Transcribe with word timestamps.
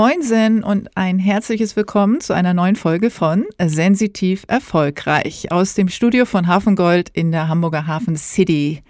Moinsen 0.00 0.64
und 0.64 0.88
ein 0.96 1.18
herzliches 1.18 1.76
Willkommen 1.76 2.22
zu 2.22 2.32
einer 2.32 2.54
neuen 2.54 2.74
Folge 2.74 3.10
von 3.10 3.44
Sensitiv 3.62 4.44
Erfolgreich 4.48 5.52
aus 5.52 5.74
dem 5.74 5.88
Studio 5.90 6.24
von 6.24 6.46
Hafengold 6.46 7.10
in 7.10 7.32
der 7.32 7.48
Hamburger 7.48 7.86
Hafen 7.86 8.16
City. 8.16 8.82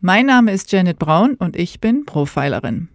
Mein 0.00 0.26
Name 0.26 0.52
ist 0.52 0.70
Janet 0.70 1.00
Braun 1.00 1.34
und 1.34 1.56
ich 1.56 1.80
bin 1.80 2.06
Profilerin. 2.06 2.86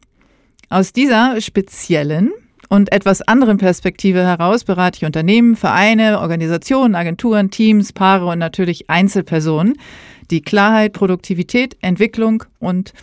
Aus 0.69 0.93
dieser 0.93 1.41
speziellen 1.41 2.31
und 2.69 2.93
etwas 2.93 3.21
anderen 3.21 3.57
Perspektive 3.57 4.23
heraus 4.23 4.63
berate 4.63 4.99
ich 4.99 5.05
Unternehmen, 5.05 5.57
Vereine, 5.57 6.21
Organisationen, 6.21 6.95
Agenturen, 6.95 7.51
Teams, 7.51 7.91
Paare 7.91 8.27
und 8.27 8.39
natürlich 8.39 8.89
Einzelpersonen, 8.89 9.73
die 10.31 10.41
Klarheit, 10.41 10.93
Produktivität, 10.93 11.75
Entwicklung 11.81 12.45
und 12.59 12.93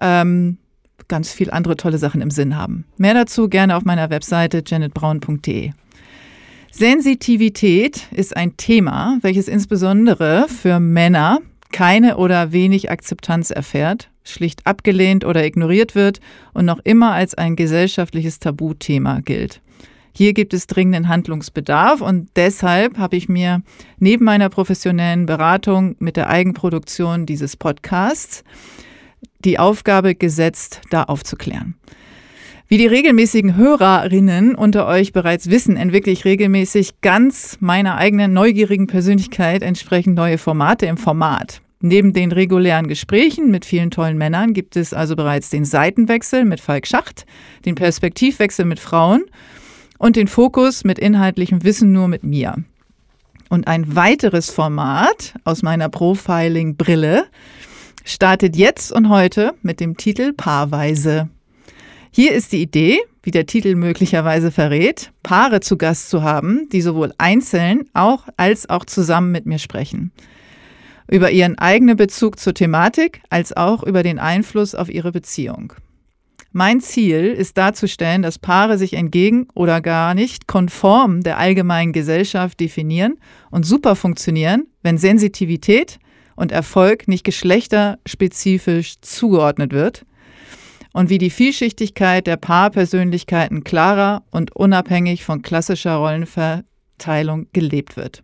ähm, 0.00 0.58
ganz 1.08 1.32
viel 1.32 1.50
andere 1.50 1.76
tolle 1.76 1.98
Sachen 1.98 2.20
im 2.20 2.30
Sinn 2.30 2.56
haben. 2.56 2.84
Mehr 2.96 3.14
dazu 3.14 3.48
gerne 3.48 3.76
auf 3.76 3.84
meiner 3.84 4.10
Webseite 4.10 4.62
janetbraun.de. 4.66 5.72
Sensitivität 6.70 8.08
ist 8.10 8.36
ein 8.36 8.56
Thema, 8.56 9.18
welches 9.22 9.46
insbesondere 9.46 10.46
für 10.48 10.80
Männer 10.80 11.38
keine 11.70 12.16
oder 12.16 12.52
wenig 12.52 12.90
Akzeptanz 12.90 13.50
erfährt, 13.50 14.10
schlicht 14.24 14.66
abgelehnt 14.66 15.24
oder 15.24 15.44
ignoriert 15.44 15.94
wird 15.94 16.20
und 16.52 16.64
noch 16.64 16.80
immer 16.84 17.12
als 17.12 17.34
ein 17.34 17.56
gesellschaftliches 17.56 18.38
Tabuthema 18.38 19.20
gilt. 19.20 19.60
Hier 20.16 20.32
gibt 20.32 20.54
es 20.54 20.68
dringenden 20.68 21.08
Handlungsbedarf 21.08 22.00
und 22.00 22.28
deshalb 22.36 22.98
habe 22.98 23.16
ich 23.16 23.28
mir 23.28 23.62
neben 23.98 24.24
meiner 24.24 24.48
professionellen 24.48 25.26
Beratung 25.26 25.96
mit 25.98 26.16
der 26.16 26.30
Eigenproduktion 26.30 27.26
dieses 27.26 27.56
Podcasts 27.56 28.44
die 29.44 29.58
Aufgabe 29.58 30.14
gesetzt, 30.14 30.80
da 30.90 31.04
aufzuklären. 31.04 31.74
Wie 32.66 32.78
die 32.78 32.86
regelmäßigen 32.86 33.56
Hörerinnen 33.56 34.54
unter 34.54 34.86
euch 34.86 35.12
bereits 35.12 35.50
wissen, 35.50 35.76
entwickle 35.76 36.12
ich 36.12 36.24
regelmäßig 36.24 37.02
ganz 37.02 37.58
meiner 37.60 37.96
eigenen 37.96 38.32
neugierigen 38.32 38.86
Persönlichkeit 38.86 39.62
entsprechend 39.62 40.16
neue 40.16 40.38
Formate 40.38 40.86
im 40.86 40.96
Format. 40.96 41.60
Neben 41.80 42.14
den 42.14 42.32
regulären 42.32 42.88
Gesprächen 42.88 43.50
mit 43.50 43.66
vielen 43.66 43.90
tollen 43.90 44.16
Männern 44.16 44.54
gibt 44.54 44.74
es 44.76 44.94
also 44.94 45.16
bereits 45.16 45.50
den 45.50 45.66
Seitenwechsel 45.66 46.46
mit 46.46 46.60
Falk 46.60 46.86
Schacht, 46.86 47.26
den 47.66 47.74
Perspektivwechsel 47.74 48.64
mit 48.64 48.80
Frauen 48.80 49.24
und 49.98 50.16
den 50.16 50.26
Fokus 50.26 50.84
mit 50.84 50.98
inhaltlichem 50.98 51.62
Wissen 51.62 51.92
nur 51.92 52.08
mit 52.08 52.24
mir. 52.24 52.56
Und 53.50 53.68
ein 53.68 53.94
weiteres 53.94 54.50
Format 54.50 55.34
aus 55.44 55.62
meiner 55.62 55.90
Profiling-Brille 55.90 57.26
startet 58.04 58.54
jetzt 58.54 58.92
und 58.92 59.08
heute 59.08 59.54
mit 59.62 59.80
dem 59.80 59.96
Titel 59.96 60.34
Paarweise. 60.34 61.28
Hier 62.10 62.32
ist 62.32 62.52
die 62.52 62.62
Idee, 62.62 63.00
wie 63.22 63.30
der 63.30 63.46
Titel 63.46 63.74
möglicherweise 63.74 64.52
verrät, 64.52 65.10
Paare 65.22 65.60
zu 65.60 65.76
Gast 65.76 66.10
zu 66.10 66.22
haben, 66.22 66.68
die 66.70 66.82
sowohl 66.82 67.12
einzeln 67.18 67.88
auch 67.94 68.28
als 68.36 68.68
auch 68.68 68.84
zusammen 68.84 69.32
mit 69.32 69.46
mir 69.46 69.58
sprechen. 69.58 70.12
Über 71.10 71.30
ihren 71.30 71.58
eigenen 71.58 71.96
Bezug 71.96 72.38
zur 72.38 72.54
Thematik 72.54 73.22
als 73.30 73.56
auch 73.56 73.82
über 73.82 74.02
den 74.02 74.18
Einfluss 74.18 74.74
auf 74.74 74.88
ihre 74.88 75.10
Beziehung. 75.10 75.72
Mein 76.52 76.80
Ziel 76.80 77.32
ist 77.32 77.58
darzustellen, 77.58 78.22
dass 78.22 78.38
Paare 78.38 78.78
sich 78.78 78.92
entgegen 78.92 79.48
oder 79.54 79.80
gar 79.80 80.14
nicht 80.14 80.46
konform 80.46 81.22
der 81.22 81.38
allgemeinen 81.38 81.92
Gesellschaft 81.92 82.60
definieren 82.60 83.16
und 83.50 83.66
super 83.66 83.96
funktionieren, 83.96 84.68
wenn 84.82 84.96
Sensitivität, 84.96 85.98
und 86.36 86.52
Erfolg 86.52 87.08
nicht 87.08 87.24
geschlechterspezifisch 87.24 89.00
zugeordnet 89.00 89.72
wird 89.72 90.04
und 90.92 91.10
wie 91.10 91.18
die 91.18 91.30
Vielschichtigkeit 91.30 92.26
der 92.26 92.36
Paarpersönlichkeiten 92.36 93.64
klarer 93.64 94.22
und 94.30 94.54
unabhängig 94.54 95.24
von 95.24 95.42
klassischer 95.42 95.96
Rollenverteilung 95.96 97.48
gelebt 97.52 97.96
wird. 97.96 98.22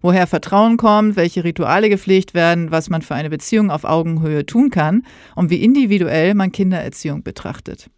Woher 0.00 0.26
Vertrauen 0.26 0.76
kommt, 0.76 1.16
welche 1.16 1.44
Rituale 1.44 1.88
gepflegt 1.88 2.32
werden, 2.32 2.70
was 2.70 2.88
man 2.88 3.02
für 3.02 3.14
eine 3.14 3.30
Beziehung 3.30 3.70
auf 3.70 3.84
Augenhöhe 3.84 4.46
tun 4.46 4.70
kann 4.70 5.04
und 5.34 5.50
wie 5.50 5.62
individuell 5.62 6.34
man 6.34 6.52
Kindererziehung 6.52 7.22
betrachtet. 7.22 7.90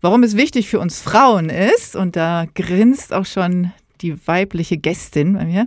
Warum 0.00 0.22
es 0.22 0.36
wichtig 0.36 0.68
für 0.68 0.78
uns 0.80 1.00
Frauen 1.00 1.50
ist, 1.50 1.94
und 1.94 2.16
da 2.16 2.46
grinst 2.54 3.12
auch 3.12 3.26
schon 3.26 3.72
die 4.00 4.26
weibliche 4.26 4.78
Gästin 4.78 5.34
bei 5.34 5.44
mir, 5.44 5.66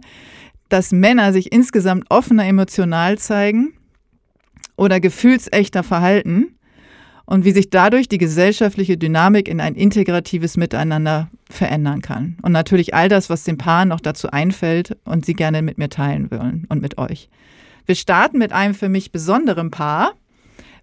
dass 0.69 0.91
Männer 0.91 1.33
sich 1.33 1.51
insgesamt 1.51 2.05
offener 2.09 2.45
emotional 2.45 3.17
zeigen 3.17 3.73
oder 4.75 4.99
gefühlsechter 4.99 5.83
verhalten 5.83 6.55
und 7.25 7.45
wie 7.45 7.51
sich 7.51 7.69
dadurch 7.69 8.09
die 8.09 8.17
gesellschaftliche 8.17 8.97
Dynamik 8.97 9.47
in 9.47 9.61
ein 9.61 9.75
integratives 9.75 10.57
Miteinander 10.57 11.29
verändern 11.49 12.01
kann. 12.01 12.37
Und 12.41 12.51
natürlich 12.51 12.93
all 12.93 13.07
das, 13.07 13.29
was 13.29 13.43
den 13.43 13.57
Paaren 13.57 13.89
noch 13.89 14.01
dazu 14.01 14.29
einfällt 14.29 14.97
und 15.05 15.25
sie 15.25 15.33
gerne 15.33 15.61
mit 15.61 15.77
mir 15.77 15.89
teilen 15.89 16.31
wollen 16.31 16.65
und 16.69 16.81
mit 16.81 16.97
euch. 16.97 17.29
Wir 17.85 17.95
starten 17.95 18.37
mit 18.37 18.51
einem 18.51 18.73
für 18.73 18.89
mich 18.89 19.11
besonderen 19.11 19.71
Paar, 19.71 20.13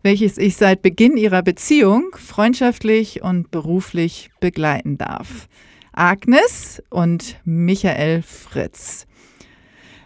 welches 0.03 0.39
ich 0.39 0.57
seit 0.57 0.83
Beginn 0.83 1.17
ihrer 1.17 1.43
Beziehung 1.43 2.11
freundschaftlich 2.17 3.23
und 3.23 3.51
beruflich 3.51 4.31
begleiten 4.41 4.97
darf. 4.97 5.49
Agnes 5.93 6.83
und 6.89 7.37
Michael 7.45 8.23
Fritz. 8.23 9.07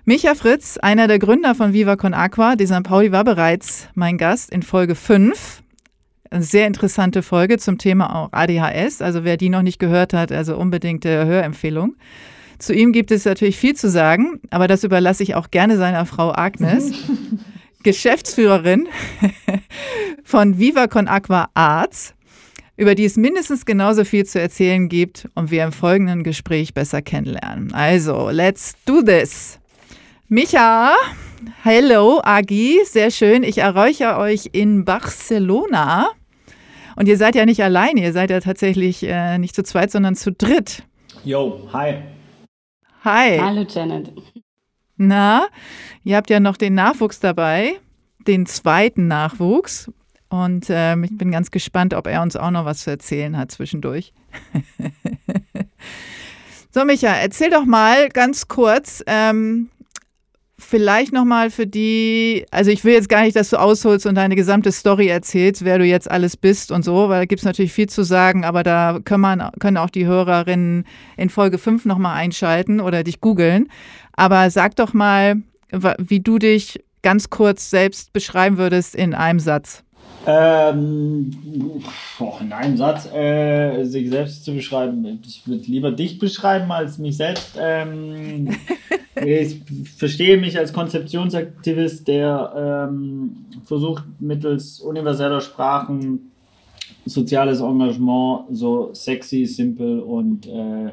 Micha 0.07 0.35
Fritz, 0.35 0.77
einer 0.77 1.09
der 1.09 1.19
Gründer 1.19 1.55
von 1.55 1.73
Viva 1.73 1.97
Con 1.97 2.13
Aqua, 2.13 2.57
die 2.57 2.67
St. 2.67 2.83
Pauli, 2.83 3.11
war 3.11 3.25
bereits 3.25 3.89
mein 3.95 4.19
Gast 4.19 4.51
in 4.51 4.63
Folge 4.63 4.97
5. 4.97 5.63
Eine 6.29 6.43
sehr 6.43 6.67
interessante 6.67 7.23
Folge 7.23 7.57
zum 7.57 7.79
Thema 7.79 8.15
auch 8.15 8.29
ADHS. 8.31 9.01
Also 9.01 9.25
wer 9.25 9.39
die 9.39 9.49
noch 9.49 9.63
nicht 9.63 9.79
gehört 9.79 10.13
hat, 10.13 10.31
also 10.31 10.59
unbedingt 10.59 11.07
äh, 11.07 11.25
Hörempfehlung. 11.25 11.97
Zu 12.59 12.75
ihm 12.75 12.93
gibt 12.93 13.13
es 13.13 13.25
natürlich 13.25 13.57
viel 13.57 13.77
zu 13.77 13.89
sagen, 13.89 14.41
aber 14.51 14.69
das 14.69 14.85
überlasse 14.85 15.23
ich 15.23 15.37
auch 15.37 15.51
gerne 15.51 15.79
seiner 15.79 16.05
Frau 16.05 16.35
Agnes, 16.35 16.93
Geschäftsführerin 17.83 18.89
von 20.23 20.59
Viva 20.59 20.87
Con 20.87 21.09
Aqua 21.09 21.49
Arts, 21.55 22.13
über 22.77 22.95
die 22.95 23.07
es 23.07 23.17
mindestens 23.17 23.65
genauso 23.65 24.05
viel 24.05 24.27
zu 24.27 24.39
erzählen 24.39 24.91
gibt 24.91 25.31
und 25.35 25.51
wir 25.51 25.65
im 25.65 25.73
folgenden 25.73 26.25
Gespräch 26.25 26.75
besser 26.75 27.01
kennenlernen. 27.01 27.73
Also, 27.73 28.29
let's 28.29 28.75
do 28.85 29.01
this! 29.01 29.61
Micha, 30.29 30.95
hello 31.63 32.19
Agi, 32.25 32.81
sehr 32.87 33.11
schön. 33.11 33.43
Ich 33.43 33.59
erreiche 33.59 34.17
euch 34.17 34.49
in 34.53 34.87
Barcelona. 34.87 36.13
Und 36.97 37.09
ihr 37.09 37.19
seid 37.19 37.35
ja 37.35 37.45
nicht 37.45 37.63
alleine, 37.63 38.01
ihr 38.01 38.15
seid 38.15 38.31
ja 38.31 38.41
tatsächlich 38.41 39.03
äh, 39.03 39.37
nicht 39.37 39.55
zu 39.55 39.63
zweit, 39.63 39.91
sondern 39.91 40.17
zu 40.17 40.33
dritt. 40.33 40.83
Yo, 41.25 41.69
hi. 41.75 41.97
Hi. 43.05 43.39
Hallo 43.39 43.67
Janet. 43.69 44.15
Na, 44.97 45.47
ihr 46.05 46.17
habt 46.17 46.31
ja 46.31 46.41
noch 46.41 46.57
den 46.57 46.75
Nachwuchs 46.75 47.21
dabei, 47.21 47.79
den 48.27 48.47
zweiten 48.47 49.07
Nachwuchs. 49.07 49.93
Und 50.31 50.71
äh, 50.71 50.97
ich 51.01 51.19
bin 51.19 51.33
ganz 51.33 51.51
gespannt, 51.51 51.93
ob 51.93 52.07
er 52.07 52.23
uns 52.23 52.35
auch 52.35 52.51
noch 52.51 52.65
was 52.65 52.81
zu 52.81 52.91
erzählen 52.91 53.37
hat 53.37 53.51
zwischendurch. 53.51 54.15
so, 56.71 56.83
Micha, 56.87 57.13
erzähl 57.13 57.51
doch 57.51 57.67
mal 57.67 58.09
ganz 58.09 58.49
kurz, 58.49 59.05
ähm, 59.07 59.69
vielleicht 60.59 61.13
nochmal 61.13 61.51
für 61.51 61.67
die, 61.67 62.47
also 62.51 62.71
ich 62.71 62.85
will 62.85 62.95
jetzt 62.95 63.09
gar 63.09 63.23
nicht, 63.23 63.37
dass 63.37 63.51
du 63.51 63.59
ausholst 63.59 64.07
und 64.07 64.15
deine 64.15 64.37
gesamte 64.37 64.73
Story 64.73 65.09
erzählst, 65.09 65.65
wer 65.65 65.79
du 65.79 65.85
jetzt 65.85 66.11
alles 66.11 66.37
bist 66.37 66.71
und 66.71 66.85
so, 66.85 67.09
weil 67.09 67.21
da 67.21 67.25
gibt 67.25 67.41
es 67.41 67.45
natürlich 67.45 67.73
viel 67.73 67.89
zu 67.89 68.05
sagen, 68.05 68.45
aber 68.45 68.63
da 68.63 69.01
können, 69.05 69.21
man, 69.21 69.51
können 69.59 69.77
auch 69.77 69.91
die 69.91 70.07
Hörerinnen 70.07 70.85
in 71.17 71.29
Folge 71.29 71.59
5 71.59 71.85
nochmal 71.87 72.17
einschalten 72.17 72.81
oder 72.81 73.03
dich 73.03 73.21
googeln. 73.21 73.69
Aber 74.13 74.49
sag 74.51 74.77
doch 74.77 74.93
mal, 74.93 75.37
wie 75.99 76.21
du 76.21 76.39
dich 76.39 76.85
ganz 77.03 77.31
kurz 77.31 77.71
selbst 77.71 78.13
beschreiben 78.13 78.57
würdest 78.57 78.95
in 78.95 79.13
einem 79.15 79.41
Satz. 79.41 79.83
Ähm, 80.27 81.31
boah, 82.19 82.41
in 82.41 82.53
einem 82.53 82.77
Satz 82.77 83.13
äh, 83.13 83.85
sich 83.85 84.09
selbst 84.09 84.45
zu 84.45 84.55
beschreiben. 84.55 85.21
Ich 85.27 85.47
würde 85.47 85.65
lieber 85.65 85.91
dich 85.91 86.19
beschreiben 86.19 86.73
als 86.73 86.99
mich 86.99 87.17
selbst. 87.17 87.59
Ähm, 87.61 88.49
ich 89.25 89.61
verstehe 89.97 90.39
mich 90.39 90.59
als 90.59 90.73
Konzeptionsaktivist, 90.73 92.09
der 92.09 92.89
ähm, 92.89 93.47
versucht, 93.65 94.05
mittels 94.19 94.81
universeller 94.81 95.41
Sprachen 95.41 96.31
soziales 97.05 97.61
Engagement 97.61 98.47
so 98.51 98.91
sexy, 98.95 99.45
simpel 99.45 100.01
und, 100.01 100.47
äh, 100.47 100.93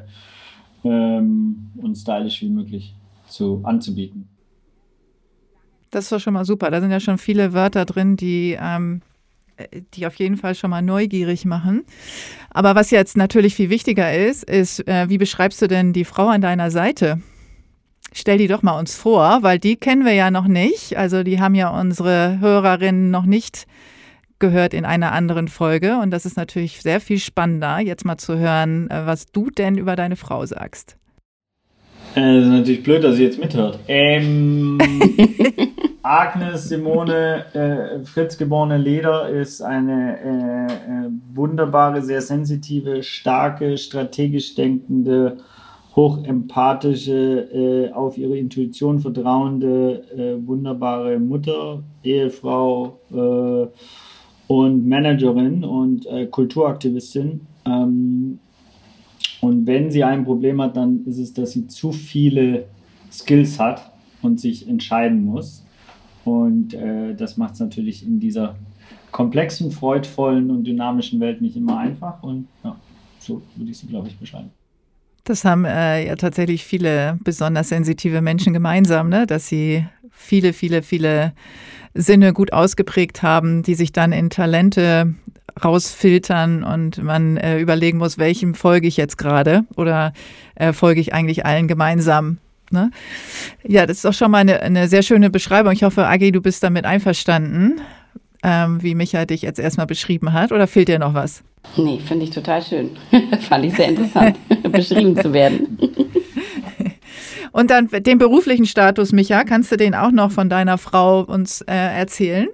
ähm, 0.84 1.72
und 1.77 1.95
stylisch 1.95 2.42
wie 2.42 2.50
möglich 2.50 2.94
zu, 3.27 3.62
anzubieten. 3.63 4.27
Das 5.89 6.12
war 6.12 6.19
schon 6.19 6.34
mal 6.34 6.45
super. 6.45 6.72
Da 6.72 6.80
sind 6.81 6.92
ja 6.92 7.00
schon 7.00 7.18
viele 7.18 7.54
Wörter 7.54 7.86
drin, 7.86 8.16
die 8.16 8.57
ähm, 8.60 9.01
die 9.94 10.08
auf 10.08 10.16
jeden 10.16 10.38
Fall 10.38 10.56
schon 10.56 10.69
mal 10.69 10.81
neugierig 10.81 11.46
machen. 11.46 11.84
Aber 12.50 12.75
was 12.75 12.92
jetzt 12.92 13.18
natürlich 13.18 13.56
viel 13.56 13.69
wichtiger 13.69 14.13
ist, 14.13 14.44
ist, 14.44 14.88
äh, 14.88 15.10
wie 15.10 15.18
beschreibst 15.18 15.62
du 15.62 15.68
denn 15.68 15.94
die 15.94 16.06
Frau 16.06 16.28
an 16.28 16.42
deiner 16.42 16.72
Seite? 16.72 17.22
Stell 18.13 18.38
die 18.38 18.48
doch 18.48 18.62
mal 18.62 18.78
uns 18.78 18.96
vor, 18.96 19.40
weil 19.42 19.58
die 19.58 19.78
kennen 19.78 20.06
wir 20.06 20.13
ja 20.13 20.31
noch 20.31 20.48
nicht. 20.48 20.98
Also 20.98 21.24
die 21.24 21.40
haben 21.40 21.56
ja 21.56 21.69
unsere 21.69 22.40
Hörerinnen 22.40 23.10
noch 23.10 23.25
nicht 23.25 23.68
gehört 24.40 24.74
in 24.74 24.84
einer 24.84 25.13
anderen 25.13 25.48
Folge. 25.48 25.98
Und 26.00 26.12
das 26.12 26.25
ist 26.25 26.36
natürlich 26.36 26.81
sehr 26.81 27.00
viel 27.00 27.19
spannender, 27.19 27.80
jetzt 27.80 28.04
mal 28.04 28.18
zu 28.18 28.38
hören, 28.38 28.90
äh, 28.90 29.06
was 29.06 29.28
du 29.28 29.50
denn 29.50 29.78
über 29.78 29.96
deine 29.96 30.18
Frau 30.18 30.46
sagst. 30.46 30.98
Äh, 32.16 32.36
das 32.36 32.46
ist 32.46 32.52
natürlich 32.52 32.84
blöd, 32.84 33.04
dass 33.04 33.16
sie 33.16 33.24
jetzt 33.24 33.40
mithört. 33.40 33.80
Ähm, 33.88 34.78
Agnes 36.04 36.68
Simone 36.68 37.46
äh, 37.54 38.04
Fritz 38.06 38.38
geborene 38.38 38.78
Leder 38.78 39.30
ist 39.30 39.62
eine 39.62 40.19
äh, 40.19 41.06
äh, 41.06 41.10
wunderbare, 41.34 42.02
sehr 42.02 42.22
sensitive, 42.22 43.04
starke, 43.04 43.78
strategisch 43.78 44.56
denkende, 44.56 45.38
hochempathische, 45.96 47.90
äh, 47.90 47.92
auf 47.94 48.18
ihre 48.18 48.38
Intuition 48.38 49.00
vertrauende, 49.00 50.04
äh, 50.18 50.48
wunderbare 50.48 51.19
Mutter, 51.19 51.84
Ehefrau 52.04 53.00
äh, 53.12 53.68
und 54.48 54.88
Managerin 54.88 55.63
und 55.63 56.08
Kulturaktivistin. 56.30 57.48
Ähm, 57.66 58.40
und 59.41 59.65
wenn 59.65 59.89
sie 59.89 60.03
ein 60.03 60.23
Problem 60.23 60.61
hat, 60.61 60.77
dann 60.77 61.03
ist 61.05 61.17
es, 61.17 61.33
dass 61.33 61.51
sie 61.51 61.67
zu 61.67 61.91
viele 61.91 62.65
Skills 63.11 63.59
hat 63.59 63.91
und 64.21 64.39
sich 64.39 64.69
entscheiden 64.69 65.25
muss. 65.25 65.65
Und 66.23 66.75
äh, 66.75 67.15
das 67.15 67.38
macht 67.38 67.55
es 67.55 67.59
natürlich 67.59 68.05
in 68.05 68.19
dieser 68.19 68.55
komplexen, 69.11 69.71
freudvollen 69.71 70.51
und 70.51 70.63
dynamischen 70.63 71.19
Welt 71.19 71.41
nicht 71.41 71.57
immer 71.57 71.79
einfach. 71.79 72.21
Und 72.21 72.47
ja, 72.63 72.75
so 73.19 73.41
würde 73.55 73.71
ich 73.71 73.79
sie, 73.79 73.88
glaube 73.88 74.07
ich, 74.07 74.17
beschreiben. 74.17 74.51
Das 75.23 75.43
haben 75.43 75.65
äh, 75.65 76.05
ja 76.05 76.15
tatsächlich 76.15 76.63
viele 76.63 77.17
besonders 77.23 77.69
sensitive 77.69 78.21
Menschen 78.21 78.53
gemeinsam, 78.53 79.09
ne? 79.09 79.25
dass 79.25 79.47
sie 79.47 79.85
viele, 80.11 80.53
viele, 80.53 80.83
viele 80.83 81.33
Sinne 81.95 82.33
gut 82.33 82.53
ausgeprägt 82.53 83.23
haben, 83.23 83.63
die 83.63 83.73
sich 83.73 83.91
dann 83.91 84.11
in 84.11 84.29
Talente 84.29 85.15
rausfiltern 85.63 86.63
und 86.63 87.02
man 87.04 87.38
äh, 87.38 87.60
überlegen 87.60 87.98
muss, 87.98 88.18
welchem 88.18 88.56
folge 88.56 88.88
ich 88.88 88.98
jetzt 88.98 89.18
gerade 89.18 89.63
oder 89.75 90.13
äh, 90.56 90.74
folge 90.74 91.02
ich 91.02 91.13
eigentlich 91.13 91.46
allen 91.46 91.68
gemeinsam. 91.68 92.38
Ne? 92.72 92.92
Ja, 93.68 93.86
das 93.86 93.98
ist 93.98 94.06
auch 94.06 94.13
schon 94.13 94.31
mal 94.31 94.40
eine, 94.40 94.62
eine 94.62 94.88
sehr 94.88 95.04
schöne 95.04 95.30
Beschreibung. 95.30 95.74
Ich 95.74 95.84
hoffe, 95.84 96.08
Agi, 96.08 96.31
du 96.31 96.42
bist 96.42 96.63
damit 96.63 96.86
einverstanden, 96.86 97.81
ähm, 98.44 98.81
wie 98.81 98.96
Micha 98.96 99.25
dich 99.25 99.42
jetzt 99.42 99.60
erstmal 99.60 99.88
beschrieben 99.88 100.34
hat. 100.34 100.52
Oder 100.52 100.68
fehlt 100.68 100.88
dir 100.88 101.00
noch 101.00 101.13
was? 101.13 101.44
Nee, 101.78 102.00
finde 102.00 102.25
ich 102.25 102.31
total 102.31 102.62
schön. 102.63 102.92
Fand 103.50 103.66
ich 103.66 103.75
sehr 103.75 103.90
interessant, 103.90 104.38
beschrieben 104.72 105.16
zu 105.16 105.34
werden. 105.34 105.78
Und 107.52 107.69
dann 107.69 107.90
den 107.90 108.18
beruflichen 108.18 108.66
Status, 108.66 109.12
Micha, 109.12 109.44
kannst 109.44 109.72
du 109.72 109.78
den 109.78 109.94
auch 109.94 110.12
noch 110.12 110.31
von 110.31 110.50
deiner 110.50 110.78
Frau 110.78 111.22
uns 111.22 111.62
äh, 111.62 111.74
erzählen? 111.74 112.48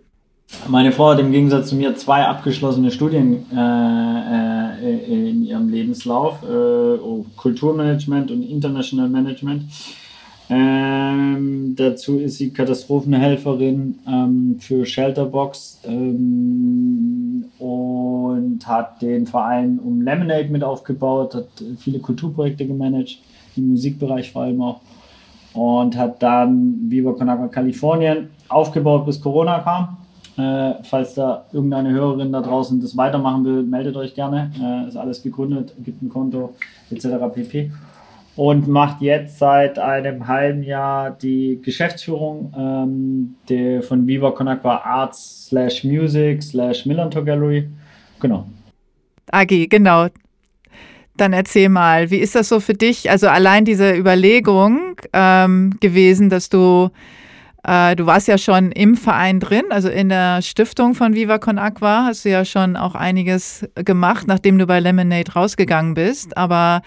Meine 0.70 0.94
Frau 0.94 1.10
hat 1.10 1.20
im 1.20 1.32
Gegensatz 1.32 1.70
zu 1.70 1.76
mir 1.76 1.96
zwei 1.96 2.26
abgeschlossene 2.26 2.90
Studien 2.92 3.46
äh, 3.54 4.80
äh, 4.82 5.30
in 5.30 5.44
ihrem 5.44 5.68
Lebenslauf: 5.68 6.42
äh, 6.44 6.46
oh, 6.46 7.26
Kulturmanagement 7.36 8.32
und 8.32 8.44
International 8.44 9.10
Management. 9.10 9.64
Ähm, 10.50 11.76
dazu 11.76 12.20
ist 12.20 12.38
sie 12.38 12.52
Katastrophenhelferin 12.52 14.00
ähm, 14.08 14.58
für 14.62 14.86
Shelterbox 14.86 15.82
ähm, 15.84 17.44
und 17.60 18.66
hat 18.66 19.02
den 19.02 19.28
Verein 19.28 19.80
um 19.80 20.02
Lemonade 20.02 20.48
mit 20.48 20.64
aufgebaut, 20.64 21.36
hat 21.36 21.48
viele 21.80 22.00
Kulturprojekte 22.00 22.66
gemanagt, 22.66 23.20
im 23.58 23.72
Musikbereich 23.72 24.32
vor 24.32 24.44
allem 24.44 24.62
auch. 24.62 24.80
Und 25.54 25.98
hat 25.98 26.24
dann 26.24 26.90
Viva 26.90 27.12
Con 27.12 27.52
Kalifornien 27.52 28.30
aufgebaut, 28.48 29.06
bis 29.06 29.20
Corona 29.20 29.60
kam 29.60 29.98
äh, 30.38 30.84
falls 30.84 31.16
da 31.16 31.46
irgendeine 31.52 31.92
Hörerin 31.92 32.32
da 32.32 32.42
draußen 32.42 32.80
das 32.80 32.96
weitermachen 32.96 33.44
will, 33.44 33.64
meldet 33.64 33.96
euch 33.96 34.14
gerne. 34.14 34.52
Äh, 34.62 34.88
ist 34.88 34.96
alles 34.96 35.24
gegründet, 35.24 35.74
gibt 35.84 36.02
ein 36.02 36.10
Konto 36.10 36.54
etc. 36.92 37.08
pp. 37.34 37.72
Und 38.36 38.68
macht 38.68 39.02
jetzt 39.02 39.40
seit 39.40 39.80
einem 39.80 40.28
halben 40.28 40.62
Jahr 40.62 41.10
die 41.10 41.60
Geschäftsführung 41.64 42.54
ähm, 42.56 43.36
der, 43.50 43.82
von 43.82 44.06
Viva 44.06 44.30
Con 44.30 44.48
Aqua 44.48 44.78
Arts 44.78 45.48
slash 45.48 45.84
Music 45.84 46.44
slash 46.44 46.86
Millantor 46.86 47.26
Gallery. 47.26 47.68
Genau. 48.20 48.46
Agi, 49.32 49.68
genau. 49.68 50.08
Dann 51.16 51.34
erzähl 51.34 51.70
mal, 51.70 52.12
wie 52.12 52.18
ist 52.18 52.36
das 52.36 52.48
so 52.48 52.60
für 52.60 52.76
dich? 52.76 53.10
Also 53.10 53.28
allein 53.28 53.66
diese 53.66 53.96
Überlegung 53.96 54.98
ähm, 55.14 55.76
gewesen, 55.80 56.30
dass 56.30 56.50
du 56.50 56.92
äh, 57.68 57.98
du 57.98 58.06
warst 58.06 58.30
ja 58.30 58.38
schon 58.38 58.72
im 58.72 58.96
Verein 58.96 59.42
drin, 59.42 59.66
also 59.70 59.90
in 59.90 60.08
der 60.08 60.42
Stiftung 60.42 60.96
von 60.96 61.14
Viva 61.16 61.38
Con 61.38 61.60
Aqua 61.60 62.06
hast 62.06 62.24
du 62.24 62.30
ja 62.30 62.46
schon 62.46 62.78
auch 62.78 62.96
einiges 62.96 63.68
gemacht, 63.76 64.26
nachdem 64.26 64.58
du 64.58 64.66
bei 64.66 64.80
Lemonade 64.80 65.34
rausgegangen 65.34 65.94
bist. 65.94 66.38
Aber 66.38 66.82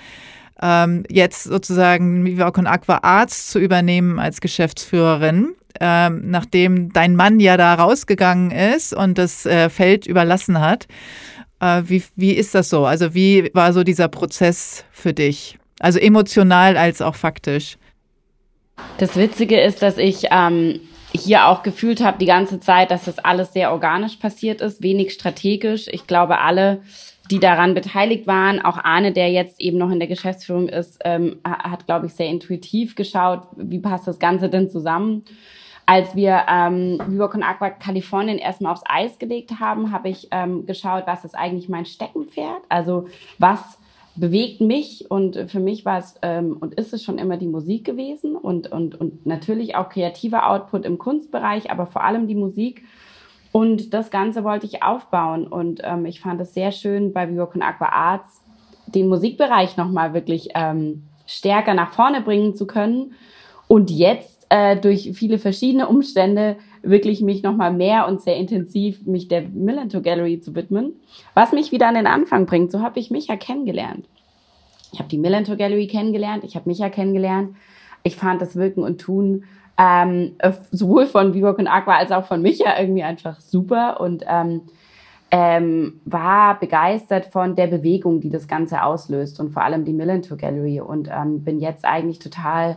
ähm, 0.63 1.05
jetzt 1.11 1.45
sozusagen 1.45 2.25
Viva 2.25 2.51
Con 2.51 2.67
Aqua 2.67 3.01
Arzt 3.03 3.51
zu 3.51 3.59
übernehmen 3.59 4.19
als 4.19 4.41
Geschäftsführerin, 4.41 5.55
ähm, 5.81 6.23
nachdem 6.31 6.91
dein 6.95 7.15
Mann 7.15 7.41
ja 7.41 7.59
da 7.59 7.75
rausgegangen 7.75 8.51
ist 8.51 8.95
und 8.95 9.19
das 9.19 9.45
äh, 9.45 9.69
Feld 9.69 10.07
überlassen 10.07 10.61
hat. 10.61 10.87
Äh, 11.61 11.83
wie, 11.85 12.03
wie 12.17 12.33
ist 12.33 12.55
das 12.55 12.71
so? 12.71 12.87
Also 12.87 13.13
wie 13.13 13.51
war 13.53 13.75
so 13.75 13.85
dieser 13.85 14.09
Prozess 14.09 14.87
für 14.93 15.13
dich? 15.13 15.59
Also 15.79 15.99
emotional 15.99 16.79
als 16.79 17.03
auch 17.03 17.17
faktisch. 17.17 17.77
Das 18.99 19.17
Witzige 19.17 19.61
ist, 19.61 19.83
dass 19.83 19.99
ich 19.99 20.27
ähm, 20.31 20.81
hier 21.13 21.47
auch 21.47 21.63
gefühlt 21.63 22.03
habe 22.03 22.19
die 22.19 22.27
ganze 22.27 22.61
Zeit, 22.61 22.91
dass 22.91 23.05
das 23.05 23.19
alles 23.19 23.53
sehr 23.53 23.73
organisch 23.73 24.17
passiert 24.17 24.61
ist, 24.61 24.83
wenig 24.83 25.13
strategisch. 25.13 25.89
Ich 25.89 26.07
glaube, 26.07 26.39
alle, 26.39 26.83
die 27.31 27.41
daran 27.41 27.75
beteiligt 27.75 28.27
waren, 28.27 28.61
auch 28.61 28.79
Arne, 28.79 29.13
der 29.13 29.31
jetzt 29.31 29.61
eben 29.61 29.79
noch 29.79 29.91
in 29.91 29.99
der 29.99 30.09
Geschäftsführung 30.09 30.69
ist, 30.69 31.01
ähm, 31.05 31.41
hat, 31.45 31.87
glaube 31.87 32.07
ich, 32.07 32.15
sehr 32.15 32.29
intuitiv 32.29 32.95
geschaut, 32.95 33.43
wie 33.57 33.79
passt 33.79 34.07
das 34.07 34.19
Ganze 34.19 34.49
denn 34.49 34.71
zusammen. 34.71 35.25
Als 35.87 36.15
wir 36.15 36.43
ähm, 36.49 37.01
Viva 37.09 37.27
Con 37.27 37.43
Aqua 37.43 37.71
Kalifornien 37.71 38.39
erstmal 38.39 38.73
aufs 38.73 38.85
Eis 38.87 39.19
gelegt 39.19 39.59
haben, 39.59 39.91
habe 39.91 40.09
ich 40.09 40.29
ähm, 40.31 40.65
geschaut, 40.65 41.05
was 41.07 41.25
ist 41.25 41.35
eigentlich 41.35 41.69
mein 41.69 41.85
Steckenpferd? 41.85 42.63
Also 42.69 43.09
was 43.39 43.80
bewegt 44.17 44.61
mich 44.61 45.11
und 45.11 45.37
für 45.49 45.61
mich 45.61 45.85
war 45.85 45.99
es 45.99 46.15
ähm, 46.23 46.57
und 46.61 46.75
ist 46.75 46.93
es 46.93 47.03
schon 47.03 47.19
immer 47.19 47.37
die 47.37 47.47
Musik 47.47 47.85
gewesen 47.85 48.37
und, 48.37 48.71
und, 48.71 49.01
und 49.01 49.25
natürlich 49.27 49.77
auch 49.77 49.89
kreativer 49.89 50.51
Output 50.51 50.85
im 50.85 50.99
Kunstbereich, 50.99 51.71
aber 51.71 51.87
vor 51.87 52.05
allem 52.05 52.27
die 52.27 52.35
Musik. 52.35 52.85
Und 53.53 53.95
das 53.95 54.11
Ganze 54.11 54.45
wollte 54.45 54.67
ich 54.67 54.83
aufbauen 54.83 55.47
und 55.47 55.81
ähm, 55.85 56.07
ich 56.07 56.21
fand 56.21 56.41
es 56.41 56.55
sehr 56.55 56.71
schön 56.71 57.13
bei 57.13 57.29
Viva 57.29 57.47
Con 57.47 57.63
Aqua 57.63 57.89
Arts 57.89 58.43
den 58.87 59.09
Musikbereich 59.09 59.77
nochmal 59.77 60.15
wirklich 60.15 60.51
ähm, 60.55 61.05
stärker 61.27 61.75
nach 61.75 61.93
vorne 61.93 62.21
bringen 62.21 62.55
zu 62.55 62.67
können 62.67 63.13
und 63.69 63.91
jetzt 63.91 64.47
äh, 64.51 64.77
durch 64.77 65.13
viele 65.15 65.39
verschiedene 65.39 65.89
Umstände 65.89 66.57
wirklich 66.83 67.21
mich 67.21 67.43
nochmal 67.43 67.73
mehr 67.73 68.07
und 68.09 68.21
sehr 68.21 68.37
intensiv 68.37 69.07
mich 69.07 69.29
der 69.29 69.43
Millantor 69.43 70.01
Gallery 70.01 70.41
zu 70.41 70.55
widmen, 70.55 70.95
was 71.35 71.53
mich 71.53 71.73
wieder 71.73 71.89
an 71.89 71.95
den 71.95 72.07
Anfang 72.07 72.47
bringt. 72.47 72.73
So 72.73 72.81
habe 72.81 72.99
ich 72.99 73.11
mich 73.11 73.29
ja 73.29 73.37
kennengelernt. 73.37 74.07
Ich 74.93 74.99
habe 74.99 75.09
die 75.09 75.19
Millantor 75.19 75.57
Gallery 75.57 75.87
kennengelernt, 75.87 76.45
ich 76.45 76.57
habe 76.57 76.69
mich 76.69 76.79
ja 76.79 76.89
kennengelernt. 76.89 77.55
Ich 78.03 78.17
fand 78.17 78.41
das 78.41 78.57
Wirken 78.57 78.83
und 78.83 79.01
Tun 79.01 79.45
ähm, 79.81 80.33
sowohl 80.71 81.07
von 81.07 81.33
Vivo 81.33 81.51
und 81.51 81.67
Aqua 81.67 81.97
als 81.97 82.13
auch 82.13 82.27
von 82.27 82.43
Micha 82.43 82.79
irgendwie 82.79 83.03
einfach 83.03 83.41
super 83.41 84.01
und 84.01 84.25
ähm, 84.29 84.63
ähm, 85.31 86.01
war 86.05 86.59
begeistert 86.59 87.27
von 87.27 87.55
der 87.55 87.69
Bewegung, 87.69 88.21
die 88.21 88.29
das 88.29 88.47
Ganze 88.47 88.83
auslöst 88.83 89.41
und 89.41 89.53
vor 89.53 89.63
allem 89.63 89.85
die 89.85 89.93
Millantor 89.93 90.37
Gallery 90.37 90.81
und 90.81 91.09
ähm, 91.11 91.45
bin 91.45 91.61
jetzt 91.61 91.85
eigentlich 91.85 92.19
total 92.19 92.77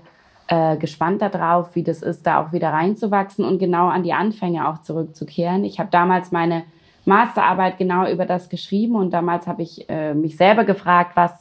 äh, 0.54 0.78
gespannt 0.78 1.24
darauf, 1.24 1.76
wie 1.76 1.82
das 1.82 2.04
ist, 2.04 2.28
da 2.28 2.40
auch 2.40 2.54
wieder 2.54 2.70
reinzuwachsen 2.70 3.44
und 3.44 3.58
genau 3.58 3.88
an 3.88 4.04
die 4.04 4.14
Anfänge 4.14 4.70
auch 4.70 4.84
zurückzukehren. 4.84 5.64
Ich 5.64 5.80
habe 5.80 5.90
damals 5.90 6.32
meine 6.32 6.64
Masterarbeit 7.06 7.80
genau 7.80 8.08
über 8.08 8.28
das 8.28 8.50
geschrieben 8.50 8.96
und 8.96 9.12
damals 9.12 9.48
habe 9.48 9.64
ich 9.64 9.90
äh, 9.90 10.14
mich 10.14 10.38
selber 10.38 10.64
gefragt, 10.64 11.14
was 11.16 11.32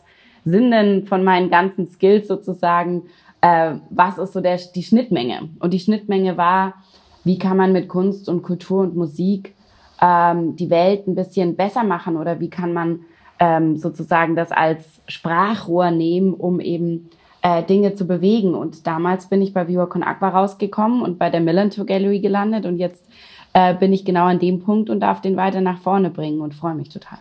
sind 0.46 0.70
denn 0.70 1.04
von 1.04 1.24
meinen 1.24 1.50
ganzen 1.50 1.86
Skills 1.88 2.26
sozusagen, 2.26 3.02
äh, 3.42 3.74
was 3.90 4.16
ist 4.16 4.32
so 4.32 4.40
der, 4.40 4.58
die 4.74 4.82
Schnittmenge? 4.82 5.50
Und 5.60 5.74
die 5.74 5.80
Schnittmenge 5.80 6.38
war, 6.38 6.74
wie 7.22 7.38
kann 7.38 7.58
man 7.58 7.72
mit 7.72 7.88
Kunst 7.88 8.30
und 8.30 8.42
Kultur 8.42 8.80
und 8.80 8.96
Musik 8.96 9.54
ähm, 10.00 10.56
die 10.56 10.70
Welt 10.70 11.06
ein 11.06 11.14
bisschen 11.14 11.54
besser 11.54 11.84
machen 11.84 12.16
oder 12.16 12.40
wie 12.40 12.48
kann 12.48 12.72
man 12.72 13.00
ähm, 13.38 13.76
sozusagen 13.76 14.36
das 14.36 14.52
als 14.52 15.02
Sprachrohr 15.06 15.90
nehmen, 15.90 16.32
um 16.32 16.60
eben 16.60 17.10
äh, 17.42 17.62
Dinge 17.62 17.94
zu 17.94 18.06
bewegen. 18.06 18.54
Und 18.54 18.86
damals 18.86 19.26
bin 19.26 19.42
ich 19.42 19.52
bei 19.52 19.68
Viva 19.68 19.86
Con 19.86 20.02
Aqua 20.02 20.30
rausgekommen 20.30 21.02
und 21.02 21.18
bei 21.18 21.28
der 21.28 21.40
Millantor 21.40 21.84
Gallery 21.84 22.20
gelandet 22.20 22.64
und 22.64 22.78
jetzt 22.78 23.04
äh, 23.52 23.74
bin 23.74 23.92
ich 23.92 24.04
genau 24.04 24.26
an 24.26 24.38
dem 24.38 24.60
Punkt 24.60 24.88
und 24.88 25.00
darf 25.00 25.20
den 25.20 25.36
weiter 25.36 25.60
nach 25.60 25.78
vorne 25.78 26.10
bringen 26.10 26.40
und 26.40 26.54
freue 26.54 26.74
mich 26.74 26.88
total. 26.88 27.18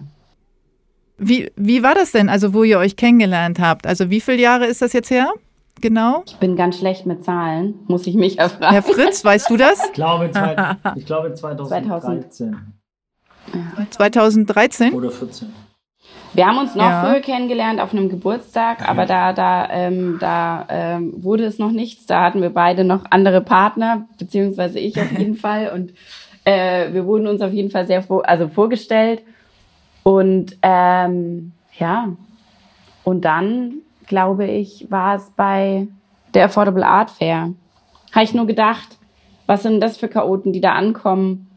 Wie, 1.17 1.51
wie 1.55 1.83
war 1.83 1.93
das 1.93 2.11
denn, 2.11 2.29
also 2.29 2.53
wo 2.53 2.63
ihr 2.63 2.79
euch 2.79 2.95
kennengelernt 2.95 3.59
habt? 3.59 3.85
Also 3.85 4.09
wie 4.09 4.21
viele 4.21 4.41
Jahre 4.41 4.65
ist 4.65 4.81
das 4.81 4.93
jetzt 4.93 5.11
her? 5.11 5.31
Genau. 5.79 6.23
Ich 6.25 6.37
bin 6.37 6.55
ganz 6.55 6.77
schlecht 6.77 7.05
mit 7.05 7.23
Zahlen, 7.23 7.75
muss 7.87 8.07
ich 8.07 8.15
mich 8.15 8.39
erfragen. 8.39 8.73
Herr 8.73 8.83
Fritz, 8.83 9.23
weißt 9.25 9.49
du 9.49 9.57
das? 9.57 9.85
Ich 9.85 9.93
glaube, 9.93 10.31
zwei, 10.31 10.77
ich 10.95 11.05
glaube 11.05 11.33
2013. 11.33 12.55
2013? 13.89 14.93
Oder 14.93 15.11
14. 15.11 15.51
Wir 16.33 16.47
haben 16.47 16.59
uns 16.59 16.75
noch 16.75 16.85
Ja. 16.85 17.03
früher 17.03 17.19
kennengelernt 17.19 17.81
auf 17.81 17.91
einem 17.93 18.07
Geburtstag, 18.07 18.87
aber 18.87 19.05
da, 19.05 19.33
da, 19.33 19.67
ähm, 19.69 20.17
da 20.19 20.65
ähm, 20.69 21.13
wurde 21.23 21.43
es 21.43 21.59
noch 21.59 21.71
nichts. 21.71 22.05
Da 22.05 22.23
hatten 22.23 22.41
wir 22.41 22.51
beide 22.51 22.85
noch 22.85 23.03
andere 23.09 23.41
Partner, 23.41 24.05
beziehungsweise 24.17 24.79
ich 24.79 24.99
auf 24.99 25.11
jeden 25.11 25.35
Fall. 25.45 25.71
Und 25.73 25.93
äh, 26.45 26.93
wir 26.93 27.05
wurden 27.05 27.27
uns 27.27 27.41
auf 27.41 27.51
jeden 27.51 27.69
Fall 27.69 27.85
sehr 27.85 28.01
vor, 28.01 28.27
also 28.29 28.47
vorgestellt. 28.47 29.23
Und 30.03 30.57
ähm, 30.61 31.51
ja, 31.77 32.09
und 33.03 33.25
dann, 33.25 33.73
glaube 34.07 34.45
ich, 34.47 34.87
war 34.89 35.15
es 35.15 35.31
bei 35.35 35.87
der 36.33 36.45
Affordable 36.45 36.85
Art 36.85 37.11
Fair. 37.11 37.53
Habe 38.13 38.23
ich 38.23 38.33
nur 38.33 38.47
gedacht, 38.47 38.97
was 39.47 39.63
sind 39.63 39.81
das 39.81 39.97
für 39.97 40.07
Chaoten, 40.07 40.53
die 40.53 40.61
da 40.61 40.73
ankommen 40.73 41.49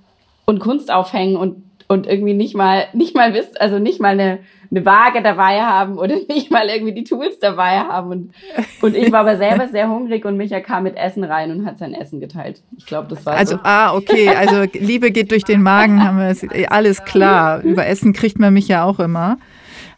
und 0.46 0.58
Kunst 0.58 0.92
aufhängen 0.92 1.36
und, 1.36 1.63
und 1.94 2.06
irgendwie 2.06 2.34
nicht 2.34 2.54
mal, 2.54 2.84
nicht 2.92 3.14
mal 3.14 3.32
wissen, 3.32 3.56
also 3.58 3.78
nicht 3.78 4.00
mal 4.00 4.08
eine, 4.08 4.40
eine 4.70 4.84
Waage 4.84 5.22
dabei 5.22 5.62
haben 5.62 5.96
oder 5.96 6.16
nicht 6.28 6.50
mal 6.50 6.68
irgendwie 6.68 6.92
die 6.92 7.04
Tools 7.04 7.38
dabei 7.38 7.78
haben. 7.78 8.10
Und, 8.10 8.34
und 8.82 8.94
ich 8.94 9.10
war 9.10 9.20
aber 9.20 9.36
selber 9.36 9.68
sehr 9.68 9.88
hungrig 9.88 10.24
und 10.26 10.36
Micha 10.36 10.60
kam 10.60 10.82
mit 10.82 10.96
Essen 10.96 11.24
rein 11.24 11.50
und 11.50 11.64
hat 11.64 11.78
sein 11.78 11.94
Essen 11.94 12.20
geteilt. 12.20 12.60
Ich 12.76 12.84
glaube, 12.84 13.08
das 13.08 13.24
war 13.24 13.34
Also, 13.34 13.54
so. 13.56 13.60
ah, 13.62 13.94
okay, 13.94 14.28
also 14.28 14.64
Liebe 14.74 15.10
geht 15.10 15.30
durch 15.30 15.44
den 15.44 15.62
Magen, 15.62 16.04
haben 16.04 16.18
wir 16.18 16.26
es, 16.28 16.44
alles 16.70 17.04
klar. 17.04 17.62
Über 17.62 17.86
Essen 17.86 18.12
kriegt 18.12 18.38
man 18.38 18.52
mich 18.52 18.68
ja 18.68 18.84
auch 18.84 19.00
immer. 19.00 19.38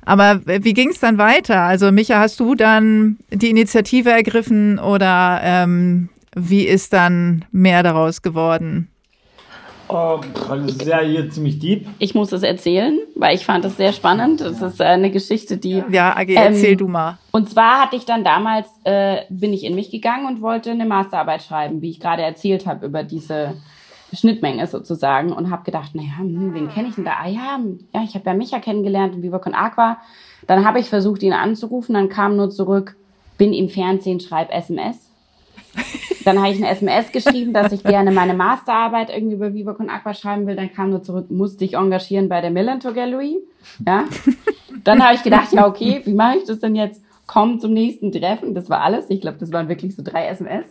Aber 0.04 0.40
wie 0.46 0.72
ging 0.72 0.90
es 0.90 1.00
dann 1.00 1.18
weiter? 1.18 1.62
Also, 1.62 1.90
Micha, 1.90 2.20
hast 2.20 2.38
du 2.38 2.54
dann 2.54 3.16
die 3.32 3.50
Initiative 3.50 4.10
ergriffen 4.10 4.78
oder 4.78 5.40
ähm, 5.42 6.10
wie 6.36 6.64
ist 6.64 6.92
dann 6.92 7.44
mehr 7.50 7.82
daraus 7.82 8.22
geworden? 8.22 8.88
Oh, 9.88 10.20
das 10.48 10.66
ist 10.66 10.84
ja 10.84 11.00
hier 11.00 11.30
ziemlich 11.30 11.58
deep. 11.58 11.86
Ich 11.98 12.14
muss 12.14 12.32
es 12.32 12.42
erzählen, 12.42 12.98
weil 13.14 13.36
ich 13.36 13.46
fand 13.46 13.64
es 13.64 13.76
sehr 13.76 13.92
spannend. 13.92 14.40
Das 14.40 14.60
ist 14.60 14.80
eine 14.80 15.10
Geschichte, 15.10 15.58
die 15.58 15.82
Ja, 15.90 16.16
Agi, 16.16 16.34
erzähl 16.34 16.72
Ähm, 16.72 16.78
du 16.78 16.88
mal. 16.88 17.18
Und 17.30 17.48
zwar 17.48 17.82
hatte 17.82 17.96
ich 17.96 18.04
dann 18.04 18.24
damals, 18.24 18.66
äh, 18.84 19.22
bin 19.28 19.52
ich 19.52 19.64
in 19.64 19.74
mich 19.74 19.90
gegangen 19.90 20.26
und 20.26 20.42
wollte 20.42 20.72
eine 20.72 20.86
Masterarbeit 20.86 21.42
schreiben, 21.42 21.82
wie 21.82 21.90
ich 21.90 22.00
gerade 22.00 22.22
erzählt 22.22 22.66
habe, 22.66 22.86
über 22.86 23.04
diese 23.04 23.54
Schnittmenge 24.12 24.66
sozusagen 24.66 25.32
und 25.32 25.50
habe 25.50 25.64
gedacht, 25.64 25.94
naja, 25.94 26.18
hm, 26.18 26.54
wen 26.54 26.68
kenne 26.68 26.88
ich 26.88 26.94
denn 26.96 27.04
da? 27.04 27.14
Ah 27.22 27.28
ja, 27.28 27.60
ja 27.94 28.02
ich 28.02 28.14
habe 28.14 28.26
ja 28.26 28.34
Micha 28.34 28.58
kennengelernt 28.58 29.14
in 29.14 29.22
Viva 29.22 29.38
Con 29.38 29.54
Aqua. 29.54 29.98
Dann 30.46 30.64
habe 30.64 30.80
ich 30.80 30.88
versucht, 30.88 31.22
ihn 31.22 31.32
anzurufen, 31.32 31.94
dann 31.94 32.08
kam 32.08 32.36
nur 32.36 32.50
zurück, 32.50 32.96
bin 33.38 33.52
im 33.52 33.68
Fernsehen, 33.68 34.20
schreib 34.20 34.52
SMS. 34.52 35.05
Dann 36.24 36.38
habe 36.38 36.50
ich 36.50 36.56
eine 36.56 36.70
SMS 36.70 37.12
geschrieben, 37.12 37.52
dass 37.52 37.72
ich 37.72 37.84
gerne 37.84 38.10
meine 38.10 38.34
Masterarbeit 38.34 39.10
irgendwie 39.10 39.36
über 39.36 39.54
Viva 39.54 39.76
Aqua 39.88 40.12
schreiben 40.12 40.46
will. 40.46 40.56
Dann 40.56 40.72
kam 40.72 40.90
nur 40.90 41.02
zurück, 41.02 41.30
musste 41.30 41.64
ich 41.64 41.74
engagieren 41.74 42.28
bei 42.28 42.40
der 42.40 42.50
Millantor 42.50 42.92
Gallery. 42.92 43.38
Ja. 43.86 44.04
Dann 44.82 45.04
habe 45.04 45.14
ich 45.14 45.22
gedacht, 45.22 45.52
ja, 45.52 45.66
okay, 45.66 46.02
wie 46.04 46.14
mache 46.14 46.38
ich 46.38 46.44
das 46.44 46.60
denn 46.60 46.74
jetzt? 46.74 47.02
Komm 47.26 47.60
zum 47.60 47.72
nächsten 47.72 48.12
Treffen. 48.12 48.54
Das 48.54 48.70
war 48.70 48.80
alles. 48.82 49.08
Ich 49.08 49.20
glaube, 49.20 49.38
das 49.38 49.52
waren 49.52 49.68
wirklich 49.68 49.94
so 49.94 50.02
drei 50.02 50.26
SMS. 50.26 50.66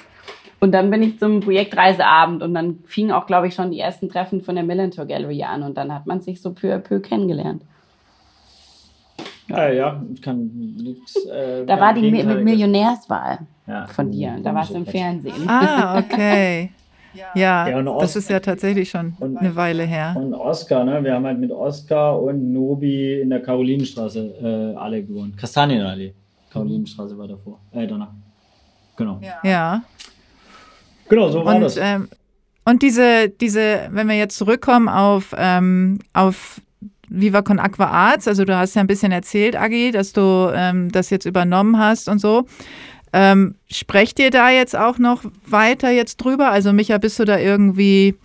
Und 0.59 0.71
dann 0.71 0.89
bin 0.89 1.03
ich 1.03 1.19
zum 1.19 1.41
Projektreiseabend 1.41 2.41
und 2.41 2.53
dann 2.53 2.79
fingen 2.85 3.11
auch, 3.11 3.25
glaube 3.25 3.47
ich, 3.47 3.55
schon 3.55 3.71
die 3.71 3.79
ersten 3.79 4.09
Treffen 4.09 4.41
von 4.41 4.55
der 4.55 4.63
Millantor 4.63 5.05
Gallery 5.05 5.43
an 5.43 5.63
und 5.63 5.77
dann 5.77 5.93
hat 5.93 6.05
man 6.05 6.21
sich 6.21 6.41
so 6.41 6.53
peu 6.53 6.73
à 6.73 6.79
peu 6.79 6.99
kennengelernt. 6.99 7.61
Ja, 9.47 9.69
ja, 9.69 10.03
ich 10.13 10.21
kann 10.21 10.49
nichts. 10.77 11.15
Äh, 11.25 11.65
Da 11.65 11.79
war 11.79 11.93
die 11.93 12.09
Mi 12.09 12.23
Millionärswahl 12.23 13.39
ja, 13.67 13.85
von 13.87 14.11
dir. 14.11 14.37
Da 14.43 14.53
warst 14.55 14.71
du 14.71 14.75
im. 14.77 14.85
Fernsehen. 14.85 15.47
Ah, 15.47 15.99
okay. 15.99 16.71
Ja, 17.13 17.67
Ja, 17.69 17.77
und 17.77 17.85
das 18.01 18.15
ist 18.15 18.29
ja 18.29 18.39
tatsächlich 18.39 18.89
schon 18.89 19.15
und- 19.19 19.37
eine 19.37 19.55
Weile 19.55 19.83
her. 19.83 20.15
Und 20.17 20.33
Oscar, 20.33 20.83
ne? 20.83 21.01
Wir 21.03 21.13
haben 21.13 21.25
halt 21.25 21.39
mit 21.39 21.51
Oscar 21.51 22.19
und 22.21 22.51
Nobi 22.51 23.21
in 23.21 23.29
der 23.29 23.41
Karolinenstraße 23.41 24.73
äh, 24.75 24.77
alle 24.77 25.01
gewohnt. 25.03 25.37
Kastanienallee. 25.37 26.13
Karolinenstraße 26.51 27.17
war 27.17 27.27
davor. 27.27 27.59
Äh, 27.71 27.87
danach. 27.87 28.09
Genau. 28.97 29.19
Ja. 29.43 29.81
Genau, 31.07 31.29
so 31.29 31.45
war 31.45 31.55
Und, 31.55 31.61
das. 31.61 31.77
ähm, 31.77 32.09
und 32.65 32.81
diese, 32.81 33.29
diese, 33.29 33.87
wenn 33.91 34.07
wir 34.07 34.15
jetzt 34.17 34.37
zurückkommen 34.37 34.89
auf, 34.89 35.33
ähm, 35.37 35.99
auf 36.13 36.59
Viva 37.09 37.41
Con 37.41 37.59
Aqua 37.59 37.85
Arts, 37.85 38.27
also 38.27 38.45
du 38.45 38.55
hast 38.55 38.75
ja 38.75 38.81
ein 38.81 38.87
bisschen 38.87 39.11
erzählt, 39.11 39.55
Agi, 39.55 39.91
dass 39.91 40.13
du 40.13 40.51
ähm, 40.53 40.91
das 40.91 41.09
jetzt 41.09 41.25
übernommen 41.25 41.77
hast 41.77 42.09
und 42.09 42.19
so. 42.19 42.45
Ähm, 43.13 43.55
sprecht 43.71 44.19
ihr 44.19 44.29
da 44.29 44.49
jetzt 44.49 44.75
auch 44.75 44.97
noch 44.97 45.23
weiter 45.47 45.89
jetzt 45.89 46.17
drüber? 46.17 46.51
Also 46.51 46.73
Micha, 46.73 46.97
bist 46.97 47.17
du 47.19 47.25
da 47.25 47.37
irgendwie 47.37 48.15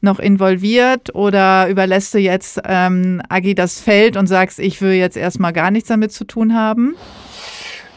noch 0.00 0.18
involviert 0.18 1.14
oder 1.14 1.68
überlässt 1.68 2.12
du 2.14 2.18
jetzt 2.18 2.60
ähm, 2.64 3.22
Agi 3.28 3.54
das 3.54 3.80
Feld 3.80 4.16
und 4.16 4.26
sagst, 4.26 4.58
ich 4.58 4.80
will 4.82 4.94
jetzt 4.94 5.16
erstmal 5.16 5.52
gar 5.52 5.70
nichts 5.70 5.88
damit 5.88 6.12
zu 6.12 6.24
tun 6.24 6.54
haben? 6.54 6.96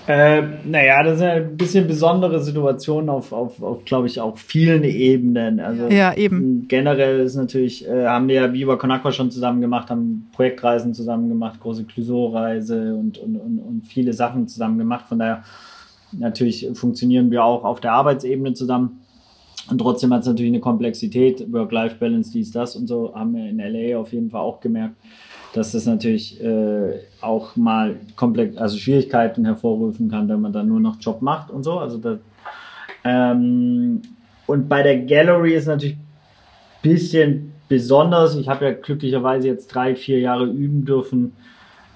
Äh, 0.07 0.43
naja, 0.65 1.01
das 1.03 1.15
ist 1.15 1.21
ja 1.21 1.33
ein 1.33 1.57
bisschen 1.57 1.88
besondere 1.88 2.39
Situation 2.39 3.09
auf, 3.09 3.31
auf, 3.31 3.62
auf 3.62 3.85
glaube 3.85 4.07
ich, 4.07 4.21
auch 4.21 4.38
vielen 4.38 4.83
Ebenen. 4.83 5.59
Also 5.59 5.88
Ja, 5.88 6.13
eben. 6.13 6.67
generell 6.67 7.21
ist 7.21 7.35
natürlich, 7.35 7.88
äh, 7.88 8.05
haben 8.05 8.27
wir 8.27 8.35
ja 8.35 8.53
Viva 8.53 8.75
Con 8.75 8.91
Aqua 8.91 9.12
schon 9.12 9.31
zusammen 9.31 9.62
gemacht, 9.62 9.89
haben 9.89 10.27
Projektreisen 10.33 10.93
zusammen 10.93 11.29
gemacht, 11.29 11.59
große 11.59 11.85
Clouseau-Reise 11.85 12.95
und, 12.95 13.17
und, 13.17 13.35
und, 13.35 13.59
und 13.59 13.88
viele 13.88 14.13
Sachen 14.13 14.47
zusammen 14.47 14.77
gemacht. 14.77 15.05
Von 15.07 15.19
daher 15.19 15.43
natürlich 16.12 16.67
funktionieren 16.74 17.31
wir 17.31 17.43
auch 17.43 17.63
auf 17.63 17.79
der 17.79 17.93
Arbeitsebene 17.93 18.53
zusammen. 18.53 19.01
Und 19.69 19.79
trotzdem 19.79 20.13
hat 20.13 20.21
es 20.21 20.27
natürlich 20.27 20.51
eine 20.51 20.59
Komplexität, 20.59 21.51
Work-Life-Balance, 21.51 22.31
dies, 22.31 22.51
das 22.51 22.75
und 22.75 22.85
so, 22.88 23.15
haben 23.15 23.33
wir 23.35 23.50
in 23.50 23.57
LA 23.57 23.97
auf 23.97 24.13
jeden 24.13 24.29
Fall 24.29 24.41
auch 24.41 24.59
gemerkt, 24.59 24.95
dass 25.55 25.71
das 25.71 25.85
natürlich 25.85 26.43
äh, 26.43 27.00
auch 27.21 27.55
mal 27.55 27.95
komplex, 28.17 28.57
also 28.57 28.77
Schwierigkeiten 28.77 29.45
hervorrufen 29.45 30.12
kann, 30.12 30.27
wenn 30.27 30.41
man 30.41 30.51
dann 30.51 30.67
nur 30.67 30.81
noch 30.81 30.97
Job 31.00 31.21
macht 31.21 31.50
und 31.50 31.63
so. 31.63 31.79
Also 31.79 31.97
das, 31.97 32.19
ähm, 33.05 34.01
und 34.47 34.67
bei 34.67 34.83
der 34.83 35.00
Gallery 35.00 35.53
ist 35.53 35.67
natürlich 35.67 35.95
ein 35.95 36.07
bisschen 36.81 37.53
besonders. 37.69 38.35
Ich 38.35 38.50
habe 38.50 38.65
ja 38.65 38.74
glücklicherweise 38.74 39.47
jetzt 39.47 39.67
drei, 39.67 39.95
vier 39.95 40.19
Jahre 40.19 40.45
üben 40.45 40.83
dürfen, 40.83 41.31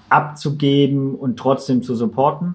abzugeben 0.08 1.14
und 1.14 1.38
trotzdem 1.38 1.82
zu 1.82 1.94
supporten. 1.94 2.54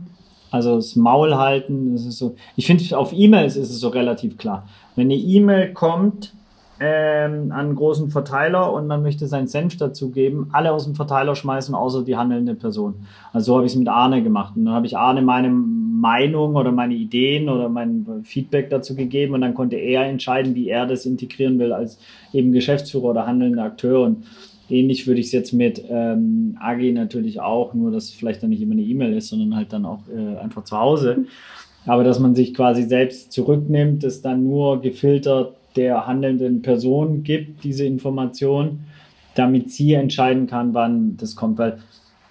Also 0.50 0.76
das 0.76 0.96
Maul 0.96 1.36
halten, 1.36 1.94
das 1.94 2.08
ist 2.08 2.18
so. 2.18 2.36
Ich 2.56 2.66
finde, 2.66 2.98
auf 2.98 3.14
E-Mails 3.14 3.58
ist 3.58 3.70
es 3.70 3.80
so 3.80 3.90
relativ 3.90 4.40
klar. 4.40 4.68
Wenn 4.96 5.06
eine 5.06 5.16
E-Mail 5.16 5.72
kommt 5.74 6.34
ähm, 6.80 7.52
an 7.52 7.68
einen 7.68 7.76
großen 7.76 8.10
Verteiler 8.10 8.74
und 8.74 8.88
man 8.88 9.02
möchte 9.02 9.28
seinen 9.28 9.48
Senf 9.48 9.78
dazugeben, 9.78 10.50
alle 10.52 10.72
aus 10.74 10.86
dem 10.86 10.96
Verteiler 10.96 11.36
schmeißen, 11.36 11.74
außer 11.74 12.04
die 12.04 12.18
handelnde 12.18 12.56
Person. 12.56 12.96
Also 13.32 13.46
so 13.46 13.56
habe 13.56 13.66
ich 13.66 13.72
es 13.72 13.78
mit 13.78 13.88
Arne 13.88 14.22
gemacht. 14.22 14.58
Und 14.58 14.66
dann 14.66 14.74
habe 14.74 14.86
ich 14.86 14.98
Arne 14.98 15.22
meine 15.22 15.50
Meinung 15.50 16.56
oder 16.56 16.72
meine 16.72 16.94
Ideen 16.94 17.48
oder 17.48 17.70
mein 17.70 18.06
Feedback 18.24 18.70
dazu 18.70 18.96
gegeben 18.96 19.34
und 19.34 19.42
dann 19.42 19.54
konnte 19.54 19.78
er 19.78 20.06
entscheiden, 20.06 20.54
wie 20.56 20.68
er 20.68 20.86
das 20.86 21.06
integrieren 21.06 21.58
will 21.60 21.72
als 21.72 21.98
eben 22.34 22.52
Geschäftsführer 22.52 23.06
oder 23.06 23.26
handelnder 23.26 23.64
Akteur. 23.64 24.02
Und 24.02 24.26
ähnlich 24.70 25.08
würde 25.08 25.22
ich 25.22 25.28
es 25.28 25.32
jetzt 25.32 25.54
mit 25.54 25.82
ähm, 25.90 26.58
AG 26.60 26.92
natürlich 26.94 27.40
auch, 27.40 27.74
nur 27.74 27.92
dass 27.92 28.12
vielleicht 28.12 28.44
dann 28.44 28.50
nicht 28.50 28.62
immer 28.62 28.74
eine 28.74 28.84
E-Mail 28.84 29.16
ist, 29.16 29.30
sondern 29.30 29.56
halt 29.56 29.72
dann 29.72 29.86
auch 29.86 30.02
äh, 30.14 30.38
einfach 30.40 30.66
zu 30.66 30.78
Hause. 30.78 31.26
Aber 31.86 32.04
dass 32.04 32.20
man 32.20 32.36
sich 32.36 32.54
quasi 32.54 32.84
selbst 32.84 33.32
zurücknimmt, 33.32 34.04
es 34.04 34.22
dann 34.22 34.44
nur 34.44 34.82
gefiltert 34.82 35.56
der 35.76 36.08
handelnden 36.08 36.62
Person 36.62 37.24
gibt, 37.24 37.64
diese 37.64 37.86
Information, 37.86 38.82
damit 39.36 39.72
sie 39.72 39.94
entscheiden 39.94 40.48
kann, 40.48 40.74
wann 40.74 41.18
das 41.18 41.36
kommt. 41.36 41.58
Weil 41.58 41.80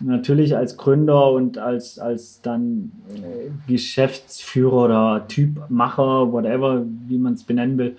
natürlich 0.01 0.57
als 0.57 0.77
Gründer 0.77 1.33
und 1.33 1.59
als, 1.59 1.99
als 1.99 2.41
dann 2.43 2.93
äh, 3.11 3.51
Geschäftsführer 3.71 4.85
oder 4.85 5.29
Typmacher, 5.29 6.33
whatever, 6.33 6.85
wie 7.07 7.19
man 7.19 7.35
es 7.35 7.45
benennen 7.45 7.79
will, 7.79 7.97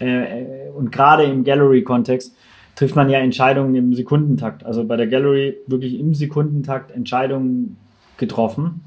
äh, 0.00 0.70
und 0.76 0.92
gerade 0.92 1.24
im 1.24 1.44
Gallery-Kontext, 1.44 2.34
trifft 2.76 2.94
man 2.94 3.10
ja 3.10 3.18
Entscheidungen 3.18 3.74
im 3.74 3.94
Sekundentakt. 3.94 4.64
Also 4.64 4.84
bei 4.84 4.96
der 4.96 5.08
Gallery 5.08 5.56
wirklich 5.66 5.98
im 5.98 6.14
Sekundentakt 6.14 6.92
Entscheidungen 6.92 7.76
getroffen. 8.16 8.82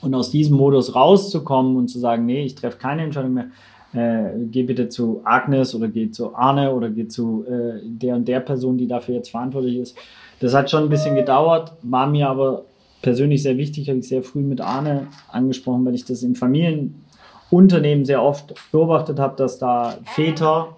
Und 0.00 0.14
aus 0.14 0.32
diesem 0.32 0.56
Modus 0.56 0.96
rauszukommen 0.96 1.76
und 1.76 1.86
zu 1.86 2.00
sagen, 2.00 2.26
nee, 2.26 2.44
ich 2.44 2.56
treffe 2.56 2.78
keine 2.78 3.02
Entscheidung 3.02 3.34
mehr, 3.34 3.46
äh, 3.94 4.30
geh 4.50 4.62
bitte 4.62 4.88
zu 4.88 5.20
Agnes 5.24 5.74
oder 5.74 5.88
geh 5.88 6.10
zu 6.10 6.34
Arne 6.34 6.72
oder 6.72 6.90
geh 6.90 7.08
zu 7.08 7.44
äh, 7.46 7.80
der 7.84 8.16
und 8.16 8.26
der 8.26 8.40
Person, 8.40 8.78
die 8.78 8.86
dafür 8.86 9.16
jetzt 9.16 9.30
verantwortlich 9.30 9.76
ist. 9.76 9.96
Das 10.40 10.54
hat 10.54 10.70
schon 10.70 10.84
ein 10.84 10.88
bisschen 10.88 11.14
gedauert, 11.14 11.72
war 11.82 12.06
mir 12.06 12.28
aber 12.28 12.64
persönlich 13.02 13.42
sehr 13.42 13.56
wichtig, 13.56 13.88
habe 13.88 13.98
ich 13.98 14.08
sehr 14.08 14.22
früh 14.22 14.40
mit 14.40 14.60
Arne 14.60 15.08
angesprochen, 15.30 15.84
weil 15.84 15.94
ich 15.94 16.04
das 16.04 16.22
in 16.22 16.34
Familienunternehmen 16.34 18.04
sehr 18.04 18.22
oft 18.22 18.54
beobachtet 18.72 19.18
habe, 19.18 19.36
dass 19.36 19.58
da 19.58 19.98
Väter 20.04 20.76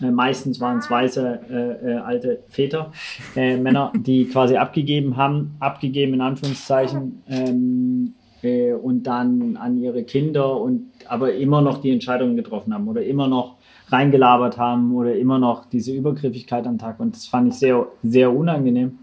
äh, 0.00 0.10
meistens 0.10 0.60
waren 0.60 0.78
es 0.78 0.90
weiße 0.90 1.40
äh, 1.50 1.92
äh, 1.92 1.96
alte 1.98 2.40
Väter, 2.48 2.92
äh, 3.36 3.56
Männer, 3.56 3.92
die 3.94 4.26
quasi 4.26 4.56
abgegeben 4.56 5.16
haben, 5.16 5.56
abgegeben 5.60 6.14
in 6.14 6.20
Anführungszeichen, 6.20 7.22
ähm, 7.28 8.14
äh, 8.44 8.72
und 8.72 9.04
dann 9.04 9.56
an 9.56 9.78
ihre 9.78 10.04
Kinder 10.04 10.60
und 10.60 10.90
aber 11.10 11.34
immer 11.34 11.60
noch 11.60 11.80
die 11.80 11.90
Entscheidungen 11.90 12.36
getroffen 12.36 12.74
haben 12.74 12.88
oder 12.88 13.04
immer 13.04 13.28
noch 13.28 13.56
reingelabert 13.88 14.58
haben 14.58 14.94
oder 14.94 15.14
immer 15.16 15.38
noch 15.38 15.66
diese 15.66 15.92
Übergriffigkeit 15.92 16.66
am 16.66 16.78
Tag. 16.78 17.00
Und 17.00 17.14
das 17.14 17.26
fand 17.26 17.48
ich 17.48 17.54
sehr, 17.54 17.86
sehr 18.02 18.34
unangenehm. 18.34 18.98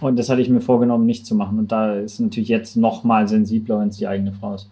Und 0.00 0.18
das 0.18 0.30
hatte 0.30 0.40
ich 0.40 0.48
mir 0.48 0.60
vorgenommen, 0.60 1.06
nicht 1.06 1.26
zu 1.26 1.34
machen. 1.34 1.58
Und 1.58 1.72
da 1.72 1.94
ist 1.94 2.20
natürlich 2.20 2.48
jetzt 2.48 2.76
noch 2.76 3.04
mal 3.04 3.28
sensibler, 3.28 3.80
wenn 3.80 3.88
es 3.88 3.98
die 3.98 4.08
eigene 4.08 4.32
Frau 4.32 4.54
ist. 4.54 4.70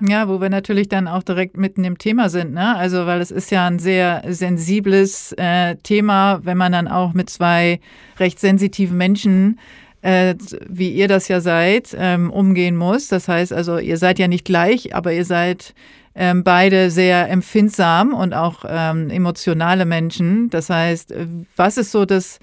Ja, 0.00 0.26
wo 0.26 0.40
wir 0.40 0.48
natürlich 0.48 0.88
dann 0.88 1.06
auch 1.06 1.22
direkt 1.22 1.58
mitten 1.58 1.84
im 1.84 1.98
Thema 1.98 2.30
sind, 2.30 2.54
ne? 2.54 2.74
Also, 2.76 3.04
weil 3.04 3.20
es 3.20 3.30
ist 3.30 3.50
ja 3.50 3.66
ein 3.66 3.78
sehr 3.78 4.22
sensibles 4.26 5.34
äh, 5.36 5.76
Thema, 5.82 6.40
wenn 6.44 6.56
man 6.56 6.72
dann 6.72 6.88
auch 6.88 7.12
mit 7.12 7.28
zwei 7.28 7.78
recht 8.18 8.40
sensitiven 8.40 8.96
Menschen, 8.96 9.58
äh, 10.02 10.34
wie 10.68 10.90
ihr 10.90 11.08
das 11.08 11.28
ja 11.28 11.40
seid, 11.40 11.96
ähm, 11.96 12.30
umgehen 12.30 12.76
muss. 12.76 13.08
Das 13.08 13.28
heißt 13.28 13.52
also, 13.52 13.78
ihr 13.78 13.96
seid 13.96 14.18
ja 14.18 14.28
nicht 14.28 14.44
gleich, 14.44 14.94
aber 14.94 15.12
ihr 15.12 15.24
seid 15.24 15.74
ähm, 16.14 16.44
beide 16.44 16.90
sehr 16.90 17.30
empfindsam 17.30 18.12
und 18.12 18.34
auch 18.34 18.64
ähm, 18.68 19.08
emotionale 19.10 19.86
Menschen. 19.86 20.50
Das 20.50 20.68
heißt, 20.68 21.14
was 21.56 21.78
ist 21.78 21.92
so 21.92 22.04
das, 22.04 22.38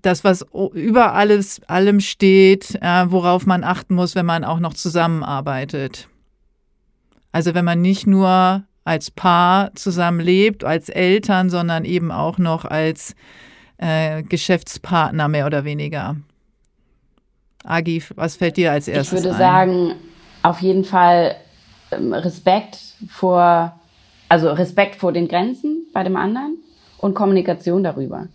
das, 0.00 0.24
was 0.24 0.44
über 0.74 1.12
alles, 1.12 1.60
allem 1.68 2.00
steht, 2.00 2.76
äh, 2.80 3.10
worauf 3.10 3.46
man 3.46 3.62
achten 3.62 3.94
muss, 3.94 4.14
wenn 4.14 4.26
man 4.26 4.44
auch 4.44 4.58
noch 4.58 4.74
zusammenarbeitet. 4.74 6.08
Also 7.30 7.54
wenn 7.54 7.64
man 7.64 7.80
nicht 7.80 8.06
nur 8.06 8.64
als 8.84 9.10
Paar 9.10 9.74
zusammenlebt, 9.74 10.64
als 10.64 10.88
Eltern, 10.88 11.50
sondern 11.50 11.84
eben 11.84 12.10
auch 12.10 12.38
noch 12.38 12.64
als 12.64 13.14
äh, 13.82 14.22
Geschäftspartner 14.22 15.26
mehr 15.28 15.46
oder 15.46 15.64
weniger. 15.64 16.16
Agi, 17.64 18.02
was 18.14 18.36
fällt 18.36 18.56
dir 18.56 18.70
als 18.70 18.86
erstes 18.86 19.12
ein? 19.12 19.18
Ich 19.18 19.24
würde 19.24 19.34
ein? 19.34 19.38
sagen, 19.38 19.94
auf 20.42 20.60
jeden 20.60 20.84
Fall 20.84 21.36
ähm, 21.90 22.12
Respekt 22.12 22.78
vor, 23.08 23.74
also 24.28 24.52
Respekt 24.52 24.96
vor 24.96 25.12
den 25.12 25.26
Grenzen 25.26 25.86
bei 25.92 26.04
dem 26.04 26.16
anderen 26.16 26.58
und 26.98 27.14
Kommunikation 27.14 27.82
darüber. 27.82 28.28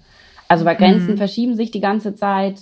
Also 0.49 0.65
weil 0.65 0.75
Grenzen 0.75 1.11
mhm. 1.11 1.17
verschieben 1.17 1.55
sich 1.55 1.71
die 1.71 1.81
ganze 1.81 2.15
Zeit. 2.15 2.61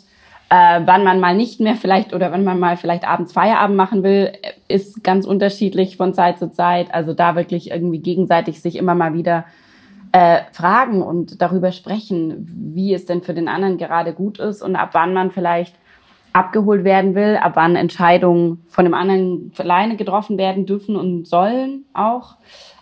Äh, 0.50 0.82
wann 0.86 1.04
man 1.04 1.20
mal 1.20 1.36
nicht 1.36 1.60
mehr 1.60 1.76
vielleicht 1.76 2.14
oder 2.14 2.32
wann 2.32 2.44
man 2.44 2.60
mal 2.60 2.78
vielleicht 2.78 3.08
abends 3.08 3.34
Feierabend 3.34 3.78
machen 3.78 4.04
will, 4.04 4.32
ist 4.68 5.04
ganz 5.04 5.26
unterschiedlich 5.26 5.98
von 5.98 6.14
Zeit 6.14 6.38
zu 6.38 6.52
Zeit. 6.52 6.94
Also 6.94 7.14
da 7.14 7.36
wirklich 7.36 7.72
irgendwie 7.72 8.00
gegenseitig 8.00 8.62
sich 8.62 8.76
immer 8.76 8.94
mal 8.94 9.16
wieder 9.16 9.46
äh, 10.16 10.44
fragen 10.54 11.02
und 11.02 11.42
darüber 11.42 11.74
sprechen, 11.74 12.48
wie 12.48 12.94
es 12.94 13.06
denn 13.06 13.22
für 13.22 13.34
den 13.34 13.50
anderen 13.50 13.78
gerade 13.78 14.14
gut 14.14 14.40
ist 14.40 14.62
und 14.62 14.78
ab 14.78 14.92
wann 14.94 15.14
man 15.14 15.30
vielleicht 15.30 15.76
abgeholt 16.32 16.86
werden 16.86 17.16
will, 17.16 17.36
ab 17.36 17.52
wann 17.56 17.76
Entscheidungen 17.76 18.64
von 18.70 18.86
dem 18.86 18.94
anderen 18.94 19.52
alleine 19.58 19.98
getroffen 19.98 20.38
werden 20.38 20.66
dürfen 20.66 20.96
und 20.96 21.28
sollen 21.28 21.84
auch. 21.94 22.38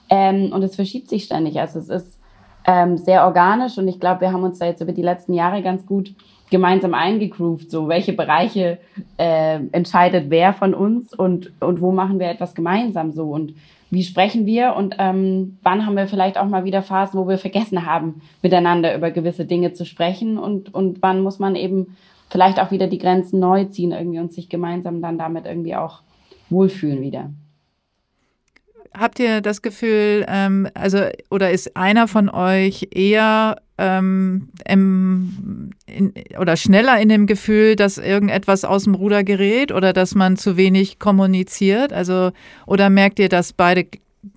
Ähm, 0.09 0.51
und 0.53 0.61
es 0.61 0.75
verschiebt 0.75 1.09
sich 1.09 1.23
ständig. 1.23 1.59
Also 1.59 1.79
es 1.79 1.89
ist 1.89 2.21
ähm, 2.67 2.97
sehr 2.97 3.25
organisch 3.25 3.79
und 3.79 3.87
ich 3.87 3.99
glaube, 3.99 4.21
wir 4.21 4.31
haben 4.31 4.43
uns 4.43 4.59
da 4.59 4.67
jetzt 4.67 4.81
über 4.81 4.93
die 4.93 5.01
letzten 5.01 5.33
Jahre 5.33 5.63
ganz 5.63 5.87
gut 5.87 6.13
gemeinsam 6.53 6.93
eingegroovt, 6.93 7.71
so 7.71 7.87
welche 7.87 8.13
Bereiche 8.13 8.77
äh, 9.17 9.59
entscheidet 9.71 10.25
wer 10.29 10.53
von 10.53 10.75
uns 10.75 11.11
und, 11.11 11.51
und 11.59 11.81
wo 11.81 11.91
machen 11.91 12.19
wir 12.19 12.29
etwas 12.29 12.53
gemeinsam 12.53 13.11
so 13.11 13.31
und 13.31 13.55
wie 13.89 14.03
sprechen 14.03 14.45
wir 14.45 14.75
und 14.75 14.95
ähm, 14.99 15.57
wann 15.63 15.87
haben 15.87 15.95
wir 15.95 16.07
vielleicht 16.07 16.37
auch 16.37 16.45
mal 16.45 16.63
wieder 16.63 16.83
Phasen, 16.83 17.19
wo 17.19 17.27
wir 17.27 17.39
vergessen 17.39 17.87
haben, 17.87 18.21
miteinander 18.43 18.95
über 18.95 19.09
gewisse 19.09 19.45
Dinge 19.45 19.73
zu 19.73 19.83
sprechen 19.83 20.37
und, 20.37 20.71
und 20.75 21.01
wann 21.01 21.21
muss 21.21 21.39
man 21.39 21.55
eben 21.55 21.97
vielleicht 22.29 22.59
auch 22.59 22.69
wieder 22.69 22.85
die 22.85 22.99
Grenzen 22.99 23.39
neu 23.39 23.65
ziehen 23.65 23.91
irgendwie 23.91 24.19
und 24.19 24.31
sich 24.31 24.47
gemeinsam 24.47 25.01
dann 25.01 25.17
damit 25.17 25.47
irgendwie 25.47 25.75
auch 25.75 26.01
wohlfühlen 26.51 27.01
wieder. 27.01 27.31
Habt 28.95 29.19
ihr 29.19 29.41
das 29.41 29.63
Gefühl, 29.63 30.23
ähm, 30.27 30.67
also 30.75 30.99
oder 31.31 31.49
ist 31.49 31.75
einer 31.75 32.07
von 32.07 32.29
euch 32.29 32.89
eher 32.91 33.55
ähm, 33.77 34.49
im, 34.67 35.71
in, 35.85 36.13
oder 36.39 36.55
schneller 36.57 36.99
in 36.99 37.09
dem 37.09 37.27
Gefühl, 37.27 37.75
dass 37.75 37.97
irgendetwas 37.97 38.65
aus 38.65 38.83
dem 38.83 38.95
Ruder 38.95 39.23
gerät 39.23 39.71
oder 39.71 39.93
dass 39.93 40.15
man 40.15 40.37
zu 40.37 40.57
wenig 40.57 40.99
kommuniziert? 40.99 41.93
Also 41.93 42.31
oder 42.67 42.89
merkt 42.89 43.19
ihr 43.19 43.29
das 43.29 43.53
beide 43.53 43.87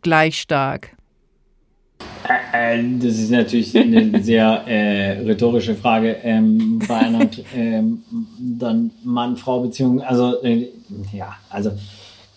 gleich 0.03 0.41
stark? 0.41 0.97
Äh, 2.53 2.83
das 2.99 3.19
ist 3.19 3.31
natürlich 3.31 3.77
eine 3.77 4.23
sehr 4.23 4.65
äh, 4.67 5.21
rhetorische 5.21 5.75
Frage 5.75 6.17
ähm, 6.23 6.81
bei 6.87 6.97
einer 6.97 7.29
ähm, 7.55 8.03
dann 8.39 8.91
Mann-Frau-Beziehung. 9.05 10.01
Also 10.03 10.43
äh, 10.43 10.69
ja, 11.13 11.37
also 11.51 11.73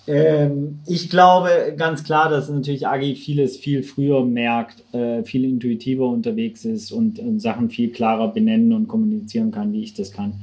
ähm, 0.09 0.79
ich 0.87 1.09
glaube 1.09 1.49
ganz 1.77 2.03
klar, 2.03 2.29
dass 2.29 2.49
natürlich 2.49 2.87
Agi 2.87 3.15
vieles 3.15 3.57
viel 3.57 3.83
früher 3.83 4.25
merkt, 4.25 4.83
äh, 4.93 5.23
viel 5.23 5.45
intuitiver 5.45 6.07
unterwegs 6.07 6.65
ist 6.65 6.91
und, 6.91 7.19
und, 7.19 7.39
Sachen 7.39 7.69
viel 7.69 7.91
klarer 7.91 8.33
benennen 8.33 8.73
und 8.73 8.87
kommunizieren 8.87 9.51
kann, 9.51 9.71
wie 9.71 9.83
ich 9.83 9.93
das 9.93 10.11
kann. 10.11 10.41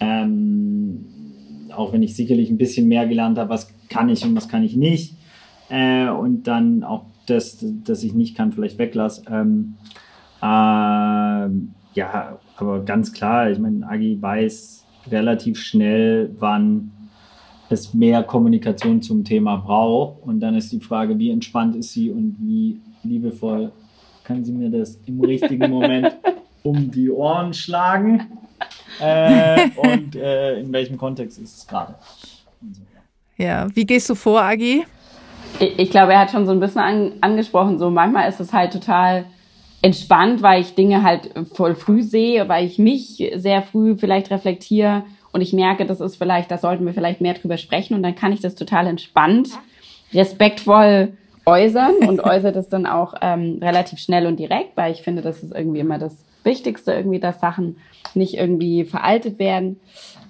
Ähm, 0.00 1.06
auch 1.74 1.92
wenn 1.92 2.02
ich 2.02 2.16
sicherlich 2.16 2.50
ein 2.50 2.58
bisschen 2.58 2.88
mehr 2.88 3.06
gelernt 3.06 3.38
habe, 3.38 3.50
was 3.50 3.68
kann 3.88 4.08
ich 4.08 4.24
und 4.24 4.34
was 4.34 4.48
kann 4.48 4.64
ich 4.64 4.76
nicht. 4.76 5.14
Äh, 5.68 6.08
und 6.08 6.44
dann 6.48 6.82
auch 6.82 7.04
das, 7.26 7.64
das 7.84 8.02
ich 8.02 8.14
nicht 8.14 8.36
kann, 8.36 8.52
vielleicht 8.52 8.78
weglasse. 8.78 9.22
Ähm, 9.30 9.74
äh, 10.42 11.48
ja, 11.94 12.38
aber 12.56 12.84
ganz 12.84 13.12
klar, 13.12 13.50
ich 13.50 13.58
meine, 13.58 13.88
Agi 13.88 14.20
weiß 14.20 14.84
relativ 15.10 15.58
schnell, 15.60 16.34
wann 16.38 16.90
es 17.68 17.94
mehr 17.94 18.22
Kommunikation 18.22 19.02
zum 19.02 19.24
Thema 19.24 19.56
braucht. 19.56 20.22
Und 20.22 20.40
dann 20.40 20.54
ist 20.54 20.72
die 20.72 20.80
Frage, 20.80 21.18
wie 21.18 21.30
entspannt 21.30 21.76
ist 21.76 21.92
sie 21.92 22.10
und 22.10 22.36
wie 22.40 22.80
liebevoll 23.02 23.72
kann 24.24 24.44
sie 24.44 24.52
mir 24.52 24.70
das 24.70 24.98
im 25.06 25.20
richtigen 25.20 25.70
Moment 25.70 26.16
um 26.62 26.90
die 26.90 27.10
Ohren 27.10 27.54
schlagen? 27.54 28.26
Äh, 29.00 29.68
und 29.76 30.16
äh, 30.16 30.60
in 30.60 30.72
welchem 30.72 30.96
Kontext 30.96 31.38
ist 31.38 31.58
es 31.58 31.66
gerade? 31.66 31.94
So. 32.72 32.82
Ja, 33.36 33.66
wie 33.74 33.84
gehst 33.84 34.08
du 34.08 34.14
vor, 34.14 34.40
Agi? 34.40 34.84
Ich, 35.60 35.78
ich 35.78 35.90
glaube, 35.90 36.14
er 36.14 36.20
hat 36.20 36.30
schon 36.30 36.46
so 36.46 36.52
ein 36.52 36.60
bisschen 36.60 36.80
an, 36.80 37.12
angesprochen, 37.20 37.78
so 37.78 37.90
manchmal 37.90 38.28
ist 38.28 38.40
es 38.40 38.52
halt 38.52 38.72
total 38.72 39.26
entspannt, 39.82 40.42
weil 40.42 40.62
ich 40.62 40.74
Dinge 40.74 41.02
halt 41.02 41.30
voll 41.52 41.74
früh 41.74 42.02
sehe, 42.02 42.48
weil 42.48 42.66
ich 42.66 42.78
mich 42.78 43.30
sehr 43.36 43.62
früh 43.62 43.96
vielleicht 43.96 44.30
reflektiere 44.30 45.04
und 45.36 45.42
ich 45.42 45.52
merke, 45.52 45.84
das 45.84 46.00
ist 46.00 46.16
vielleicht, 46.16 46.50
da 46.50 46.56
sollten 46.56 46.86
wir 46.86 46.94
vielleicht 46.94 47.20
mehr 47.20 47.34
drüber 47.34 47.58
sprechen 47.58 47.92
und 47.92 48.02
dann 48.02 48.14
kann 48.14 48.32
ich 48.32 48.40
das 48.40 48.54
total 48.54 48.86
entspannt, 48.86 49.50
respektvoll 50.14 51.12
äußern 51.44 51.96
und 52.08 52.20
äußere 52.20 52.52
das 52.52 52.70
dann 52.70 52.86
auch 52.86 53.12
ähm, 53.20 53.58
relativ 53.60 53.98
schnell 53.98 54.26
und 54.26 54.38
direkt, 54.38 54.78
weil 54.78 54.92
ich 54.92 55.02
finde, 55.02 55.20
das 55.20 55.42
ist 55.42 55.54
irgendwie 55.54 55.80
immer 55.80 55.98
das 55.98 56.24
Wichtigste, 56.42 56.94
irgendwie, 56.94 57.20
dass 57.20 57.38
Sachen 57.38 57.76
nicht 58.14 58.32
irgendwie 58.32 58.84
veraltet 58.84 59.38
werden. 59.38 59.78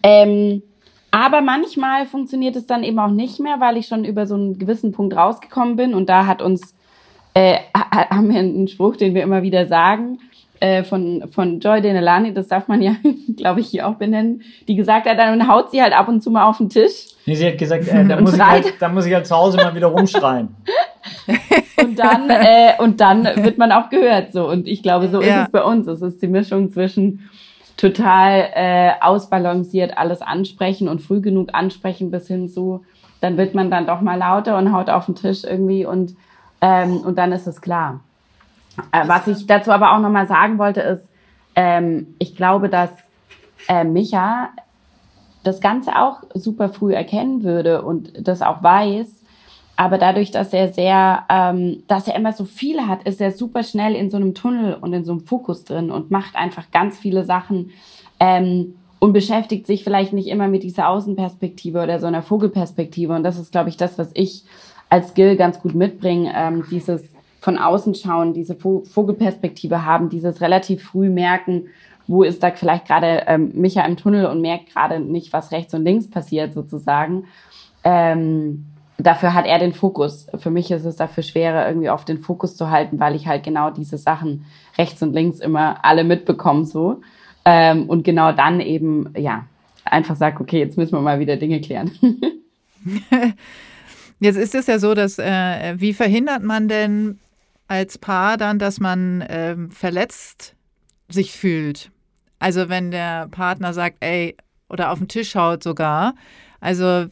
Ähm, 0.02 0.64
aber 1.12 1.40
manchmal 1.40 2.06
funktioniert 2.06 2.56
es 2.56 2.66
dann 2.66 2.82
eben 2.82 2.98
auch 2.98 3.12
nicht 3.12 3.38
mehr, 3.38 3.60
weil 3.60 3.76
ich 3.76 3.86
schon 3.86 4.04
über 4.04 4.26
so 4.26 4.34
einen 4.34 4.58
gewissen 4.58 4.90
Punkt 4.90 5.16
rausgekommen 5.16 5.76
bin 5.76 5.94
und 5.94 6.08
da 6.08 6.26
hat 6.26 6.42
uns, 6.42 6.74
äh, 7.34 7.58
haben 7.72 8.28
wir 8.28 8.40
einen 8.40 8.66
Spruch, 8.66 8.96
den 8.96 9.14
wir 9.14 9.22
immer 9.22 9.44
wieder 9.44 9.66
sagen, 9.66 10.18
äh, 10.60 10.84
von, 10.84 11.24
von 11.30 11.60
Joy 11.60 11.80
Denelani, 11.80 12.32
das 12.32 12.48
darf 12.48 12.68
man 12.68 12.80
ja, 12.80 12.96
glaube 13.36 13.60
ich, 13.60 13.68
hier 13.68 13.86
auch 13.86 13.94
benennen, 13.94 14.42
die 14.68 14.76
gesagt 14.76 15.06
hat, 15.06 15.18
dann 15.18 15.48
haut 15.48 15.70
sie 15.70 15.82
halt 15.82 15.92
ab 15.92 16.08
und 16.08 16.22
zu 16.22 16.30
mal 16.30 16.46
auf 16.46 16.58
den 16.58 16.70
Tisch. 16.70 17.08
Nee, 17.26 17.34
sie 17.34 17.46
hat 17.46 17.58
gesagt, 17.58 17.88
äh, 17.88 18.04
da, 18.04 18.20
muss 18.20 18.34
ich 18.34 18.40
halt, 18.40 18.74
da 18.80 18.88
muss 18.88 19.06
ich 19.06 19.14
halt 19.14 19.26
zu 19.26 19.36
Hause 19.36 19.56
mal 19.58 19.74
wieder 19.74 19.88
rumschreien. 19.88 20.54
und 21.82 21.98
dann 21.98 22.30
äh, 22.30 22.72
und 22.78 23.00
dann 23.00 23.24
wird 23.24 23.58
man 23.58 23.70
auch 23.70 23.90
gehört 23.90 24.32
so 24.32 24.48
und 24.48 24.66
ich 24.66 24.82
glaube 24.82 25.08
so 25.08 25.22
ja. 25.22 25.42
ist 25.42 25.46
es 25.46 25.52
bei 25.52 25.62
uns 25.62 25.86
es 25.86 26.02
ist 26.02 26.20
die 26.20 26.26
Mischung 26.26 26.70
zwischen 26.72 27.30
total 27.76 28.48
äh, 28.54 28.90
ausbalanciert 29.00 29.96
alles 29.96 30.20
ansprechen 30.20 30.88
und 30.88 31.00
früh 31.00 31.20
genug 31.20 31.50
ansprechen 31.52 32.10
bis 32.10 32.26
hin 32.26 32.48
zu 32.48 32.84
dann 33.20 33.36
wird 33.36 33.54
man 33.54 33.70
dann 33.70 33.86
doch 33.86 34.00
mal 34.00 34.18
lauter 34.18 34.58
und 34.58 34.72
haut 34.72 34.90
auf 34.90 35.06
den 35.06 35.14
Tisch 35.14 35.44
irgendwie 35.44 35.86
und 35.86 36.16
ähm, 36.60 37.02
und 37.02 37.18
dann 37.18 37.30
ist 37.30 37.46
es 37.46 37.60
klar 37.60 38.00
äh, 38.92 39.06
was 39.06 39.26
ich 39.26 39.46
dazu 39.46 39.70
aber 39.70 39.94
auch 39.94 40.00
nochmal 40.00 40.26
sagen 40.26 40.58
wollte, 40.58 40.80
ist, 40.80 41.08
ähm, 41.54 42.14
ich 42.18 42.36
glaube, 42.36 42.68
dass 42.68 42.90
äh, 43.68 43.84
Micha 43.84 44.50
das 45.42 45.60
Ganze 45.60 45.96
auch 45.96 46.22
super 46.34 46.68
früh 46.68 46.92
erkennen 46.92 47.42
würde 47.44 47.82
und 47.82 48.12
das 48.26 48.42
auch 48.42 48.62
weiß. 48.62 49.22
Aber 49.76 49.98
dadurch, 49.98 50.30
dass 50.30 50.52
er 50.52 50.72
sehr, 50.72 51.24
ähm, 51.28 51.82
dass 51.86 52.08
er 52.08 52.14
immer 52.14 52.32
so 52.32 52.44
viele 52.44 52.88
hat, 52.88 53.02
ist 53.04 53.20
er 53.20 53.30
super 53.30 53.62
schnell 53.62 53.94
in 53.94 54.10
so 54.10 54.16
einem 54.16 54.34
Tunnel 54.34 54.74
und 54.74 54.92
in 54.92 55.04
so 55.04 55.12
einem 55.12 55.20
Fokus 55.20 55.64
drin 55.64 55.90
und 55.90 56.10
macht 56.10 56.34
einfach 56.34 56.70
ganz 56.70 56.98
viele 56.98 57.24
Sachen 57.24 57.70
ähm, 58.18 58.74
und 58.98 59.12
beschäftigt 59.12 59.66
sich 59.66 59.84
vielleicht 59.84 60.14
nicht 60.14 60.28
immer 60.28 60.48
mit 60.48 60.62
dieser 60.62 60.88
Außenperspektive 60.88 61.82
oder 61.82 62.00
so 62.00 62.06
einer 62.06 62.22
Vogelperspektive. 62.22 63.14
Und 63.14 63.22
das 63.22 63.38
ist, 63.38 63.52
glaube 63.52 63.68
ich, 63.68 63.76
das, 63.76 63.98
was 63.98 64.10
ich 64.14 64.44
als 64.88 65.10
Skill 65.10 65.36
ganz 65.36 65.60
gut 65.60 65.74
mitbringe, 65.74 66.32
ähm, 66.34 66.64
dieses 66.70 67.15
von 67.46 67.58
außen 67.58 67.94
schauen, 67.94 68.34
diese 68.34 68.56
Vogelperspektive 68.56 69.84
haben, 69.84 70.08
dieses 70.08 70.40
relativ 70.40 70.82
früh 70.82 71.08
merken, 71.08 71.68
wo 72.08 72.24
ist 72.24 72.42
da 72.42 72.50
vielleicht 72.50 72.88
gerade 72.88 73.22
ähm, 73.28 73.52
Micha 73.54 73.84
im 73.84 73.96
Tunnel 73.96 74.26
und 74.26 74.40
merkt 74.40 74.72
gerade 74.72 74.98
nicht, 74.98 75.32
was 75.32 75.52
rechts 75.52 75.72
und 75.72 75.84
links 75.84 76.10
passiert 76.10 76.54
sozusagen. 76.54 77.26
Ähm, 77.84 78.66
dafür 78.98 79.32
hat 79.32 79.46
er 79.46 79.60
den 79.60 79.74
Fokus. 79.74 80.26
Für 80.36 80.50
mich 80.50 80.72
ist 80.72 80.84
es 80.84 80.96
dafür 80.96 81.22
schwerer, 81.22 81.68
irgendwie 81.68 81.88
auf 81.88 82.04
den 82.04 82.18
Fokus 82.18 82.56
zu 82.56 82.68
halten, 82.68 82.98
weil 82.98 83.14
ich 83.14 83.28
halt 83.28 83.44
genau 83.44 83.70
diese 83.70 83.96
Sachen 83.96 84.44
rechts 84.76 85.00
und 85.04 85.12
links 85.12 85.38
immer 85.38 85.84
alle 85.84 86.02
mitbekomme 86.02 86.64
so. 86.64 87.00
Ähm, 87.44 87.88
und 87.88 88.02
genau 88.02 88.32
dann 88.32 88.60
eben, 88.60 89.14
ja, 89.16 89.44
einfach 89.84 90.16
sage, 90.16 90.40
okay, 90.40 90.58
jetzt 90.58 90.76
müssen 90.76 90.94
wir 90.94 91.00
mal 91.00 91.20
wieder 91.20 91.36
Dinge 91.36 91.60
klären. 91.60 91.92
jetzt 94.18 94.36
ist 94.36 94.56
es 94.56 94.66
ja 94.66 94.80
so, 94.80 94.94
dass, 94.94 95.20
äh, 95.20 95.74
wie 95.76 95.94
verhindert 95.94 96.42
man 96.42 96.66
denn 96.66 97.20
als 97.68 97.98
Paar 97.98 98.36
dann, 98.36 98.58
dass 98.58 98.80
man 98.80 99.20
äh, 99.22 99.56
verletzt 99.70 100.54
sich 101.08 101.32
fühlt? 101.32 101.90
Also 102.38 102.68
wenn 102.68 102.90
der 102.90 103.28
Partner 103.28 103.72
sagt, 103.72 103.96
ey, 104.00 104.36
oder 104.68 104.90
auf 104.90 104.98
den 104.98 105.08
Tisch 105.08 105.34
haut 105.34 105.62
sogar. 105.62 106.14
Also 106.60 107.06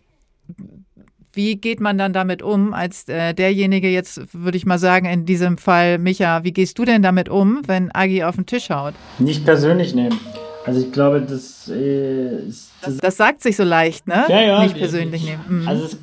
wie 1.32 1.56
geht 1.56 1.80
man 1.80 1.98
dann 1.98 2.12
damit 2.12 2.42
um, 2.42 2.72
als 2.74 3.08
äh, 3.08 3.34
derjenige 3.34 3.88
jetzt, 3.88 4.20
würde 4.32 4.56
ich 4.56 4.66
mal 4.66 4.78
sagen, 4.78 5.06
in 5.06 5.26
diesem 5.26 5.58
Fall, 5.58 5.98
Micha, 5.98 6.44
wie 6.44 6.52
gehst 6.52 6.78
du 6.78 6.84
denn 6.84 7.02
damit 7.02 7.28
um, 7.28 7.62
wenn 7.66 7.92
Agi 7.94 8.22
auf 8.22 8.36
den 8.36 8.46
Tisch 8.46 8.70
haut? 8.70 8.94
Nicht 9.18 9.44
persönlich 9.44 9.94
nehmen. 9.94 10.18
Also 10.64 10.80
ich 10.80 10.92
glaube, 10.92 11.20
das, 11.20 11.68
äh, 11.68 12.46
ist, 12.46 12.70
das, 12.82 12.96
das 12.98 13.16
sagt 13.16 13.42
sich 13.42 13.56
so 13.56 13.64
leicht, 13.64 14.06
ne? 14.06 14.24
Ja, 14.28 14.40
ja. 14.40 14.62
Nicht 14.62 14.78
persönlich 14.78 15.24
nehmen. 15.24 15.62
Mhm. 15.62 15.68
Also 15.68 15.84
es, 15.84 15.98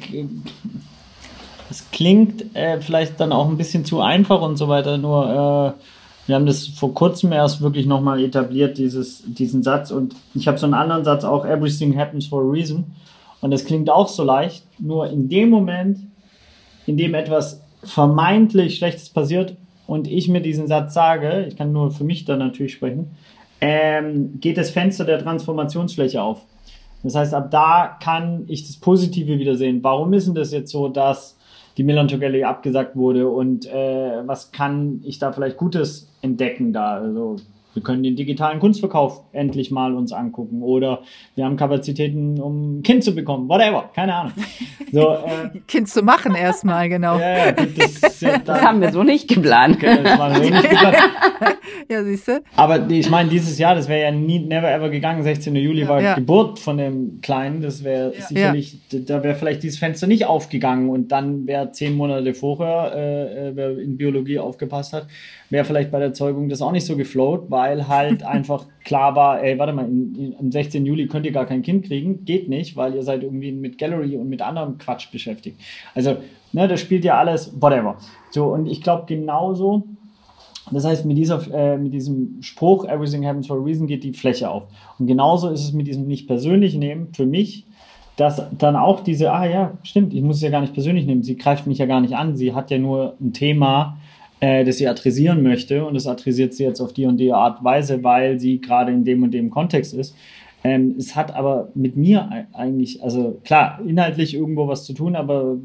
es 1.72 1.90
klingt 1.92 2.56
äh, 2.56 2.80
vielleicht 2.82 3.20
dann 3.20 3.32
auch 3.32 3.48
ein 3.48 3.58
bisschen 3.58 3.86
zu 3.86 4.02
einfach 4.02 4.42
und 4.42 4.58
so 4.58 4.68
weiter, 4.68 4.98
nur 4.98 5.26
äh, 5.26 5.82
wir 6.28 6.36
haben 6.36 6.46
das 6.46 6.68
vor 6.68 6.94
kurzem 6.94 7.32
erst 7.32 7.62
wirklich 7.62 7.88
nochmal 7.88 8.24
etabliert, 8.24 8.78
dieses, 8.78 9.24
diesen 9.26 9.64
Satz. 9.64 9.90
Und 9.90 10.16
ich 10.36 10.48
habe 10.48 10.58
so 10.58 10.66
einen 10.66 10.76
anderen 10.76 11.04
Satz 11.04 11.24
auch, 11.24 11.46
Everything 11.46 11.98
happens 11.98 12.28
for 12.28 12.44
a 12.44 12.50
reason. 12.50 12.86
Und 13.42 13.52
das 13.52 13.66
klingt 13.66 13.90
auch 13.90 14.08
so 14.08 14.24
leicht, 14.24 14.64
nur 14.80 15.10
in 15.10 15.30
dem 15.30 15.50
Moment, 15.50 16.00
in 16.86 16.96
dem 16.96 17.16
etwas 17.16 17.62
vermeintlich 17.84 18.78
Schlechtes 18.78 19.10
passiert 19.10 19.56
und 19.88 20.08
ich 20.08 20.28
mir 20.28 20.42
diesen 20.42 20.68
Satz 20.68 20.94
sage, 20.94 21.46
ich 21.48 21.58
kann 21.58 21.72
nur 21.72 21.90
für 21.90 22.04
mich 22.04 22.26
dann 22.26 22.38
natürlich 22.38 22.74
sprechen, 22.74 23.12
ähm, 23.60 24.40
geht 24.40 24.58
das 24.58 24.70
Fenster 24.70 25.06
der 25.06 25.20
Transformationsfläche 25.20 26.22
auf. 26.22 26.42
Das 27.02 27.16
heißt, 27.16 27.34
ab 27.34 27.50
da 27.50 27.98
kann 28.00 28.44
ich 28.48 28.68
das 28.68 28.78
Positive 28.78 29.40
wieder 29.40 29.56
sehen. 29.56 29.80
Warum 29.82 30.14
ist 30.14 30.28
denn 30.28 30.36
das 30.36 30.52
jetzt 30.52 30.72
so, 30.72 30.88
dass 30.88 31.36
die 31.78 31.84
Milan 31.84 32.08
Togelli 32.08 32.44
abgesagt 32.44 32.96
wurde 32.96 33.30
und 33.30 33.66
äh, 33.66 34.28
was 34.28 34.52
kann 34.52 35.02
ich 35.04 35.20
da 35.20 35.32
vielleicht 35.32 35.58
Gutes 35.58 36.10
entdecken 36.22 36.74
da? 36.74 36.96
Also 36.96 37.38
wir 37.74 37.84
können 37.84 38.04
den 38.04 38.16
digitalen 38.16 38.60
Kunstverkauf 38.60 39.24
endlich 39.32 39.72
mal 39.72 39.96
uns 39.96 40.12
angucken 40.12 40.62
oder 40.62 41.02
wir 41.36 41.46
haben 41.46 41.56
Kapazitäten, 41.56 42.40
um 42.40 42.80
ein 42.80 42.84
Kind 42.84 43.04
zu 43.04 43.16
bekommen, 43.16 43.48
whatever, 43.48 43.90
keine 43.96 44.16
Ahnung. 44.16 44.34
So, 44.92 45.14
äh, 45.54 45.60
kind 45.68 45.88
zu 45.88 46.02
machen 46.04 46.36
erstmal, 46.36 46.90
genau. 46.90 47.18
Ja, 47.18 47.52
das, 47.52 48.22
ja 48.22 48.38
das, 48.46 48.62
haben 48.62 48.82
wir 48.82 48.92
so 48.92 49.04
nicht 49.04 49.28
geplant. 49.28 49.78
Okay, 49.78 50.00
das 50.04 50.20
war 50.20 50.34
so 50.36 50.42
nicht 50.42 50.70
geplant. 50.70 50.98
ja, 51.90 52.04
siehst 52.04 52.28
du. 52.28 52.42
Aber 52.56 52.90
ich 52.90 53.10
meine, 53.10 53.30
dieses 53.30 53.58
Jahr, 53.58 53.76
das 53.76 53.88
wäre 53.88 54.02
ja 54.02 54.12
nie, 54.12 54.40
never 54.40 54.70
ever 54.70 54.90
gegangen. 54.90 55.24
16. 55.24 55.56
Juli 55.56 55.82
ja, 55.82 55.88
war 55.88 56.02
ja. 56.02 56.16
Geburt 56.16 56.60
von 56.60 56.78
dem 56.78 57.20
Kleinen. 57.22 57.62
Das 57.62 57.84
wäre 57.84 58.14
sicherlich, 58.14 58.80
da 58.92 59.24
wäre 59.24 59.36
vielleicht 59.36 59.64
dieses 59.64 59.80
Fenster 59.80 60.08
nicht 60.08 60.26
aufgegangen 60.26 60.90
und 60.90 61.12
dann 61.12 61.48
wäre 61.48 61.72
zehn 61.72 61.96
Monate 61.96 62.34
vorher, 62.34 62.94
äh, 62.96 63.50
äh, 63.50 63.56
wer 63.56 63.78
in 63.78 63.98
Biologie 63.98 64.40
aufgepasst 64.40 64.94
hat, 64.94 65.08
wäre 65.52 65.66
vielleicht 65.66 65.92
bei 65.92 66.00
der 66.00 66.14
Zeugung 66.14 66.50
das 66.50 66.62
auch 66.62 66.72
nicht 66.72 66.86
so 66.86 66.96
geflowt, 66.96 67.52
weil 67.52 67.88
halt 67.88 68.24
einfach 68.26 68.66
klar 68.84 69.16
war, 69.16 69.44
ey, 69.44 69.60
warte 69.60 69.74
mal, 69.74 69.86
in, 69.86 70.16
in, 70.16 70.36
am 70.40 70.52
16. 70.52 70.86
Juli 70.86 71.08
könnt 71.08 71.26
ihr 71.26 71.32
gar 71.32 71.46
kein 71.46 71.62
Kind 71.62 71.86
kriegen. 71.86 72.26
Geht 72.26 72.50
nicht, 72.50 72.76
weil 72.76 72.96
ihr 72.96 73.04
seid 73.04 73.22
irgendwie 73.22 73.52
mit 73.52 73.78
Gallery 73.78 74.18
und 74.18 74.30
mit 74.30 74.42
anderem 74.42 74.78
Quatsch 74.80 75.12
beschäftigt. 75.12 75.60
Also, 75.94 76.18
ne, 76.54 76.68
das 76.68 76.80
spielt 76.80 77.04
ja 77.04 77.20
alles, 77.20 77.54
whatever. 77.62 77.98
So, 78.32 78.46
und 78.46 78.66
ich 78.66 78.82
glaube 78.82 79.04
genauso, 79.08 79.84
das 80.72 80.86
heißt, 80.86 81.06
mit, 81.06 81.18
dieser, 81.18 81.42
äh, 81.54 81.78
mit 81.78 81.94
diesem 81.94 82.42
Spruch, 82.42 82.86
everything 82.86 83.26
happens 83.26 83.48
for 83.48 83.58
a 83.58 83.62
reason, 83.62 83.88
geht 83.88 84.04
die 84.04 84.14
Fläche 84.14 84.50
auf. 84.50 84.64
Und 84.98 85.08
genauso 85.08 85.50
ist 85.50 85.64
es 85.64 85.74
mit 85.74 85.88
diesem 85.88 86.08
nicht 86.08 86.28
persönlich 86.28 86.76
nehmen 86.76 87.10
für 87.14 87.26
mich, 87.26 87.66
dass 88.16 88.42
dann 88.58 88.76
auch 88.76 89.02
diese, 89.02 89.32
ah 89.34 89.46
ja, 89.46 89.78
stimmt, 89.84 90.14
ich 90.14 90.22
muss 90.22 90.38
es 90.38 90.44
ja 90.44 90.50
gar 90.50 90.62
nicht 90.62 90.74
persönlich 90.74 91.06
nehmen, 91.06 91.24
sie 91.24 91.38
greift 91.38 91.68
mich 91.68 91.80
ja 91.80 91.88
gar 91.88 92.00
nicht 92.02 92.16
an, 92.16 92.36
sie 92.36 92.54
hat 92.54 92.70
ja 92.72 92.78
nur 92.78 93.16
ein 93.20 93.34
Thema, 93.34 93.98
äh, 94.42 94.66
das 94.66 94.78
sie 94.78 94.88
adressieren 94.88 95.42
möchte 95.42 95.86
und 95.86 95.94
das 95.94 96.08
adressiert 96.08 96.54
sie 96.54 96.64
jetzt 96.64 96.82
auf 96.82 96.92
die 96.92 97.06
und 97.06 97.18
die 97.18 97.32
Art 97.32 97.60
und 97.60 97.64
Weise, 97.64 98.04
weil 98.04 98.40
sie 98.40 98.60
gerade 98.60 98.92
in 98.92 99.06
dem 99.06 99.24
und 99.24 99.34
dem 99.34 99.50
Kontext 99.50 99.94
ist. 99.94 100.16
Ähm, 100.64 100.96
es 100.98 101.16
hat 101.16 101.34
aber 101.34 101.70
mit 101.74 101.96
mir 101.96 102.48
eigentlich, 102.54 103.02
also 103.02 103.40
klar, 103.44 103.80
inhaltlich 103.88 104.34
irgendwo 104.34 104.68
was 104.68 104.84
zu 104.84 104.94
tun, 104.94 105.16
aber 105.16 105.58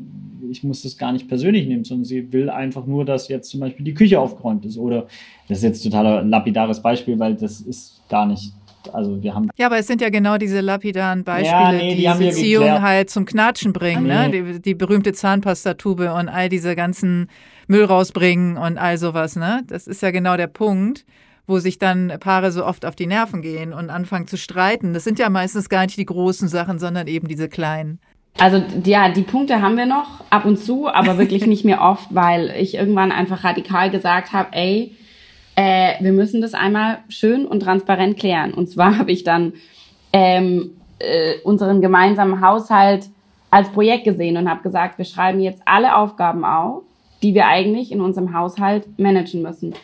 ich 0.50 0.62
muss 0.62 0.82
das 0.82 0.96
gar 0.96 1.12
nicht 1.12 1.26
persönlich 1.26 1.66
nehmen, 1.66 1.84
sondern 1.84 2.04
sie 2.04 2.32
will 2.32 2.48
einfach 2.50 2.86
nur, 2.86 3.04
dass 3.04 3.28
jetzt 3.28 3.50
zum 3.50 3.60
Beispiel 3.60 3.84
die 3.84 3.94
Küche 3.94 4.20
aufgeräumt 4.20 4.64
ist. 4.64 4.78
Oder 4.78 5.06
das 5.48 5.58
ist 5.58 5.64
jetzt 5.64 5.82
total 5.82 6.20
ein 6.20 6.28
lapidares 6.28 6.80
Beispiel, 6.80 7.18
weil 7.18 7.34
das 7.34 7.60
ist 7.60 8.00
gar 8.08 8.26
nicht 8.26 8.52
also 8.92 9.20
wir 9.20 9.34
haben. 9.34 9.50
Ja, 9.56 9.66
aber 9.66 9.78
es 9.78 9.88
sind 9.88 10.00
ja 10.00 10.10
genau 10.10 10.38
diese 10.38 10.60
lapidaren 10.60 11.24
Beispiele, 11.24 11.50
ja, 11.50 11.72
nee, 11.72 11.94
die, 11.96 12.02
die 12.02 12.24
Beziehung 12.24 12.82
halt 12.82 13.10
zum 13.10 13.24
Knatschen 13.24 13.72
bringen, 13.72 14.06
ne? 14.06 14.28
nee. 14.30 14.42
ne? 14.42 14.52
Die, 14.52 14.62
die 14.62 14.74
berühmte 14.74 15.12
Zahnpastatube 15.12 16.12
und 16.14 16.28
all 16.28 16.48
diese 16.48 16.76
ganzen 16.76 17.28
Müll 17.66 17.84
rausbringen 17.84 18.56
und 18.56 18.78
all 18.78 18.98
sowas, 18.98 19.36
ne? 19.36 19.62
Das 19.66 19.86
ist 19.86 20.02
ja 20.02 20.10
genau 20.10 20.36
der 20.36 20.46
Punkt, 20.46 21.04
wo 21.46 21.58
sich 21.58 21.78
dann 21.78 22.12
Paare 22.20 22.52
so 22.52 22.64
oft 22.64 22.84
auf 22.84 22.96
die 22.96 23.06
Nerven 23.06 23.42
gehen 23.42 23.72
und 23.72 23.90
anfangen 23.90 24.26
zu 24.26 24.36
streiten. 24.36 24.94
Das 24.94 25.04
sind 25.04 25.18
ja 25.18 25.30
meistens 25.30 25.68
gar 25.68 25.84
nicht 25.84 25.98
die 25.98 26.06
großen 26.06 26.48
Sachen, 26.48 26.78
sondern 26.78 27.06
eben 27.06 27.28
diese 27.28 27.48
kleinen. 27.48 28.00
Also 28.38 28.62
ja, 28.84 29.08
die 29.08 29.22
Punkte 29.22 29.62
haben 29.62 29.76
wir 29.76 29.86
noch 29.86 30.24
ab 30.28 30.44
und 30.44 30.58
zu, 30.58 30.88
aber 30.88 31.16
wirklich 31.18 31.46
nicht 31.46 31.64
mehr 31.64 31.80
oft, 31.80 32.14
weil 32.14 32.52
ich 32.58 32.74
irgendwann 32.74 33.10
einfach 33.10 33.44
radikal 33.44 33.90
gesagt 33.90 34.32
habe, 34.32 34.50
ey, 34.52 34.94
äh, 35.54 35.94
wir 36.00 36.12
müssen 36.12 36.42
das 36.42 36.52
einmal 36.52 36.98
schön 37.08 37.46
und 37.46 37.60
transparent 37.60 38.18
klären. 38.18 38.52
Und 38.52 38.68
zwar 38.68 38.98
habe 38.98 39.10
ich 39.10 39.24
dann 39.24 39.54
ähm, 40.12 40.72
äh, 40.98 41.38
unseren 41.44 41.80
gemeinsamen 41.80 42.40
Haushalt 42.42 43.06
als 43.50 43.70
Projekt 43.70 44.04
gesehen 44.04 44.36
und 44.36 44.50
habe 44.50 44.62
gesagt, 44.62 44.98
wir 44.98 45.06
schreiben 45.06 45.40
jetzt 45.40 45.62
alle 45.64 45.96
Aufgaben 45.96 46.44
auf, 46.44 46.82
die 47.22 47.34
wir 47.34 47.46
eigentlich 47.46 47.92
in 47.92 48.00
unserem 48.00 48.34
Haushalt 48.34 48.98
managen 48.98 49.42
müssen. 49.42 49.74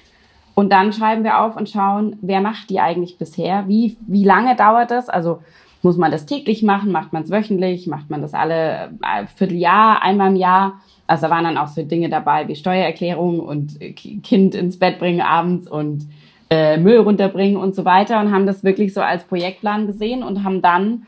Und 0.55 0.71
dann 0.71 0.92
schreiben 0.92 1.25
wir 1.25 1.40
auf 1.40 1.57
und 1.57 1.68
schauen, 1.68 2.16
wer 2.21 2.40
macht 2.40 2.68
die 2.68 2.81
eigentlich 2.81 3.16
bisher? 3.16 3.68
Wie, 3.68 3.97
wie 4.07 4.25
lange 4.25 4.55
dauert 4.55 4.90
das? 4.90 5.09
Also 5.09 5.38
muss 5.83 5.97
man 5.97 6.11
das 6.11 6.27
täglich 6.27 6.62
machen? 6.62 6.92
Macht 6.92 7.12
man 7.12 7.23
es 7.23 7.31
wöchentlich? 7.31 7.87
Macht 7.87 8.11
man 8.11 8.23
das 8.23 8.35
alle 8.35 8.90
äh, 9.03 9.27
Vierteljahr, 9.35 10.03
einmal 10.03 10.31
im 10.31 10.37
Jahr? 10.37 10.81
Also 11.07 11.27
da 11.27 11.31
waren 11.31 11.45
dann 11.45 11.59
auch 11.59 11.68
so 11.68 11.83
Dinge 11.83 12.09
dabei 12.09 12.49
wie 12.49 12.55
Steuererklärung 12.55 13.40
und 13.40 13.79
Kind 14.23 14.55
ins 14.55 14.79
Bett 14.79 14.99
bringen 14.99 15.21
abends 15.21 15.68
und 15.68 16.07
äh, 16.51 16.77
Müll 16.77 16.99
runterbringen 16.99 17.57
und 17.57 17.75
so 17.75 17.85
weiter 17.85 18.21
und 18.21 18.31
haben 18.31 18.47
das 18.47 18.62
wirklich 18.62 18.95
so 18.95 19.01
als 19.01 19.25
Projektplan 19.25 19.87
gesehen 19.87 20.23
und 20.23 20.45
haben 20.45 20.62
dann 20.62 21.07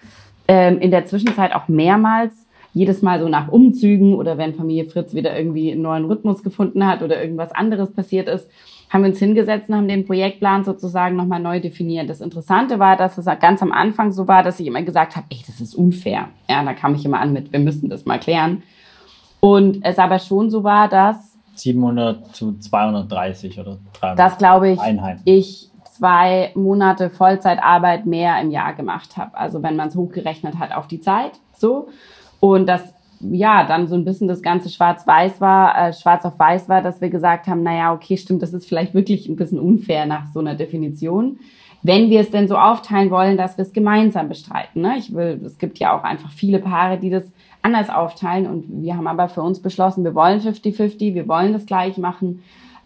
ähm, 0.49 0.79
in 0.79 0.91
der 0.91 1.05
Zwischenzeit 1.05 1.55
auch 1.55 1.69
mehrmals 1.69 2.44
jedes 2.75 3.03
Mal 3.03 3.21
so 3.21 3.29
nach 3.29 3.49
Umzügen 3.49 4.15
oder 4.15 4.37
wenn 4.37 4.55
Familie 4.55 4.85
Fritz 4.85 5.15
wieder 5.15 5.37
irgendwie 5.37 5.73
einen 5.73 5.83
neuen 5.83 6.05
Rhythmus 6.05 6.43
gefunden 6.43 6.87
hat 6.87 7.03
oder 7.03 7.23
irgendwas 7.23 7.53
anderes 7.53 7.93
passiert 7.93 8.29
ist, 8.29 8.51
haben 8.91 9.03
wir 9.03 9.11
uns 9.11 9.19
hingesetzt 9.19 9.69
und 9.69 9.77
haben 9.77 9.89
den 9.89 10.05
Projektplan 10.05 10.65
sozusagen 10.65 11.17
nochmal 11.17 11.41
neu 11.41 11.61
definiert. 11.61 12.11
Das 12.11 12.21
Interessante 12.21 12.79
war, 12.79 12.97
dass 12.97 13.17
es 13.17 13.25
ganz 13.41 13.63
am 13.63 13.73
Anfang 13.73 14.13
so 14.13 14.29
war, 14.29 14.43
dass 14.43 14.61
ich 14.61 14.67
immer 14.67 14.83
gesagt 14.83 15.17
habe, 15.17 15.27
ey, 15.31 15.39
das 15.47 15.61
ist 15.61 15.75
unfair. 15.75 16.29
Ja, 16.51 16.63
da 16.65 16.75
kam 16.75 16.95
ich 16.95 17.05
immer 17.05 17.21
an 17.21 17.33
mit, 17.33 17.53
wir 17.53 17.61
müssen 17.61 17.89
das 17.89 18.05
mal 18.05 18.19
klären. 18.19 18.63
Und 19.41 19.85
es 19.85 19.99
aber 19.99 20.19
schon 20.19 20.51
so 20.51 20.65
war, 20.65 20.89
dass 20.89 21.39
700 21.55 22.35
zu 22.35 22.59
230 22.59 23.61
oder 23.61 23.79
300 24.01 24.19
das 24.19 24.39
glaube 24.39 24.71
ich, 24.71 24.81
Einheiten. 24.81 25.23
ich 25.25 25.71
zwei 25.93 26.51
Monate 26.55 27.11
Vollzeitarbeit 27.11 28.07
mehr 28.07 28.41
im 28.41 28.51
Jahr 28.51 28.75
gemacht 28.75 29.17
habe. 29.17 29.37
Also 29.37 29.63
wenn 29.63 29.77
man 29.77 29.89
es 29.89 29.97
hochgerechnet 29.97 30.59
hat 30.59 30.75
auf 30.75 30.89
die 30.89 31.01
Zeit, 31.01 31.33
so. 31.57 31.89
Und 32.45 32.67
das 32.67 32.93
ja, 33.21 33.65
dann 33.65 33.87
so 33.87 33.95
ein 33.95 34.05
bisschen 34.05 34.29
das 34.29 34.43
Ganze 34.43 34.69
schwarz-weiß 34.69 35.41
war, 35.41 35.79
äh, 35.79 35.93
schwarz 35.95 36.27
auf 36.27 36.39
weiß 36.39 36.69
war, 36.69 36.83
dass 36.83 37.01
wir 37.01 37.09
gesagt 37.09 37.47
haben, 37.47 37.63
naja, 37.63 37.95
okay, 37.95 38.19
stimmt, 38.19 38.43
das 38.43 38.53
ist 38.53 38.67
vielleicht 38.69 38.93
wirklich 38.93 39.31
ein 39.31 39.37
bisschen 39.37 39.59
unfair 39.59 40.05
nach 40.05 40.27
so 40.35 40.41
einer 40.41 40.55
Definition. 40.55 41.39
Wenn 41.83 42.11
wir 42.11 42.21
es 42.21 42.31
denn 42.31 42.47
so 42.47 42.59
aufteilen 42.59 43.11
wollen, 43.11 43.39
dass 43.39 43.57
wir 43.57 43.63
es 43.63 43.73
gemeinsam 43.73 44.29
bestreiten. 44.29 44.83
Ne? 44.83 44.97
Ich 44.99 45.15
will, 45.15 45.41
es 45.43 45.57
gibt 45.57 45.79
ja 45.79 45.97
auch 45.97 46.05
einfach 46.05 46.33
viele 46.33 46.59
Paare, 46.59 46.99
die 46.99 47.09
das 47.09 47.33
anders 47.63 47.89
aufteilen 47.89 48.47
und 48.47 48.83
wir 48.83 48.95
haben 48.95 49.07
aber 49.07 49.31
für 49.31 49.41
uns 49.41 49.63
beschlossen, 49.63 50.05
wir 50.05 50.15
wollen 50.15 50.41
50-50, 50.41 51.15
wir 51.15 51.27
wollen 51.27 51.55
das 51.55 51.65
gleich 51.65 51.97
machen. 51.97 52.43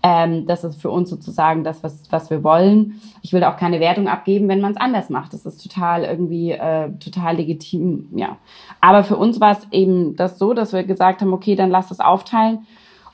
Ähm, 0.08 0.46
das 0.46 0.64
ist 0.64 0.80
für 0.80 0.90
uns 0.90 1.10
sozusagen 1.10 1.64
das, 1.64 1.82
was, 1.82 2.10
was 2.10 2.30
wir 2.30 2.42
wollen. 2.42 2.98
Ich 3.20 3.34
will 3.34 3.44
auch 3.44 3.58
keine 3.58 3.78
Wertung 3.78 4.08
abgeben, 4.08 4.48
wenn 4.48 4.62
man 4.62 4.70
es 4.72 4.78
anders 4.78 5.10
macht. 5.10 5.34
Das 5.34 5.44
ist 5.44 5.62
total 5.62 6.04
irgendwie 6.04 6.52
äh, 6.52 6.90
total 6.98 7.36
legitim, 7.36 8.08
ja. 8.14 8.38
Aber 8.80 9.04
für 9.04 9.16
uns 9.16 9.38
war 9.38 9.52
es 9.52 9.66
eben 9.70 10.16
das 10.16 10.38
so, 10.38 10.54
dass 10.54 10.72
wir 10.72 10.84
gesagt 10.84 11.20
haben, 11.20 11.34
okay, 11.34 11.56
dann 11.56 11.68
lass 11.68 11.90
das 11.90 12.00
aufteilen. 12.00 12.60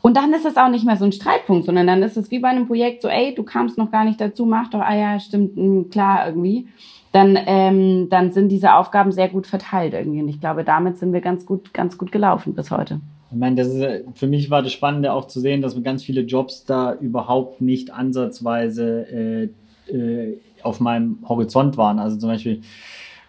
Und 0.02 0.16
dann 0.16 0.32
ist 0.34 0.46
es 0.46 0.56
auch 0.56 0.68
nicht 0.68 0.84
mehr 0.84 0.96
so 0.96 1.04
ein 1.04 1.12
Streitpunkt, 1.12 1.64
sondern 1.64 1.88
dann 1.88 2.02
ist 2.04 2.16
es 2.16 2.30
wie 2.30 2.38
bei 2.38 2.48
einem 2.48 2.68
Projekt 2.68 3.02
so, 3.02 3.08
ey, 3.08 3.34
du 3.34 3.42
kamst 3.42 3.76
noch 3.76 3.90
gar 3.90 4.04
nicht 4.04 4.20
dazu, 4.20 4.46
mach 4.46 4.70
doch, 4.70 4.80
ah 4.80 4.94
ja, 4.94 5.18
stimmt, 5.18 5.56
mh, 5.56 5.62
hm, 5.62 5.90
klar, 5.90 6.28
irgendwie. 6.28 6.68
Dann, 7.10 7.36
ähm, 7.46 8.08
dann 8.08 8.30
sind 8.30 8.50
diese 8.50 8.74
Aufgaben 8.74 9.10
sehr 9.10 9.28
gut 9.28 9.48
verteilt 9.48 9.94
irgendwie. 9.94 10.22
Und 10.22 10.28
ich 10.28 10.40
glaube, 10.40 10.62
damit 10.62 10.98
sind 10.98 11.12
wir 11.12 11.22
ganz 11.22 11.44
gut, 11.44 11.74
ganz 11.74 11.98
gut 11.98 12.12
gelaufen 12.12 12.54
bis 12.54 12.70
heute. 12.70 13.00
Ich 13.34 13.40
meine, 13.40 13.56
das 13.56 13.66
ist, 13.66 13.84
für 14.14 14.28
mich 14.28 14.48
war 14.48 14.62
das 14.62 14.72
Spannende 14.72 15.12
auch 15.12 15.26
zu 15.26 15.40
sehen, 15.40 15.60
dass 15.60 15.80
ganz 15.82 16.04
viele 16.04 16.20
Jobs 16.20 16.64
da 16.64 16.94
überhaupt 16.94 17.60
nicht 17.60 17.92
ansatzweise 17.92 19.50
äh, 19.90 19.92
äh, 19.92 20.38
auf 20.62 20.78
meinem 20.78 21.18
Horizont 21.28 21.76
waren. 21.76 21.98
Also 21.98 22.16
zum 22.16 22.28
Beispiel, 22.28 22.60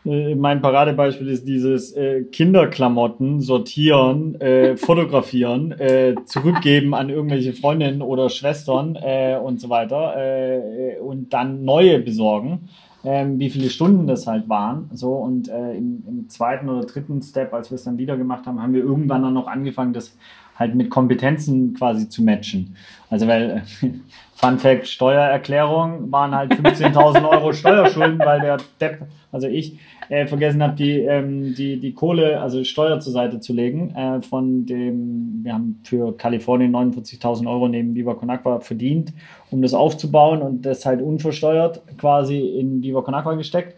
äh, 0.05 0.35
mein 0.35 0.61
Paradebeispiel 0.61 1.27
ist 1.27 1.47
dieses 1.47 1.93
äh, 1.93 2.23
Kinderklamotten 2.23 3.41
sortieren, 3.41 4.39
äh, 4.39 4.77
fotografieren, 4.77 5.71
äh, 5.71 6.13
zurückgeben 6.25 6.93
an 6.93 7.09
irgendwelche 7.09 7.53
Freundinnen 7.53 8.03
oder 8.03 8.29
Schwestern 8.29 8.95
äh, 8.95 9.39
und 9.43 9.59
so 9.59 9.69
weiter 9.69 10.13
äh, 10.17 10.99
und 10.99 11.33
dann 11.33 11.65
neue 11.65 11.97
besorgen. 11.97 12.69
Ähm, 13.05 13.39
wie 13.39 13.49
viele 13.49 13.69
Stunden 13.69 14.07
das 14.07 14.25
halt 14.25 14.49
waren. 14.49 14.89
So 14.93 15.13
und 15.13 15.47
äh, 15.47 15.73
im, 15.75 16.03
im, 16.07 16.29
zweiten 16.29 16.69
oder 16.69 16.85
dritten 16.85 17.21
Step, 17.21 17.53
als 17.53 17.69
wir 17.69 17.75
es 17.75 17.83
dann 17.83 17.97
wieder 17.97 18.17
gemacht 18.17 18.47
haben, 18.47 18.61
haben 18.61 18.73
wir 18.73 18.83
irgendwann 18.83 19.21
dann 19.21 19.33
noch 19.33 19.47
angefangen, 19.47 19.93
das 19.93 20.17
halt 20.57 20.73
mit 20.73 20.89
Kompetenzen 20.89 21.73
quasi 21.75 22.09
zu 22.09 22.23
matchen. 22.23 22.75
Also 23.09 23.27
weil 23.27 23.63
Fun 24.35 24.59
Fact, 24.59 24.87
Steuererklärung 24.87 26.11
waren 26.11 26.35
halt 26.35 26.53
15.000 26.53 27.29
Euro 27.29 27.53
Steuerschulden, 27.53 28.19
weil 28.19 28.41
der 28.41 28.57
Depp, 28.81 29.03
also 29.31 29.47
ich, 29.47 29.79
äh, 30.09 30.27
vergessen 30.27 30.61
habe, 30.61 30.75
die, 30.75 30.99
ähm, 30.99 31.55
die, 31.55 31.79
die 31.79 31.93
Kohle, 31.93 32.39
also 32.41 32.63
Steuer 32.63 32.99
zur 32.99 33.13
Seite 33.13 33.39
zu 33.39 33.53
legen. 33.53 33.91
Äh, 33.95 34.21
von 34.21 34.65
dem, 34.65 35.39
wir 35.43 35.53
haben 35.53 35.79
für 35.83 36.15
Kalifornien 36.17 36.75
49.000 36.75 37.49
Euro 37.49 37.67
neben 37.67 37.95
Viva 37.95 38.13
Con 38.13 38.29
Agua 38.29 38.59
verdient, 38.59 39.13
um 39.51 39.61
das 39.61 39.73
aufzubauen 39.73 40.41
und 40.41 40.65
das 40.65 40.85
halt 40.85 41.01
unversteuert 41.01 41.81
quasi 41.97 42.39
in 42.39 42.81
Viva 42.83 43.01
Con 43.01 43.15
Agua 43.15 43.35
gesteckt. 43.35 43.75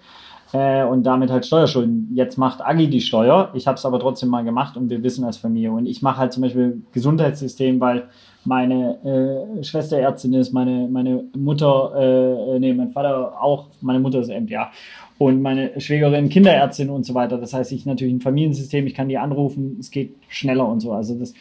Äh, 0.54 0.86
und 0.86 1.04
damit 1.04 1.30
halt 1.30 1.46
Steuerschulden. 1.46 2.10
Jetzt 2.14 2.38
macht 2.38 2.62
Agi 2.62 2.90
die 2.90 3.02
Steuer. 3.02 3.50
Ich 3.54 3.68
habe 3.68 3.76
es 3.76 3.86
aber 3.86 4.00
trotzdem 4.00 4.30
mal 4.30 4.46
gemacht 4.46 4.78
und 4.78 4.90
wir 4.90 5.04
wissen 5.04 5.26
als 5.26 5.36
Familie. 5.36 5.72
Und 5.72 5.88
ich 5.88 6.02
mache 6.02 6.20
halt 6.20 6.32
zum 6.32 6.44
Beispiel 6.44 6.82
Gesundheitssystem, 6.94 7.82
weil 7.82 8.08
meine 8.46 9.58
äh, 9.60 9.64
Schwester 9.66 9.98
Ärztin 9.98 10.34
ist, 10.34 10.54
meine, 10.54 10.88
meine 10.90 11.26
Mutter, 11.36 11.92
äh, 11.98 12.56
äh 12.56 12.60
nee, 12.60 12.74
mein 12.74 12.92
Vater 12.92 13.34
auch, 13.42 13.68
meine 13.82 14.00
Mutter 14.00 14.20
ist 14.20 14.30
MTA 14.30 14.72
und 15.18 15.42
meine 15.42 15.80
Schwägerin 15.80 16.30
Kinderärztin 16.30 16.90
und 16.90 17.06
so 17.06 17.14
weiter. 17.14 17.38
Das 17.38 17.54
heißt, 17.54 17.72
ich 17.72 17.86
natürlich 17.86 18.14
ein 18.14 18.22
Familiensystem, 18.22 18.86
ich 18.86 18.94
kann 18.94 19.10
die 19.10 19.18
anrufen, 19.18 19.78
es 19.80 19.92
geht 19.92 20.16
schneller 20.28 20.68
und 20.68 20.80
so. 20.80 20.92
Also 20.92 21.16
das 21.16 21.34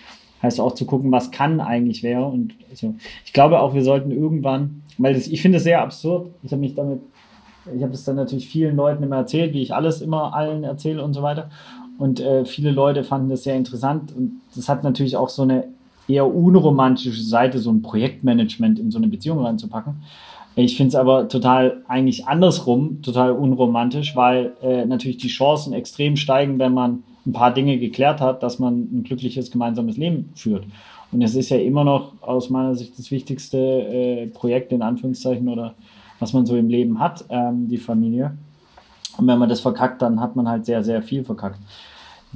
heißt 0.42 0.60
auch 0.60 0.72
zu 0.72 0.86
gucken, 0.86 1.12
was 1.12 1.30
kann 1.30 1.60
eigentlich 1.60 2.02
wäre. 2.02 2.24
Und 2.24 2.54
so. 2.72 2.94
ich 3.24 3.32
glaube 3.32 3.60
auch, 3.60 3.74
wir 3.74 3.82
sollten 3.82 4.10
irgendwann, 4.10 4.82
weil 4.98 5.14
das, 5.14 5.28
ich 5.28 5.42
finde 5.42 5.58
es 5.58 5.64
sehr 5.64 5.82
absurd, 5.82 6.30
ich 6.42 6.52
habe 6.52 6.60
mich 6.60 6.74
damit, 6.74 7.00
ich 7.74 7.82
habe 7.82 7.92
es 7.92 8.04
dann 8.04 8.16
natürlich 8.16 8.48
vielen 8.48 8.76
Leuten 8.76 9.02
immer 9.02 9.16
erzählt, 9.16 9.52
wie 9.52 9.62
ich 9.62 9.74
alles 9.74 10.00
immer 10.00 10.34
allen 10.34 10.64
erzähle 10.64 11.02
und 11.02 11.12
so 11.12 11.22
weiter. 11.22 11.50
Und 11.98 12.20
äh, 12.20 12.44
viele 12.44 12.70
Leute 12.70 13.04
fanden 13.04 13.30
das 13.30 13.44
sehr 13.44 13.56
interessant 13.56 14.14
und 14.14 14.40
das 14.54 14.68
hat 14.68 14.84
natürlich 14.84 15.16
auch 15.16 15.30
so 15.30 15.42
eine 15.42 15.64
eher 16.08 16.32
unromantische 16.32 17.22
Seite, 17.22 17.58
so 17.58 17.70
ein 17.70 17.82
Projektmanagement 17.82 18.78
in 18.78 18.90
so 18.90 18.98
eine 18.98 19.08
Beziehung 19.08 19.40
reinzupacken. 19.40 19.96
Ich 20.58 20.78
finde 20.78 20.88
es 20.88 20.94
aber 20.94 21.28
total 21.28 21.82
eigentlich 21.86 22.26
andersrum, 22.26 23.02
total 23.02 23.32
unromantisch, 23.32 24.16
weil 24.16 24.54
äh, 24.62 24.86
natürlich 24.86 25.18
die 25.18 25.28
Chancen 25.28 25.74
extrem 25.74 26.16
steigen, 26.16 26.58
wenn 26.58 26.72
man 26.72 27.04
ein 27.26 27.32
paar 27.32 27.52
Dinge 27.52 27.78
geklärt 27.78 28.22
hat, 28.22 28.42
dass 28.42 28.58
man 28.58 28.88
ein 28.90 29.04
glückliches 29.04 29.50
gemeinsames 29.50 29.98
Leben 29.98 30.30
führt. 30.34 30.64
Und 31.12 31.20
es 31.20 31.34
ist 31.34 31.50
ja 31.50 31.58
immer 31.58 31.84
noch 31.84 32.14
aus 32.22 32.48
meiner 32.48 32.74
Sicht 32.74 32.98
das 32.98 33.10
wichtigste 33.10 33.58
äh, 33.58 34.26
Projekt 34.28 34.72
in 34.72 34.80
Anführungszeichen 34.80 35.46
oder 35.48 35.74
was 36.20 36.32
man 36.32 36.46
so 36.46 36.56
im 36.56 36.70
Leben 36.70 36.98
hat, 37.00 37.26
ähm, 37.28 37.68
die 37.68 37.76
Familie. 37.76 38.36
Und 39.18 39.26
wenn 39.26 39.38
man 39.38 39.50
das 39.50 39.60
verkackt, 39.60 40.00
dann 40.00 40.20
hat 40.20 40.36
man 40.36 40.48
halt 40.48 40.64
sehr, 40.64 40.82
sehr 40.82 41.02
viel 41.02 41.22
verkackt. 41.22 41.58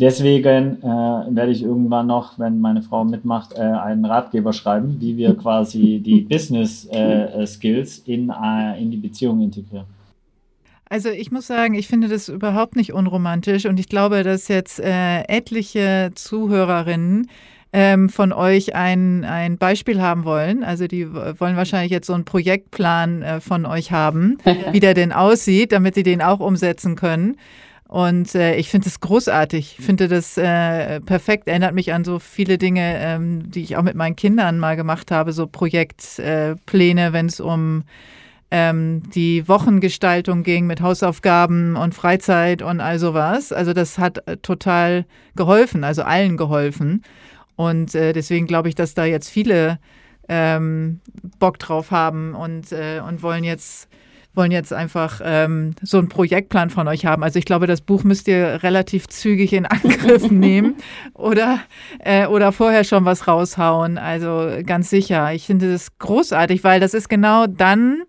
Deswegen 0.00 0.82
äh, 0.82 0.86
werde 0.86 1.52
ich 1.52 1.62
irgendwann 1.62 2.06
noch, 2.06 2.38
wenn 2.38 2.60
meine 2.60 2.80
Frau 2.80 3.04
mitmacht, 3.04 3.52
äh, 3.54 3.60
einen 3.60 4.06
Ratgeber 4.06 4.54
schreiben, 4.54 4.96
wie 4.98 5.16
wir 5.18 5.36
quasi 5.36 6.00
die 6.02 6.22
Business 6.22 6.86
äh, 6.86 7.46
Skills 7.46 7.98
in, 8.06 8.30
äh, 8.30 8.80
in 8.80 8.90
die 8.90 8.96
Beziehung 8.96 9.42
integrieren. 9.42 9.84
Also 10.88 11.10
ich 11.10 11.30
muss 11.30 11.46
sagen, 11.46 11.74
ich 11.74 11.86
finde 11.86 12.08
das 12.08 12.28
überhaupt 12.28 12.76
nicht 12.76 12.92
unromantisch 12.92 13.66
und 13.66 13.78
ich 13.78 13.88
glaube, 13.88 14.24
dass 14.24 14.48
jetzt 14.48 14.80
äh, 14.80 15.20
etliche 15.28 16.10
Zuhörerinnen 16.14 17.28
ähm, 17.72 18.08
von 18.08 18.32
euch 18.32 18.74
ein, 18.74 19.24
ein 19.24 19.58
Beispiel 19.58 20.00
haben 20.00 20.24
wollen. 20.24 20.64
Also 20.64 20.86
die 20.86 21.12
wollen 21.12 21.56
wahrscheinlich 21.56 21.92
jetzt 21.92 22.06
so 22.06 22.14
einen 22.14 22.24
Projektplan 22.24 23.22
äh, 23.22 23.40
von 23.40 23.66
euch 23.66 23.92
haben, 23.92 24.38
wie 24.72 24.80
der 24.80 24.94
denn 24.94 25.12
aussieht, 25.12 25.72
damit 25.72 25.94
sie 25.94 26.02
den 26.02 26.22
auch 26.22 26.40
umsetzen 26.40 26.96
können. 26.96 27.36
Und 27.90 28.36
äh, 28.36 28.54
ich 28.54 28.68
finde 28.68 28.88
es 28.88 29.00
großartig. 29.00 29.78
Finde 29.80 30.06
das 30.06 30.38
äh, 30.38 31.00
perfekt. 31.00 31.48
Erinnert 31.48 31.74
mich 31.74 31.92
an 31.92 32.04
so 32.04 32.20
viele 32.20 32.56
Dinge, 32.56 32.96
ähm, 33.00 33.50
die 33.50 33.64
ich 33.64 33.76
auch 33.76 33.82
mit 33.82 33.96
meinen 33.96 34.14
Kindern 34.14 34.60
mal 34.60 34.76
gemacht 34.76 35.10
habe, 35.10 35.32
so 35.32 35.48
Projektpläne, 35.48 37.06
äh, 37.06 37.12
wenn 37.12 37.26
es 37.26 37.40
um 37.40 37.82
ähm, 38.52 39.02
die 39.12 39.48
Wochengestaltung 39.48 40.44
ging 40.44 40.68
mit 40.68 40.80
Hausaufgaben 40.80 41.74
und 41.74 41.92
Freizeit 41.92 42.62
und 42.62 42.80
all 42.80 43.00
sowas. 43.00 43.50
Also 43.52 43.72
das 43.72 43.98
hat 43.98 44.24
äh, 44.28 44.36
total 44.36 45.04
geholfen, 45.34 45.82
also 45.82 46.02
allen 46.02 46.36
geholfen. 46.36 47.02
Und 47.56 47.96
äh, 47.96 48.12
deswegen 48.12 48.46
glaube 48.46 48.68
ich, 48.68 48.76
dass 48.76 48.94
da 48.94 49.04
jetzt 49.04 49.30
viele 49.30 49.80
ähm, 50.28 51.00
Bock 51.40 51.58
drauf 51.58 51.90
haben 51.90 52.36
und, 52.36 52.70
äh, 52.70 53.00
und 53.04 53.24
wollen 53.24 53.42
jetzt 53.42 53.88
wollen 54.34 54.52
jetzt 54.52 54.72
einfach 54.72 55.20
ähm, 55.24 55.74
so 55.82 55.98
einen 55.98 56.08
Projektplan 56.08 56.70
von 56.70 56.86
euch 56.88 57.04
haben. 57.04 57.24
Also 57.24 57.38
ich 57.38 57.44
glaube, 57.44 57.66
das 57.66 57.80
Buch 57.80 58.04
müsst 58.04 58.28
ihr 58.28 58.62
relativ 58.62 59.08
zügig 59.08 59.52
in 59.52 59.66
Angriff 59.66 60.30
nehmen 60.30 60.76
oder, 61.14 61.60
äh, 61.98 62.26
oder 62.26 62.52
vorher 62.52 62.84
schon 62.84 63.04
was 63.04 63.26
raushauen. 63.26 63.98
Also 63.98 64.48
ganz 64.64 64.90
sicher. 64.90 65.32
Ich 65.32 65.46
finde 65.46 65.72
das 65.72 65.98
großartig, 65.98 66.62
weil 66.62 66.80
das 66.80 66.94
ist 66.94 67.08
genau 67.08 67.46
dann 67.46 68.02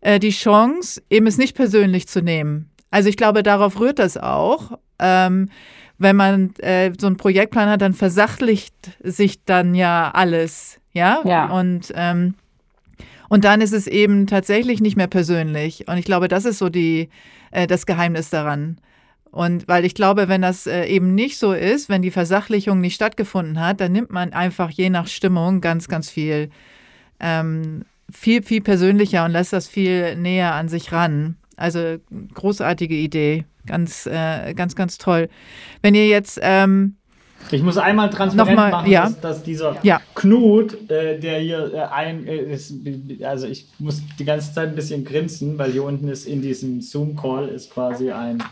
äh, 0.00 0.20
die 0.20 0.30
Chance, 0.30 1.02
eben 1.10 1.26
es 1.26 1.38
nicht 1.38 1.56
persönlich 1.56 2.06
zu 2.08 2.22
nehmen. 2.22 2.70
Also 2.90 3.08
ich 3.08 3.16
glaube, 3.16 3.42
darauf 3.42 3.80
rührt 3.80 3.98
das 3.98 4.16
auch. 4.16 4.78
Ähm, 4.98 5.50
wenn 5.98 6.16
man 6.16 6.54
äh, 6.58 6.92
so 6.98 7.08
einen 7.08 7.16
Projektplan 7.16 7.68
hat, 7.68 7.82
dann 7.82 7.92
versachlicht 7.92 8.74
sich 9.02 9.44
dann 9.44 9.74
ja 9.74 10.10
alles. 10.14 10.80
Ja. 10.92 11.20
ja. 11.24 11.46
Und 11.46 11.92
ähm, 11.94 12.34
und 13.28 13.44
dann 13.44 13.60
ist 13.60 13.72
es 13.72 13.86
eben 13.86 14.26
tatsächlich 14.26 14.80
nicht 14.80 14.96
mehr 14.96 15.06
persönlich. 15.06 15.86
Und 15.86 15.98
ich 15.98 16.04
glaube, 16.04 16.28
das 16.28 16.44
ist 16.44 16.58
so 16.58 16.68
die, 16.68 17.08
äh, 17.50 17.66
das 17.66 17.86
Geheimnis 17.86 18.30
daran. 18.30 18.78
Und 19.30 19.68
weil 19.68 19.84
ich 19.84 19.94
glaube, 19.94 20.28
wenn 20.28 20.42
das 20.42 20.66
äh, 20.66 20.86
eben 20.86 21.14
nicht 21.14 21.38
so 21.38 21.52
ist, 21.52 21.88
wenn 21.88 22.02
die 22.02 22.10
Versachlichung 22.10 22.80
nicht 22.80 22.94
stattgefunden 22.94 23.60
hat, 23.60 23.80
dann 23.80 23.92
nimmt 23.92 24.10
man 24.10 24.32
einfach 24.32 24.70
je 24.70 24.90
nach 24.90 25.06
Stimmung 25.06 25.60
ganz, 25.60 25.88
ganz 25.88 26.10
viel, 26.10 26.50
ähm, 27.20 27.84
viel, 28.10 28.42
viel 28.42 28.62
persönlicher 28.62 29.24
und 29.24 29.32
lässt 29.32 29.52
das 29.52 29.68
viel 29.68 30.16
näher 30.16 30.54
an 30.54 30.68
sich 30.68 30.92
ran. 30.92 31.36
Also 31.56 31.96
großartige 32.34 32.94
Idee, 32.94 33.44
ganz, 33.66 34.06
äh, 34.06 34.54
ganz, 34.54 34.74
ganz 34.76 34.96
toll. 34.96 35.28
Wenn 35.82 35.94
ihr 35.94 36.06
jetzt 36.06 36.38
ähm, 36.42 36.97
ich 37.50 37.62
muss 37.62 37.78
einmal 37.78 38.10
transparent 38.10 38.56
Nochmal, 38.56 38.70
machen, 38.70 38.90
ja. 38.90 39.04
dass, 39.04 39.20
dass, 39.20 39.42
dieser 39.42 39.76
ja. 39.82 40.00
Knut, 40.14 40.90
äh, 40.90 41.18
der 41.18 41.38
hier 41.40 41.72
äh, 41.72 41.80
ein 41.92 42.26
äh, 42.26 42.36
ist, 42.36 42.74
also 43.22 43.46
ich 43.46 43.66
muss 43.78 44.02
die 44.18 44.24
ganze 44.24 44.52
Zeit 44.52 44.68
ein 44.68 44.74
bisschen 44.74 45.04
grinsen, 45.04 45.58
weil 45.58 45.72
hier 45.72 45.84
unten 45.84 46.08
ist 46.08 46.26
in 46.26 46.42
diesem 46.42 46.80
Zoom-Call 46.80 47.48
ist 47.48 47.72
quasi 47.72 48.10
ein, 48.10 48.42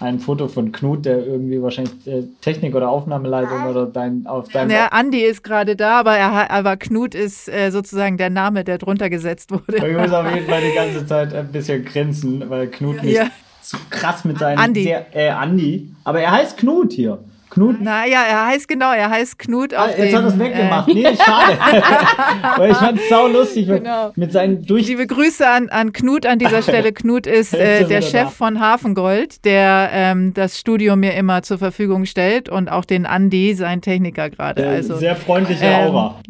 ein 0.00 0.20
Foto 0.20 0.48
von 0.48 0.72
Knut, 0.72 1.04
der 1.04 1.26
irgendwie 1.26 1.60
wahrscheinlich 1.60 2.06
äh, 2.06 2.24
Technik 2.40 2.74
oder 2.74 2.88
Aufnahmeleitung 2.88 3.66
oder 3.66 3.86
dein 3.86 4.26
auf 4.26 4.48
deinem. 4.48 4.70
Ja, 4.70 4.88
Andi 4.88 5.20
ist 5.20 5.42
gerade 5.42 5.76
da, 5.76 6.00
aber, 6.00 6.16
er, 6.16 6.50
aber 6.50 6.76
Knut 6.76 7.14
ist 7.14 7.48
äh, 7.48 7.70
sozusagen 7.70 8.16
der 8.16 8.30
Name, 8.30 8.64
der 8.64 8.78
drunter 8.78 9.10
gesetzt 9.10 9.50
wurde. 9.50 9.76
Ich 9.76 9.96
muss 9.96 10.12
auf 10.12 10.32
jeden 10.32 10.48
Fall 10.48 10.62
die 10.62 10.74
ganze 10.74 11.06
Zeit 11.06 11.34
ein 11.34 11.50
bisschen 11.52 11.84
grinsen, 11.84 12.48
weil 12.48 12.68
Knut 12.68 13.02
mich 13.02 13.14
ja. 13.14 13.26
zu 13.60 13.76
krass 13.90 14.24
mit 14.24 14.38
seinem 14.38 14.58
Andi. 14.58 14.84
Sehr, 14.84 15.06
äh, 15.14 15.30
Andi. 15.30 15.92
Aber 16.04 16.20
er 16.20 16.32
heißt 16.32 16.58
Knut 16.58 16.92
hier. 16.92 17.18
Knut? 17.50 17.80
Naja, 17.80 18.22
er 18.22 18.46
heißt 18.46 18.68
genau, 18.68 18.92
er 18.92 19.10
heißt 19.10 19.38
Knut 19.38 19.74
ah, 19.74 19.88
Jetzt 19.88 19.98
dem, 19.98 20.16
hat 20.16 20.22
er 20.22 20.28
es 20.28 20.38
weggemacht. 20.38 20.88
Äh, 20.88 20.94
nee, 20.94 21.16
schade. 21.16 21.58
Weil 22.56 22.70
ich 22.70 22.76
fand 22.76 22.98
es 22.98 23.08
sau 23.08 23.26
lustig 23.28 23.66
genau. 23.66 24.12
mit 24.16 24.32
seinen 24.32 24.64
durch. 24.64 24.86
Liebe 24.86 25.06
Grüße 25.06 25.48
an, 25.48 25.68
an 25.68 25.92
Knut 25.92 26.26
an 26.26 26.38
dieser 26.38 26.62
Stelle. 26.62 26.92
Knut 26.92 27.26
ist 27.26 27.54
äh, 27.54 27.84
der 27.84 28.02
Chef 28.02 28.24
da. 28.24 28.30
von 28.30 28.60
Hafengold, 28.60 29.44
der 29.44 29.90
ähm, 29.92 30.34
das 30.34 30.58
Studio 30.58 30.96
mir 30.96 31.14
immer 31.14 31.42
zur 31.42 31.58
Verfügung 31.58 32.04
stellt 32.06 32.48
und 32.48 32.70
auch 32.70 32.84
den 32.84 33.06
Andi, 33.06 33.54
sein 33.54 33.80
Techniker 33.80 34.30
gerade. 34.30 34.64
Äh, 34.64 34.68
also, 34.68 34.96
sehr 34.96 35.16
freundliche 35.16 35.64
ähm, 35.64 35.86
Aura. 35.86 36.20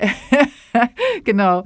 genau. 1.24 1.62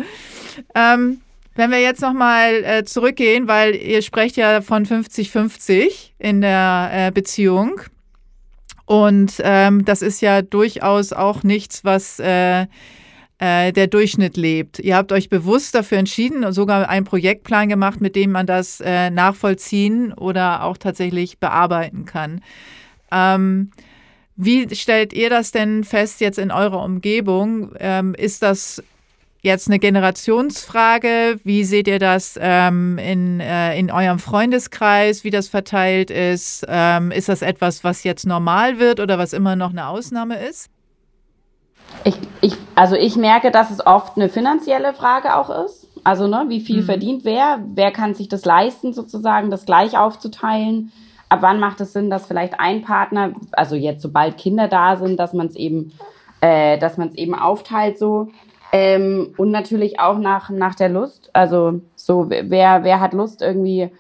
Ähm, 0.75 1.21
wenn 1.59 1.73
wir 1.73 1.81
jetzt 1.81 2.03
nochmal 2.03 2.63
äh, 2.65 2.85
zurückgehen, 2.85 3.49
weil 3.49 3.75
ihr 3.75 4.03
sprecht 4.03 4.37
ja 4.37 4.61
von 4.61 4.87
50-50 4.87 6.11
in 6.19 6.41
der 6.41 6.91
äh, 6.93 7.11
Beziehung. 7.11 7.81
Und 8.89 9.35
ähm, 9.45 9.85
das 9.85 10.01
ist 10.01 10.23
ja 10.23 10.41
durchaus 10.41 11.13
auch 11.13 11.43
nichts, 11.43 11.85
was 11.85 12.19
äh, 12.21 12.63
äh, 13.39 13.71
der 13.71 13.87
Durchschnitt 13.87 14.39
lebt. 14.39 14.79
Ihr 14.79 14.97
habt 14.97 15.13
euch 15.13 15.29
bewusst 15.29 15.75
dafür 15.75 15.99
entschieden 15.99 16.43
und 16.43 16.55
sogar 16.55 16.89
einen 16.89 17.05
Projektplan 17.05 17.69
gemacht, 17.69 18.01
mit 18.01 18.17
dem 18.17 18.33
man 18.33 18.47
das 18.47 18.81
äh, 18.81 19.11
nachvollziehen 19.11 20.15
oder 20.15 20.65
auch 20.65 20.79
tatsächlich 20.79 21.39
bearbeiten 21.39 22.07
kann. 22.07 22.41
Ähm, 23.13 23.73
wie 24.37 24.75
stellt 24.75 25.13
ihr 25.13 25.29
das 25.29 25.53
denn 25.53 25.85
fest 25.85 26.23
jetzt 26.23 26.39
in 26.39 26.51
eurer 26.51 26.83
Umgebung? 26.83 27.75
Ähm, 27.79 28.15
ist 28.15 28.43
das 28.43 28.83
jetzt 29.49 29.69
eine 29.69 29.81
Generationsfrage? 29.81 31.41
Wie 31.43 31.65
seht 31.65 31.89
ihr 31.89 31.99
das 31.99 32.39
ähm, 32.41 32.99
in, 32.99 33.41
äh, 33.41 33.77
in 33.77 33.91
eurem 33.91 34.21
Freundeskreis, 34.21 35.25
wie 35.25 35.31
das 35.31 35.49
verteilt 35.49 36.11
ist? 36.13 36.65
Ähm, 36.69 37.11
ist 37.11 37.29
das 37.29 37.43
etwas, 37.43 37.83
was 37.83 38.05
jetzt 38.05 38.27
normal 38.27 38.79
wird 38.79 39.01
oder 39.01 39.19
was 39.19 39.33
immer 39.33 39.57
noch 39.57 39.71
eine 39.71 39.89
Ausnahme 39.89 40.39
ist? 40.39 40.71
Ich, 42.05 42.15
ich, 42.41 42.55
also 42.75 42.95
ich 42.95 43.17
merke, 43.17 43.51
dass 43.51 43.71
es 43.71 43.85
oft 43.85 44.17
eine 44.17 44.29
finanzielle 44.29 44.95
Frage 44.95 45.35
auch 45.35 45.51
ist. 45.65 45.89
Also 46.05 46.27
ne, 46.27 46.45
wie 46.49 46.61
viel 46.61 46.83
mhm. 46.83 46.87
verdient 46.87 47.25
wer? 47.25 47.61
Wer 47.75 47.91
kann 47.91 48.15
sich 48.15 48.29
das 48.29 48.45
leisten, 48.45 48.93
sozusagen, 48.93 49.51
das 49.51 49.67
gleich 49.67 49.97
aufzuteilen? 49.97 50.93
Ab 51.29 51.41
wann 51.43 51.61
macht 51.61 51.81
es 51.81 51.93
Sinn, 51.93 52.09
dass 52.09 52.27
vielleicht 52.27 52.59
ein 52.61 52.83
Partner, 52.83 53.33
also 53.53 53.75
jetzt 53.75 54.03
sobald 54.03 54.39
Kinder 54.39 54.69
da 54.69 54.97
sind, 54.97 55.19
dass 55.19 55.33
man 55.33 55.49
es 55.49 55.57
eben, 55.57 55.93
äh, 56.41 56.79
dass 56.79 56.97
man 56.97 57.09
es 57.09 57.15
eben 57.17 57.35
aufteilt 57.35 57.99
so. 57.99 58.29
Ähm, 58.73 59.35
und 59.37 59.51
natürlich 59.51 59.99
auch 59.99 60.19
nach, 60.19 60.51
nach 60.51 60.75
der 60.75 60.89
Lust. 60.89 61.31
Also 61.33 61.81
so, 61.95 62.29
wer, 62.29 62.85
wer 62.85 63.01
hat 63.01 63.13
Lust 63.13 63.41
irgendwie 63.43 63.91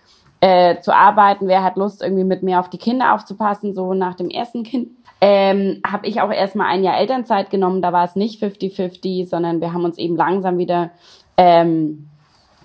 äh, 0.40 0.81
zu 0.81 0.94
arbeiten, 0.94 1.48
wer 1.48 1.62
hat 1.62 1.76
Lust 1.76 2.02
irgendwie 2.02 2.24
mit 2.24 2.42
mir 2.42 2.61
auf 2.61 2.70
die 2.70 2.78
Kinder 2.78 3.14
aufzupassen, 3.14 3.74
so 3.74 3.94
nach 3.94 4.14
dem 4.14 4.31
ersten 4.31 4.62
Kind 4.62 4.90
ähm, 5.20 5.81
habe 5.85 6.07
ich 6.07 6.20
auch 6.20 6.31
erstmal 6.31 6.68
ein 6.68 6.85
Jahr 6.85 6.98
Elternzeit 6.98 7.50
genommen. 7.50 7.83
Da 7.83 7.92
war 7.92 8.04
es 8.04 8.14
nicht 8.14 8.42
50-50, 8.42 9.26
sondern 9.26 9.61
wir 9.61 9.72
haben 9.72 9.85
uns 9.85 9.98
eben 9.98 10.16
langsam 10.16 10.59
wieder 10.59 10.90
ähm, 11.37 12.07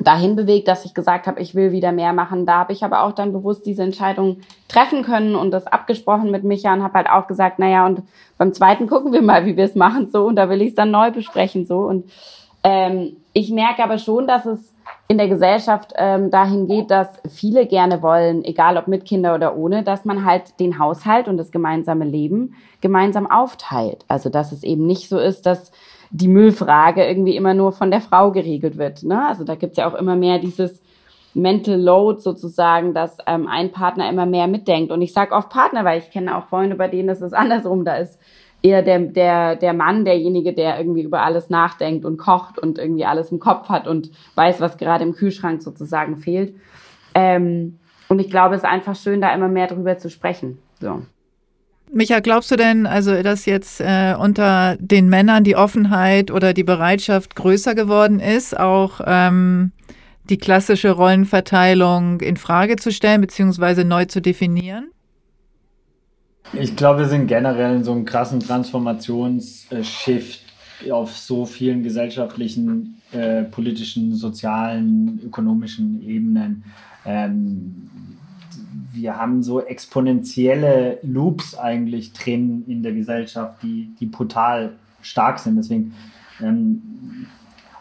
dahin 0.04 0.36
bewegt, 0.36 0.68
dass 0.68 0.86
ich 0.86 0.94
gesagt 0.94 1.28
habe, 1.28 1.40
ich 1.40 1.56
will 1.56 1.72
wieder 1.72 1.92
mehr 1.92 2.14
machen. 2.14 2.46
Da 2.46 2.60
habe 2.60 2.74
ich 2.74 2.84
aber 2.84 3.04
auch 3.04 3.12
dann 3.12 3.34
bewusst 3.34 3.66
diese 3.66 3.84
Entscheidung 3.84 4.38
treffen 4.68 5.04
können 5.04 5.36
und 5.36 5.52
das 5.52 5.68
abgesprochen 5.68 6.32
mit 6.32 6.44
Micha 6.44 6.74
und 6.74 6.84
habe 6.84 6.96
halt 6.96 7.10
auch 7.10 7.28
gesagt, 7.28 7.60
naja, 7.60 7.86
und 7.86 8.04
beim 8.38 8.54
zweiten 8.54 8.88
gucken 8.88 9.14
wir 9.14 9.22
mal, 9.22 9.46
wie 9.46 9.58
wir 9.58 9.66
es 9.66 9.76
machen 9.76 10.10
so 10.12 10.26
und 10.26 10.36
da 10.36 10.50
will 10.50 10.62
ich 10.62 10.70
es 10.70 10.76
dann 10.76 10.92
neu 10.92 11.12
besprechen 11.12 11.66
so 11.66 11.80
und 11.80 12.10
ähm, 12.64 13.18
ich 13.34 13.52
merke 13.52 13.84
aber 13.84 13.98
schon, 13.98 14.26
dass 14.28 14.46
es 14.46 14.74
in 15.08 15.18
der 15.18 15.28
Gesellschaft 15.28 15.94
ähm, 15.98 16.32
dahin 16.32 16.68
geht, 16.68 16.90
dass 16.90 17.10
viele 17.30 17.68
gerne 17.68 18.02
wollen, 18.02 18.44
egal 18.46 18.78
ob 18.78 18.88
mit 18.88 19.06
Kinder 19.06 19.36
oder 19.36 19.56
ohne, 19.56 19.84
dass 19.84 20.06
man 20.06 20.26
halt 20.26 20.60
den 20.60 20.80
Haushalt 20.80 21.28
und 21.28 21.38
das 21.38 21.52
gemeinsame 21.52 22.06
Leben 22.06 22.56
gemeinsam 22.82 23.30
aufteilt. 23.30 24.06
Also 24.08 24.30
dass 24.30 24.52
es 24.52 24.64
eben 24.64 24.88
nicht 24.88 25.10
so 25.10 25.20
ist, 25.20 25.46
dass 25.46 25.72
die 26.14 26.28
Müllfrage 26.28 27.04
irgendwie 27.06 27.36
immer 27.36 27.56
nur 27.56 27.72
von 27.72 27.90
der 27.90 28.00
Frau 28.00 28.32
geregelt 28.32 28.78
wird. 28.78 29.04
Ne? 29.04 29.28
Also 29.28 29.44
da 29.44 29.56
gibt's 29.56 29.78
ja 29.78 29.90
auch 29.90 29.96
immer 29.96 30.16
mehr 30.16 30.38
dieses 30.38 30.80
Mental 31.34 31.76
Load 31.76 32.22
sozusagen, 32.22 32.94
dass 32.94 33.18
ähm, 33.26 33.48
ein 33.48 33.72
Partner 33.72 34.08
immer 34.10 34.28
mehr 34.28 34.48
mitdenkt. 34.48 34.92
Und 34.92 35.02
ich 35.02 35.12
sage 35.12 35.34
oft 35.34 35.50
Partner, 35.50 35.84
weil 35.84 35.98
ich 35.98 36.12
kenne 36.12 36.38
auch 36.38 36.46
Freunde, 36.46 36.76
bei 36.76 36.88
denen 36.88 37.10
ist 37.10 37.22
es 37.22 37.34
andersrum. 37.34 37.84
Da 37.84 37.96
ist 37.96 38.20
eher 38.62 38.84
der, 38.84 39.00
der, 39.00 39.56
der 39.56 39.74
Mann 39.74 40.06
derjenige, 40.06 40.54
der 40.54 40.78
irgendwie 40.78 41.02
über 41.02 41.24
alles 41.24 41.50
nachdenkt 41.50 42.06
und 42.06 42.18
kocht 42.18 42.60
und 42.60 42.78
irgendwie 42.78 43.06
alles 43.06 43.32
im 43.32 43.40
Kopf 43.40 43.70
hat 43.70 43.88
und 43.88 44.12
weiß, 44.36 44.62
was 44.62 44.78
gerade 44.78 45.04
im 45.04 45.14
Kühlschrank 45.14 45.64
sozusagen 45.64 46.18
fehlt. 46.18 46.56
Ähm, 47.16 47.80
und 48.08 48.20
ich 48.20 48.30
glaube, 48.30 48.54
es 48.54 48.62
ist 48.62 48.70
einfach 48.70 48.96
schön, 48.96 49.20
da 49.20 49.34
immer 49.34 49.48
mehr 49.48 49.66
drüber 49.66 49.98
zu 49.98 50.12
sprechen. 50.12 50.60
So. 50.80 51.02
Micha, 51.96 52.22
glaubst 52.22 52.50
du 52.50 52.56
denn, 52.56 52.88
also 52.88 53.22
dass 53.22 53.46
jetzt 53.46 53.80
äh, 53.80 54.16
unter 54.20 54.78
den 54.80 55.10
Männern 55.10 55.44
die 55.44 55.56
Offenheit 55.56 56.32
oder 56.32 56.56
die 56.56 56.64
Bereitschaft 56.64 57.36
größer 57.36 57.76
geworden 57.76 58.20
ist, 58.20 58.60
auch 58.60 59.00
ähm, 59.06 59.74
die 60.28 60.38
klassische 60.38 60.90
Rollenverteilung 60.90 62.20
in 62.22 62.38
Frage 62.38 62.78
zu 62.78 62.92
stellen 62.92 63.22
bzw. 63.22 63.84
neu 63.84 64.06
zu 64.06 64.24
definieren? 64.24 64.90
Ich 66.54 66.76
glaube, 66.76 67.02
wir 67.02 67.08
sind 67.08 67.28
generell 67.28 67.76
in 67.76 67.84
so 67.84 67.92
einem 67.92 68.06
krassen 68.06 68.40
Transformationsshift 68.40 70.42
auf 70.90 71.16
so 71.16 71.46
vielen 71.46 71.84
gesellschaftlichen, 71.84 73.00
äh, 73.12 73.44
politischen, 73.44 74.16
sozialen, 74.16 75.22
ökonomischen 75.24 76.02
Ebenen. 76.02 76.64
Ähm, 77.06 77.92
wir 78.92 79.18
haben 79.18 79.44
so 79.44 79.62
exponentielle 79.62 81.00
Loops 81.04 81.56
eigentlich 81.56 82.14
drin 82.14 82.64
in 82.68 82.84
der 82.84 82.94
Gesellschaft, 82.94 83.62
die, 83.64 83.94
die 84.00 84.06
brutal 84.06 84.74
stark 85.02 85.40
sind. 85.40 85.58
Deswegen, 85.58 85.94
ähm, 86.42 87.28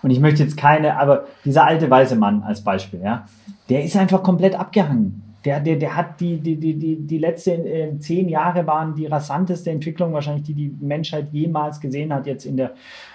und 0.02 0.10
ich 0.10 0.20
möchte 0.20 0.42
jetzt 0.42 0.56
keine, 0.56 0.98
aber 0.98 1.26
dieser 1.44 1.64
alte 1.64 1.88
weiße 1.88 2.16
Mann 2.16 2.42
als 2.42 2.62
Beispiel, 2.62 3.00
ja, 3.02 3.26
der 3.68 3.84
ist 3.84 3.96
einfach 3.96 4.22
komplett 4.22 4.54
abgehangen 4.54 5.22
der, 5.44 5.60
der, 5.60 5.76
der 5.76 5.96
hat 5.96 6.20
die, 6.20 6.38
die, 6.38 6.56
die, 6.56 6.74
die, 6.74 6.96
die 6.96 7.18
letzten 7.18 7.66
äh, 7.66 7.98
zehn 7.98 8.28
Jahre 8.28 8.66
waren 8.66 8.94
die 8.94 9.06
rasanteste 9.06 9.70
Entwicklung 9.70 10.12
wahrscheinlich, 10.12 10.44
die 10.44 10.54
die 10.54 10.74
Menschheit 10.80 11.28
jemals 11.32 11.80
gesehen 11.80 12.12
hat, 12.12 12.26
jetzt 12.26 12.44
in 12.44 12.56
der 12.56 12.72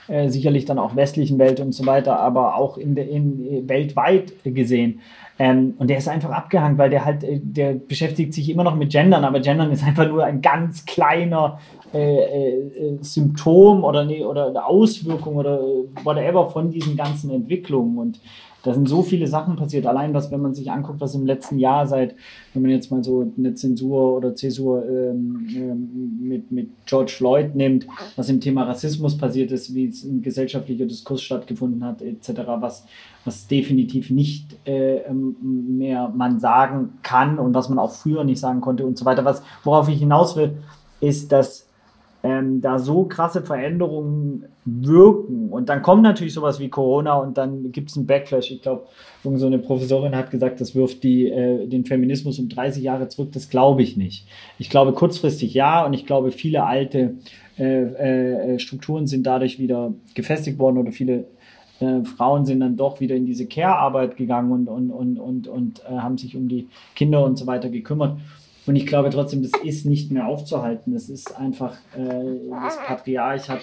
äh, 0.08 0.28
sicherlich 0.30 0.66
dann 0.66 0.80
auch 0.80 0.96
westlichen 0.96 1.40
Welt 1.40 1.60
und 1.60 1.74
so 1.74 1.86
weiter, 1.86 2.20
aber 2.20 2.56
auch 2.56 2.78
in 2.78 2.96
der, 2.96 3.10
in, 3.10 3.46
äh, 3.46 3.68
weltweit 3.68 4.34
gesehen. 4.44 5.00
Ähm, 5.40 5.76
und 5.78 5.90
der 5.90 5.98
ist 5.98 6.08
einfach 6.08 6.32
abgehangen, 6.32 6.78
weil 6.78 6.90
der 6.90 7.06
halt, 7.06 7.24
äh, 7.24 7.40
der 7.42 7.74
beschäftigt 7.74 8.34
sich 8.34 8.50
immer 8.50 8.64
noch 8.64 8.76
mit 8.76 8.92
Gendern, 8.92 9.24
aber 9.24 9.40
Gendern 9.40 9.72
ist 9.72 9.84
einfach 9.84 10.08
nur 10.08 10.24
ein 10.24 10.42
ganz 10.42 10.86
kleiner 10.86 11.60
äh, 11.94 12.24
äh, 12.24 12.98
Symptom 13.02 13.84
oder, 13.84 14.04
nee, 14.04 14.24
oder 14.24 14.68
Auswirkung 14.68 15.36
oder 15.36 15.60
whatever 16.04 16.50
von 16.50 16.72
diesen 16.72 16.98
ganzen 16.98 17.32
Entwicklungen. 17.32 17.98
Und 17.98 18.20
da 18.68 18.74
sind 18.74 18.90
so 18.90 19.02
viele 19.02 19.28
Sachen 19.28 19.56
passiert. 19.56 19.86
Allein 19.86 20.14
was, 20.14 20.30
wenn 20.30 20.42
man 20.42 20.54
sich 20.54 20.70
anguckt, 20.70 21.00
was 21.00 21.16
im 21.16 21.26
letzten 21.26 21.58
Jahr 21.58 21.88
seit, 21.88 22.16
wenn 22.54 22.64
man 22.64 22.72
jetzt 22.72 22.92
mal 22.92 23.02
so 23.02 23.26
eine 23.38 23.54
Zensur 23.54 24.18
oder 24.18 24.36
Zäsur 24.36 24.84
ähm, 24.86 25.48
ähm, 25.56 26.20
mit, 26.20 26.52
mit 26.52 26.70
George 26.86 27.14
Floyd 27.16 27.56
nimmt, 27.56 27.88
was 28.18 28.28
im 28.28 28.42
Thema 28.42 28.64
Rassismus 28.64 29.18
passiert 29.18 29.54
ist, 29.54 29.74
wie 29.74 29.88
es 29.88 30.04
ein 30.04 30.22
gesellschaftlicher 30.22 30.86
Diskurs 30.86 31.22
stattgefunden 31.22 31.82
hat, 31.86 32.02
etc., 32.02 32.42
was, 32.60 32.86
was 33.24 33.48
definitiv 33.48 34.10
nicht 34.10 34.58
äh, 34.68 34.98
ähm, 34.98 35.38
mehr 35.78 36.12
man 36.14 36.42
sagen 36.42 36.90
kann 37.04 37.40
und 37.40 37.54
was 37.54 37.70
man 37.70 37.80
auch 37.80 37.92
früher 37.92 38.26
nicht 38.26 38.40
sagen 38.40 38.60
konnte 38.60 38.86
und 38.86 38.98
so 38.98 39.06
weiter. 39.06 39.24
Was, 39.24 39.44
worauf 39.64 39.88
ich 39.88 40.00
hinaus 40.00 40.36
will, 40.36 40.58
ist, 41.00 41.32
dass 41.32 41.67
ähm, 42.28 42.60
da 42.60 42.78
so 42.78 43.06
krasse 43.06 43.42
Veränderungen 43.42 44.46
wirken. 44.66 45.50
Und 45.50 45.70
dann 45.70 45.82
kommt 45.82 46.04
natürlich 46.04 46.34
sowas 46.34 46.60
wie 46.60 46.68
Corona 46.68 47.16
und 47.16 47.38
dann 47.38 47.72
gibt 47.72 47.90
es 47.90 47.96
einen 47.96 48.06
Backlash. 48.06 48.52
Ich 48.52 48.62
glaube, 48.62 48.86
so 49.24 49.46
eine 49.46 49.60
Professorin 49.60 50.16
hat 50.16 50.30
gesagt, 50.30 50.60
das 50.60 50.76
wirft 50.76 51.04
die, 51.04 51.30
äh, 51.30 51.68
den 51.68 51.86
Feminismus 51.86 52.38
um 52.40 52.50
30 52.50 52.84
Jahre 52.84 53.08
zurück. 53.08 53.30
Das 53.32 53.50
glaube 53.50 53.82
ich 53.82 53.96
nicht. 53.96 54.28
Ich 54.60 54.70
glaube 54.70 54.92
kurzfristig 54.92 55.54
ja 55.54 55.86
und 55.86 55.94
ich 55.94 56.06
glaube, 56.06 56.32
viele 56.32 56.66
alte 56.66 57.16
äh, 57.58 58.54
äh, 58.54 58.60
Strukturen 58.60 59.08
sind 59.08 59.26
dadurch 59.26 59.58
wieder 59.58 59.94
gefestigt 60.14 60.60
worden 60.60 60.80
oder 60.80 60.92
viele 60.92 61.26
äh, 61.80 62.04
Frauen 62.04 62.46
sind 62.46 62.60
dann 62.60 62.76
doch 62.76 63.00
wieder 63.00 63.16
in 63.16 63.26
diese 63.26 63.46
Care-Arbeit 63.46 64.18
gegangen 64.18 64.52
und, 64.52 64.68
und, 64.68 64.92
und, 64.92 65.18
und, 65.18 65.48
und 65.48 65.82
äh, 65.90 65.98
haben 65.98 66.18
sich 66.18 66.36
um 66.36 66.50
die 66.50 66.68
Kinder 66.94 67.24
und 67.24 67.38
so 67.38 67.48
weiter 67.48 67.70
gekümmert. 67.70 68.18
Und 68.68 68.76
ich 68.76 68.86
glaube 68.86 69.10
trotzdem, 69.10 69.42
das 69.42 69.52
ist 69.64 69.86
nicht 69.86 70.12
mehr 70.12 70.28
aufzuhalten. 70.28 70.94
Das 70.94 71.10
ist 71.10 71.36
einfach, 71.38 71.74
äh, 71.96 72.52
das 72.52 72.78
Patriarch 72.86 73.50
hat 73.50 73.62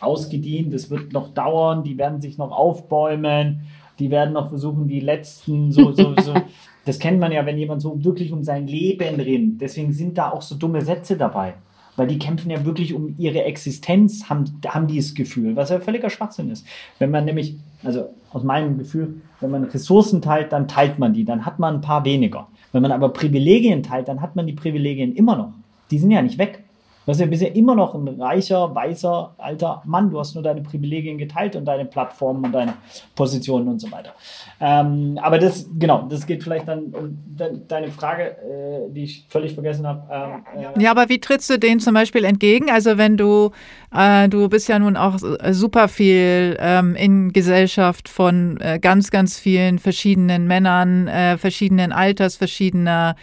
ausgedient, 0.00 0.74
das 0.74 0.90
wird 0.90 1.12
noch 1.12 1.32
dauern, 1.34 1.84
die 1.84 1.98
werden 1.98 2.20
sich 2.20 2.38
noch 2.38 2.50
aufbäumen, 2.50 3.66
die 3.98 4.10
werden 4.10 4.32
noch 4.32 4.48
versuchen, 4.48 4.88
die 4.88 5.00
letzten, 5.00 5.72
so, 5.72 5.92
so, 5.92 6.14
so. 6.20 6.34
Das 6.86 6.98
kennt 6.98 7.20
man 7.20 7.30
ja, 7.30 7.44
wenn 7.44 7.58
jemand 7.58 7.82
so 7.82 8.02
wirklich 8.02 8.32
um 8.32 8.42
sein 8.42 8.66
Leben 8.66 9.20
rinnt. 9.20 9.60
Deswegen 9.60 9.92
sind 9.92 10.16
da 10.16 10.30
auch 10.30 10.40
so 10.40 10.54
dumme 10.54 10.80
Sätze 10.80 11.18
dabei. 11.18 11.54
Weil 11.94 12.06
die 12.06 12.18
kämpfen 12.18 12.50
ja 12.50 12.64
wirklich 12.64 12.94
um 12.94 13.14
ihre 13.18 13.44
Existenz, 13.44 14.30
haben, 14.30 14.60
haben 14.66 14.86
die 14.86 14.96
das 14.96 15.14
Gefühl, 15.14 15.54
was 15.56 15.68
ja 15.68 15.78
völliger 15.78 16.08
Schwachsinn 16.08 16.50
ist. 16.50 16.66
Wenn 16.98 17.10
man 17.10 17.26
nämlich, 17.26 17.56
also 17.84 18.10
aus 18.32 18.42
meinem 18.42 18.78
Gefühl, 18.78 19.20
wenn 19.40 19.50
man 19.50 19.64
Ressourcen 19.64 20.22
teilt, 20.22 20.52
dann 20.52 20.68
teilt 20.68 20.98
man 20.98 21.12
die, 21.12 21.24
dann 21.24 21.46
hat 21.46 21.58
man 21.58 21.76
ein 21.76 21.80
paar 21.80 22.04
weniger. 22.04 22.48
Wenn 22.72 22.82
man 22.82 22.92
aber 22.92 23.08
Privilegien 23.08 23.82
teilt, 23.82 24.08
dann 24.08 24.20
hat 24.20 24.36
man 24.36 24.46
die 24.46 24.52
Privilegien 24.52 25.14
immer 25.14 25.36
noch. 25.36 25.52
Die 25.90 25.98
sind 25.98 26.10
ja 26.10 26.22
nicht 26.22 26.38
weg. 26.38 26.64
Du 27.10 27.14
hast 27.14 27.20
ja 27.22 27.26
bisher 27.26 27.56
immer 27.56 27.74
noch 27.74 27.92
ein 27.96 28.06
reicher, 28.20 28.72
weißer, 28.72 29.34
alter 29.36 29.82
Mann. 29.84 30.12
Du 30.12 30.20
hast 30.20 30.34
nur 30.34 30.44
deine 30.44 30.60
Privilegien 30.60 31.18
geteilt 31.18 31.56
und 31.56 31.64
deine 31.64 31.84
Plattformen 31.84 32.44
und 32.44 32.52
deine 32.52 32.74
Positionen 33.16 33.66
und 33.66 33.80
so 33.80 33.90
weiter. 33.90 34.14
Ähm, 34.60 35.18
aber 35.20 35.40
das, 35.40 35.68
genau, 35.76 36.06
das 36.08 36.24
geht 36.24 36.44
vielleicht 36.44 36.68
dann 36.68 36.94
um 36.94 37.18
de 37.26 37.62
deine 37.66 37.88
Frage, 37.88 38.22
äh, 38.22 38.92
die 38.92 39.02
ich 39.02 39.26
völlig 39.28 39.54
vergessen 39.54 39.88
habe. 39.88 40.04
Ähm, 40.08 40.76
äh 40.76 40.80
ja, 40.84 40.92
aber 40.92 41.08
wie 41.08 41.18
trittst 41.18 41.50
du 41.50 41.58
denen 41.58 41.80
zum 41.80 41.94
Beispiel 41.94 42.24
entgegen? 42.24 42.70
Also 42.70 42.96
wenn 42.96 43.16
du, 43.16 43.50
äh, 43.92 44.28
du 44.28 44.48
bist 44.48 44.68
ja 44.68 44.78
nun 44.78 44.96
auch 44.96 45.18
super 45.50 45.88
viel 45.88 46.56
ähm, 46.60 46.94
in 46.94 47.32
Gesellschaft 47.32 48.08
von 48.08 48.56
äh, 48.60 48.78
ganz, 48.78 49.10
ganz 49.10 49.36
vielen 49.36 49.80
verschiedenen 49.80 50.46
Männern, 50.46 51.08
äh, 51.08 51.38
verschiedenen 51.38 51.90
Alters, 51.90 52.36
verschiedener 52.36 53.16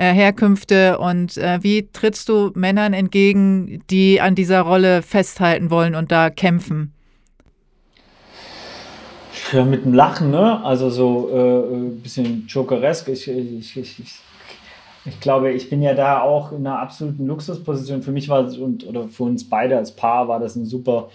äh, 0.00 0.14
Herkünfte 0.14 0.98
und 0.98 1.36
äh, 1.36 1.58
wie 1.62 1.86
trittst 1.92 2.30
du 2.30 2.52
Männern 2.54 2.94
entgegen, 2.94 3.82
die 3.90 4.18
an 4.18 4.34
dieser 4.34 4.62
Rolle 4.62 5.02
festhalten 5.02 5.70
wollen 5.70 5.94
und 5.94 6.10
da 6.10 6.30
kämpfen? 6.30 6.94
Ja, 9.52 9.62
mit 9.62 9.84
dem 9.84 9.92
Lachen, 9.92 10.30
ne? 10.30 10.64
Also 10.64 10.88
so 10.88 11.28
äh, 11.30 11.74
ein 11.76 12.00
bisschen 12.00 12.46
jokeresk. 12.48 13.08
Ich, 13.08 13.28
ich, 13.28 13.76
ich, 13.76 14.00
ich, 14.00 14.18
ich 15.04 15.20
glaube, 15.20 15.52
ich 15.52 15.68
bin 15.68 15.82
ja 15.82 15.92
da 15.92 16.22
auch 16.22 16.52
in 16.52 16.66
einer 16.66 16.78
absoluten 16.78 17.26
Luxusposition. 17.26 18.02
Für 18.02 18.12
mich 18.12 18.26
war 18.30 18.46
es 18.46 18.56
und 18.56 18.86
oder 18.86 19.06
für 19.08 19.24
uns 19.24 19.46
beide 19.46 19.76
als 19.76 19.94
Paar 19.94 20.28
war 20.28 20.40
das 20.40 20.56
eine 20.56 20.64
super, 20.64 21.10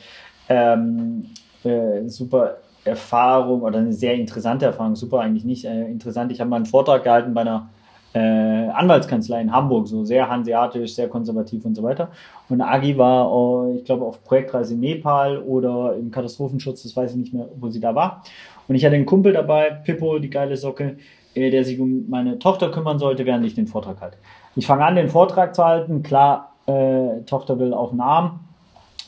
ähm, 0.47 1.25
äh, 1.63 2.07
super 2.07 2.57
Erfahrung 2.83 3.63
oder 3.63 3.79
eine 3.79 3.93
sehr 3.93 4.13
interessante 4.13 4.67
Erfahrung. 4.67 4.95
Super 4.95 5.21
eigentlich 5.21 5.43
nicht 5.43 5.65
äh, 5.65 5.86
interessant. 5.86 6.31
Ich 6.31 6.39
habe 6.39 6.51
mal 6.51 6.57
einen 6.57 6.67
Vortrag 6.67 7.03
gehalten 7.03 7.33
bei 7.33 7.41
einer 7.41 7.69
äh, 8.16 8.70
Anwaltskanzlei 8.70 9.41
in 9.41 9.51
Hamburg, 9.51 9.88
so 9.88 10.05
sehr 10.05 10.30
hanseatisch, 10.30 10.95
sehr 10.95 11.09
konservativ 11.09 11.66
und 11.66 11.76
so 11.76 11.84
weiter. 11.84 12.09
Und 12.47 12.61
Agi 12.61 12.97
war, 12.97 13.30
oh, 13.30 13.76
ich 13.76 13.84
glaube, 13.84 14.05
auf 14.05 14.24
Projektreise 14.24 14.74
in 14.74 14.80
Nepal 14.80 15.39
oder 15.39 15.95
im 15.97 16.11
Katastrophenschutz, 16.11 16.84
das 16.84 16.95
weiß 16.95 17.11
ich 17.11 17.18
nicht 17.18 17.34
mehr, 17.34 17.47
wo 17.59 17.70
sie 17.70 17.82
da 17.82 17.93
war. 17.93 18.24
Und 18.70 18.76
ich 18.76 18.86
hatte 18.86 18.95
einen 18.95 19.05
Kumpel 19.05 19.34
dabei, 19.34 19.70
Pippo, 19.70 20.18
die 20.20 20.30
geile 20.30 20.55
Socke, 20.55 20.95
äh, 21.34 21.51
der 21.51 21.66
sich 21.66 21.78
um 21.78 22.09
meine 22.09 22.39
Tochter 22.39 22.72
kümmern 22.72 22.99
sollte, 22.99 23.26
während 23.26 23.45
ich 23.45 23.53
den 23.53 23.68
Vortrag 23.68 23.99
halte. 23.99 24.18
Ich 24.55 24.66
fange 24.66 24.86
an, 24.86 24.95
den 24.95 25.09
Vortrag 25.09 25.53
zu 25.53 25.66
halten. 25.66 26.01
Klar, 26.01 26.53
äh, 26.68 27.22
Tochter 27.26 27.59
will 27.59 27.74
auf 27.74 27.89
den 27.89 27.99
Arm. 27.99 28.39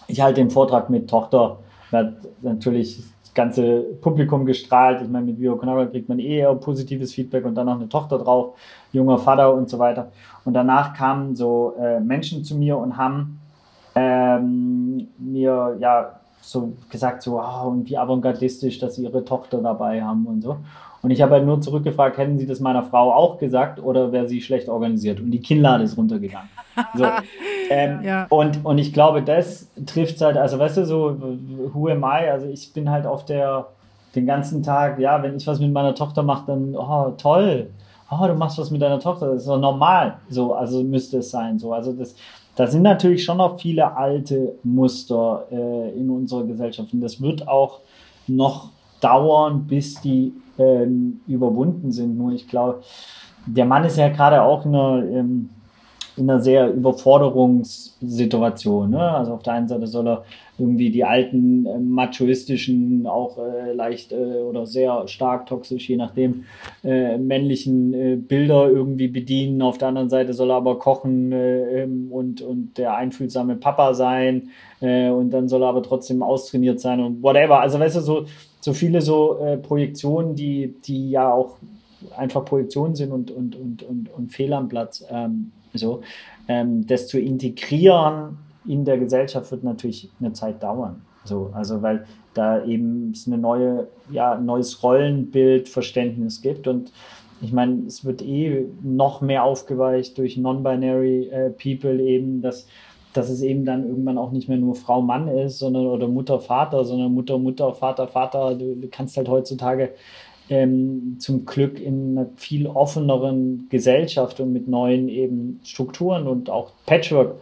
Ich 0.09 0.19
halte 0.19 0.41
den 0.41 0.49
Vortrag 0.49 0.89
mit 0.89 1.09
Tochter, 1.09 1.59
natürlich 2.41 3.01
ganze 3.37 3.81
Publikum 4.01 4.45
gestrahlt. 4.45 5.01
Ich 5.03 5.07
meine, 5.07 5.27
mit 5.27 5.39
Vio 5.39 5.55
Konagua 5.55 5.85
kriegt 5.85 6.09
man 6.09 6.19
eh 6.19 6.39
eher 6.39 6.53
positives 6.55 7.13
Feedback 7.13 7.45
und 7.45 7.53
dann 7.55 7.67
noch 7.67 7.75
eine 7.75 7.87
Tochter 7.87 8.17
drauf, 8.17 8.57
junger 8.91 9.19
Vater 9.19 9.53
und 9.53 9.69
so 9.69 9.77
weiter. 9.77 10.11
Und 10.43 10.53
danach 10.53 10.93
kamen 10.95 11.35
so 11.35 11.75
äh, 11.79 11.99
Menschen 11.99 12.43
zu 12.43 12.55
mir 12.55 12.77
und 12.77 12.97
haben 12.97 13.39
ähm, 13.95 15.07
mir 15.19 15.77
ja 15.79 16.19
so 16.41 16.73
gesagt, 16.89 17.21
so, 17.21 17.39
oh, 17.39 17.67
und 17.67 17.87
wie 17.87 17.97
avantgardistisch, 17.97 18.79
dass 18.79 18.95
sie 18.95 19.03
ihre 19.03 19.23
Tochter 19.23 19.61
dabei 19.61 20.01
haben 20.01 20.25
und 20.25 20.41
so. 20.41 20.57
Und 21.01 21.11
ich 21.11 21.21
habe 21.21 21.33
halt 21.33 21.45
nur 21.45 21.61
zurückgefragt, 21.61 22.17
hätten 22.17 22.37
Sie 22.37 22.47
das 22.47 22.59
meiner 22.59 22.83
Frau 22.83 23.13
auch 23.13 23.37
gesagt 23.37 23.81
oder 23.81 24.11
wäre 24.11 24.27
sie 24.27 24.41
schlecht 24.41 24.67
organisiert? 24.67 25.19
Und 25.19 25.31
die 25.31 25.39
Kinnlade 25.41 25.83
ist 25.83 25.97
runtergegangen. 25.97 26.49
So, 26.95 27.05
ähm, 27.69 27.99
ja. 28.03 28.25
und, 28.29 28.65
und 28.65 28.77
ich 28.77 28.93
glaube, 28.93 29.21
das 29.21 29.69
trifft 29.85 30.21
halt, 30.21 30.37
also 30.37 30.57
weißt 30.57 30.77
du, 30.77 30.85
so, 30.85 31.15
who 31.73 31.87
am 31.89 32.03
I? 32.03 32.29
Also 32.29 32.47
ich 32.47 32.73
bin 32.73 32.89
halt 32.89 33.05
auf 33.05 33.25
der, 33.25 33.67
den 34.15 34.25
ganzen 34.25 34.63
Tag, 34.63 34.99
ja, 34.99 35.21
wenn 35.21 35.37
ich 35.37 35.45
was 35.45 35.59
mit 35.59 35.71
meiner 35.71 35.93
Tochter 35.93 36.23
mache, 36.23 36.45
dann, 36.47 36.75
oh, 36.75 37.13
toll. 37.17 37.69
Oh, 38.09 38.25
du 38.25 38.33
machst 38.35 38.57
was 38.57 38.71
mit 38.71 38.81
deiner 38.81 38.99
Tochter, 38.99 39.27
das 39.27 39.41
ist 39.41 39.47
doch 39.47 39.59
normal. 39.59 40.17
So, 40.29 40.53
also 40.53 40.81
müsste 40.83 41.17
es 41.17 41.29
sein. 41.29 41.59
So, 41.59 41.73
also 41.73 41.93
das, 41.93 42.15
da 42.55 42.65
sind 42.65 42.81
natürlich 42.81 43.23
schon 43.23 43.37
noch 43.37 43.59
viele 43.59 43.95
alte 43.95 44.55
Muster 44.63 45.45
äh, 45.51 45.91
in 45.91 46.09
unserer 46.09 46.43
Gesellschaft. 46.45 46.91
Und 46.93 47.01
das 47.01 47.21
wird 47.21 47.47
auch 47.47 47.81
noch 48.27 48.69
dauern, 48.99 49.65
bis 49.67 50.01
die 50.01 50.33
ähm, 50.59 51.21
überwunden 51.27 51.91
sind. 51.91 52.17
Nur 52.17 52.31
ich 52.31 52.47
glaube, 52.47 52.81
der 53.45 53.65
Mann 53.65 53.83
ist 53.85 53.97
ja 53.97 54.09
gerade 54.09 54.41
auch 54.41 54.65
in 54.65 54.73
einer, 54.75 55.03
ähm, 55.09 55.49
in 56.17 56.29
einer 56.29 56.41
sehr 56.41 56.73
Überforderungssituation. 56.73 58.89
Ne? 58.89 58.99
Also 58.99 59.33
auf 59.33 59.43
der 59.43 59.53
einen 59.53 59.67
Seite 59.67 59.85
soll 59.87 60.07
er 60.07 60.23
irgendwie 60.59 60.89
die 60.89 61.03
alten 61.03 61.67
äh, 61.67 61.77
machoistischen, 61.79 63.05
auch 63.05 63.37
äh, 63.37 63.73
leicht 63.73 64.11
äh, 64.11 64.41
oder 64.41 64.65
sehr 64.65 65.07
stark 65.07 65.45
toxisch, 65.45 65.87
je 65.87 65.97
nachdem, 65.97 66.45
äh, 66.83 67.19
männlichen 67.19 67.93
äh, 67.93 68.15
Bilder 68.15 68.67
irgendwie 68.67 69.07
bedienen. 69.07 69.61
Auf 69.61 69.77
der 69.77 69.89
anderen 69.89 70.09
Seite 70.09 70.33
soll 70.33 70.49
er 70.49 70.55
aber 70.55 70.79
kochen 70.79 71.31
äh, 71.31 71.83
ähm, 71.83 72.11
und, 72.11 72.41
und 72.41 72.79
der 72.79 72.95
einfühlsame 72.95 73.55
Papa 73.55 73.93
sein. 73.93 74.49
Und 74.79 75.31
dann 75.31 75.47
soll 75.47 75.63
er 75.63 75.69
aber 75.69 75.81
trotzdem 75.81 76.21
austrainiert 76.21 76.79
sein 76.79 76.99
und 76.99 77.23
whatever. 77.23 77.61
Also 77.61 77.79
weißt 77.79 77.95
du, 77.95 78.01
so, 78.01 78.25
so 78.59 78.73
viele 78.73 79.01
so 79.01 79.37
äh, 79.39 79.57
Projektionen, 79.57 80.35
die, 80.35 80.75
die 80.85 81.11
ja 81.11 81.31
auch 81.31 81.57
einfach 82.15 82.45
Projektionen 82.45 82.95
sind 82.95 83.11
und, 83.11 83.31
und, 83.31 83.55
und, 83.55 83.83
und, 83.83 84.09
und 84.13 84.31
fehl 84.31 84.53
am 84.53 84.67
Platz. 84.67 85.03
Ähm, 85.09 85.51
so, 85.73 86.01
ähm, 86.47 86.85
das 86.87 87.07
zu 87.07 87.19
integrieren 87.19 88.37
in 88.65 88.85
der 88.85 88.97
Gesellschaft 88.97 89.51
wird 89.51 89.63
natürlich 89.63 90.09
eine 90.19 90.33
Zeit 90.33 90.61
dauern. 90.61 91.01
So, 91.23 91.51
also 91.53 91.81
weil 91.81 92.05
da 92.33 92.63
eben 92.63 93.11
es 93.11 93.27
eine 93.27 93.37
neue, 93.37 93.87
ja, 94.11 94.33
ein 94.33 94.45
neues 94.45 94.83
Rollenbildverständnis 94.83 96.41
gibt 96.41 96.67
und 96.67 96.91
ich 97.41 97.53
meine, 97.53 97.83
es 97.85 98.03
wird 98.03 98.23
eh 98.23 98.65
noch 98.81 99.21
mehr 99.21 99.43
aufgeweicht 99.43 100.17
durch 100.17 100.37
Non-Binary 100.37 101.27
äh, 101.27 101.49
People 101.51 102.01
eben, 102.01 102.41
dass, 102.41 102.67
dass 103.17 103.29
es 103.29 103.41
eben 103.41 103.65
dann 103.65 103.87
irgendwann 103.87 104.17
auch 104.17 104.31
nicht 104.31 104.47
mehr 104.47 104.57
nur 104.57 104.75
Frau, 104.75 105.01
Mann 105.01 105.27
ist, 105.27 105.59
sondern 105.59 105.87
oder 105.87 106.07
Mutter, 106.07 106.39
Vater, 106.39 106.85
sondern 106.85 107.13
Mutter, 107.13 107.37
Mutter, 107.37 107.73
Vater, 107.73 108.07
Vater. 108.07 108.55
Du, 108.55 108.75
du 108.75 108.87
kannst 108.89 109.17
halt 109.17 109.29
heutzutage 109.29 109.89
ähm, 110.49 111.17
zum 111.19 111.45
Glück 111.45 111.79
in 111.79 112.17
einer 112.17 112.29
viel 112.37 112.67
offeneren 112.67 113.67
Gesellschaft 113.69 114.39
und 114.39 114.53
mit 114.53 114.67
neuen 114.67 115.09
eben 115.09 115.59
Strukturen 115.63 116.27
und 116.27 116.49
auch 116.49 116.71
Patchwork 116.85 117.35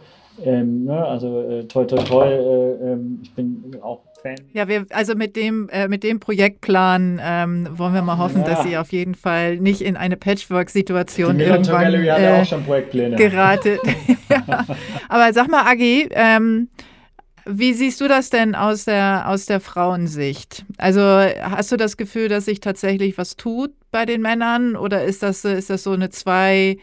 ähm, 0.44 0.84
ne, 0.84 1.04
also 1.04 1.40
äh, 1.40 1.64
toi 1.64 1.84
toi 1.84 2.02
toi, 2.02 2.26
äh, 2.26 2.92
äh, 2.92 2.98
ich 3.22 3.32
bin 3.32 3.76
auch 3.80 4.00
Fan. 4.26 4.46
Ja, 4.52 4.68
wir, 4.68 4.86
also 4.90 5.14
mit 5.14 5.36
dem, 5.36 5.68
äh, 5.68 5.88
mit 5.88 6.02
dem 6.02 6.20
Projektplan 6.20 7.20
ähm, 7.22 7.68
wollen 7.72 7.94
wir 7.94 8.02
mal 8.02 8.18
hoffen, 8.18 8.42
ja. 8.42 8.46
dass 8.48 8.66
ihr 8.66 8.80
auf 8.80 8.92
jeden 8.92 9.14
Fall 9.14 9.56
nicht 9.58 9.80
in 9.80 9.96
eine 9.96 10.16
Patchwork-Situation 10.16 11.38
irgendwann 11.40 11.94
äh, 11.94 12.40
auch 12.40 12.46
schon 12.46 12.64
Projektpläne. 12.64 13.16
geratet. 13.16 13.80
ja. 14.28 14.66
Aber 15.08 15.32
sag 15.32 15.48
mal, 15.48 15.64
Agi, 15.66 16.08
ähm, 16.12 16.68
wie 17.44 17.72
siehst 17.74 18.00
du 18.00 18.08
das 18.08 18.30
denn 18.30 18.54
aus 18.56 18.86
der, 18.86 19.24
aus 19.28 19.46
der 19.46 19.60
Frauensicht? 19.60 20.64
Also 20.78 21.00
hast 21.00 21.70
du 21.70 21.76
das 21.76 21.96
Gefühl, 21.96 22.28
dass 22.28 22.46
sich 22.46 22.60
tatsächlich 22.60 23.16
was 23.18 23.36
tut 23.36 23.72
bei 23.92 24.04
den 24.04 24.20
Männern 24.20 24.74
oder 24.74 25.04
ist 25.04 25.22
das, 25.22 25.44
ist 25.44 25.70
das 25.70 25.84
so 25.84 25.92
eine 25.92 26.10
zwei 26.10 26.78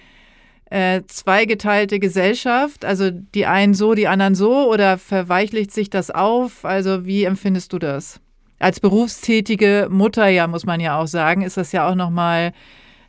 äh, 0.73 1.03
zweigeteilte 1.05 1.99
Gesellschaft? 1.99 2.83
Also 2.83 3.11
die 3.11 3.45
einen 3.45 3.75
so, 3.75 3.93
die 3.93 4.07
anderen 4.07 4.33
so 4.33 4.67
oder 4.71 4.97
verweichlicht 4.97 5.71
sich 5.71 5.91
das 5.91 6.09
auf? 6.09 6.65
Also 6.65 7.05
wie 7.05 7.25
empfindest 7.25 7.73
du 7.73 7.79
das? 7.79 8.19
Als 8.57 8.79
berufstätige 8.79 9.87
Mutter, 9.91 10.27
ja, 10.29 10.47
muss 10.47 10.65
man 10.65 10.79
ja 10.79 10.99
auch 10.99 11.05
sagen, 11.05 11.43
ist 11.43 11.57
das 11.57 11.73
ja 11.73 11.87
auch 11.87 11.93
nochmal 11.93 12.53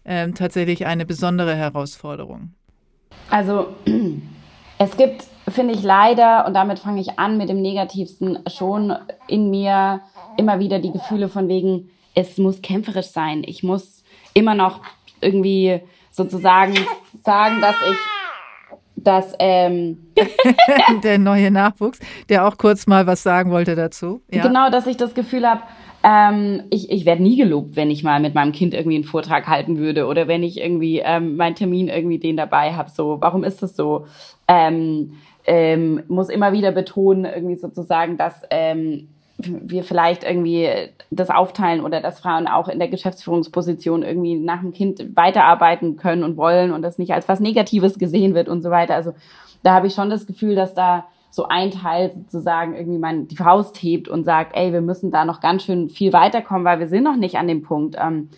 ähm, 0.04 0.34
tatsächlich 0.34 0.84
eine 0.84 1.06
besondere 1.06 1.54
Herausforderung. 1.54 2.52
Also 3.30 3.68
es 4.78 4.94
gibt, 4.98 5.24
finde 5.48 5.72
ich 5.72 5.82
leider, 5.82 6.46
und 6.46 6.52
damit 6.52 6.80
fange 6.80 7.00
ich 7.00 7.18
an 7.18 7.38
mit 7.38 7.48
dem 7.48 7.62
Negativsten, 7.62 8.40
schon 8.46 8.94
in 9.26 9.48
mir 9.48 10.02
immer 10.36 10.58
wieder 10.58 10.80
die 10.80 10.92
Gefühle 10.92 11.30
von 11.30 11.48
wegen, 11.48 11.88
es 12.14 12.36
muss 12.36 12.60
kämpferisch 12.60 13.06
sein. 13.06 13.42
Ich 13.46 13.62
muss 13.62 14.04
immer 14.34 14.54
noch 14.54 14.82
irgendwie 15.22 15.80
sozusagen 16.14 16.74
sagen, 17.24 17.60
dass 17.60 17.76
ich 17.90 17.96
dass 18.96 19.34
ähm 19.38 19.98
der 21.02 21.18
neue 21.18 21.50
Nachwuchs, 21.50 21.98
der 22.28 22.46
auch 22.46 22.56
kurz 22.56 22.86
mal 22.86 23.06
was 23.06 23.22
sagen 23.22 23.50
wollte 23.50 23.74
dazu. 23.74 24.22
Ja. 24.32 24.46
Genau, 24.46 24.70
dass 24.70 24.86
ich 24.86 24.96
das 24.96 25.14
Gefühl 25.14 25.46
habe, 25.46 25.62
ähm, 26.02 26.62
ich, 26.70 26.90
ich 26.90 27.04
werde 27.04 27.22
nie 27.22 27.36
gelobt, 27.36 27.76
wenn 27.76 27.90
ich 27.90 28.04
mal 28.04 28.20
mit 28.20 28.34
meinem 28.34 28.52
Kind 28.52 28.72
irgendwie 28.72 28.96
einen 28.96 29.04
Vortrag 29.04 29.46
halten 29.46 29.76
würde 29.76 30.06
oder 30.06 30.28
wenn 30.28 30.42
ich 30.42 30.60
irgendwie 30.60 31.02
ähm, 31.04 31.36
meinen 31.36 31.56
Termin 31.56 31.88
irgendwie 31.88 32.18
den 32.18 32.36
dabei 32.36 32.72
habe. 32.74 32.90
So, 32.90 33.18
warum 33.20 33.42
ist 33.42 33.62
das 33.62 33.74
so? 33.74 34.06
Ähm, 34.46 35.14
ähm, 35.46 36.02
muss 36.08 36.30
immer 36.30 36.52
wieder 36.52 36.72
betonen, 36.72 37.24
irgendwie 37.24 37.56
sozusagen, 37.56 38.16
dass 38.16 38.34
ähm, 38.50 39.08
wir 39.47 39.84
vielleicht 39.84 40.24
irgendwie 40.24 40.68
das 41.11 41.30
aufteilen 41.30 41.82
oder 41.82 42.01
dass 42.01 42.20
Frauen 42.20 42.47
auch 42.47 42.68
in 42.68 42.78
der 42.78 42.88
Geschäftsführungsposition 42.88 44.03
irgendwie 44.03 44.36
nach 44.36 44.61
dem 44.61 44.72
Kind 44.72 45.16
weiterarbeiten 45.16 45.97
können 45.97 46.24
und 46.24 46.36
wollen 46.36 46.72
und 46.72 46.82
das 46.82 46.99
nicht 46.99 47.12
als 47.12 47.28
was 47.28 47.40
Negatives 47.40 47.99
gesehen 47.99 48.34
wird 48.34 48.49
und 48.49 48.62
so 48.62 48.70
weiter. 48.70 48.95
Also 48.95 49.14
da 49.62 49.74
habe 49.74 49.86
ich 49.86 49.95
schon 49.95 50.11
das 50.11 50.26
Gefühl, 50.26 50.55
dass 50.55 50.74
da 50.74 51.07
so 51.30 51.49
ein 51.49 51.72
Teil 51.72 52.12
sozusagen 52.14 52.74
irgendwie 52.74 52.99
man 52.99 53.26
die 53.26 53.36
Faust 53.36 53.76
hebt 53.82 54.09
und 54.09 54.24
sagt, 54.24 54.57
ey, 54.57 54.72
wir 54.72 54.82
müssen 54.82 55.11
da 55.11 55.24
noch 55.24 55.40
ganz 55.40 55.64
schön 55.64 55.88
viel 55.90 56.12
weiterkommen, 56.12 56.64
weil 56.64 56.78
wir 56.78 56.86
sind 56.86 57.03
noch 57.03 57.16
nicht 57.16 57.36
an 57.36 57.49
dem 57.49 57.62
Punkt. 57.62 57.97
Ähm, 58.01 58.28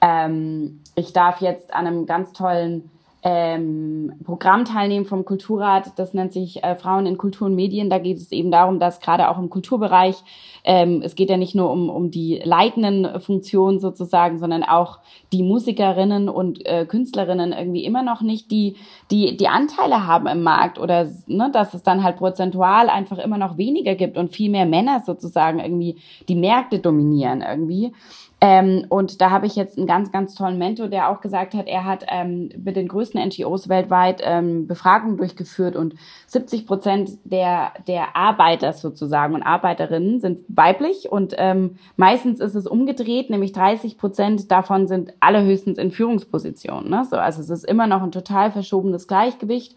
ähm, 0.00 0.80
ich 0.94 1.12
darf 1.12 1.40
jetzt 1.40 1.74
an 1.74 1.86
einem 1.86 2.06
ganz 2.06 2.32
tollen 2.32 2.90
ähm, 3.28 4.12
Programm 4.22 4.64
teilnehmen 4.64 5.04
vom 5.04 5.24
Kulturrat. 5.24 5.98
Das 5.98 6.14
nennt 6.14 6.32
sich 6.32 6.62
äh, 6.62 6.76
Frauen 6.76 7.06
in 7.06 7.18
Kultur 7.18 7.48
und 7.48 7.56
Medien. 7.56 7.90
Da 7.90 7.98
geht 7.98 8.18
es 8.18 8.30
eben 8.30 8.52
darum, 8.52 8.78
dass 8.78 9.00
gerade 9.00 9.28
auch 9.28 9.36
im 9.36 9.50
Kulturbereich, 9.50 10.14
ähm, 10.62 11.02
es 11.04 11.16
geht 11.16 11.28
ja 11.28 11.36
nicht 11.36 11.56
nur 11.56 11.72
um, 11.72 11.90
um 11.90 12.12
die 12.12 12.40
leitenden 12.44 13.20
Funktionen 13.20 13.80
sozusagen, 13.80 14.38
sondern 14.38 14.62
auch 14.62 15.00
die 15.32 15.42
Musikerinnen 15.42 16.28
und 16.28 16.64
äh, 16.66 16.86
Künstlerinnen 16.86 17.52
irgendwie 17.52 17.84
immer 17.84 18.04
noch 18.04 18.20
nicht 18.20 18.52
die, 18.52 18.76
die, 19.10 19.36
die 19.36 19.48
Anteile 19.48 20.06
haben 20.06 20.28
im 20.28 20.44
Markt 20.44 20.78
oder 20.78 21.10
ne, 21.26 21.50
dass 21.52 21.74
es 21.74 21.82
dann 21.82 22.04
halt 22.04 22.18
prozentual 22.18 22.88
einfach 22.88 23.18
immer 23.18 23.38
noch 23.38 23.58
weniger 23.58 23.96
gibt 23.96 24.18
und 24.18 24.30
viel 24.30 24.52
mehr 24.52 24.66
Männer 24.66 25.02
sozusagen 25.04 25.58
irgendwie 25.58 25.96
die 26.28 26.36
Märkte 26.36 26.78
dominieren 26.78 27.42
irgendwie. 27.42 27.92
Ähm, 28.38 28.84
und 28.90 29.22
da 29.22 29.30
habe 29.30 29.46
ich 29.46 29.56
jetzt 29.56 29.78
einen 29.78 29.86
ganz, 29.86 30.12
ganz 30.12 30.34
tollen 30.34 30.58
Mentor, 30.58 30.88
der 30.88 31.08
auch 31.08 31.22
gesagt 31.22 31.54
hat, 31.54 31.66
er 31.66 31.84
hat 31.84 32.04
ähm, 32.08 32.50
mit 32.62 32.76
den 32.76 32.86
größten 32.86 33.18
NGOs 33.28 33.70
weltweit 33.70 34.20
ähm, 34.22 34.66
Befragungen 34.66 35.16
durchgeführt 35.16 35.74
und 35.74 35.94
70 36.26 36.66
Prozent 36.66 37.12
der, 37.24 37.72
der 37.88 38.14
Arbeiter 38.14 38.74
sozusagen 38.74 39.34
und 39.34 39.42
Arbeiterinnen 39.42 40.20
sind 40.20 40.40
weiblich 40.48 41.10
und 41.10 41.34
ähm, 41.38 41.78
meistens 41.96 42.40
ist 42.40 42.54
es 42.54 42.66
umgedreht, 42.66 43.30
nämlich 43.30 43.52
30 43.52 43.96
Prozent 43.96 44.50
davon 44.50 44.86
sind 44.86 45.14
alle 45.20 45.42
höchstens 45.42 45.78
in 45.78 45.90
Führungspositionen. 45.90 46.90
Ne? 46.90 47.06
So, 47.10 47.16
also 47.16 47.40
es 47.40 47.48
ist 47.48 47.64
immer 47.64 47.86
noch 47.86 48.02
ein 48.02 48.12
total 48.12 48.50
verschobenes 48.50 49.08
Gleichgewicht. 49.08 49.76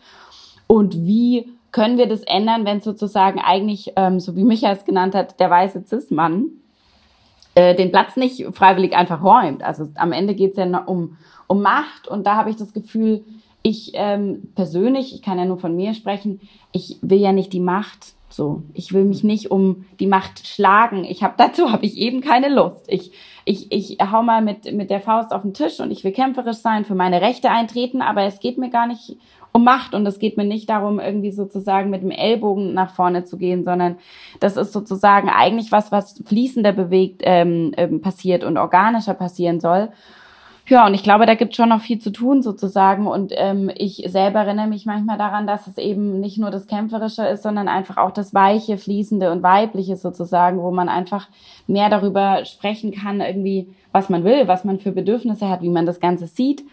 Und 0.68 0.95
wie 1.05 1.49
können 1.72 1.97
wir 1.97 2.07
das 2.07 2.22
ändern, 2.22 2.66
wenn 2.66 2.82
sozusagen 2.82 3.39
eigentlich, 3.39 3.93
ähm, 3.95 4.20
so 4.20 4.36
wie 4.36 4.43
Micha 4.43 4.72
es 4.72 4.84
genannt 4.84 5.16
hat, 5.16 5.39
der 5.39 5.49
weiße 5.49 5.84
Cis-Mann 5.88 6.51
äh, 7.60 7.76
den 7.76 7.91
Platz 7.91 8.16
nicht 8.16 8.45
freiwillig 8.53 8.95
einfach 8.95 9.22
räumt. 9.22 9.64
Also 9.64 9.89
am 9.95 10.14
Ende 10.14 10.34
geht 10.34 10.51
es 10.51 10.57
ja 10.57 10.78
um, 10.86 11.18
um 11.47 11.62
Macht 11.62 12.07
und 12.07 12.26
da 12.26 12.36
habe 12.36 12.49
ich 12.49 12.55
das 12.55 12.72
Gefühl, 12.72 13.26
ich 13.62 13.91
ähm, 13.95 14.53
persönlich, 14.55 15.14
ich 15.14 15.22
kann 15.22 15.38
ja 15.38 15.43
nur 15.43 15.57
von 15.57 15.76
mir 15.76 15.93
sprechen, 15.93 16.39
ich 16.72 16.97
will 17.01 17.20
ja 17.20 17.34
nicht 17.34 17.51
die 17.51 17.60
Macht. 17.60 18.14
So, 18.30 18.62
ich 18.74 18.93
will 18.93 19.03
mich 19.03 19.26
nicht 19.26 19.51
um 19.51 19.86
die 19.99 20.07
Macht 20.07 20.47
schlagen. 20.47 21.03
Ich 21.03 21.22
habe 21.22 21.34
dazu 21.38 21.74
habe 21.74 21.86
ich 21.86 21.97
eben 21.97 22.22
keine 22.22 22.47
Lust. 22.47 22.86
Ich 22.88 23.12
ich 23.43 23.70
ich 23.74 23.97
hau 23.99 24.24
mal 24.24 24.41
mit 24.41 24.72
mit 24.72 24.89
der 24.89 25.01
Faust 25.01 25.34
auf 25.34 25.41
den 25.41 25.53
Tisch 25.53 25.82
und 25.82 25.91
ich 25.91 26.05
will 26.05 26.14
kämpferisch 26.14 26.60
sein, 26.60 26.86
für 26.86 26.95
meine 26.95 27.20
Rechte 27.20 27.49
eintreten, 27.49 28.01
aber 28.01 28.24
es 28.24 28.39
geht 28.39 28.57
mir 28.57 28.70
gar 28.70 28.88
nicht 28.88 29.18
um 29.51 29.63
Macht 29.63 29.93
und 29.93 30.05
es 30.05 30.19
geht 30.19 30.37
mir 30.37 30.45
nicht 30.45 30.69
darum, 30.69 30.99
irgendwie 30.99 31.31
sozusagen 31.31 31.89
mit 31.89 32.03
dem 32.03 32.11
Ellbogen 32.11 32.73
nach 32.73 32.91
vorne 32.91 33.23
zu 33.23 33.37
gehen, 33.37 33.63
sondern 33.63 33.97
das 34.39 34.57
ist 34.57 34.73
sozusagen 34.73 35.29
eigentlich 35.29 35.71
was, 35.71 35.91
was 35.91 36.21
fließender 36.25 36.71
bewegt 36.71 37.21
ähm, 37.23 37.73
ähm, 37.77 38.01
passiert 38.01 38.43
und 38.43 38.57
organischer 38.57 39.13
passieren 39.13 39.59
soll. 39.59 39.89
Ja, 40.70 40.86
und 40.86 40.93
ich 40.93 41.01
glaube, 41.01 41.26
da 41.26 41.34
gibt 41.34 41.55
schon 41.55 41.70
noch 41.70 41.82
viel 41.82 41.97
zu 41.97 42.11
tun 42.11 42.43
sozusagen. 42.43 43.07
Und 43.07 43.34
ähm, 43.36 43.72
ich 43.74 44.03
selber 44.07 44.41
erinnere 44.41 44.67
mich 44.67 44.86
manchmal 44.86 45.17
daran, 45.17 45.47
dass 45.47 45.65
es 45.65 45.80
eben 45.80 46.20
nicht 46.20 46.38
nur 46.38 46.51
das 46.51 46.67
Kämpferische 46.67 47.26
ist, 47.26 47.41
sondern 47.41 47.67
einfach 47.67 47.97
auch 47.97 48.11
das 48.11 48.36
Weiche, 48.36 48.78
Fließende 48.78 49.32
und 49.32 49.41
Weibliche 49.41 49.97
sozusagen, 49.97 50.61
wo 50.61 50.70
man 50.70 50.88
einfach 50.88 51.28
mehr 51.65 51.89
darüber 51.89 52.45
sprechen 52.45 52.91
kann, 52.91 53.20
irgendwie, 53.20 53.74
was 53.91 54.09
man 54.09 54.24
will, 54.24 54.47
was 54.47 54.63
man 54.63 54.78
für 54.78 54.91
Bedürfnisse 54.91 55.49
hat, 55.49 55.63
wie 55.63 55.70
man 55.70 55.88
das 55.88 55.99
Ganze 55.99 56.28
sieht. 56.28 56.63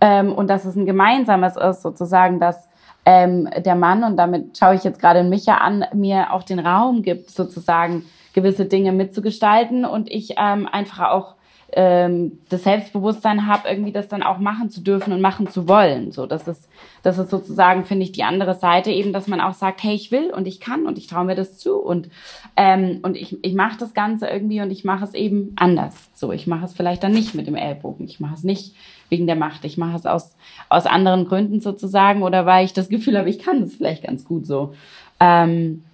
Ähm, 0.00 0.32
und 0.32 0.48
dass 0.50 0.64
es 0.64 0.74
ein 0.74 0.84
gemeinsames 0.84 1.56
ist, 1.56 1.82
sozusagen, 1.82 2.40
dass 2.40 2.68
ähm, 3.06 3.48
der 3.64 3.76
Mann, 3.76 4.02
und 4.02 4.16
damit 4.16 4.58
schaue 4.58 4.74
ich 4.74 4.82
jetzt 4.82 5.00
gerade 5.00 5.22
Micha 5.22 5.58
an, 5.58 5.84
mir 5.94 6.32
auch 6.32 6.42
den 6.42 6.58
Raum 6.58 7.02
gibt, 7.02 7.30
sozusagen 7.30 8.04
gewisse 8.32 8.64
Dinge 8.64 8.90
mitzugestalten 8.90 9.84
und 9.84 10.10
ich 10.10 10.34
ähm, 10.38 10.68
einfach 10.70 11.10
auch 11.10 11.36
ähm, 11.76 12.38
das 12.48 12.64
Selbstbewusstsein 12.64 13.46
habe, 13.46 13.68
irgendwie 13.68 13.92
das 13.92 14.08
dann 14.08 14.22
auch 14.22 14.38
machen 14.38 14.70
zu 14.70 14.80
dürfen 14.80 15.12
und 15.12 15.20
machen 15.20 15.48
zu 15.48 15.68
wollen. 15.68 16.12
So, 16.12 16.26
das 16.26 16.46
ist, 16.48 16.68
das 17.02 17.18
ist 17.18 17.30
sozusagen, 17.30 17.84
finde 17.84 18.04
ich, 18.04 18.12
die 18.12 18.22
andere 18.22 18.54
Seite 18.54 18.90
eben, 18.90 19.12
dass 19.12 19.26
man 19.26 19.40
auch 19.40 19.54
sagt, 19.54 19.82
hey, 19.82 19.94
ich 19.94 20.12
will 20.12 20.30
und 20.30 20.46
ich 20.46 20.60
kann 20.60 20.86
und 20.86 20.98
ich 20.98 21.06
traue 21.06 21.24
mir 21.24 21.34
das 21.34 21.58
zu 21.58 21.76
und 21.76 22.08
ähm, 22.56 23.00
und 23.02 23.16
ich, 23.16 23.36
ich 23.44 23.54
mache 23.54 23.76
das 23.78 23.92
Ganze 23.92 24.28
irgendwie 24.28 24.60
und 24.60 24.70
ich 24.70 24.84
mache 24.84 25.04
es 25.04 25.14
eben 25.14 25.52
anders. 25.56 26.10
So, 26.14 26.32
ich 26.32 26.46
mache 26.46 26.64
es 26.64 26.72
vielleicht 26.72 27.02
dann 27.02 27.12
nicht 27.12 27.34
mit 27.34 27.46
dem 27.46 27.56
Ellbogen, 27.56 28.06
ich 28.06 28.20
mache 28.20 28.34
es 28.34 28.44
nicht 28.44 28.74
wegen 29.08 29.26
der 29.26 29.36
Macht, 29.36 29.64
ich 29.64 29.76
mache 29.76 29.96
es 29.96 30.06
aus 30.06 30.36
aus 30.68 30.86
anderen 30.86 31.26
Gründen 31.26 31.60
sozusagen 31.60 32.22
oder 32.22 32.46
weil 32.46 32.64
ich 32.64 32.72
das 32.72 32.88
Gefühl 32.88 33.18
habe, 33.18 33.30
ich 33.30 33.38
kann 33.38 33.62
es 33.62 33.74
vielleicht 33.74 34.04
ganz 34.04 34.24
gut 34.24 34.46
so. 34.46 34.74
Ähm, 35.20 35.84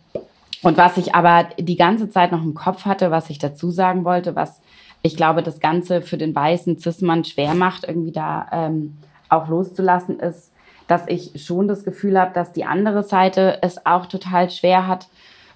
und 0.62 0.76
was 0.76 0.96
ich 0.98 1.14
aber 1.14 1.48
die 1.58 1.76
ganze 1.76 2.10
Zeit 2.10 2.32
noch 2.32 2.42
im 2.42 2.54
Kopf 2.54 2.84
hatte, 2.84 3.10
was 3.10 3.30
ich 3.30 3.38
dazu 3.38 3.70
sagen 3.70 4.04
wollte, 4.04 4.36
was 4.36 4.60
ich 5.02 5.16
glaube, 5.16 5.42
das 5.42 5.60
Ganze 5.60 6.02
für 6.02 6.18
den 6.18 6.34
weißen 6.34 6.78
Cis-Mann 6.78 7.24
schwer 7.24 7.54
macht, 7.54 7.84
irgendwie 7.86 8.12
da 8.12 8.46
ähm, 8.52 8.98
auch 9.28 9.48
loszulassen, 9.48 10.20
ist, 10.20 10.52
dass 10.86 11.06
ich 11.06 11.42
schon 11.42 11.68
das 11.68 11.84
Gefühl 11.84 12.18
habe, 12.18 12.32
dass 12.34 12.52
die 12.52 12.64
andere 12.64 13.02
Seite 13.02 13.58
es 13.62 13.86
auch 13.86 14.06
total 14.06 14.50
schwer 14.50 14.86
hat. 14.86 15.08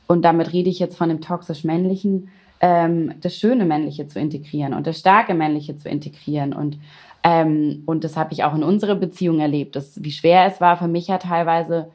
Und 0.07 0.23
damit 0.23 0.53
rede 0.53 0.71
ich 0.71 0.79
jetzt 0.79 0.97
von 0.97 1.09
dem 1.09 1.21
toxisch 1.21 1.65
männlichen, 1.65 2.29
ähm, 2.61 3.15
das 3.21 3.37
schöne 3.37 3.65
männliche 3.65 4.07
zu 4.07 4.19
integrieren 4.19 4.75
und 4.75 4.87
das 4.87 4.99
starke 4.99 5.35
männliche 5.35 5.77
zu 5.77 5.89
integrieren. 5.89 6.53
Und, 6.53 6.79
ähm, 7.23 7.83
und 7.85 8.05
das 8.05 8.17
habe 8.17 8.33
ich 8.33 8.45
auch 8.45 8.55
in 8.55 8.63
unserer 8.63 8.95
Beziehung 8.95 9.41
erlebt, 9.41 9.77
dass, 9.77 10.03
wie 10.03 10.13
schwer 10.13 10.47
es 10.47 10.61
war 10.61 10.77
für 10.77 10.89
mich 10.89 11.09
ja 11.09 11.19
teilweise, 11.19 11.89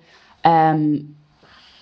ähm, 0.43 1.15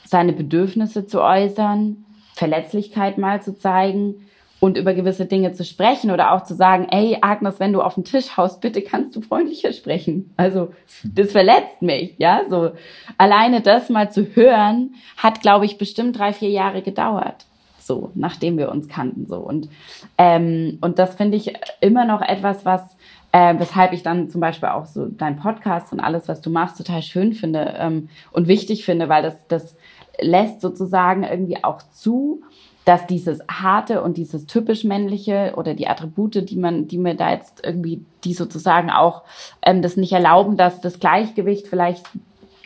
seine 0.05 0.31
Bedürfnisse 0.31 1.05
zu 1.05 1.21
äußern, 1.21 2.05
Verletzlichkeit 2.35 3.17
mal 3.17 3.41
zu 3.41 3.57
zeigen 3.57 4.26
und 4.59 4.77
über 4.77 4.93
gewisse 4.93 5.25
Dinge 5.25 5.53
zu 5.53 5.63
sprechen 5.63 6.11
oder 6.11 6.31
auch 6.31 6.43
zu 6.43 6.55
sagen, 6.55 6.87
ey 6.89 7.17
Agnes, 7.21 7.59
wenn 7.59 7.73
du 7.73 7.81
auf 7.81 7.95
den 7.95 8.03
Tisch 8.03 8.37
haust, 8.37 8.59
bitte 8.61 8.81
kannst 8.81 9.15
du 9.15 9.21
freundlicher 9.21 9.71
sprechen. 9.71 10.33
Also 10.35 10.73
das 11.03 11.31
verletzt 11.31 11.81
mich, 11.81 12.15
ja. 12.17 12.41
So 12.49 12.71
alleine 13.17 13.61
das 13.61 13.89
mal 13.89 14.11
zu 14.11 14.35
hören, 14.35 14.95
hat, 15.17 15.41
glaube 15.41 15.65
ich, 15.65 15.77
bestimmt 15.77 16.17
drei, 16.17 16.33
vier 16.33 16.49
Jahre 16.49 16.81
gedauert. 16.81 17.45
So, 17.79 18.11
nachdem 18.15 18.57
wir 18.57 18.69
uns 18.69 18.89
kannten. 18.89 19.27
So. 19.27 19.37
Und, 19.37 19.69
ähm, 20.17 20.77
und 20.81 20.99
das 20.99 21.15
finde 21.15 21.37
ich 21.37 21.53
immer 21.79 22.05
noch 22.05 22.21
etwas, 22.21 22.65
was 22.65 22.97
äh, 23.31 23.55
weshalb 23.59 23.93
ich 23.93 24.03
dann 24.03 24.29
zum 24.29 24.41
Beispiel 24.41 24.69
auch 24.69 24.85
so 24.85 25.05
dein 25.05 25.37
Podcast 25.37 25.93
und 25.93 25.99
alles, 25.99 26.27
was 26.27 26.41
du 26.41 26.49
machst, 26.49 26.77
total 26.77 27.01
schön 27.01 27.33
finde 27.33 27.75
ähm, 27.77 28.09
und 28.31 28.47
wichtig 28.47 28.85
finde, 28.85 29.09
weil 29.09 29.21
das, 29.21 29.47
das 29.47 29.77
lässt 30.19 30.61
sozusagen 30.61 31.23
irgendwie 31.23 31.63
auch 31.63 31.81
zu, 31.91 32.41
dass 32.87 33.05
dieses 33.05 33.41
harte 33.51 34.01
und 34.01 34.15
dieses 34.15 34.45
typisch 34.45 34.85
männliche 34.85 35.55
oder 35.57 35.73
die 35.73 35.89
Attribute, 35.89 36.49
die 36.49 36.55
man, 36.55 36.87
die 36.87 36.97
mir 36.97 37.15
da 37.15 37.31
jetzt 37.31 37.65
irgendwie, 37.65 38.05
die 38.23 38.33
sozusagen 38.33 38.89
auch 38.89 39.23
ähm, 39.61 39.81
das 39.81 39.97
nicht 39.97 40.13
erlauben, 40.13 40.55
dass 40.55 40.79
das 40.79 40.97
Gleichgewicht 41.01 41.67
vielleicht 41.67 42.05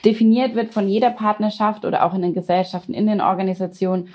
definiert 0.05 0.53
wird 0.53 0.73
von 0.73 0.87
jeder 0.87 1.09
Partnerschaft 1.09 1.85
oder 1.85 2.05
auch 2.05 2.13
in 2.13 2.21
den 2.21 2.35
Gesellschaften, 2.35 2.93
in 2.93 3.07
den 3.07 3.19
Organisationen, 3.19 4.09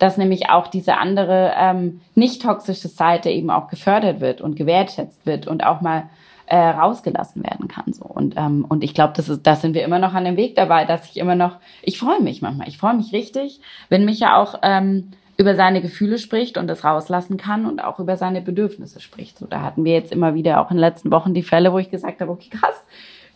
dass 0.00 0.16
nämlich 0.16 0.50
auch 0.50 0.66
diese 0.66 0.96
andere 0.96 1.52
ähm, 1.56 2.00
nicht 2.16 2.42
toxische 2.42 2.88
Seite 2.88 3.30
eben 3.30 3.50
auch 3.50 3.68
gefördert 3.68 4.20
wird 4.20 4.40
und 4.40 4.56
gewertschätzt 4.56 5.24
wird 5.26 5.46
und 5.46 5.64
auch 5.64 5.80
mal 5.80 6.08
äh, 6.46 6.56
rausgelassen 6.56 7.44
werden 7.44 7.68
kann. 7.68 7.92
So. 7.92 8.04
Und, 8.04 8.34
ähm, 8.36 8.66
und 8.68 8.82
ich 8.82 8.94
glaube, 8.94 9.12
das 9.16 9.28
ist, 9.28 9.46
da 9.46 9.54
sind 9.54 9.74
wir 9.74 9.84
immer 9.84 10.00
noch 10.00 10.14
an 10.14 10.24
dem 10.24 10.36
Weg 10.36 10.56
dabei, 10.56 10.86
dass 10.86 11.08
ich 11.08 11.18
immer 11.18 11.36
noch, 11.36 11.58
ich 11.82 12.00
freue 12.00 12.20
mich 12.20 12.42
manchmal, 12.42 12.66
ich 12.66 12.78
freue 12.78 12.94
mich 12.94 13.12
richtig, 13.12 13.60
wenn 13.90 14.04
mich 14.04 14.18
ja 14.18 14.36
auch 14.36 14.56
ähm, 14.62 15.12
über 15.36 15.54
seine 15.54 15.80
Gefühle 15.80 16.18
spricht 16.18 16.58
und 16.58 16.66
das 16.66 16.84
rauslassen 16.84 17.36
kann 17.36 17.66
und 17.66 17.82
auch 17.82 17.98
über 17.98 18.16
seine 18.16 18.42
Bedürfnisse 18.42 19.00
spricht. 19.00 19.38
So, 19.38 19.46
da 19.46 19.62
hatten 19.62 19.84
wir 19.84 19.92
jetzt 19.92 20.12
immer 20.12 20.34
wieder 20.34 20.60
auch 20.60 20.70
in 20.70 20.76
den 20.76 20.82
letzten 20.82 21.10
Wochen 21.10 21.34
die 21.34 21.42
Fälle, 21.42 21.72
wo 21.72 21.78
ich 21.78 21.90
gesagt 21.90 22.20
habe, 22.20 22.30
okay, 22.30 22.50
krass, 22.50 22.84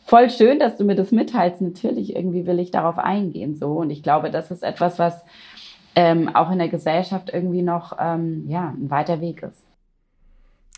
voll 0.04 0.30
schön, 0.30 0.58
dass 0.58 0.76
du 0.76 0.84
mir 0.84 0.94
das 0.94 1.10
mitteilst. 1.10 1.60
Natürlich, 1.60 2.14
irgendwie 2.14 2.46
will 2.46 2.58
ich 2.58 2.70
darauf 2.70 2.98
eingehen. 2.98 3.56
So, 3.56 3.72
und 3.72 3.90
ich 3.90 4.02
glaube, 4.02 4.30
das 4.30 4.50
ist 4.50 4.62
etwas, 4.62 4.98
was 4.98 5.24
ähm, 5.94 6.34
auch 6.34 6.50
in 6.50 6.58
der 6.58 6.68
Gesellschaft 6.68 7.30
irgendwie 7.32 7.62
noch 7.62 7.96
ähm, 7.98 8.44
ja, 8.48 8.74
ein 8.76 8.90
weiter 8.90 9.20
Weg 9.20 9.42
ist. 9.42 9.65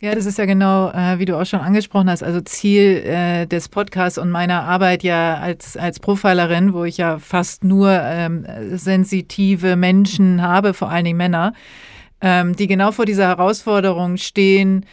Ja, 0.00 0.14
das 0.14 0.26
ist 0.26 0.38
ja 0.38 0.44
genau, 0.44 0.90
äh, 0.90 1.18
wie 1.18 1.24
du 1.24 1.36
auch 1.36 1.44
schon 1.44 1.58
angesprochen 1.58 2.08
hast, 2.08 2.22
also 2.22 2.40
Ziel 2.40 3.02
äh, 3.04 3.46
des 3.46 3.68
Podcasts 3.68 4.16
und 4.16 4.30
meiner 4.30 4.62
Arbeit 4.62 5.02
ja 5.02 5.38
als, 5.38 5.76
als 5.76 5.98
Profilerin, 5.98 6.72
wo 6.72 6.84
ich 6.84 6.98
ja 6.98 7.18
fast 7.18 7.64
nur 7.64 7.90
ähm, 7.90 8.46
sensitive 8.76 9.74
Menschen 9.74 10.40
habe, 10.40 10.72
vor 10.72 10.88
allen 10.88 11.04
Dingen 11.04 11.16
Männer, 11.16 11.52
ähm, 12.20 12.54
die 12.54 12.68
genau 12.68 12.92
vor 12.92 13.06
dieser 13.06 13.26
Herausforderung 13.26 14.18
stehen, 14.18 14.86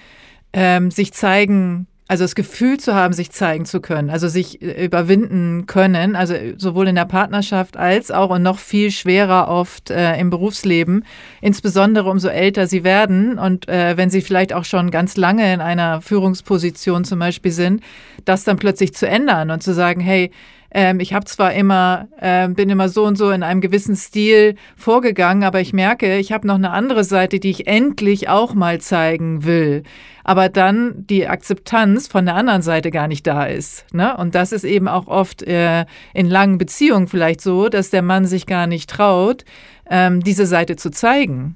ähm, 0.54 0.90
sich 0.90 1.14
zeigen 1.14 1.86
also 2.08 2.24
das 2.24 2.36
Gefühl 2.36 2.80
zu 2.80 2.94
haben, 2.94 3.14
sich 3.14 3.32
zeigen 3.32 3.66
zu 3.66 3.82
können, 3.82 4.10
also 4.10 4.28
sich 4.28 4.62
äh, 4.62 4.86
überwinden 4.86 5.66
können, 5.66 6.16
also 6.16 6.36
sowohl 6.58 6.88
in 6.88 6.96
der 6.96 7.06
Partnerschaft 7.06 7.78
als 7.78 8.12
auch 8.12 8.30
und 8.30 8.44
noch 8.44 8.60
viel 8.60 8.92
schwerer 8.92 9.48
oft 9.48 9.90
äh, 9.90 10.20
im 10.20 10.30
Berufsleben, 10.30 11.04
insbesondere 11.42 12.10
umso 12.10 12.28
älter 12.28 12.68
sie 12.68 12.84
werden 12.84 13.40
und 13.40 13.68
äh, 13.68 13.98
wenn 13.98 14.12
sie 14.12 14.22
vielleicht 14.22 14.54
auch 14.54 14.66
schon 14.66 14.92
ganz 14.92 15.18
lange 15.18 15.52
in 15.52 15.62
einer 15.62 16.02
Führungsposition 16.02 17.06
zum 17.06 17.20
Beispiel 17.20 17.52
sind, 17.52 17.82
das 18.24 18.44
dann 18.44 18.58
plötzlich 18.58 18.94
zu 18.94 19.08
ändern 19.08 19.50
und 19.50 19.64
zu 19.64 19.74
sagen, 19.74 20.00
hey, 20.00 20.32
ähm, 20.76 21.00
ich 21.00 21.14
habe 21.14 21.24
zwar 21.24 21.54
immer, 21.54 22.10
äh, 22.20 22.50
bin 22.50 22.70
immer 22.70 22.90
so 22.90 23.06
und 23.06 23.18
so 23.18 23.32
in 23.32 23.44
einem 23.44 23.62
gewissen 23.62 23.96
Stil 23.96 24.56
vorgegangen, 24.76 25.46
aber 25.46 25.62
ich 25.62 25.72
merke, 25.72 26.18
ich 26.18 26.34
habe 26.34 26.46
noch 26.46 26.56
eine 26.56 26.72
andere 26.72 27.06
Seite, 27.06 27.40
die 27.40 27.50
ich 27.50 27.66
endlich 27.66 28.28
auch 28.28 28.54
mal 28.54 28.82
zeigen 28.82 29.46
will. 29.46 29.84
Aber 30.26 30.50
dann 30.50 31.06
die 31.08 31.28
Akzeptanz 31.28 32.08
von 32.08 32.26
der 32.26 32.36
anderen 32.36 32.62
Seite 32.62 32.92
gar 32.92 33.08
nicht 33.08 33.26
da 33.26 33.46
ist. 33.46 33.86
Ne? 33.94 34.18
Und 34.18 34.36
das 34.36 34.52
ist 34.52 34.66
eben 34.66 34.90
auch 34.90 35.08
oft 35.08 35.44
äh, 35.44 35.86
in 36.14 36.30
langen 36.30 36.58
Beziehungen 36.58 37.08
vielleicht 37.08 37.40
so, 37.40 37.70
dass 37.70 37.90
der 37.90 38.02
Mann 38.02 38.26
sich 38.26 38.46
gar 38.46 38.68
nicht 38.68 38.90
traut, 38.90 39.46
ähm, 39.90 40.22
diese 40.24 40.46
Seite 40.46 40.76
zu 40.76 40.92
zeigen. 40.92 41.56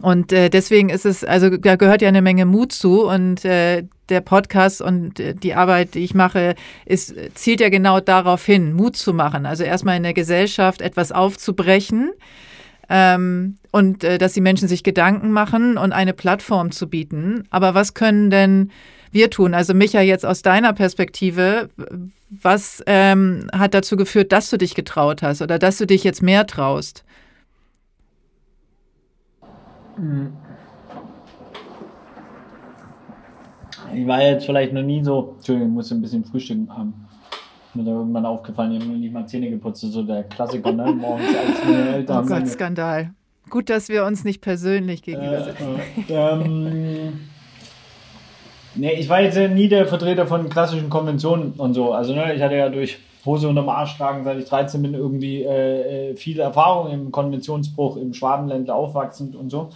Und 0.00 0.32
äh, 0.32 0.50
deswegen 0.50 0.90
ist 0.90 1.06
es, 1.06 1.24
also 1.24 1.56
da 1.56 1.76
gehört 1.76 2.02
ja 2.02 2.08
eine 2.08 2.22
Menge 2.22 2.44
Mut 2.44 2.72
zu 2.72 3.06
und 3.08 3.44
äh, 3.44 3.84
der 4.08 4.20
Podcast 4.20 4.82
und 4.82 5.18
äh, 5.18 5.34
die 5.34 5.54
Arbeit, 5.54 5.94
die 5.94 6.00
ich 6.00 6.14
mache, 6.14 6.54
ist, 6.84 7.14
zielt 7.34 7.60
ja 7.60 7.70
genau 7.70 8.00
darauf 8.00 8.44
hin, 8.44 8.74
Mut 8.74 8.96
zu 8.96 9.14
machen. 9.14 9.46
Also 9.46 9.64
erstmal 9.64 9.96
in 9.96 10.02
der 10.02 10.14
Gesellschaft 10.14 10.82
etwas 10.82 11.12
aufzubrechen, 11.12 12.10
ähm, 12.88 13.56
und 13.72 14.04
äh, 14.04 14.18
dass 14.18 14.32
die 14.32 14.40
Menschen 14.40 14.68
sich 14.68 14.82
Gedanken 14.82 15.30
machen 15.30 15.76
und 15.76 15.92
eine 15.92 16.12
Plattform 16.12 16.70
zu 16.70 16.88
bieten. 16.88 17.44
Aber 17.50 17.74
was 17.74 17.94
können 17.94 18.30
denn 18.30 18.70
wir 19.10 19.30
tun? 19.30 19.54
Also 19.54 19.74
Micha, 19.74 20.00
jetzt 20.00 20.24
aus 20.24 20.42
deiner 20.42 20.72
Perspektive, 20.72 21.68
was 22.30 22.82
ähm, 22.86 23.48
hat 23.52 23.74
dazu 23.74 23.96
geführt, 23.96 24.32
dass 24.32 24.50
du 24.50 24.58
dich 24.58 24.74
getraut 24.74 25.22
hast 25.22 25.42
oder 25.42 25.58
dass 25.58 25.78
du 25.78 25.86
dich 25.86 26.04
jetzt 26.04 26.22
mehr 26.22 26.46
traust? 26.46 27.04
Ich 33.94 34.06
war 34.06 34.22
jetzt 34.22 34.46
vielleicht 34.46 34.72
noch 34.72 34.82
nie 34.82 35.02
so, 35.02 35.34
Entschuldigung, 35.36 35.68
ich 35.70 35.74
muss 35.74 35.90
ein 35.92 36.02
bisschen 36.02 36.24
frühstücken 36.24 36.68
haben. 36.70 37.06
Mir 37.74 37.84
da 37.84 37.90
irgendwann 37.92 38.26
aufgefallen, 38.26 38.72
ich 38.72 38.80
habe 38.80 38.90
noch 38.92 38.98
nicht 38.98 39.12
mal 39.12 39.26
Zähne 39.26 39.50
geputzt, 39.50 39.80
so 39.82 40.02
der 40.02 40.24
Klassiker, 40.24 40.72
ne? 40.72 40.92
Morgens 41.00 41.28
als 41.28 41.64
meine 41.64 41.88
Eltern. 41.88 42.24
Oh 42.24 42.28
Gott, 42.28 42.48
Skandal. 42.48 43.10
Gut, 43.48 43.70
dass 43.70 43.88
wir 43.88 44.04
uns 44.04 44.24
nicht 44.24 44.40
persönlich 44.40 45.02
gegenüber 45.02 45.44
sitzen. 45.44 45.80
Äh, 46.08 46.12
äh, 46.12 46.32
ähm, 46.32 47.20
nee, 48.74 48.92
ich 48.94 49.08
war 49.08 49.20
jetzt 49.22 49.38
nie 49.38 49.68
der 49.68 49.86
Vertreter 49.86 50.26
von 50.26 50.48
klassischen 50.48 50.90
Konventionen 50.90 51.52
und 51.52 51.74
so. 51.74 51.92
Also, 51.92 52.14
ne, 52.14 52.34
ich 52.34 52.42
hatte 52.42 52.56
ja 52.56 52.68
durch 52.68 52.98
Hose 53.26 53.48
unterm 53.48 53.68
Arsch 53.68 53.96
tragen, 53.96 54.24
seit 54.24 54.38
ich 54.38 54.46
13 54.46 54.80
bin, 54.82 54.94
irgendwie 54.94 55.42
äh, 55.42 56.10
äh, 56.10 56.16
viele 56.16 56.42
Erfahrungen 56.42 56.92
im 56.92 57.12
Konventionsbruch, 57.12 57.96
im 57.96 58.14
Schwabenländler 58.14 58.74
aufwachsend 58.74 59.34
und 59.34 59.50
so. 59.50 59.70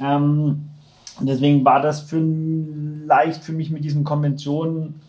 Ähm, 0.00 0.68
deswegen 1.20 1.64
war 1.64 1.80
das 1.80 2.02
für, 2.02 2.20
leicht 2.20 3.42
für 3.42 3.52
mich 3.52 3.70
mit 3.70 3.84
diesen 3.84 4.04
Konventionen 4.04 5.00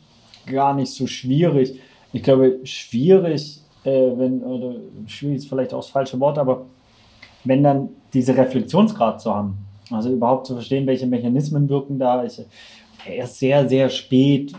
gar 0.45 0.73
nicht 0.73 0.91
so 0.91 1.07
schwierig. 1.07 1.79
Ich 2.13 2.23
glaube, 2.23 2.59
schwierig, 2.63 3.61
äh, 3.83 3.89
wenn, 4.15 4.43
oder 4.43 4.75
schwierig 5.07 5.37
ist 5.37 5.49
vielleicht 5.49 5.73
auch 5.73 5.81
das 5.81 5.89
falsche 5.89 6.19
Wort, 6.19 6.37
aber 6.37 6.65
wenn 7.43 7.63
dann 7.63 7.89
diese 8.13 8.35
Reflexionsgrad 8.35 9.21
zu 9.21 9.33
haben, 9.33 9.57
also 9.89 10.09
überhaupt 10.09 10.47
zu 10.47 10.53
verstehen, 10.53 10.87
welche 10.87 11.07
Mechanismen 11.07 11.67
wirken 11.69 11.99
da. 11.99 12.23
Ich 12.23 12.41
erst 13.05 13.39
sehr, 13.39 13.67
sehr 13.67 13.89
spät 13.89 14.53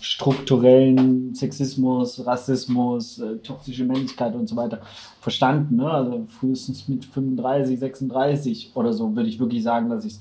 strukturellen 0.00 1.34
Sexismus, 1.34 2.26
Rassismus, 2.26 3.18
äh, 3.18 3.36
toxische 3.38 3.84
Männlichkeit 3.84 4.34
und 4.34 4.48
so 4.48 4.56
weiter 4.56 4.80
verstanden. 5.20 5.76
Ne? 5.76 5.90
Also 5.90 6.24
frühestens 6.28 6.88
mit 6.88 7.04
35, 7.04 7.78
36 7.78 8.72
oder 8.74 8.92
so 8.92 9.14
würde 9.14 9.28
ich 9.28 9.38
wirklich 9.38 9.62
sagen, 9.62 9.90
dass 9.90 10.04
ich 10.04 10.14
es 10.14 10.20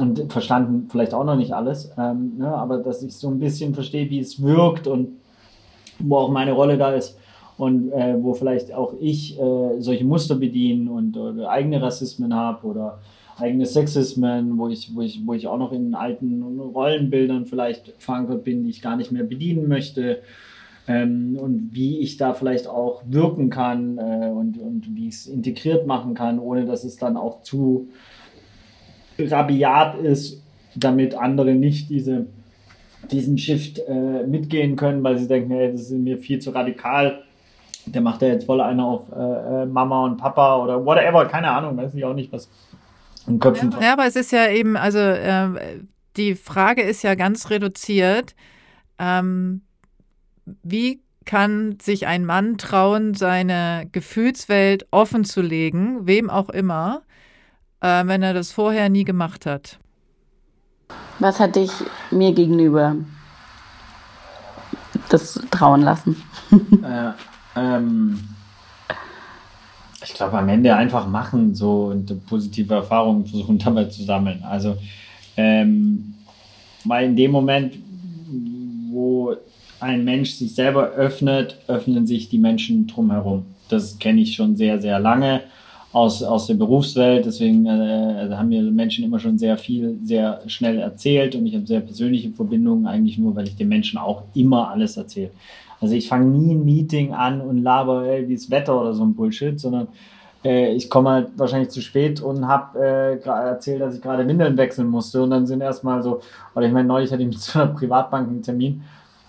und 0.00 0.32
verstanden 0.32 0.88
vielleicht 0.90 1.14
auch 1.14 1.24
noch 1.24 1.36
nicht 1.36 1.52
alles, 1.52 1.90
ähm, 1.98 2.38
ne? 2.38 2.48
aber 2.48 2.78
dass 2.78 3.02
ich 3.02 3.14
so 3.16 3.28
ein 3.28 3.38
bisschen 3.38 3.74
verstehe, 3.74 4.08
wie 4.10 4.20
es 4.20 4.40
wirkt 4.42 4.86
und 4.86 5.10
wo 5.98 6.16
auch 6.16 6.30
meine 6.30 6.52
Rolle 6.52 6.78
da 6.78 6.92
ist 6.92 7.18
und 7.58 7.92
äh, 7.92 8.16
wo 8.18 8.32
vielleicht 8.32 8.72
auch 8.72 8.94
ich 8.98 9.38
äh, 9.38 9.80
solche 9.80 10.04
Muster 10.04 10.36
bediene 10.36 10.90
und 10.90 11.16
oder 11.16 11.50
eigene 11.50 11.82
Rassismen 11.82 12.34
habe 12.34 12.66
oder 12.66 13.00
eigene 13.40 13.66
Sexismen, 13.66 14.58
wo 14.58 14.68
ich, 14.68 14.94
wo, 14.94 15.02
ich, 15.02 15.26
wo 15.26 15.34
ich 15.34 15.46
auch 15.46 15.58
noch 15.58 15.72
in 15.72 15.94
alten 15.94 16.42
Rollenbildern 16.60 17.46
vielleicht 17.46 17.92
verankert 17.98 18.44
bin, 18.44 18.64
die 18.64 18.70
ich 18.70 18.82
gar 18.82 18.96
nicht 18.96 19.12
mehr 19.12 19.24
bedienen 19.24 19.68
möchte. 19.68 20.20
Ähm, 20.88 21.36
und 21.40 21.70
wie 21.72 21.98
ich 21.98 22.16
da 22.16 22.34
vielleicht 22.34 22.66
auch 22.66 23.02
wirken 23.06 23.50
kann 23.50 23.98
äh, 23.98 24.30
und, 24.30 24.58
und 24.58 24.94
wie 24.94 25.08
ich 25.08 25.14
es 25.14 25.26
integriert 25.26 25.86
machen 25.86 26.14
kann, 26.14 26.38
ohne 26.38 26.64
dass 26.64 26.84
es 26.84 26.96
dann 26.96 27.16
auch 27.16 27.42
zu 27.42 27.88
rabiat 29.18 29.98
ist, 30.00 30.42
damit 30.74 31.14
andere 31.14 31.54
nicht 31.54 31.90
diese, 31.90 32.26
diesen 33.10 33.38
Shift 33.38 33.80
äh, 33.86 34.26
mitgehen 34.26 34.76
können, 34.76 35.02
weil 35.02 35.18
sie 35.18 35.28
denken, 35.28 35.50
hey, 35.50 35.70
das 35.70 35.82
ist 35.82 35.92
mir 35.92 36.18
viel 36.18 36.38
zu 36.38 36.50
radikal 36.50 37.22
der 37.86 38.02
macht 38.02 38.22
ja 38.22 38.28
jetzt 38.28 38.46
voll 38.46 38.60
eine 38.60 38.84
auf 38.84 39.02
äh, 39.12 39.62
äh, 39.62 39.66
Mama 39.66 40.04
und 40.04 40.16
Papa 40.16 40.62
oder 40.62 40.84
whatever, 40.84 41.26
keine 41.26 41.50
Ahnung, 41.50 41.76
weiß 41.76 41.94
ich 41.94 42.04
auch 42.04 42.14
nicht, 42.14 42.32
was 42.32 42.50
in 43.26 43.38
Köpfen. 43.38 43.74
Ja, 43.80 43.92
aber 43.92 44.06
es 44.06 44.16
ist 44.16 44.32
ja 44.32 44.48
eben, 44.48 44.76
also 44.76 44.98
äh, 44.98 45.80
die 46.16 46.34
Frage 46.34 46.82
ist 46.82 47.02
ja 47.02 47.14
ganz 47.14 47.50
reduziert. 47.50 48.34
Ähm, 48.98 49.62
wie 50.62 51.00
kann 51.24 51.78
sich 51.80 52.06
ein 52.06 52.24
Mann 52.24 52.58
trauen, 52.58 53.14
seine 53.14 53.88
Gefühlswelt 53.92 54.86
offen 54.90 55.24
zu 55.24 55.42
legen, 55.42 56.06
wem 56.06 56.28
auch 56.30 56.48
immer, 56.48 57.02
äh, 57.80 58.06
wenn 58.06 58.22
er 58.22 58.34
das 58.34 58.52
vorher 58.52 58.88
nie 58.88 59.04
gemacht 59.04 59.46
hat? 59.46 59.78
Was 61.18 61.38
hat 61.38 61.56
dich 61.56 61.70
mir 62.10 62.32
gegenüber 62.32 62.96
das 65.08 65.40
trauen 65.50 65.82
lassen? 65.82 66.22
äh, 66.82 67.12
ähm, 67.56 68.18
ich 70.10 70.16
glaube, 70.16 70.38
am 70.38 70.48
Ende 70.48 70.74
einfach 70.74 71.06
machen 71.06 71.54
so 71.54 71.92
und 71.92 72.26
positive 72.26 72.74
Erfahrungen 72.74 73.24
versuchen 73.26 73.58
dabei 73.64 73.84
zu 73.84 74.02
sammeln. 74.02 74.42
Also, 74.42 74.76
ähm, 75.36 76.14
weil 76.84 77.06
in 77.06 77.16
dem 77.16 77.30
Moment, 77.30 77.74
wo 78.90 79.34
ein 79.78 80.04
Mensch 80.04 80.32
sich 80.32 80.54
selber 80.54 80.90
öffnet, 80.90 81.56
öffnen 81.68 82.06
sich 82.06 82.28
die 82.28 82.38
Menschen 82.38 82.86
drumherum. 82.86 83.44
Das 83.68 83.98
kenne 83.98 84.20
ich 84.20 84.34
schon 84.34 84.56
sehr, 84.56 84.80
sehr 84.80 84.98
lange 84.98 85.42
aus, 85.92 86.22
aus 86.22 86.48
der 86.48 86.54
Berufswelt. 86.54 87.24
Deswegen 87.24 87.66
äh, 87.66 88.28
haben 88.32 88.48
mir 88.48 88.62
Menschen 88.62 89.04
immer 89.04 89.20
schon 89.20 89.38
sehr 89.38 89.56
viel, 89.56 89.98
sehr 90.02 90.42
schnell 90.48 90.78
erzählt 90.78 91.36
und 91.36 91.46
ich 91.46 91.54
habe 91.54 91.66
sehr 91.66 91.80
persönliche 91.80 92.30
Verbindungen, 92.30 92.86
eigentlich 92.86 93.16
nur, 93.16 93.36
weil 93.36 93.46
ich 93.46 93.56
den 93.56 93.68
Menschen 93.68 93.98
auch 93.98 94.24
immer 94.34 94.70
alles 94.70 94.96
erzähle. 94.96 95.30
Also 95.80 95.94
ich 95.94 96.08
fange 96.08 96.26
nie 96.26 96.54
ein 96.54 96.64
Meeting 96.64 97.14
an 97.14 97.40
und 97.40 97.62
laber, 97.62 98.04
ey, 98.04 98.28
wie 98.28 98.34
das 98.34 98.50
Wetter 98.50 98.80
oder 98.80 98.94
so 98.94 99.04
ein 99.04 99.14
Bullshit, 99.14 99.58
sondern 99.58 99.88
äh, 100.44 100.72
ich 100.74 100.90
komme 100.90 101.10
halt 101.10 101.28
wahrscheinlich 101.36 101.70
zu 101.70 101.80
spät 101.80 102.20
und 102.20 102.46
habe 102.46 102.78
äh, 102.78 103.28
erzählt, 103.28 103.80
dass 103.80 103.94
ich 103.94 104.02
gerade 104.02 104.26
Windeln 104.26 104.56
wechseln 104.56 104.88
musste 104.88 105.22
und 105.22 105.30
dann 105.30 105.46
sind 105.46 105.60
erstmal 105.60 106.02
so, 106.02 106.20
oder 106.54 106.66
ich 106.66 106.72
meine, 106.72 106.88
neulich 106.88 107.10
hatte 107.12 107.22
ich 107.22 107.28
mit 107.28 107.38
so 107.38 107.58
einer 107.58 107.72
Privatbank 107.72 108.28
einen 108.28 108.42
Termin, 108.42 108.82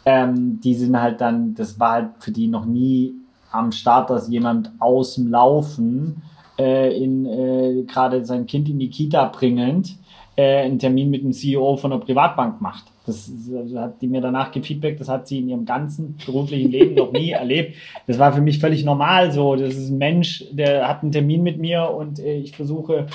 ähm, 0.06 0.60
die 0.62 0.74
sind 0.74 1.00
halt 1.00 1.22
dann, 1.22 1.54
das 1.56 1.80
war 1.80 1.92
halt 1.92 2.10
für 2.20 2.32
die 2.32 2.48
noch 2.48 2.66
nie 2.66 3.14
am 3.52 3.72
Start, 3.72 4.10
dass 4.10 4.30
jemand 4.30 4.72
aus 4.80 5.16
dem 5.16 5.30
Laufen 5.30 6.22
äh, 6.58 6.96
äh, 6.98 7.84
gerade 7.84 8.26
sein 8.26 8.46
Kind 8.46 8.70
in 8.70 8.80
die 8.80 8.90
Kita 8.90 9.26
bringend 9.26 9.96
äh, 10.36 10.64
einen 10.64 10.80
Termin 10.80 11.10
mit 11.10 11.24
dem 11.24 11.34
CEO 11.34 11.76
von 11.76 11.92
einer 11.92 12.02
Privatbank 12.02 12.62
macht. 12.62 12.86
Das 13.06 13.32
also 13.56 13.80
hat 13.80 14.02
die 14.02 14.08
mir 14.08 14.22
danach 14.22 14.52
gefeedbackt, 14.52 15.00
das 15.00 15.10
hat 15.10 15.28
sie 15.28 15.40
in 15.40 15.50
ihrem 15.50 15.66
ganzen 15.66 16.18
beruflichen 16.24 16.72
Leben 16.72 16.96
noch 16.96 17.12
nie 17.12 17.32
erlebt. 17.32 17.76
Das 18.08 18.20
war 18.20 18.32
für 18.32 18.42
mich 18.42 18.60
völlig 18.60 18.86
normal 18.86 19.32
so. 19.32 19.56
Das 19.56 19.76
ist 19.76 19.90
ein 19.90 19.98
Mensch, 19.98 20.46
der 20.52 20.88
hat 20.88 21.02
einen 21.02 21.12
Termin 21.12 21.42
mit 21.42 21.58
mir 21.58 21.90
und 21.90 22.20
äh, 22.20 22.38
ich 22.38 22.56
versuche 22.56 23.08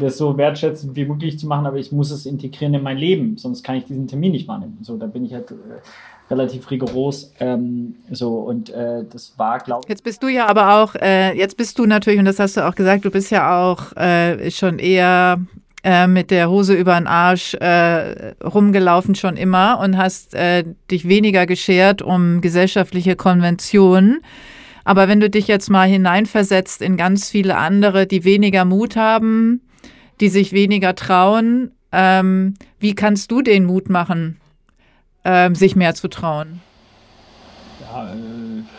das 0.00 0.18
so 0.18 0.36
wertschätzend 0.36 0.96
wie 0.96 1.04
möglich 1.04 1.38
zu 1.38 1.46
machen, 1.46 1.66
aber 1.66 1.76
ich 1.76 1.92
muss 1.92 2.10
es 2.10 2.26
integrieren 2.26 2.74
in 2.74 2.82
mein 2.82 2.98
Leben, 2.98 3.36
sonst 3.36 3.62
kann 3.62 3.76
ich 3.76 3.84
diesen 3.84 4.06
Termin 4.06 4.32
nicht 4.32 4.48
wahrnehmen. 4.48 4.78
So, 4.82 4.96
da 4.96 5.06
bin 5.06 5.24
ich 5.24 5.32
halt 5.32 5.50
äh, 5.50 5.54
relativ 6.30 6.70
rigoros. 6.70 7.32
Ähm, 7.40 7.96
so 8.10 8.38
und 8.40 8.70
äh, 8.70 9.04
das 9.10 9.34
war, 9.38 9.58
glaube 9.58 9.82
ich. 9.84 9.88
Jetzt 9.88 10.04
bist 10.04 10.22
du 10.22 10.28
ja 10.28 10.46
aber 10.46 10.82
auch, 10.82 10.94
äh, 10.96 11.36
jetzt 11.36 11.56
bist 11.56 11.78
du 11.78 11.86
natürlich, 11.86 12.18
und 12.18 12.26
das 12.26 12.38
hast 12.38 12.56
du 12.56 12.66
auch 12.66 12.74
gesagt, 12.74 13.04
du 13.04 13.10
bist 13.10 13.30
ja 13.30 13.62
auch 13.62 13.96
äh, 13.96 14.50
schon 14.50 14.78
eher 14.78 15.40
äh, 15.86 16.08
mit 16.08 16.32
der 16.32 16.50
Hose 16.50 16.74
über 16.74 16.96
den 16.96 17.06
Arsch 17.06 17.54
äh, 17.54 18.32
rumgelaufen 18.42 19.14
schon 19.14 19.36
immer 19.36 19.78
und 19.78 19.96
hast 19.96 20.34
äh, 20.34 20.64
dich 20.90 21.06
weniger 21.06 21.46
geschert 21.46 22.02
um 22.02 22.40
gesellschaftliche 22.40 23.14
Konventionen. 23.14 24.18
Aber 24.82 25.06
wenn 25.06 25.20
du 25.20 25.30
dich 25.30 25.46
jetzt 25.46 25.70
mal 25.70 25.86
hineinversetzt 25.86 26.82
in 26.82 26.96
ganz 26.96 27.30
viele 27.30 27.56
andere, 27.56 28.08
die 28.08 28.24
weniger 28.24 28.64
Mut 28.64 28.96
haben, 28.96 29.60
die 30.18 30.28
sich 30.28 30.52
weniger 30.52 30.96
trauen, 30.96 31.70
ähm, 31.92 32.54
wie 32.80 32.96
kannst 32.96 33.30
du 33.30 33.40
den 33.40 33.64
Mut 33.64 33.88
machen, 33.88 34.40
ähm, 35.24 35.54
sich 35.54 35.76
mehr 35.76 35.94
zu 35.94 36.08
trauen? 36.08 36.60
Ja, 37.80 38.12
äh 38.12 38.75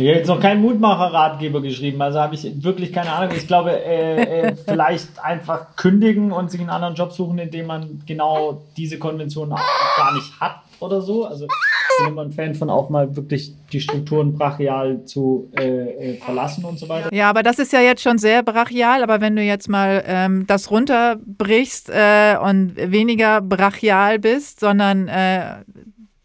ich 0.00 0.08
habe 0.08 0.18
jetzt 0.18 0.28
noch 0.28 0.40
keinen 0.40 0.62
Mutmacher-Ratgeber 0.62 1.60
geschrieben, 1.60 2.00
also 2.02 2.20
habe 2.20 2.34
ich 2.34 2.64
wirklich 2.64 2.92
keine 2.92 3.12
Ahnung. 3.12 3.36
Ich 3.36 3.46
glaube, 3.46 3.72
äh, 3.72 4.48
äh, 4.48 4.56
vielleicht 4.56 5.22
einfach 5.22 5.76
kündigen 5.76 6.32
und 6.32 6.50
sich 6.50 6.60
einen 6.60 6.70
anderen 6.70 6.94
Job 6.94 7.12
suchen, 7.12 7.38
in 7.38 7.50
dem 7.50 7.66
man 7.66 8.02
genau 8.06 8.62
diese 8.76 8.98
Konvention 8.98 9.50
gar 9.50 10.14
nicht 10.14 10.40
hat 10.40 10.56
oder 10.80 11.00
so. 11.02 11.24
Also 11.24 11.44
ich 11.44 12.04
bin 12.04 12.12
immer 12.12 12.22
ein 12.22 12.32
Fan 12.32 12.54
von 12.54 12.70
auch 12.70 12.88
mal 12.88 13.14
wirklich 13.14 13.54
die 13.72 13.80
Strukturen 13.80 14.36
brachial 14.36 15.04
zu 15.04 15.50
äh, 15.58 16.12
äh, 16.12 16.16
verlassen 16.16 16.64
und 16.64 16.78
so 16.78 16.88
weiter. 16.88 17.12
Ja, 17.12 17.28
aber 17.28 17.42
das 17.42 17.58
ist 17.58 17.72
ja 17.72 17.80
jetzt 17.80 18.02
schon 18.02 18.18
sehr 18.18 18.42
brachial. 18.42 19.02
Aber 19.02 19.20
wenn 19.20 19.36
du 19.36 19.42
jetzt 19.42 19.68
mal 19.68 20.02
ähm, 20.06 20.46
das 20.46 20.70
runterbrichst 20.70 21.90
äh, 21.90 22.36
und 22.42 22.74
weniger 22.76 23.40
brachial 23.40 24.18
bist, 24.18 24.60
sondern 24.60 25.08
äh, 25.08 25.56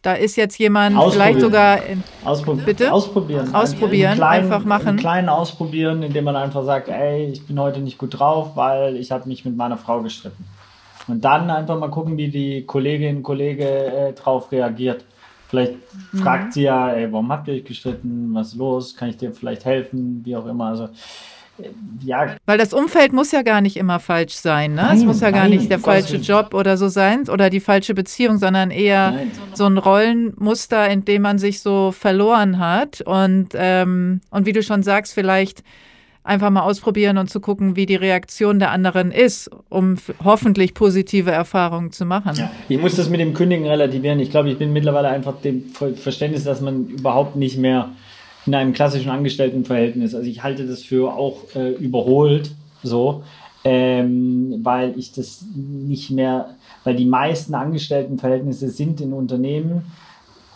da 0.06 0.14
ist 0.14 0.36
jetzt 0.36 0.60
jemand 0.60 1.02
vielleicht 1.12 1.40
sogar. 1.40 1.84
In, 1.84 2.04
Ausprob 2.24 2.64
bitte? 2.64 2.94
Ausprobieren. 2.94 3.54
Ausprobieren, 3.56 4.16
kleinen, 4.16 4.44
einfach 4.44 4.64
machen. 4.64 4.88
Einen 4.90 4.98
kleinen 5.00 5.30
ausprobieren, 5.30 6.04
indem 6.04 6.26
man 6.26 6.36
einfach 6.36 6.64
sagt, 6.64 6.90
ey, 6.90 7.26
ich 7.26 7.46
bin 7.48 7.60
heute 7.60 7.80
nicht 7.80 7.98
gut 7.98 8.20
drauf, 8.20 8.56
weil 8.56 8.98
ich 8.98 9.12
habe 9.12 9.28
mich 9.28 9.46
mit 9.46 9.58
meiner 9.58 9.78
Frau 9.78 10.02
gestritten. 10.02 10.46
Und 11.08 11.26
dann 11.26 11.50
einfach 11.50 11.80
mal 11.80 11.90
gucken, 11.90 12.18
wie 12.18 12.30
die 12.30 12.66
Kollegin, 12.66 13.24
Kollege 13.24 13.68
äh, 13.68 14.14
drauf 14.14 14.52
reagiert. 14.52 15.06
Vielleicht 15.48 15.74
mhm. 16.12 16.18
fragt 16.20 16.54
sie 16.54 16.64
ja, 16.64 16.90
ey, 16.92 17.12
warum 17.12 17.32
habt 17.32 17.48
ihr 17.48 17.56
euch 17.56 17.66
gestritten? 17.66 18.30
Was 18.34 18.50
ist 18.50 18.56
los? 18.56 18.96
Kann 18.96 19.10
ich 19.10 19.18
dir 19.18 19.32
vielleicht 19.32 19.66
helfen? 19.66 20.22
Wie 20.24 20.36
auch 20.36 20.46
immer. 20.46 20.66
Also 20.66 20.90
ja. 22.04 22.36
Weil 22.46 22.58
das 22.58 22.74
Umfeld 22.74 23.14
muss 23.14 23.32
ja 23.32 23.42
gar 23.42 23.62
nicht 23.62 23.78
immer 23.78 24.00
falsch 24.00 24.34
sein. 24.34 24.76
Ne? 24.76 24.84
Nein, 24.84 24.98
es 24.98 25.04
muss 25.04 25.22
ja 25.22 25.32
gar 25.32 25.48
nein, 25.48 25.58
nicht 25.58 25.72
der 25.72 25.80
falsche 25.80 26.18
Job 26.18 26.54
oder 26.54 26.78
so 26.78 26.88
sein 26.88 27.28
oder 27.30 27.50
die 27.50 27.60
falsche 27.60 27.94
Beziehung, 27.94 28.38
sondern 28.38 28.72
eher 28.72 29.12
nein. 29.12 29.32
so 29.54 29.66
ein 29.66 29.78
Rollenmuster, 29.78 30.90
in 30.90 31.06
dem 31.06 31.22
man 31.22 31.38
sich 31.40 31.62
so 31.62 31.92
verloren 31.92 32.60
hat. 32.60 33.02
Und, 33.02 33.50
ähm, 33.54 34.22
und 34.30 34.46
wie 34.46 34.54
du 34.54 34.64
schon 34.64 34.84
sagst, 34.84 35.14
vielleicht 35.14 35.64
einfach 36.26 36.50
mal 36.50 36.62
ausprobieren 36.62 37.18
und 37.18 37.30
zu 37.30 37.40
gucken, 37.40 37.76
wie 37.76 37.86
die 37.86 37.96
Reaktion 37.96 38.60
der 38.60 38.72
anderen 38.72 39.12
ist, 39.12 39.50
um 39.70 39.96
hoffentlich 40.24 40.74
positive 40.74 41.32
Erfahrungen 41.32 41.92
zu 41.92 42.06
machen. 42.06 42.36
Ja, 42.36 42.52
ich 42.68 42.80
muss 42.80 42.96
das 42.96 43.10
mit 43.10 43.20
dem 43.20 43.34
Kündigen 43.34 43.68
relativieren. 43.68 44.20
Ich 44.20 44.32
glaube, 44.32 44.50
ich 44.50 44.58
bin 44.58 44.74
mittlerweile 44.74 45.10
einfach 45.10 45.40
dem 45.42 45.66
Verständnis, 45.70 46.44
dass 46.44 46.62
man 46.62 46.88
überhaupt 46.88 47.36
nicht 47.36 47.58
mehr 47.58 47.90
in 48.46 48.54
einem 48.56 48.74
klassischen 48.74 49.10
Angestelltenverhältnis, 49.10 50.14
also 50.14 50.28
ich 50.28 50.44
halte 50.44 50.68
das 50.68 50.84
für 50.84 51.14
auch 51.14 51.56
äh, 51.56 51.72
überholt, 51.72 52.52
so, 52.84 53.24
ähm, 53.64 54.60
weil 54.62 54.98
ich 54.98 55.12
das 55.12 55.44
nicht 55.56 56.12
mehr, 56.12 56.56
weil 56.84 56.96
die 56.96 57.06
meisten 57.06 57.56
Angestelltenverhältnisse 57.56 58.70
sind 58.70 59.02
in 59.02 59.14
Unternehmen, 59.14 59.92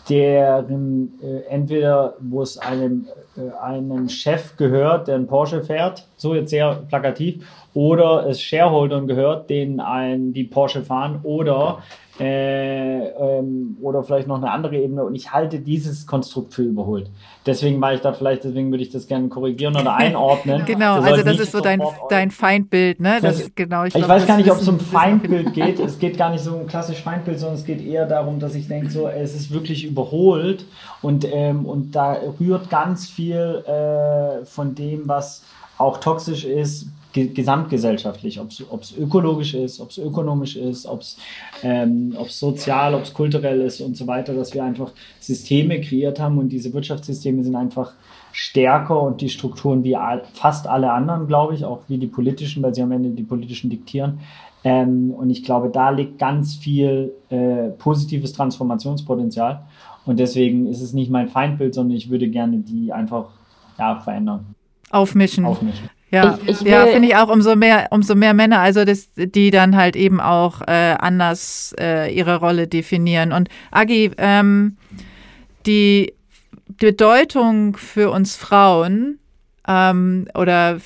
deren 0.08 1.20
äh, 1.20 1.40
entweder, 1.48 2.14
wo 2.20 2.42
es 2.42 2.58
einem, 2.58 3.06
einem 3.60 4.08
Chef 4.08 4.56
gehört, 4.56 5.08
der 5.08 5.16
einen 5.16 5.26
Porsche 5.26 5.62
fährt, 5.62 6.06
so 6.16 6.34
jetzt 6.34 6.50
sehr 6.50 6.82
plakativ, 6.88 7.44
oder 7.74 8.26
es 8.26 8.42
Shareholdern 8.42 9.06
gehört, 9.06 9.48
denen 9.48 9.80
ein, 9.80 10.32
die 10.32 10.44
Porsche 10.44 10.82
fahren, 10.82 11.20
oder 11.22 11.78
äh, 12.20 13.06
ähm, 13.08 13.78
oder 13.80 14.04
vielleicht 14.04 14.28
noch 14.28 14.36
eine 14.36 14.50
andere 14.50 14.76
Ebene. 14.76 15.04
Und 15.04 15.14
ich 15.14 15.32
halte 15.32 15.58
dieses 15.58 16.06
Konstrukt 16.06 16.52
für 16.52 16.62
überholt. 16.62 17.10
Deswegen 17.46 17.80
war 17.80 17.94
ich 17.94 18.02
da 18.02 18.12
vielleicht, 18.12 18.44
deswegen 18.44 18.70
würde 18.70 18.82
ich 18.82 18.90
das 18.90 19.06
gerne 19.06 19.28
korrigieren 19.28 19.74
oder 19.74 19.94
einordnen. 19.96 20.64
genau, 20.66 20.96
das 20.96 21.12
also 21.12 21.22
das 21.24 21.40
ist 21.40 21.52
so 21.52 21.60
dein, 21.60 21.80
dein 22.10 22.30
Feindbild, 22.30 23.00
ne? 23.00 23.20
Das, 23.22 23.38
das 23.38 23.54
genau, 23.54 23.84
ich, 23.84 23.94
ich 23.94 24.00
glaub, 24.00 24.10
weiß 24.10 24.26
gar 24.26 24.36
nicht, 24.36 24.50
ob 24.50 24.60
es 24.60 24.68
um 24.68 24.78
Feindbild 24.78 25.54
geht. 25.54 25.80
Es 25.80 25.98
geht 25.98 26.18
gar 26.18 26.30
nicht 26.30 26.44
so 26.44 26.52
um 26.52 26.66
klassisch 26.66 27.00
Feindbild, 27.00 27.38
sondern 27.38 27.58
es 27.58 27.64
geht 27.64 27.82
eher 27.82 28.06
darum, 28.06 28.38
dass 28.38 28.54
ich 28.54 28.68
denke, 28.68 28.90
so, 28.90 29.08
es 29.08 29.34
ist 29.34 29.50
wirklich 29.50 29.86
überholt 29.86 30.66
und, 31.00 31.26
ähm, 31.32 31.64
und 31.64 31.92
da 31.96 32.18
rührt 32.38 32.68
ganz 32.68 33.08
viel 33.08 33.29
äh, 33.32 34.44
von 34.44 34.74
dem, 34.74 35.08
was 35.08 35.44
auch 35.78 35.98
toxisch 35.98 36.44
ist, 36.44 36.86
gesamtgesellschaftlich, 37.12 38.38
ob 38.38 38.50
es 38.82 38.96
ökologisch 38.96 39.54
ist, 39.54 39.80
ob 39.80 39.90
es 39.90 39.98
ökonomisch 39.98 40.56
ist, 40.56 40.86
ob 40.86 41.00
es 41.00 41.16
ähm, 41.62 42.16
sozial, 42.28 42.94
ob 42.94 43.02
es 43.02 43.12
kulturell 43.12 43.60
ist 43.62 43.80
und 43.80 43.96
so 43.96 44.06
weiter, 44.06 44.32
dass 44.34 44.54
wir 44.54 44.62
einfach 44.62 44.92
Systeme 45.18 45.80
kreiert 45.80 46.20
haben 46.20 46.38
und 46.38 46.50
diese 46.50 46.72
Wirtschaftssysteme 46.72 47.42
sind 47.42 47.56
einfach 47.56 47.94
stärker 48.32 49.02
und 49.02 49.20
die 49.20 49.28
Strukturen 49.28 49.82
wie 49.82 49.96
fast 50.34 50.68
alle 50.68 50.92
anderen, 50.92 51.26
glaube 51.26 51.54
ich, 51.54 51.64
auch 51.64 51.80
wie 51.88 51.98
die 51.98 52.06
politischen, 52.06 52.62
weil 52.62 52.74
sie 52.74 52.82
am 52.82 52.92
Ende 52.92 53.10
die 53.10 53.24
politischen 53.24 53.70
diktieren. 53.70 54.20
Ähm, 54.62 55.10
und 55.10 55.30
ich 55.30 55.42
glaube, 55.42 55.70
da 55.70 55.90
liegt 55.90 56.18
ganz 56.18 56.54
viel 56.54 57.12
äh, 57.30 57.70
positives 57.78 58.32
Transformationspotenzial. 58.34 59.62
Und 60.10 60.18
deswegen 60.18 60.66
ist 60.66 60.80
es 60.80 60.92
nicht 60.92 61.08
mein 61.08 61.28
Feindbild, 61.28 61.72
sondern 61.72 61.96
ich 61.96 62.10
würde 62.10 62.28
gerne 62.28 62.58
die 62.58 62.92
einfach 62.92 63.26
ja, 63.78 64.00
verändern. 64.00 64.56
Aufmischen. 64.90 65.44
Aufmischen. 65.44 65.88
Ja, 66.10 66.36
ich, 66.42 66.62
ich 66.62 66.62
ja 66.62 66.84
finde 66.86 67.06
ich 67.06 67.14
auch 67.14 67.28
umso 67.28 67.54
mehr, 67.54 67.86
umso 67.92 68.16
mehr 68.16 68.34
Männer, 68.34 68.58
also 68.58 68.84
das, 68.84 69.08
die 69.14 69.52
dann 69.52 69.76
halt 69.76 69.94
eben 69.94 70.20
auch 70.20 70.62
äh, 70.62 70.96
anders 70.98 71.76
äh, 71.78 72.12
ihre 72.12 72.40
Rolle 72.40 72.66
definieren. 72.66 73.30
Und 73.30 73.50
Agi, 73.70 74.10
ähm, 74.18 74.76
die 75.66 76.12
Bedeutung 76.66 77.76
für 77.76 78.10
uns 78.10 78.34
Frauen 78.34 79.20
ähm, 79.68 80.26
oder 80.34 80.78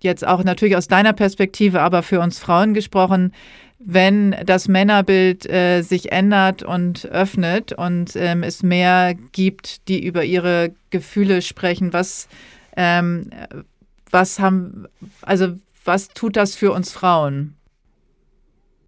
jetzt 0.00 0.26
auch 0.26 0.44
natürlich 0.44 0.76
aus 0.76 0.86
deiner 0.86 1.14
Perspektive, 1.14 1.80
aber 1.80 2.02
für 2.02 2.20
uns 2.20 2.38
Frauen 2.38 2.74
gesprochen, 2.74 3.32
wenn 3.78 4.34
das 4.44 4.68
Männerbild 4.68 5.48
äh, 5.48 5.82
sich 5.82 6.12
ändert 6.12 6.62
und 6.62 7.04
öffnet 7.06 7.72
und 7.72 8.16
ähm, 8.16 8.42
es 8.42 8.62
mehr 8.62 9.14
gibt, 9.32 9.88
die 9.88 10.04
über 10.04 10.24
ihre 10.24 10.72
Gefühle 10.90 11.42
sprechen, 11.42 11.92
was 11.92 12.28
ähm, 12.76 13.30
was 14.10 14.38
haben, 14.38 14.86
also 15.22 15.54
was 15.84 16.08
tut 16.08 16.36
das 16.36 16.54
für 16.54 16.72
uns 16.72 16.92
Frauen? 16.92 17.54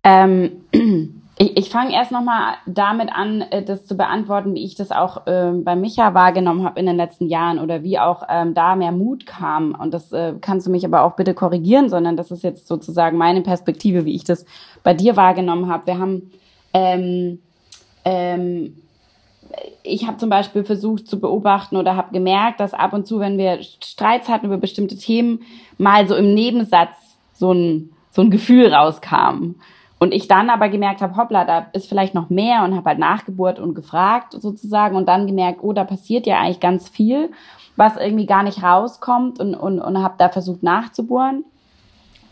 Ähm, 0.04 0.50
ich, 1.38 1.56
ich 1.56 1.70
fange 1.70 1.94
erst 1.94 2.12
nochmal 2.12 2.54
damit 2.66 3.10
an, 3.12 3.42
äh, 3.42 3.62
das 3.62 3.86
zu 3.86 3.96
beantworten, 3.96 4.54
wie 4.54 4.64
ich 4.64 4.74
das 4.74 4.90
auch 4.90 5.26
äh, 5.26 5.52
bei 5.52 5.76
Micha 5.76 6.12
wahrgenommen 6.14 6.64
habe 6.64 6.80
in 6.80 6.86
den 6.86 6.96
letzten 6.96 7.28
Jahren 7.28 7.58
oder 7.58 7.82
wie 7.82 7.98
auch 7.98 8.24
ähm, 8.28 8.54
da 8.54 8.76
mehr 8.76 8.92
Mut 8.92 9.24
kam. 9.24 9.74
Und 9.74 9.94
das 9.94 10.12
äh, 10.12 10.34
kannst 10.40 10.66
du 10.66 10.70
mich 10.70 10.84
aber 10.84 11.02
auch 11.02 11.16
bitte 11.16 11.34
korrigieren, 11.34 11.88
sondern 11.88 12.16
das 12.16 12.30
ist 12.30 12.42
jetzt 12.42 12.66
sozusagen 12.66 13.16
meine 13.16 13.42
Perspektive, 13.42 14.04
wie 14.04 14.14
ich 14.14 14.24
das 14.24 14.44
bei 14.82 14.94
dir 14.94 15.16
wahrgenommen 15.16 15.70
habe. 15.70 15.86
Wir 15.86 15.98
haben 15.98 16.30
ähm, 16.74 17.40
ähm, 18.04 18.74
ich 19.82 20.06
habe 20.06 20.18
zum 20.18 20.28
Beispiel 20.28 20.64
versucht 20.64 21.06
zu 21.06 21.20
beobachten 21.20 21.76
oder 21.76 21.96
habe 21.96 22.12
gemerkt, 22.12 22.60
dass 22.60 22.74
ab 22.74 22.92
und 22.92 23.06
zu, 23.06 23.20
wenn 23.20 23.38
wir 23.38 23.62
Streits 23.62 24.28
hatten 24.28 24.46
über 24.46 24.58
bestimmte 24.58 24.96
Themen, 24.96 25.40
mal 25.78 26.06
so 26.06 26.14
im 26.14 26.34
Nebensatz 26.34 26.96
so 27.32 27.52
ein, 27.52 27.90
so 28.10 28.22
ein 28.22 28.30
Gefühl 28.30 28.72
rauskam. 28.72 29.54
Und 29.98 30.14
ich 30.14 30.28
dann 30.28 30.48
aber 30.48 30.68
gemerkt 30.68 31.02
habe, 31.02 31.16
hoppla, 31.16 31.44
da 31.44 31.66
ist 31.72 31.88
vielleicht 31.88 32.14
noch 32.14 32.30
mehr 32.30 32.62
und 32.62 32.76
habe 32.76 32.90
halt 32.90 32.98
nachgebohrt 32.98 33.58
und 33.58 33.74
gefragt 33.74 34.32
sozusagen 34.32 34.94
und 34.96 35.08
dann 35.08 35.26
gemerkt, 35.26 35.58
oh, 35.62 35.72
da 35.72 35.84
passiert 35.84 36.26
ja 36.26 36.38
eigentlich 36.38 36.60
ganz 36.60 36.88
viel, 36.88 37.30
was 37.74 37.96
irgendwie 37.96 38.26
gar 38.26 38.44
nicht 38.44 38.62
rauskommt 38.62 39.40
und, 39.40 39.54
und, 39.54 39.80
und 39.80 40.02
habe 40.02 40.14
da 40.18 40.28
versucht 40.28 40.62
nachzubohren. 40.62 41.44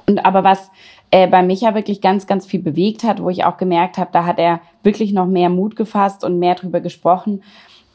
Und 0.07 0.25
aber 0.25 0.45
was 0.45 0.71
äh, 1.11 1.27
bei 1.27 1.43
Micha 1.43 1.75
wirklich 1.75 2.01
ganz, 2.01 2.27
ganz 2.27 2.47
viel 2.47 2.63
bewegt 2.63 3.03
hat, 3.03 3.21
wo 3.21 3.31
ich 3.31 3.45
auch 3.45 3.57
gemerkt 3.57 3.99
habe, 3.99 4.11
da 4.13 4.25
hat 4.25 4.39
er 4.39 4.61
wirklich 4.85 5.13
noch 5.13 5.27
mehr 5.27 5.51
Mut 5.51 5.75
gefasst 5.75 6.25
und 6.25 6.39
mehr 6.39 6.55
drüber 6.55 6.81
gesprochen, 6.81 7.43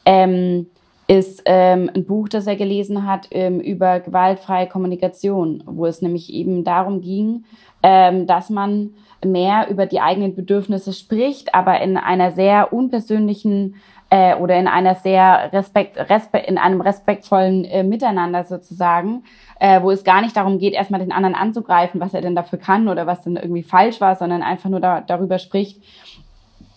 ähm, 0.04 0.66
ist 1.08 1.42
ähm, 1.46 1.90
ein 1.94 2.04
Buch, 2.04 2.28
das 2.28 2.46
er 2.46 2.56
gelesen 2.56 3.06
hat 3.06 3.28
ähm, 3.30 3.60
über 3.60 4.00
gewaltfreie 4.00 4.68
Kommunikation, 4.68 5.62
wo 5.66 5.86
es 5.86 6.00
nämlich 6.00 6.32
eben 6.32 6.64
darum 6.64 7.00
ging, 7.00 7.44
ähm, 7.82 8.26
dass 8.26 8.50
man 8.50 8.90
mehr 9.24 9.68
über 9.68 9.86
die 9.86 10.00
eigenen 10.00 10.34
Bedürfnisse 10.34 10.92
spricht, 10.92 11.54
aber 11.54 11.80
in 11.80 11.96
einer 11.96 12.30
sehr 12.30 12.72
unpersönlichen 12.72 13.76
äh, 14.10 14.36
oder 14.36 14.56
in 14.58 14.68
einer 14.68 14.94
sehr 14.94 15.52
respekt, 15.52 15.96
respekt 15.96 16.46
in 16.46 16.58
einem 16.58 16.80
respektvollen 16.80 17.64
äh, 17.64 17.82
Miteinander 17.82 18.44
sozusagen, 18.44 19.24
äh, 19.58 19.80
wo 19.82 19.90
es 19.90 20.04
gar 20.04 20.20
nicht 20.20 20.36
darum 20.36 20.58
geht, 20.58 20.74
erstmal 20.74 21.00
den 21.00 21.12
anderen 21.12 21.34
anzugreifen, 21.34 22.00
was 22.00 22.14
er 22.14 22.20
denn 22.20 22.34
dafür 22.34 22.58
kann 22.58 22.88
oder 22.88 23.06
was 23.06 23.22
denn 23.22 23.36
irgendwie 23.36 23.62
falsch 23.62 24.00
war, 24.00 24.16
sondern 24.16 24.42
einfach 24.42 24.68
nur 24.68 24.80
da, 24.80 25.00
darüber 25.00 25.38
spricht, 25.38 25.82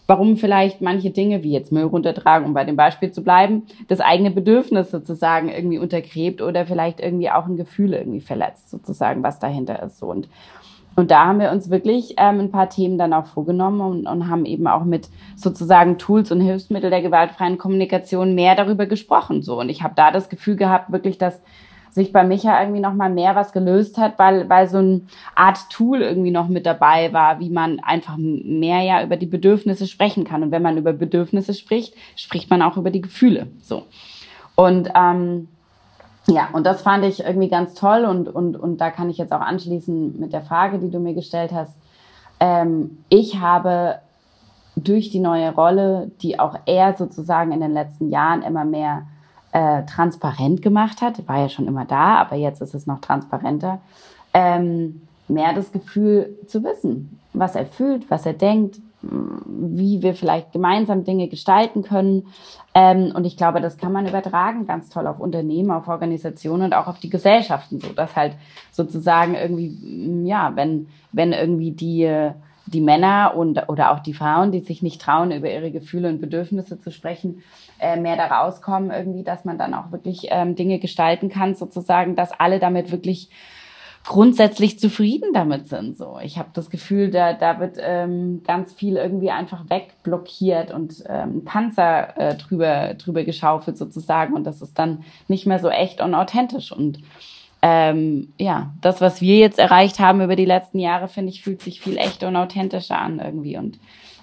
warum 0.08 0.38
vielleicht 0.38 0.82
manche 0.82 1.10
Dinge, 1.10 1.44
wie 1.44 1.52
jetzt 1.52 1.72
Müll 1.72 1.86
runtertragen, 1.86 2.46
um 2.48 2.54
bei 2.54 2.64
dem 2.64 2.76
Beispiel 2.76 3.12
zu 3.12 3.24
bleiben, 3.24 3.64
das 3.88 4.00
eigene 4.00 4.32
Bedürfnis 4.32 4.92
sozusagen 4.92 5.50
irgendwie 5.50 5.80
untergräbt 5.80 6.42
oder 6.42 6.66
vielleicht 6.66 7.00
irgendwie 7.00 7.32
auch 7.32 7.46
ein 7.46 7.58
Gefühl 7.58 7.94
irgendwie 7.94 8.22
verletzt, 8.22 8.70
sozusagen, 8.70 9.24
was 9.24 9.40
dahinter 9.40 9.82
ist. 9.82 10.04
Und, 10.04 10.28
und 10.96 11.12
da 11.12 11.26
haben 11.26 11.40
wir 11.40 11.52
uns 11.52 11.70
wirklich 11.70 12.16
ähm, 12.18 12.40
ein 12.40 12.52
paar 12.52 12.70
Themen 12.70 12.98
dann 12.98 13.14
auch 13.14 13.26
vorgenommen 13.26 13.82
und, 13.82 14.08
und 14.08 14.30
haben 14.30 14.46
eben 14.46 14.68
auch 14.68 14.84
mit 14.84 15.10
sozusagen 15.36 15.98
Tools 15.98 16.32
und 16.32 16.42
Hilfsmittel 16.42 16.90
der 16.90 17.02
gewaltfreien 17.02 17.58
Kommunikation 17.58 18.36
mehr 18.36 18.56
darüber 18.56 18.86
gesprochen. 18.86 19.42
So. 19.42 19.60
Und 19.60 19.70
ich 19.70 19.82
habe 19.82 19.96
da 19.96 20.12
das 20.12 20.30
Gefühl 20.30 20.56
gehabt, 20.56 20.92
wirklich, 20.92 21.18
dass 21.18 21.42
sich 21.96 22.12
bei 22.12 22.26
Micha 22.26 22.60
irgendwie 22.60 22.82
noch 22.82 22.94
mal 22.94 23.10
mehr 23.10 23.36
was 23.36 23.54
gelöst 23.54 23.98
hat, 23.98 24.20
weil, 24.20 24.50
weil 24.50 24.68
so 24.68 24.80
eine 24.80 25.02
Art 25.34 25.70
Tool 25.70 26.02
irgendwie 26.02 26.30
noch 26.30 26.50
mit 26.50 26.66
dabei 26.66 27.14
war, 27.14 27.40
wie 27.40 27.50
man 27.50 27.80
einfach 27.80 28.18
mehr 28.18 28.82
ja 28.82 29.02
über 29.02 29.16
die 29.16 29.26
Bedürfnisse 29.26 29.88
sprechen 29.88 30.26
kann. 30.26 30.44
Und 30.44 30.52
wenn 30.52 30.62
man 30.62 30.78
über 30.78 30.92
Bedürfnisse 30.92 31.54
spricht, 31.54 31.94
spricht 32.18 32.50
man 32.50 32.62
auch 32.62 32.76
über 32.76 32.92
die 32.92 33.00
Gefühle. 33.00 33.48
So. 33.62 33.84
Und 34.56 34.90
ähm, 34.94 35.48
ja, 36.28 36.50
und 36.52 36.66
das 36.66 36.82
fand 36.82 37.06
ich 37.06 37.24
irgendwie 37.24 37.48
ganz 37.48 37.76
toll 37.76 38.04
und, 38.04 38.28
und, 38.28 38.58
und 38.58 38.82
da 38.82 38.92
kann 38.92 39.10
ich 39.10 39.18
jetzt 39.18 39.32
auch 39.32 39.40
anschließen 39.40 40.20
mit 40.20 40.34
der 40.34 40.42
Frage, 40.42 40.80
die 40.80 40.92
du 40.92 41.00
mir 41.00 41.14
gestellt 41.14 41.54
hast. 41.54 41.78
Ähm, 42.42 42.98
ich 43.08 43.40
habe 43.40 44.00
durch 44.76 45.12
die 45.12 45.20
neue 45.20 45.54
Rolle, 45.54 46.12
die 46.22 46.42
auch 46.42 46.58
er 46.66 46.96
sozusagen 46.96 47.54
in 47.54 47.62
den 47.62 47.72
letzten 47.72 48.10
Jahren 48.10 48.42
immer 48.42 48.66
mehr 48.66 49.04
äh, 49.56 49.86
transparent 49.86 50.62
gemacht 50.62 51.02
hat, 51.02 51.26
war 51.30 51.40
ja 51.40 51.48
schon 51.48 51.66
immer 51.66 51.86
da, 51.86 52.18
aber 52.18 52.36
jetzt 52.36 52.62
ist 52.62 52.76
es 52.76 52.88
noch 52.88 53.00
transparenter, 53.00 53.80
ähm, 54.34 55.04
mehr 55.30 55.54
das 55.54 55.72
Gefühl 55.72 56.38
zu 56.46 56.62
wissen, 56.66 57.22
was 57.32 57.56
er 57.56 57.66
fühlt, 57.66 58.12
was 58.12 58.26
er 58.26 58.34
denkt, 58.34 58.82
wie 59.02 60.02
wir 60.02 60.14
vielleicht 60.14 60.52
gemeinsam 60.52 61.06
Dinge 61.06 61.30
gestalten 61.30 61.84
können. 61.84 62.28
Ähm, 62.74 63.14
und 63.16 63.24
ich 63.24 63.38
glaube, 63.38 63.62
das 63.62 63.78
kann 63.78 63.94
man 63.94 64.10
übertragen 64.10 64.68
ganz 64.68 64.90
toll 64.90 65.08
auf 65.08 65.22
Unternehmen, 65.22 65.72
auf 65.72 65.88
Organisationen 65.88 66.64
und 66.64 66.74
auch 66.74 66.88
auf 66.88 67.00
die 67.00 67.10
Gesellschaften, 67.10 67.80
so 67.80 67.94
dass 67.94 68.14
halt 68.14 68.34
sozusagen 68.72 69.36
irgendwie, 69.36 70.28
ja, 70.28 70.52
wenn, 70.56 70.88
wenn 71.14 71.32
irgendwie 71.32 71.72
die 71.72 72.34
die 72.68 72.82
Männer 72.82 73.34
und 73.36 73.70
oder 73.70 73.92
auch 73.92 74.00
die 74.00 74.14
Frauen, 74.14 74.52
die 74.52 74.62
sich 74.62 74.82
nicht 74.82 75.00
trauen, 75.00 75.32
über 75.32 75.52
ihre 75.52 75.72
Gefühle 75.72 76.10
und 76.10 76.20
Bedürfnisse 76.20 76.80
zu 76.80 76.92
sprechen, 76.92 77.44
äh, 77.80 77.98
mehr 77.98 78.16
da 78.18 78.28
rauskommen 78.28 78.92
irgendwie, 78.92 79.24
dass 79.24 79.46
man 79.46 79.58
dann 79.58 79.74
auch 79.74 79.92
wirklich 79.92 80.28
ähm, 80.30 80.56
Dinge 80.56 80.80
gestalten 80.80 81.30
kann, 81.30 81.56
sozusagen, 81.56 82.16
dass 82.16 82.32
alle 82.32 82.60
damit 82.60 82.92
wirklich 82.92 83.30
grundsätzlich 84.06 84.80
zufrieden 84.80 85.34
damit 85.34 85.68
sind. 85.68 85.98
So, 85.98 86.20
ich 86.22 86.38
habe 86.38 86.50
das 86.54 86.70
Gefühl, 86.70 87.10
da, 87.10 87.34
da 87.34 87.60
wird 87.60 87.78
ähm, 87.82 88.44
ganz 88.46 88.74
viel 88.74 88.98
irgendwie 88.98 89.32
einfach 89.32 89.70
wegblockiert 89.70 90.72
und 90.72 91.04
ähm, 91.08 91.44
Panzer 91.44 92.18
äh, 92.18 92.36
drüber 92.36 92.94
drüber 92.94 93.24
geschaufelt 93.24 93.78
sozusagen 93.78 94.34
und 94.36 94.44
das 94.44 94.62
ist 94.62 94.78
dann 94.78 95.04
nicht 95.28 95.48
mehr 95.48 95.60
so 95.60 95.70
echt 95.70 96.02
und 96.02 96.14
authentisch 96.14 96.72
und 96.72 97.00
ähm, 97.64 98.32
ja, 98.38 98.74
das, 98.82 99.02
was 99.02 99.22
wir 99.22 99.40
jetzt 99.40 99.58
erreicht 99.58 99.98
haben 99.98 100.22
über 100.22 100.36
die 100.36 100.46
letzten 100.46 100.78
Jahre, 100.78 101.08
finde 101.08 101.32
ich, 101.32 101.42
fühlt 101.42 101.64
sich 101.64 101.82
viel 101.82 101.98
echter 101.98 102.28
und 102.28 102.36
authentischer 102.36 103.00
an 103.00 103.20
irgendwie 103.20 103.58
und 103.58 103.80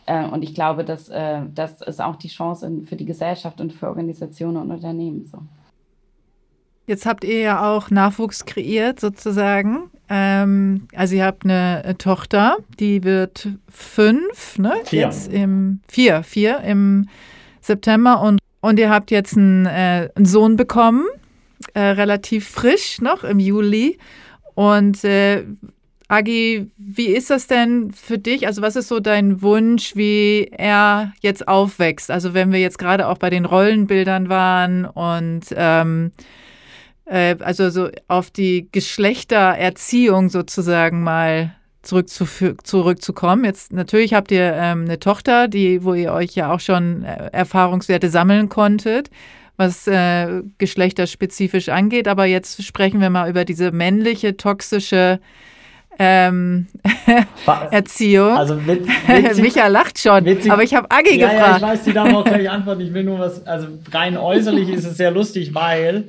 äh, 0.06 0.24
und 0.24 0.42
ich 0.42 0.54
glaube, 0.54 0.84
dass 0.84 1.08
äh, 1.08 1.42
das 1.54 1.80
ist 1.82 2.00
auch 2.00 2.16
die 2.16 2.28
Chance 2.28 2.66
in, 2.66 2.84
für 2.84 2.96
die 2.96 3.04
Gesellschaft 3.04 3.60
und 3.60 3.72
für 3.72 3.88
Organisationen 3.88 4.56
und 4.56 4.70
Unternehmen 4.70 5.26
so. 5.26 5.38
Jetzt 6.86 7.06
habt 7.06 7.22
ihr 7.24 7.38
ja 7.38 7.70
auch 7.70 7.90
Nachwuchs 7.90 8.44
kreiert, 8.44 8.98
sozusagen. 8.98 9.90
Ähm, 10.08 10.88
also 10.94 11.14
ihr 11.14 11.24
habt 11.24 11.44
eine, 11.44 11.82
eine, 11.84 11.96
Tochter, 11.96 12.56
die 12.80 13.04
wird 13.04 13.48
fünf, 13.68 14.58
ne? 14.58 14.74
Vier. 14.84 15.02
Jetzt 15.02 15.32
im 15.32 15.80
vier, 15.88 16.24
vier 16.24 16.60
im 16.60 17.08
September 17.60 18.20
und, 18.20 18.40
und 18.60 18.78
ihr 18.80 18.90
habt 18.90 19.12
jetzt 19.12 19.36
einen, 19.36 19.66
äh, 19.66 20.10
einen 20.14 20.26
Sohn 20.26 20.56
bekommen, 20.56 21.06
äh, 21.74 21.80
relativ 21.80 22.48
frisch 22.48 23.00
noch 23.00 23.22
im 23.22 23.38
Juli. 23.38 23.98
Und 24.54 25.04
äh, 25.04 25.44
Agi, 26.12 26.70
wie 26.76 27.06
ist 27.06 27.30
das 27.30 27.46
denn 27.46 27.90
für 27.90 28.18
dich? 28.18 28.46
Also 28.46 28.60
was 28.60 28.76
ist 28.76 28.88
so 28.88 29.00
dein 29.00 29.40
Wunsch, 29.40 29.96
wie 29.96 30.46
er 30.52 31.14
jetzt 31.22 31.48
aufwächst? 31.48 32.10
Also 32.10 32.34
wenn 32.34 32.52
wir 32.52 32.60
jetzt 32.60 32.78
gerade 32.78 33.08
auch 33.08 33.16
bei 33.16 33.30
den 33.30 33.46
Rollenbildern 33.46 34.28
waren 34.28 34.84
und 34.84 35.44
ähm, 35.56 36.12
äh, 37.06 37.36
also 37.40 37.70
so 37.70 37.88
auf 38.08 38.30
die 38.30 38.68
Geschlechtererziehung 38.72 40.28
sozusagen 40.28 41.02
mal 41.02 41.54
zurück 41.80 42.10
zu, 42.10 42.26
zurückzukommen. 42.62 43.46
Jetzt 43.46 43.72
natürlich 43.72 44.12
habt 44.12 44.30
ihr 44.32 44.52
ähm, 44.52 44.82
eine 44.82 45.00
Tochter, 45.00 45.48
die, 45.48 45.82
wo 45.82 45.94
ihr 45.94 46.12
euch 46.12 46.34
ja 46.34 46.52
auch 46.52 46.60
schon 46.60 47.04
äh, 47.04 47.30
Erfahrungswerte 47.32 48.10
sammeln 48.10 48.50
konntet, 48.50 49.08
was 49.56 49.86
äh, 49.86 50.42
geschlechterspezifisch 50.58 51.70
angeht. 51.70 52.06
Aber 52.06 52.26
jetzt 52.26 52.62
sprechen 52.62 53.00
wir 53.00 53.08
mal 53.08 53.30
über 53.30 53.46
diese 53.46 53.72
männliche, 53.72 54.36
toxische 54.36 55.18
ähm, 55.98 56.66
Erziehung. 57.70 58.32
Also 58.32 58.66
wit, 58.66 58.86
witzig, 59.06 59.42
Micha 59.42 59.66
lacht 59.68 59.98
schon, 59.98 60.24
witzig, 60.24 60.50
aber 60.50 60.62
ich 60.62 60.74
habe 60.74 60.90
Agi 60.90 61.18
ja, 61.18 61.28
gefragt. 61.28 61.50
Ja, 61.50 61.56
ich 61.56 61.62
weiß, 61.62 61.84
die 61.84 61.92
darf 61.92 62.14
auch 62.14 62.24
gleich 62.24 62.50
antworten. 62.50 62.80
Ich 62.80 62.94
will 62.94 63.04
nur 63.04 63.18
was, 63.18 63.46
also 63.46 63.68
rein 63.90 64.16
äußerlich 64.16 64.68
ist 64.70 64.84
es 64.84 64.96
sehr 64.96 65.10
lustig, 65.10 65.54
weil 65.54 66.04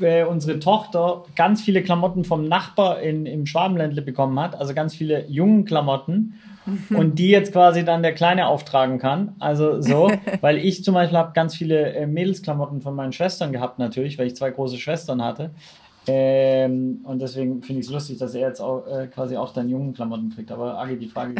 äh, 0.00 0.24
unsere 0.24 0.58
Tochter 0.58 1.24
ganz 1.36 1.62
viele 1.62 1.82
Klamotten 1.82 2.24
vom 2.24 2.48
Nachbar 2.48 3.00
in, 3.00 3.26
im 3.26 3.46
Schwabenländle 3.46 4.02
bekommen 4.02 4.38
hat, 4.40 4.58
also 4.58 4.74
ganz 4.74 4.94
viele 4.94 5.26
jungen 5.28 5.64
Klamotten 5.64 6.34
mhm. 6.66 6.96
und 6.96 7.18
die 7.18 7.28
jetzt 7.28 7.52
quasi 7.52 7.84
dann 7.84 8.02
der 8.02 8.14
Kleine 8.14 8.46
auftragen 8.46 8.98
kann. 8.98 9.34
Also 9.38 9.80
so, 9.80 10.10
weil 10.40 10.58
ich 10.58 10.84
zum 10.84 10.94
Beispiel 10.94 11.18
habe 11.18 11.32
ganz 11.34 11.54
viele 11.54 11.92
äh, 11.94 12.06
Mädelsklamotten 12.06 12.80
von 12.80 12.94
meinen 12.94 13.12
Schwestern 13.12 13.52
gehabt 13.52 13.78
natürlich, 13.78 14.18
weil 14.18 14.26
ich 14.26 14.36
zwei 14.36 14.50
große 14.50 14.78
Schwestern 14.78 15.22
hatte. 15.22 15.50
Ähm, 16.06 17.00
und 17.04 17.22
deswegen 17.22 17.62
finde 17.62 17.80
ich 17.80 17.86
es 17.86 17.92
lustig, 17.92 18.18
dass 18.18 18.34
er 18.34 18.48
jetzt 18.48 18.60
auch 18.60 18.86
äh, 18.86 19.06
quasi 19.06 19.36
auch 19.36 19.52
dann 19.52 19.68
jungen 19.68 19.94
Klamotten 19.94 20.30
kriegt. 20.34 20.50
Aber 20.50 20.78
Agi, 20.78 20.96
die 20.96 21.08
Frage. 21.08 21.34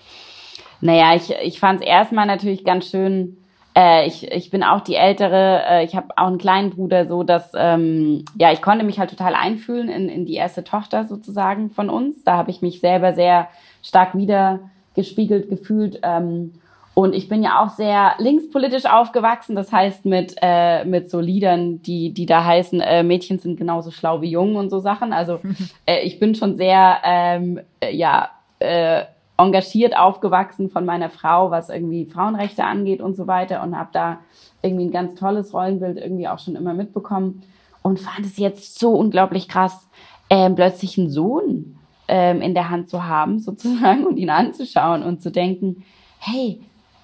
naja, 0.80 1.14
ich, 1.16 1.34
ich 1.42 1.58
fand 1.58 1.80
es 1.80 1.86
erstmal 1.86 2.26
natürlich 2.26 2.64
ganz 2.64 2.88
schön. 2.88 3.36
Äh, 3.74 4.06
ich, 4.06 4.30
ich 4.30 4.50
bin 4.50 4.62
auch 4.62 4.82
die 4.82 4.94
Ältere, 4.94 5.62
äh, 5.68 5.84
ich 5.84 5.96
habe 5.96 6.08
auch 6.16 6.26
einen 6.26 6.38
kleinen 6.38 6.70
Bruder, 6.70 7.06
so 7.06 7.22
dass, 7.22 7.52
ähm, 7.56 8.24
ja, 8.38 8.52
ich 8.52 8.62
konnte 8.62 8.84
mich 8.84 8.98
halt 8.98 9.10
total 9.10 9.34
einfühlen 9.34 9.88
in, 9.88 10.08
in 10.08 10.26
die 10.26 10.34
erste 10.34 10.62
Tochter 10.62 11.04
sozusagen 11.04 11.70
von 11.70 11.88
uns. 11.88 12.22
Da 12.22 12.36
habe 12.36 12.50
ich 12.50 12.62
mich 12.62 12.80
selber 12.80 13.14
sehr 13.14 13.48
stark 13.82 14.14
wieder 14.14 14.60
gespiegelt 14.94 15.48
gefühlt. 15.48 16.00
Ähm, 16.02 16.52
und 16.94 17.14
ich 17.14 17.28
bin 17.28 17.42
ja 17.42 17.62
auch 17.62 17.70
sehr 17.70 18.12
linkspolitisch 18.18 18.84
aufgewachsen, 18.84 19.56
das 19.56 19.72
heißt 19.72 20.04
mit, 20.04 20.36
äh, 20.42 20.84
mit 20.84 21.10
so 21.10 21.20
Liedern, 21.20 21.80
die, 21.80 22.12
die 22.12 22.26
da 22.26 22.44
heißen, 22.44 22.80
äh, 22.80 23.02
Mädchen 23.02 23.38
sind 23.38 23.56
genauso 23.56 23.90
schlau 23.90 24.20
wie 24.20 24.30
Jungen 24.30 24.56
und 24.56 24.68
so 24.68 24.78
Sachen. 24.78 25.14
Also 25.14 25.40
äh, 25.86 26.00
ich 26.00 26.18
bin 26.18 26.34
schon 26.34 26.56
sehr, 26.56 26.98
ähm, 27.04 27.60
äh, 27.80 27.94
ja, 27.94 28.30
äh, 28.58 29.04
engagiert 29.38 29.96
aufgewachsen 29.96 30.68
von 30.68 30.84
meiner 30.84 31.08
Frau, 31.08 31.50
was 31.50 31.70
irgendwie 31.70 32.04
Frauenrechte 32.04 32.64
angeht 32.64 33.00
und 33.00 33.16
so 33.16 33.26
weiter 33.26 33.62
und 33.62 33.76
habe 33.76 33.90
da 33.92 34.18
irgendwie 34.60 34.84
ein 34.84 34.92
ganz 34.92 35.18
tolles 35.18 35.54
Rollenbild 35.54 35.96
irgendwie 35.96 36.28
auch 36.28 36.38
schon 36.38 36.54
immer 36.54 36.74
mitbekommen 36.74 37.42
und 37.80 37.98
fand 38.00 38.26
es 38.26 38.36
jetzt 38.36 38.78
so 38.78 38.92
unglaublich 38.92 39.48
krass, 39.48 39.88
ähm, 40.30 40.54
plötzlich 40.54 40.98
einen 40.98 41.10
Sohn 41.10 41.76
ähm, 42.06 42.40
in 42.42 42.54
der 42.54 42.70
Hand 42.70 42.90
zu 42.90 43.04
haben 43.04 43.38
sozusagen 43.40 44.06
und 44.06 44.18
ihn 44.18 44.30
anzuschauen 44.30 45.02
und 45.02 45.22
zu 45.22 45.30
denken, 45.30 45.84
hey, 46.18 46.60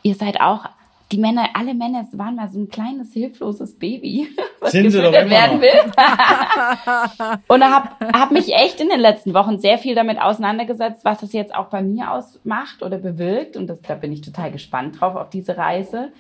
ihr 0.09 0.15
seid 0.15 0.41
auch, 0.41 0.65
die 1.13 1.19
Männer, 1.19 1.49
alle 1.55 1.73
Männer 1.75 2.07
waren 2.13 2.35
mal 2.35 2.49
so 2.51 2.59
ein 2.59 2.69
kleines, 2.69 3.13
hilfloses 3.13 3.79
Baby, 3.79 4.29
was 4.61 4.73
Sind 4.73 4.85
gefüttert 4.85 5.31
werden 5.31 5.61
will. 5.61 5.71
und 7.49 7.65
habe 7.65 7.89
hab 8.13 8.31
mich 8.31 8.55
echt 8.55 8.81
in 8.81 8.89
den 8.89 9.01
letzten 9.01 9.33
Wochen 9.33 9.59
sehr 9.59 9.79
viel 9.79 9.95
damit 9.95 10.21
auseinandergesetzt, 10.21 11.05
was 11.05 11.21
das 11.21 11.33
jetzt 11.33 11.55
auch 11.55 11.67
bei 11.67 11.83
mir 11.83 12.11
ausmacht 12.11 12.83
oder 12.83 12.99
bewirkt. 12.99 13.57
Und 13.57 13.69
das, 13.69 13.81
da 13.83 13.95
bin 13.95 14.13
ich 14.13 14.21
total 14.21 14.53
gespannt 14.53 15.01
drauf 15.01 15.17
auf 15.17 15.31
diese 15.31 15.57
Reise 15.57 16.13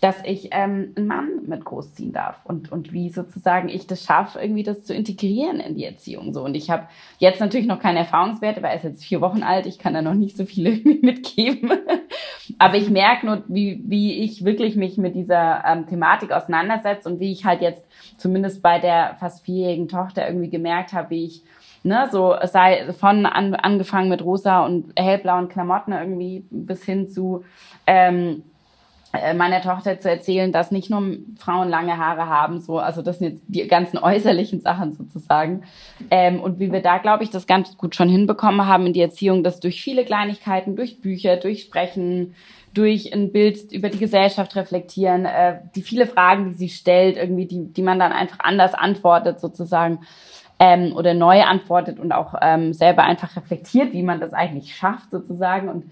dass 0.00 0.16
ich 0.24 0.50
ähm, 0.52 0.92
einen 0.96 1.06
Mann 1.06 1.28
mit 1.46 1.64
großziehen 1.64 2.12
darf 2.12 2.44
und, 2.44 2.70
und 2.70 2.92
wie 2.92 3.08
sozusagen 3.08 3.68
ich 3.68 3.86
das 3.86 4.04
schaffe, 4.04 4.38
irgendwie 4.40 4.62
das 4.62 4.84
zu 4.84 4.94
integrieren 4.94 5.58
in 5.58 5.74
die 5.74 5.84
Erziehung. 5.84 6.34
So. 6.34 6.44
Und 6.44 6.54
ich 6.54 6.70
habe 6.70 6.86
jetzt 7.18 7.40
natürlich 7.40 7.66
noch 7.66 7.80
keine 7.80 8.00
Erfahrungswerte, 8.00 8.62
weil 8.62 8.70
er 8.70 8.76
ist 8.76 8.84
jetzt 8.84 9.04
vier 9.04 9.20
Wochen 9.22 9.42
alt, 9.42 9.64
ich 9.64 9.78
kann 9.78 9.94
da 9.94 10.02
noch 10.02 10.14
nicht 10.14 10.36
so 10.36 10.44
viele 10.44 10.70
mitgeben. 11.02 11.72
Aber 12.58 12.76
ich 12.76 12.90
merke 12.90 13.26
nur, 13.26 13.42
wie, 13.48 13.82
wie 13.86 14.20
ich 14.22 14.44
wirklich 14.44 14.76
mich 14.76 14.98
mit 14.98 15.14
dieser 15.14 15.64
ähm, 15.66 15.86
Thematik 15.86 16.30
auseinandersetze 16.30 17.08
und 17.08 17.18
wie 17.18 17.32
ich 17.32 17.44
halt 17.44 17.62
jetzt 17.62 17.86
zumindest 18.18 18.62
bei 18.62 18.78
der 18.78 19.16
fast 19.18 19.44
vierjährigen 19.44 19.88
Tochter 19.88 20.26
irgendwie 20.26 20.50
gemerkt 20.50 20.92
habe, 20.92 21.10
wie 21.10 21.24
ich 21.24 21.42
ne, 21.82 22.08
so 22.10 22.34
sei 22.44 22.92
von 22.92 23.24
an, 23.24 23.54
angefangen 23.54 24.08
mit 24.10 24.22
rosa 24.22 24.64
und 24.64 24.92
hellblauen 24.96 25.48
Klamotten 25.48 25.92
irgendwie 25.92 26.44
bis 26.50 26.84
hin 26.84 27.08
zu 27.08 27.44
ähm, 27.86 28.42
äh, 28.42 28.55
meiner 29.34 29.60
Tochter 29.60 29.98
zu 29.98 30.10
erzählen, 30.10 30.52
dass 30.52 30.70
nicht 30.70 30.90
nur 30.90 31.02
Frauen 31.38 31.68
lange 31.68 31.98
Haare 31.98 32.26
haben, 32.26 32.60
so, 32.60 32.78
also 32.78 33.02
das 33.02 33.18
sind 33.18 33.32
jetzt 33.32 33.44
die 33.48 33.66
ganzen 33.66 33.98
äußerlichen 34.02 34.60
Sachen 34.60 34.92
sozusagen. 34.92 35.62
Ähm, 36.10 36.40
und 36.40 36.58
wie 36.58 36.72
wir 36.72 36.82
da, 36.82 36.98
glaube 36.98 37.24
ich, 37.24 37.30
das 37.30 37.46
ganz 37.46 37.76
gut 37.76 37.94
schon 37.94 38.08
hinbekommen 38.08 38.66
haben 38.66 38.86
in 38.86 38.92
die 38.92 39.00
Erziehung, 39.00 39.44
dass 39.44 39.60
durch 39.60 39.82
viele 39.82 40.04
Kleinigkeiten, 40.04 40.76
durch 40.76 41.00
Bücher, 41.00 41.36
durch 41.36 41.62
Sprechen, 41.62 42.34
durch 42.74 43.12
ein 43.14 43.32
Bild 43.32 43.72
über 43.72 43.88
die 43.88 43.98
Gesellschaft 43.98 44.54
reflektieren, 44.54 45.24
äh, 45.24 45.60
die 45.74 45.82
viele 45.82 46.06
Fragen, 46.06 46.50
die 46.50 46.54
sie 46.54 46.68
stellt, 46.68 47.16
irgendwie, 47.16 47.46
die, 47.46 47.72
die 47.72 47.82
man 47.82 47.98
dann 47.98 48.12
einfach 48.12 48.40
anders 48.40 48.74
antwortet 48.74 49.40
sozusagen 49.40 50.00
ähm, 50.58 50.92
oder 50.94 51.14
neu 51.14 51.42
antwortet 51.42 51.98
und 51.98 52.12
auch 52.12 52.34
ähm, 52.40 52.72
selber 52.72 53.04
einfach 53.04 53.36
reflektiert, 53.36 53.92
wie 53.92 54.02
man 54.02 54.20
das 54.20 54.32
eigentlich 54.32 54.74
schafft 54.74 55.10
sozusagen 55.10 55.68
und 55.68 55.84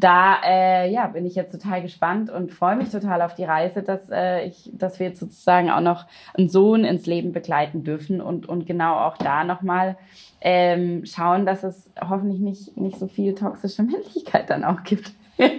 da 0.00 0.40
äh, 0.44 0.90
ja, 0.90 1.06
bin 1.06 1.26
ich 1.26 1.34
jetzt 1.34 1.52
total 1.52 1.82
gespannt 1.82 2.30
und 2.30 2.52
freue 2.52 2.76
mich 2.76 2.90
total 2.90 3.22
auf 3.22 3.34
die 3.34 3.44
Reise, 3.44 3.82
dass, 3.82 4.10
äh, 4.10 4.46
ich, 4.46 4.70
dass 4.72 4.98
wir 4.98 5.08
jetzt 5.08 5.20
sozusagen 5.20 5.70
auch 5.70 5.80
noch 5.80 6.06
einen 6.34 6.48
Sohn 6.48 6.84
ins 6.84 7.06
Leben 7.06 7.32
begleiten 7.32 7.84
dürfen 7.84 8.20
und, 8.20 8.48
und 8.48 8.66
genau 8.66 8.96
auch 8.96 9.16
da 9.16 9.44
nochmal 9.44 9.96
ähm, 10.40 11.04
schauen, 11.04 11.46
dass 11.46 11.62
es 11.62 11.90
hoffentlich 12.00 12.40
nicht, 12.40 12.76
nicht 12.76 12.98
so 12.98 13.08
viel 13.08 13.34
toxische 13.34 13.82
Männlichkeit 13.84 14.50
dann 14.50 14.64
auch 14.64 14.82
gibt. 14.82 15.12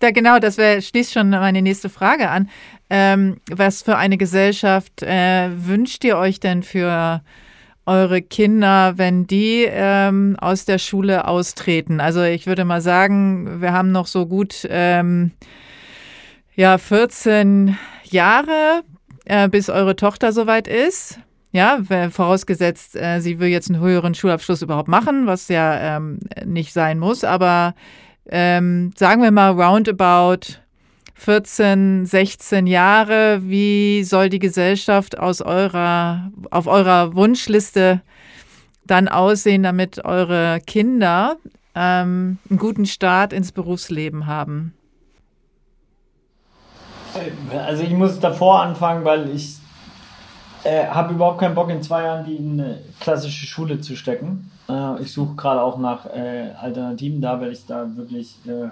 Ja, 0.00 0.12
genau, 0.12 0.38
das 0.38 0.58
wär, 0.58 0.80
schließt 0.80 1.12
schon 1.12 1.30
meine 1.30 1.60
nächste 1.60 1.88
Frage 1.88 2.30
an. 2.30 2.48
Ähm, 2.88 3.40
was 3.50 3.82
für 3.82 3.96
eine 3.96 4.16
Gesellschaft 4.16 5.02
äh, 5.02 5.50
wünscht 5.52 6.04
ihr 6.04 6.16
euch 6.16 6.38
denn 6.38 6.62
für 6.62 7.20
eure 7.88 8.22
Kinder, 8.22 8.98
wenn 8.98 9.26
die 9.26 9.66
ähm, 9.68 10.36
aus 10.38 10.64
der 10.66 10.78
Schule 10.78 11.26
austreten? 11.26 12.00
Also 12.00 12.22
ich 12.22 12.46
würde 12.46 12.64
mal 12.64 12.80
sagen, 12.80 13.60
wir 13.60 13.72
haben 13.72 13.90
noch 13.90 14.06
so 14.06 14.26
gut 14.26 14.66
ähm, 14.70 15.32
ja 16.54 16.78
14 16.78 17.76
Jahre, 18.04 18.82
äh, 19.24 19.48
bis 19.48 19.70
eure 19.70 19.96
Tochter 19.96 20.32
soweit 20.32 20.68
ist. 20.68 21.18
Ja, 21.50 21.80
vorausgesetzt, 22.10 22.94
äh, 22.94 23.20
sie 23.20 23.40
will 23.40 23.48
jetzt 23.48 23.70
einen 23.70 23.80
höheren 23.80 24.14
Schulabschluss 24.14 24.60
überhaupt 24.60 24.88
machen, 24.88 25.26
was 25.26 25.48
ja 25.48 25.96
ähm, 25.96 26.20
nicht 26.44 26.74
sein 26.74 26.98
muss. 26.98 27.24
Aber 27.24 27.74
ähm, 28.28 28.92
sagen 28.96 29.22
wir 29.22 29.30
mal 29.30 29.52
roundabout 29.52 30.58
14, 31.18 32.06
16 32.06 32.66
Jahre. 32.66 33.40
Wie 33.42 34.04
soll 34.04 34.28
die 34.28 34.38
Gesellschaft 34.38 35.18
aus 35.18 35.42
eurer, 35.42 36.30
auf 36.50 36.66
eurer 36.68 37.14
Wunschliste 37.14 38.02
dann 38.86 39.08
aussehen, 39.08 39.64
damit 39.64 40.04
eure 40.04 40.60
Kinder 40.66 41.36
ähm, 41.74 42.38
einen 42.48 42.58
guten 42.58 42.86
Start 42.86 43.32
ins 43.32 43.52
Berufsleben 43.52 44.26
haben? 44.26 44.74
Also 47.52 47.82
ich 47.82 47.90
muss 47.90 48.20
davor 48.20 48.62
anfangen, 48.62 49.04
weil 49.04 49.28
ich 49.34 49.56
äh, 50.62 50.86
habe 50.86 51.14
überhaupt 51.14 51.40
keinen 51.40 51.54
Bock 51.54 51.68
in 51.70 51.82
zwei 51.82 52.04
Jahren 52.04 52.24
die 52.24 52.36
in 52.36 52.60
eine 52.60 52.78
klassische 53.00 53.46
Schule 53.46 53.80
zu 53.80 53.96
stecken. 53.96 54.50
Äh, 54.68 55.02
ich 55.02 55.12
suche 55.12 55.34
gerade 55.34 55.62
auch 55.62 55.78
nach 55.78 56.06
äh, 56.06 56.52
Alternativen 56.60 57.20
da, 57.20 57.40
weil 57.40 57.52
ich 57.52 57.66
da 57.66 57.86
wirklich 57.96 58.36
äh, 58.46 58.68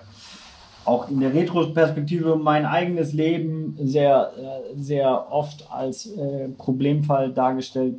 auch 0.87 1.11
in 1.11 1.21
der 1.21 1.35
Retrospektive 1.35 2.37
mein 2.37 2.65
eigenes 2.65 3.13
Leben 3.13 3.77
sehr, 3.83 4.31
äh, 4.39 4.81
sehr 4.81 5.31
oft 5.33 5.71
als 5.71 6.07
äh, 6.07 6.49
Problemfall 6.57 7.33
dargestellt 7.33 7.97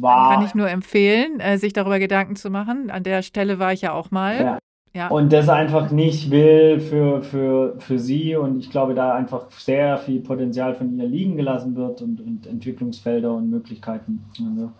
war. 0.00 0.34
Kann 0.34 0.46
ich 0.46 0.54
nur 0.54 0.70
empfehlen, 0.70 1.42
sich 1.58 1.74
darüber 1.74 1.98
Gedanken 1.98 2.34
zu 2.34 2.48
machen. 2.48 2.90
An 2.90 3.02
der 3.02 3.20
Stelle 3.20 3.58
war 3.58 3.74
ich 3.74 3.82
ja 3.82 3.92
auch 3.92 4.10
mal. 4.10 4.40
Ja. 4.40 4.58
Ja. 4.96 5.08
Und 5.08 5.32
das 5.32 5.48
einfach 5.48 5.90
nicht 5.90 6.30
will 6.30 6.78
für, 6.78 7.24
für, 7.24 7.74
für 7.80 7.98
sie 7.98 8.36
und 8.36 8.60
ich 8.60 8.70
glaube, 8.70 8.94
da 8.94 9.12
einfach 9.12 9.50
sehr 9.50 9.98
viel 9.98 10.20
Potenzial 10.20 10.76
von 10.76 10.96
ihr 10.96 11.06
liegen 11.06 11.36
gelassen 11.36 11.74
wird 11.74 12.00
und, 12.00 12.20
und 12.20 12.46
Entwicklungsfelder 12.46 13.34
und 13.34 13.50
Möglichkeiten. 13.50 14.24
Also, 14.38 14.70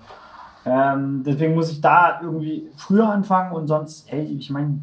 ähm, 0.67 1.25
deswegen 1.27 1.57
muss 1.57 1.73
ich 1.73 1.81
da 1.81 2.21
irgendwie 2.23 2.69
früher 2.77 3.09
anfangen 3.09 3.53
und 3.55 3.67
sonst, 3.67 4.07
hey, 4.11 4.23
ich 4.23 4.51
meine, 4.51 4.79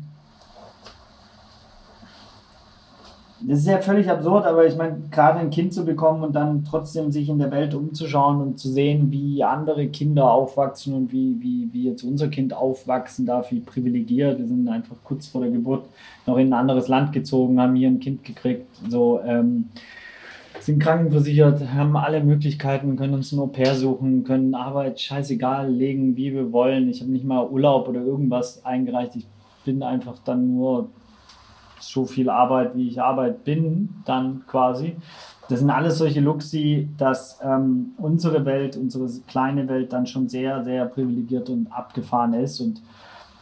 das 3.48 3.60
ist 3.60 3.68
ja 3.68 3.80
völlig 3.80 4.10
absurd, 4.10 4.46
aber 4.46 4.66
ich 4.68 4.76
meine, 4.76 5.02
gerade 5.10 5.40
ein 5.40 5.50
Kind 5.50 5.74
zu 5.74 5.84
bekommen 5.84 6.24
und 6.24 6.36
dann 6.36 6.64
trotzdem 6.64 7.12
sich 7.12 7.30
in 7.30 7.40
der 7.40 7.52
Welt 7.52 7.74
umzuschauen 7.74 8.40
und 8.42 8.60
zu 8.60 8.70
sehen, 8.70 9.12
wie 9.12 9.44
andere 9.44 9.88
Kinder 9.88 10.32
aufwachsen 10.32 10.94
und 10.94 11.12
wie, 11.12 11.38
wie, 11.40 11.70
wie 11.72 11.90
jetzt 11.90 12.04
unser 12.04 12.28
Kind 12.28 12.54
aufwachsen 12.54 13.26
darf, 13.26 13.52
wie 13.52 13.60
privilegiert. 13.60 14.40
Wir 14.40 14.48
sind 14.48 14.68
einfach 14.68 14.96
kurz 15.04 15.28
vor 15.28 15.42
der 15.42 15.52
Geburt 15.52 15.86
noch 16.28 16.38
in 16.38 16.50
ein 16.50 16.54
anderes 16.54 16.88
Land 16.88 17.14
gezogen, 17.14 17.60
haben 17.60 17.76
hier 17.76 17.88
ein 17.88 18.00
Kind 18.00 18.24
gekriegt, 18.24 18.68
so, 18.88 19.20
ähm, 19.26 19.70
sind 20.60 20.80
krankenversichert, 20.80 21.74
haben 21.74 21.98
alle 21.98 22.24
Möglichkeiten, 22.24 22.96
können 22.96 23.16
uns 23.16 23.32
ein 23.32 23.40
Au-pair 23.40 23.76
suchen, 23.76 24.24
können 24.24 24.54
Arbeit 24.54 25.00
scheißegal 25.00 25.72
legen, 25.72 26.16
wie 26.16 26.34
wir 26.34 26.52
wollen. 26.52 26.90
Ich 26.90 27.02
habe 27.02 27.12
nicht 27.12 27.26
mal 27.26 27.48
Urlaub 27.48 27.88
oder 27.88 28.02
irgendwas 28.02 28.64
eingereicht. 28.64 29.16
Ich 29.16 29.26
bin 29.66 29.82
einfach 29.82 30.20
dann 30.24 30.56
nur 30.56 30.90
so 31.82 32.06
viel 32.06 32.30
Arbeit, 32.30 32.74
wie 32.76 32.88
ich 32.88 33.02
Arbeit 33.02 33.44
bin, 33.44 33.90
dann 34.06 34.44
quasi. 34.48 34.96
Das 35.50 35.60
sind 35.60 35.70
alles 35.70 35.98
solche 35.98 36.22
Luxi, 36.22 36.88
dass 36.98 37.42
ähm, 37.44 37.92
unsere 37.98 38.46
Welt, 38.46 38.78
unsere 38.78 39.10
kleine 39.28 39.68
Welt 39.68 39.92
dann 39.92 40.06
schon 40.06 40.30
sehr, 40.30 40.64
sehr 40.64 40.86
privilegiert 40.86 41.50
und 41.50 41.70
abgefahren 41.72 42.34
ist 42.34 42.62
und 42.62 42.82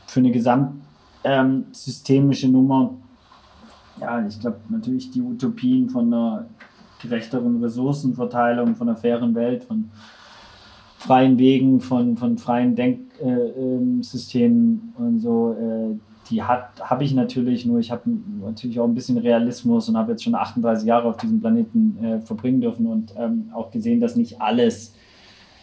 für 0.08 0.22
eine 0.22 0.32
gesamtsystemische 0.32 2.48
ähm, 2.48 2.54
Nummer, 2.54 2.96
ja, 4.02 4.26
ich 4.26 4.40
glaube 4.40 4.58
natürlich 4.70 5.12
die 5.12 5.22
Utopien 5.22 5.88
von 5.90 6.12
einer 6.12 6.48
gerechteren 7.02 7.64
Ressourcenverteilung, 7.64 8.76
von 8.76 8.90
einer 8.90 8.98
fairen 8.98 9.36
Welt, 9.36 9.66
von 9.66 9.92
freien 10.98 11.38
Wegen, 11.38 11.80
von, 11.80 12.18
von 12.18 12.38
freien 12.38 12.76
Denksystemen 12.76 14.94
äh, 14.98 15.02
und 15.02 15.20
so, 15.20 15.54
äh, 15.54 15.96
die 16.30 16.44
habe 16.44 17.04
ich 17.04 17.14
natürlich, 17.14 17.66
nur 17.66 17.80
ich 17.80 17.92
habe 17.92 18.10
natürlich 18.44 18.80
auch 18.80 18.86
ein 18.86 18.96
bisschen 18.96 19.18
Realismus 19.18 19.90
und 19.90 19.98
habe 19.98 20.12
jetzt 20.12 20.24
schon 20.24 20.36
38 20.36 20.88
Jahre 20.88 21.10
auf 21.10 21.18
diesem 21.18 21.40
Planeten 21.40 21.98
äh, 22.04 22.20
verbringen 22.20 22.62
dürfen 22.62 22.88
und 22.88 23.14
ähm, 23.18 23.50
auch 23.54 23.72
gesehen, 23.72 24.00
dass 24.00 24.16
nicht 24.16 24.42
alles 24.42 24.94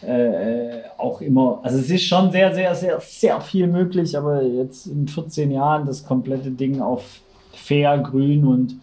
äh, 0.02 0.82
auch 0.98 1.20
immer, 1.20 1.60
also 1.62 1.78
es 1.78 1.90
ist 1.90 2.04
schon 2.04 2.30
sehr, 2.30 2.54
sehr, 2.54 2.74
sehr, 2.74 3.00
sehr 3.00 3.40
viel 3.40 3.66
möglich, 3.66 4.16
aber 4.16 4.42
jetzt 4.42 4.86
in 4.86 5.08
14 5.08 5.50
Jahren 5.50 5.86
das 5.86 6.04
komplette 6.04 6.50
Ding 6.50 6.80
auf 6.80 7.20
fair, 7.52 7.98
grün 7.98 8.44
und 8.44 8.76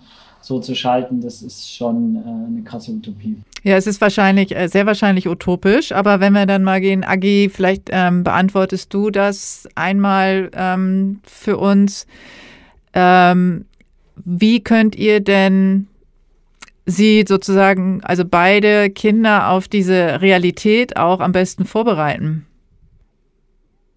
so 0.44 0.60
zu 0.60 0.76
schalten, 0.76 1.22
das 1.22 1.42
ist 1.42 1.74
schon 1.74 2.18
äh, 2.18 2.48
eine 2.48 2.64
krasse 2.64 2.92
Utopie. 2.92 3.38
Ja, 3.64 3.78
es 3.78 3.88
ist 3.88 4.02
wahrscheinlich, 4.02 4.56
äh, 4.56 4.68
sehr 4.68 4.86
wahrscheinlich 4.86 5.28
utopisch, 5.28 5.94
aber 5.94 6.20
wenn 6.20 6.34
wir 6.34 6.46
dann 6.46 6.64
mal 6.64 6.82
gehen, 6.82 7.04
Agi, 7.06 7.50
vielleicht 7.52 7.90
ähm, 7.92 8.24
beantwortest 8.24 8.94
du 8.94 9.10
das 9.10 9.68
einmal 9.76 10.52
ähm, 10.54 11.22
für 11.24 11.58
uns. 11.58 12.08
Ähm, 12.94 13.66
wie 14.16 14.62
könnt 14.62 14.96
ihr 14.96 15.22
denn 15.22 15.88
sie 16.86 17.24
sozusagen, 17.26 18.02
also 18.04 18.26
beide 18.26 18.90
Kinder 18.90 19.50
auf 19.50 19.70
diese 19.70 20.22
Realität 20.22 20.98
auch 20.98 21.22
am 21.22 21.32
besten 21.32 21.66
vorbereiten? 21.66 22.46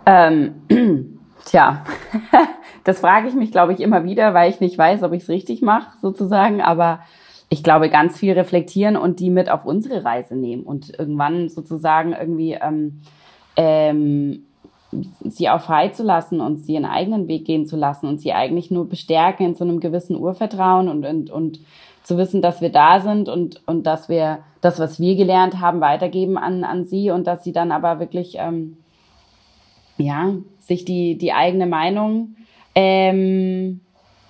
Ähm, 0.06 0.54
tja, 1.44 1.84
das 2.86 3.00
frage 3.00 3.26
ich 3.26 3.34
mich, 3.34 3.50
glaube 3.50 3.72
ich, 3.72 3.80
immer 3.80 4.04
wieder, 4.04 4.32
weil 4.32 4.48
ich 4.48 4.60
nicht 4.60 4.78
weiß, 4.78 5.02
ob 5.02 5.12
ich 5.12 5.24
es 5.24 5.28
richtig 5.28 5.60
mache, 5.60 5.98
sozusagen. 6.00 6.62
Aber 6.62 7.00
ich 7.48 7.64
glaube, 7.64 7.90
ganz 7.90 8.16
viel 8.16 8.32
reflektieren 8.34 8.96
und 8.96 9.18
die 9.18 9.28
mit 9.28 9.50
auf 9.50 9.64
unsere 9.64 10.04
Reise 10.04 10.36
nehmen 10.36 10.62
und 10.62 10.96
irgendwann 10.96 11.48
sozusagen 11.48 12.12
irgendwie 12.12 12.52
ähm, 12.52 13.00
ähm, 13.56 14.44
sie 15.24 15.50
auch 15.50 15.60
freizulassen 15.60 16.40
und 16.40 16.58
sie 16.58 16.74
ihren 16.74 16.84
eigenen 16.84 17.26
Weg 17.26 17.44
gehen 17.44 17.66
zu 17.66 17.76
lassen 17.76 18.06
und 18.06 18.20
sie 18.20 18.32
eigentlich 18.32 18.70
nur 18.70 18.88
bestärken 18.88 19.46
in 19.46 19.54
so 19.56 19.64
einem 19.64 19.80
gewissen 19.80 20.16
Urvertrauen 20.16 20.88
und, 20.88 21.04
und, 21.04 21.28
und 21.28 21.58
zu 22.04 22.16
wissen, 22.16 22.40
dass 22.40 22.60
wir 22.60 22.70
da 22.70 23.00
sind 23.00 23.28
und, 23.28 23.62
und 23.66 23.84
dass 23.84 24.08
wir 24.08 24.38
das, 24.60 24.78
was 24.78 25.00
wir 25.00 25.16
gelernt 25.16 25.60
haben, 25.60 25.80
weitergeben 25.80 26.38
an, 26.38 26.62
an 26.62 26.84
sie 26.84 27.10
und 27.10 27.26
dass 27.26 27.42
sie 27.42 27.52
dann 27.52 27.72
aber 27.72 27.98
wirklich, 27.98 28.36
ähm, 28.38 28.76
ja, 29.98 30.34
sich 30.60 30.84
die, 30.84 31.18
die 31.18 31.32
eigene 31.32 31.66
Meinung 31.66 32.36
ähm, 32.76 33.80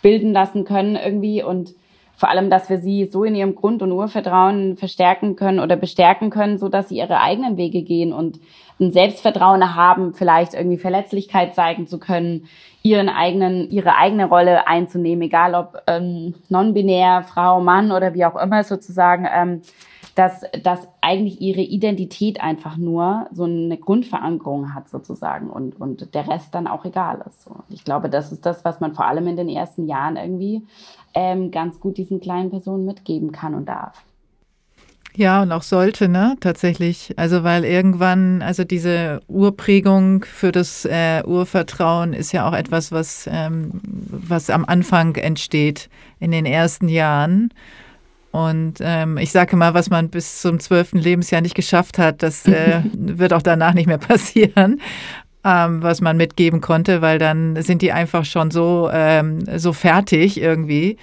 bilden 0.01 0.33
lassen 0.33 0.65
können 0.65 0.97
irgendwie 0.97 1.43
und 1.43 1.75
vor 2.17 2.31
allem, 2.31 2.49
dass 2.49 2.71
wir 2.71 2.79
sie 2.79 3.05
so 3.05 3.25
in 3.25 3.35
ihrem 3.35 3.55
Grund- 3.55 3.83
und 3.83 3.93
Urvertrauen 3.93 4.79
verstärken 4.79 5.37
können 5.37 5.61
oder 5.61 5.77
bestärken 5.77 6.31
können, 6.31 6.57
so 6.57 6.71
dass 6.71 6.89
sie 6.89 6.97
ihre 6.97 7.21
eigenen 7.21 7.59
Wege 7.59 7.83
gehen 7.83 8.15
und 8.15 8.41
ein 8.81 8.91
Selbstvertrauen 8.91 9.75
haben, 9.75 10.15
vielleicht 10.15 10.55
irgendwie 10.55 10.79
Verletzlichkeit 10.79 11.55
zeigen 11.55 11.87
zu 11.87 11.99
können, 11.99 12.49
ihren 12.83 13.11
eigenen, 13.11 13.71
ihre 13.71 13.97
eigene 13.97 14.27
Rolle 14.27 14.67
einzunehmen, 14.67 15.23
egal 15.23 15.55
ob 15.55 15.83
ähm, 15.87 16.35
non-binär, 16.49 17.23
Frau, 17.23 17.61
Mann 17.61 17.93
oder 17.93 18.15
wie 18.15 18.25
auch 18.25 18.37
immer 18.37 18.65
sozusagen. 18.65 19.27
Ähm, 19.31 19.61
dass, 20.17 20.41
dass 20.63 20.89
eigentlich 21.03 21.43
ihre 21.43 21.61
Identität 21.61 22.41
einfach 22.41 22.79
nur 22.79 23.29
so 23.33 23.45
eine 23.45 23.77
Grundverankerung 23.77 24.75
hat 24.75 24.89
sozusagen 24.89 25.51
und, 25.51 25.79
und 25.79 26.15
der 26.15 26.27
Rest 26.27 26.55
dann 26.55 26.67
auch 26.67 26.87
egal 26.87 27.23
ist. 27.29 27.45
So. 27.45 27.57
Ich 27.69 27.85
glaube, 27.85 28.09
das 28.09 28.33
ist 28.33 28.47
das, 28.47 28.65
was 28.65 28.81
man 28.81 28.95
vor 28.95 29.07
allem 29.07 29.27
in 29.29 29.37
den 29.37 29.51
ersten 29.51 29.87
Jahren 29.87 30.17
irgendwie 30.17 30.63
ähm, 31.13 31.51
ganz 31.51 31.81
gut 31.81 31.99
diesen 31.99 32.19
kleinen 32.21 32.49
Personen 32.49 32.87
mitgeben 32.87 33.31
kann 33.31 33.55
und 33.55 33.67
darf. 33.67 34.03
Ja, 35.15 35.43
und 35.43 35.53
auch 35.53 35.63
sollte, 35.63 36.09
ne, 36.09 36.37
tatsächlich. 36.41 37.15
Also, 37.17 37.45
weil 37.45 37.65
irgendwann, 37.65 38.41
also 38.41 38.65
diese 38.65 39.21
Urprägung 39.29 40.25
für 40.25 40.53
das 40.53 40.87
äh, 40.87 41.23
Urvertrauen 41.27 42.15
ist 42.15 42.33
ja 42.33 42.49
auch 42.49 42.55
etwas, 42.55 42.91
was, 42.91 43.29
ähm, 43.31 43.81
was 43.83 44.49
am 44.49 44.65
Anfang 44.65 45.15
entsteht 45.15 45.91
in 46.21 46.31
den 46.31 46.47
ersten 46.47 46.89
Jahren. 46.89 47.51
Und 48.37 48.75
ähm, 48.81 49.17
ich 49.17 49.33
sage 49.33 49.57
mal, 49.57 49.73
was 49.73 49.89
man 49.89 50.11
bis 50.11 50.43
zum 50.43 50.61
zwölften 50.61 50.99
Lebensjahr 50.99 51.41
nicht 51.41 51.55
geschafft 51.55 51.97
hat, 51.97 52.23
das 52.23 52.47
äh, 52.47 52.83
wird 52.93 53.33
auch 53.33 53.41
danach 53.41 53.73
nicht 53.73 53.87
mehr 53.87 53.97
passieren, 53.97 54.83
ähm, 55.43 55.83
was 55.83 56.03
man 56.03 56.19
mitgeben 56.19 56.61
konnte, 56.61 57.01
weil 57.01 57.19
dann 57.19 57.57
sind 57.63 57.81
die 57.81 57.93
einfach 57.93 58.27
schon 58.27 58.51
so, 58.51 58.91
ähm, 58.93 59.47
so 59.57 59.73
fertig 59.73 60.39
irgendwie. 60.39 60.99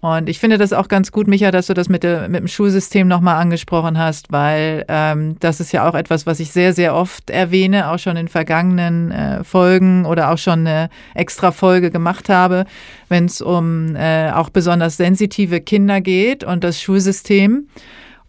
Und 0.00 0.28
ich 0.28 0.38
finde 0.38 0.58
das 0.58 0.72
auch 0.72 0.86
ganz 0.86 1.10
gut, 1.10 1.26
Micha, 1.26 1.50
dass 1.50 1.66
du 1.66 1.74
das 1.74 1.88
mit, 1.88 2.04
der, 2.04 2.28
mit 2.28 2.40
dem 2.40 2.48
Schulsystem 2.48 3.08
nochmal 3.08 3.40
angesprochen 3.40 3.98
hast, 3.98 4.30
weil 4.30 4.84
ähm, 4.88 5.36
das 5.40 5.58
ist 5.58 5.72
ja 5.72 5.88
auch 5.88 5.94
etwas, 5.94 6.24
was 6.24 6.38
ich 6.38 6.52
sehr, 6.52 6.72
sehr 6.72 6.94
oft 6.94 7.30
erwähne, 7.30 7.90
auch 7.90 7.98
schon 7.98 8.16
in 8.16 8.28
vergangenen 8.28 9.10
äh, 9.10 9.42
Folgen 9.42 10.04
oder 10.04 10.30
auch 10.30 10.38
schon 10.38 10.60
eine 10.60 10.88
extra 11.14 11.50
Folge 11.50 11.90
gemacht 11.90 12.28
habe, 12.28 12.64
wenn 13.08 13.24
es 13.24 13.40
um 13.40 13.96
äh, 13.96 14.30
auch 14.30 14.50
besonders 14.50 14.96
sensitive 14.96 15.60
Kinder 15.60 16.00
geht 16.00 16.44
und 16.44 16.62
das 16.62 16.80
Schulsystem. 16.80 17.68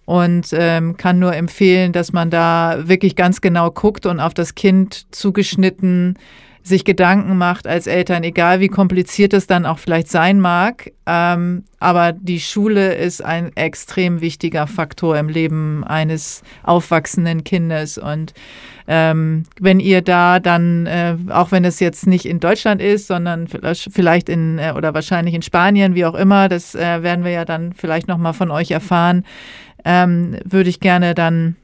Und 0.05 0.47
ähm, 0.53 0.97
kann 0.97 1.19
nur 1.19 1.35
empfehlen, 1.35 1.91
dass 1.91 2.13
man 2.13 2.31
da 2.31 2.87
wirklich 2.87 3.15
ganz 3.15 3.41
genau 3.41 3.69
guckt 3.69 4.07
und 4.07 4.19
auf 4.19 4.33
das 4.33 4.55
Kind 4.55 5.05
zugeschnitten 5.11 6.17
sich 6.63 6.85
Gedanken 6.85 7.37
macht 7.37 7.67
als 7.67 7.87
Eltern, 7.87 8.23
egal 8.23 8.59
wie 8.59 8.67
kompliziert 8.67 9.33
es 9.33 9.47
dann 9.47 9.65
auch 9.65 9.79
vielleicht 9.79 10.09
sein 10.09 10.39
mag. 10.39 10.91
Ähm, 11.05 11.63
aber 11.79 12.11
die 12.13 12.39
Schule 12.39 12.93
ist 12.93 13.23
ein 13.23 13.55
extrem 13.55 14.21
wichtiger 14.21 14.67
Faktor 14.67 15.17
im 15.17 15.29
Leben 15.29 15.83
eines 15.83 16.43
aufwachsenden 16.63 17.43
Kindes. 17.43 17.97
Und 17.97 18.33
ähm, 18.87 19.43
wenn 19.59 19.79
ihr 19.79 20.01
da 20.01 20.39
dann, 20.39 20.85
äh, 20.85 21.15
auch 21.29 21.51
wenn 21.51 21.63
es 21.63 21.79
jetzt 21.79 22.07
nicht 22.07 22.25
in 22.25 22.39
Deutschland 22.39 22.81
ist, 22.81 23.07
sondern 23.07 23.47
vielleicht 23.47 24.29
in 24.29 24.59
äh, 24.59 24.73
oder 24.75 24.93
wahrscheinlich 24.93 25.35
in 25.35 25.41
Spanien, 25.41 25.95
wie 25.95 26.05
auch 26.05 26.15
immer, 26.15 26.49
das 26.49 26.75
äh, 26.75 27.01
werden 27.03 27.23
wir 27.23 27.31
ja 27.31 27.45
dann 27.45 27.73
vielleicht 27.73 28.07
nochmal 28.07 28.33
von 28.33 28.51
euch 28.51 28.71
erfahren, 28.71 29.25
ähm, 29.85 30.37
würde 30.43 30.69
ich 30.69 30.79
gerne 30.79 31.15
dann 31.15 31.55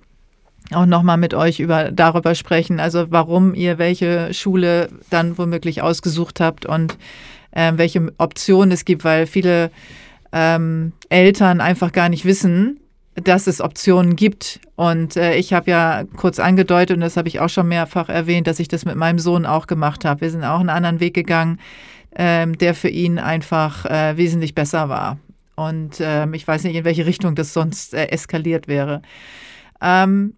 auch 0.74 0.86
nochmal 0.86 1.18
mit 1.18 1.34
euch 1.34 1.60
über, 1.60 1.92
darüber 1.92 2.36
sprechen, 2.36 2.80
also 2.80 3.08
warum 3.10 3.54
ihr 3.54 3.78
welche 3.78 4.34
Schule 4.34 4.90
dann 5.10 5.38
womöglich 5.38 5.82
ausgesucht 5.82 6.40
habt 6.40 6.66
und 6.66 6.98
äh, 7.52 7.74
welche 7.76 8.12
Optionen 8.18 8.72
es 8.72 8.86
gibt, 8.86 9.04
weil 9.04 9.28
viele 9.28 9.72
ähm, 10.32 10.94
Eltern 11.10 11.62
einfach 11.62 11.92
gar 11.92 12.10
nicht 12.10 12.26
wissen, 12.26 12.80
dass 13.16 13.48
es 13.48 13.62
Optionen 13.62 14.16
gibt. 14.16 14.60
Und 14.76 15.16
äh, 15.16 15.36
ich 15.36 15.54
habe 15.54 15.72
ja 15.72 16.04
kurz 16.18 16.40
angedeutet, 16.40 16.96
und 16.98 17.02
das 17.02 17.16
habe 17.16 17.28
ich 17.28 17.40
auch 17.40 17.50
schon 17.50 17.68
mehrfach 17.68 18.10
erwähnt, 18.10 18.48
dass 18.48 18.60
ich 18.60 18.68
das 18.68 18.86
mit 18.86 18.96
meinem 18.96 19.20
Sohn 19.20 19.46
auch 19.46 19.68
gemacht 19.68 20.04
habe. 20.04 20.22
Wir 20.22 20.32
sind 20.32 20.44
auch 20.44 20.60
einen 20.60 20.70
anderen 20.70 21.00
Weg 21.00 21.14
gegangen, 21.14 21.60
ähm, 22.16 22.58
der 22.58 22.76
für 22.76 22.90
ihn 22.90 23.20
einfach 23.20 23.86
äh, 23.86 24.18
wesentlich 24.18 24.56
besser 24.56 24.90
war. 24.90 25.18
Und 25.56 25.98
ähm, 26.02 26.34
ich 26.34 26.46
weiß 26.46 26.64
nicht, 26.66 26.76
in 26.76 26.84
welche 26.84 27.06
Richtung 27.06 27.36
das 27.36 27.54
sonst 27.54 27.94
äh, 27.94 28.08
eskaliert 28.08 28.68
wäre. 28.68 29.02
Ähm, 29.82 30.34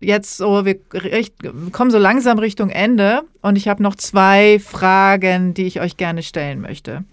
jetzt 0.00 0.36
so, 0.36 0.64
wir 0.64 0.78
kommen 1.72 1.90
so 1.90 1.98
langsam 1.98 2.38
Richtung 2.38 2.70
Ende 2.70 3.22
und 3.42 3.56
ich 3.56 3.68
habe 3.68 3.82
noch 3.82 3.94
zwei 3.94 4.58
Fragen, 4.58 5.54
die 5.54 5.64
ich 5.64 5.80
euch 5.80 5.96
gerne 5.96 6.22
stellen 6.22 6.60
möchte. 6.60 7.04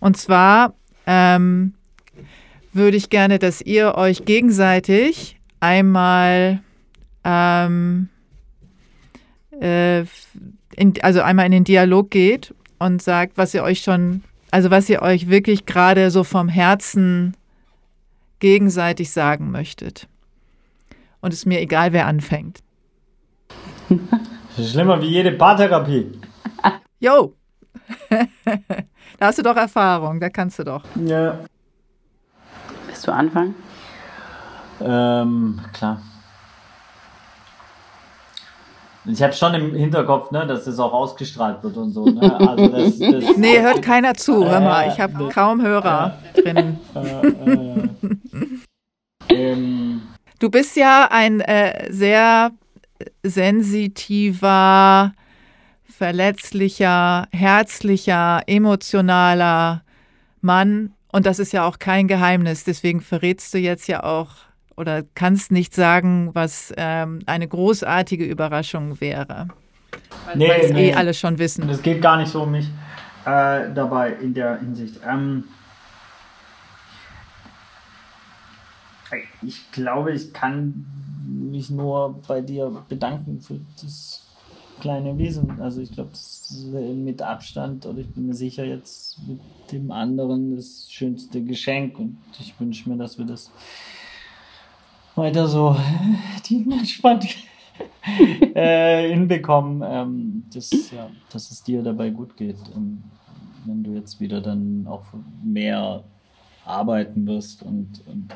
Und 0.00 0.16
zwar, 0.16 0.74
ähm, 1.06 1.74
würde 2.72 2.96
ich 2.96 3.08
gerne, 3.08 3.38
dass 3.38 3.60
ihr 3.60 3.94
euch 3.94 4.24
gegenseitig 4.24 5.38
einmal, 5.60 6.60
ähm, 7.22 8.08
äh, 9.60 10.00
in, 10.76 10.94
also 11.02 11.22
einmal 11.22 11.46
in 11.46 11.52
den 11.52 11.64
Dialog 11.64 12.10
geht 12.10 12.52
und 12.78 13.00
sagt, 13.00 13.38
was 13.38 13.54
ihr 13.54 13.62
euch 13.62 13.80
schon, 13.80 14.24
also 14.50 14.70
was 14.70 14.88
ihr 14.90 15.02
euch 15.02 15.28
wirklich 15.28 15.66
gerade 15.66 16.10
so 16.10 16.24
vom 16.24 16.48
Herzen 16.48 17.36
gegenseitig 18.40 19.10
sagen 19.10 19.50
möchtet. 19.50 20.08
Und 21.24 21.32
es 21.32 21.38
ist 21.38 21.46
mir 21.46 21.58
egal, 21.58 21.94
wer 21.94 22.06
anfängt. 22.06 22.58
Schlimmer 24.58 25.00
wie 25.00 25.06
jede 25.06 25.32
Paartherapie. 25.32 26.20
Jo! 27.00 27.32
da 28.10 29.26
hast 29.26 29.38
du 29.38 29.42
doch 29.42 29.56
Erfahrung, 29.56 30.20
da 30.20 30.28
kannst 30.28 30.58
du 30.58 30.64
doch. 30.64 30.82
Ja. 31.02 31.38
Willst 32.84 33.06
du 33.06 33.12
anfangen? 33.12 33.54
Ähm, 34.82 35.62
klar. 35.72 36.02
Ich 39.06 39.22
habe 39.22 39.32
schon 39.32 39.54
im 39.54 39.74
Hinterkopf, 39.74 40.30
ne, 40.30 40.46
dass 40.46 40.66
das 40.66 40.78
auch 40.78 40.92
ausgestrahlt 40.92 41.62
wird 41.62 41.78
und 41.78 41.92
so. 41.92 42.04
Ne? 42.04 42.38
Also 42.38 42.68
das, 42.68 42.98
das, 42.98 43.36
nee, 43.38 43.62
hört 43.62 43.80
keiner 43.80 44.12
zu. 44.12 44.44
Hör 44.46 44.60
mal, 44.60 44.88
ich 44.88 45.00
habe 45.00 45.30
kaum 45.30 45.62
Hörer 45.62 46.18
drin. 46.34 46.78
Äh, 46.94 47.00
äh, 47.50 47.88
ähm, 49.34 50.02
Du 50.44 50.50
bist 50.50 50.76
ja 50.76 51.08
ein 51.10 51.40
äh, 51.40 51.90
sehr 51.90 52.50
sensitiver, 53.22 55.14
verletzlicher, 55.88 57.28
herzlicher, 57.32 58.42
emotionaler 58.46 59.80
Mann 60.42 60.92
und 61.10 61.24
das 61.24 61.38
ist 61.38 61.54
ja 61.54 61.64
auch 61.66 61.78
kein 61.78 62.08
Geheimnis. 62.08 62.62
Deswegen 62.62 63.00
verrätst 63.00 63.54
du 63.54 63.58
jetzt 63.58 63.88
ja 63.88 64.04
auch 64.04 64.32
oder 64.76 65.02
kannst 65.14 65.50
nicht 65.50 65.74
sagen, 65.74 66.28
was 66.34 66.74
ähm, 66.76 67.20
eine 67.24 67.48
großartige 67.48 68.26
Überraschung 68.26 69.00
wäre. 69.00 69.48
Weil, 70.26 70.36
Nee, 70.36 70.48
weil 70.50 70.60
es 70.60 70.72
nee. 70.72 70.90
eh 70.90 70.94
alle 70.94 71.14
schon 71.14 71.38
wissen. 71.38 71.66
Es 71.70 71.80
geht 71.80 72.02
gar 72.02 72.18
nicht 72.18 72.30
so 72.30 72.42
um 72.42 72.50
mich 72.50 72.66
äh, 73.24 73.72
dabei 73.74 74.12
in 74.20 74.34
der 74.34 74.58
Hinsicht. 74.58 75.00
Ähm, 75.10 75.44
ich 79.42 79.70
glaube, 79.72 80.12
ich 80.12 80.32
kann 80.32 80.86
mich 81.26 81.70
nur 81.70 82.20
bei 82.26 82.40
dir 82.40 82.70
bedanken 82.88 83.40
für 83.40 83.60
das 83.80 84.24
kleine 84.80 85.16
Wesen. 85.18 85.60
Also 85.60 85.80
ich 85.80 85.92
glaube, 85.92 86.10
das 86.10 86.50
ist 86.50 86.66
mit 86.66 87.22
Abstand 87.22 87.86
oder 87.86 87.98
ich 87.98 88.12
bin 88.12 88.26
mir 88.26 88.34
sicher 88.34 88.64
jetzt 88.64 89.18
mit 89.26 89.40
dem 89.72 89.90
anderen 89.90 90.56
das 90.56 90.86
schönste 90.90 91.42
Geschenk 91.42 91.98
und 91.98 92.18
ich 92.38 92.58
wünsche 92.58 92.88
mir, 92.88 92.96
dass 92.96 93.18
wir 93.18 93.24
das 93.24 93.50
weiter 95.14 95.46
so 95.46 95.76
äh, 95.78 96.40
tiefenentspannt 96.42 97.26
äh, 98.54 99.08
hinbekommen, 99.10 99.82
ähm, 99.86 100.44
dass, 100.52 100.90
ja, 100.90 101.08
dass 101.30 101.50
es 101.50 101.62
dir 101.62 101.82
dabei 101.82 102.10
gut 102.10 102.36
geht. 102.36 102.58
Ähm, 102.74 103.02
wenn 103.66 103.82
du 103.82 103.92
jetzt 103.92 104.20
wieder 104.20 104.40
dann 104.40 104.86
auch 104.86 105.04
mehr 105.42 106.04
arbeiten 106.64 107.26
wirst 107.26 107.62
und, 107.62 108.02
und 108.06 108.28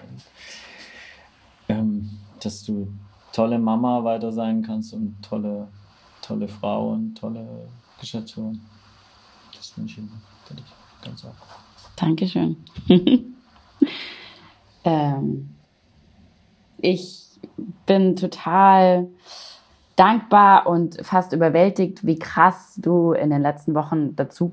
ähm, 1.69 2.11
dass 2.43 2.63
du 2.65 2.89
tolle 3.33 3.59
Mama 3.59 4.03
weiter 4.05 4.33
sein 4.33 4.63
kannst 4.63 4.93
und 4.95 5.17
tolle, 5.23 5.69
tolle 6.23 6.49
Frau 6.49 6.93
und 6.93 7.15
tolle 7.17 7.47
Geschäftsführerin. 8.01 8.61
Das 9.55 9.77
wünsche 9.77 10.01
ich 10.01 10.07
für 10.47 10.55
dich 10.55 10.65
ganz 11.05 11.25
arg. 11.25 11.35
Dankeschön. 11.97 12.57
ähm, 14.85 15.51
ich 16.79 17.27
bin 17.87 18.17
total 18.17 19.09
dankbar 19.97 20.67
und 20.67 21.05
fast 21.05 21.33
überwältigt, 21.33 22.07
wie 22.07 22.19
krass 22.19 22.75
du 22.77 23.13
in 23.13 23.31
den 23.31 23.43
letzten 23.43 23.75
Wochen 23.75 24.15
dazu 24.15 24.53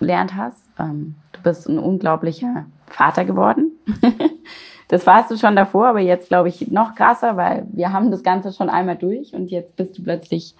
gelernt 0.00 0.34
hast. 0.34 0.64
Ähm, 0.78 1.14
du 1.32 1.42
bist 1.42 1.68
ein 1.68 1.78
unglaublicher 1.78 2.66
Vater 2.86 3.24
geworden. 3.24 3.70
das 4.88 5.06
warst 5.06 5.30
du 5.30 5.36
schon 5.36 5.56
davor, 5.56 5.88
aber 5.88 6.00
jetzt 6.00 6.28
glaube 6.28 6.48
ich 6.48 6.70
noch 6.70 6.94
krasser, 6.94 7.36
weil 7.36 7.66
wir 7.72 7.92
haben 7.92 8.10
das 8.10 8.22
Ganze 8.22 8.52
schon 8.52 8.68
einmal 8.68 8.96
durch 8.96 9.34
und 9.34 9.50
jetzt 9.50 9.76
bist 9.76 9.96
du 9.98 10.02
plötzlich 10.02 10.54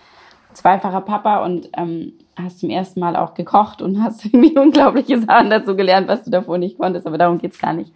zweifacher 0.53 1.01
Papa 1.03 1.45
und 1.45 1.69
ähm, 1.77 2.13
hast 2.37 2.61
zum 2.61 2.71
ersten 2.71 3.01
Mal 3.01 3.17
auch 3.17 3.35
gekocht 3.35 3.83
und 3.83 4.03
hast 4.03 4.25
irgendwie 4.25 4.59
unglaubliche 4.59 5.21
Sachen 5.21 5.51
dazu 5.51 5.77
gelernt, 5.77 6.09
was 6.09 6.25
du 6.25 6.31
davor 6.31 6.59
nicht 6.59 6.79
konntest, 6.79 7.07
aber 7.07 7.19
darum 7.19 7.39
geht's 7.39 7.59
gar 7.59 7.75
nicht. 7.75 7.93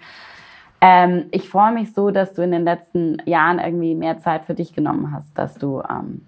Ähm, 0.80 1.26
ich 1.30 1.48
freue 1.48 1.72
mich 1.72 1.92
so, 1.92 2.10
dass 2.10 2.34
du 2.34 2.42
in 2.42 2.52
den 2.52 2.64
letzten 2.64 3.18
Jahren 3.24 3.58
irgendwie 3.58 3.94
mehr 3.94 4.18
Zeit 4.18 4.44
für 4.44 4.54
dich 4.54 4.74
genommen 4.74 5.12
hast, 5.12 5.36
dass 5.36 5.54
du 5.54 5.82
ähm, 5.88 6.26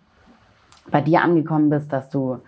bei 0.90 1.00
dir 1.00 1.22
angekommen 1.22 1.70
bist, 1.70 1.92
dass 1.92 2.10
du 2.10 2.38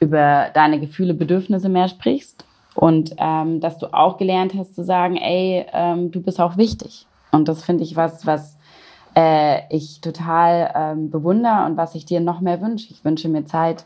über 0.00 0.48
deine 0.52 0.78
Gefühle, 0.78 1.14
Bedürfnisse 1.14 1.68
mehr 1.68 1.88
sprichst 1.88 2.44
und 2.78 3.16
ähm, 3.18 3.58
dass 3.58 3.78
du 3.78 3.92
auch 3.92 4.18
gelernt 4.18 4.54
hast 4.56 4.76
zu 4.76 4.84
sagen, 4.84 5.16
ey, 5.16 5.66
ähm, 5.72 6.12
du 6.12 6.20
bist 6.20 6.40
auch 6.40 6.56
wichtig. 6.56 7.08
Und 7.32 7.48
das 7.48 7.64
finde 7.64 7.82
ich 7.82 7.96
was, 7.96 8.24
was 8.24 8.56
äh, 9.16 9.62
ich 9.74 10.00
total 10.00 10.72
ähm, 10.76 11.10
bewundere 11.10 11.66
und 11.66 11.76
was 11.76 11.96
ich 11.96 12.04
dir 12.04 12.20
noch 12.20 12.40
mehr 12.40 12.60
wünsche. 12.60 12.92
Ich 12.92 13.04
wünsche 13.04 13.28
mir 13.28 13.44
Zeit. 13.46 13.84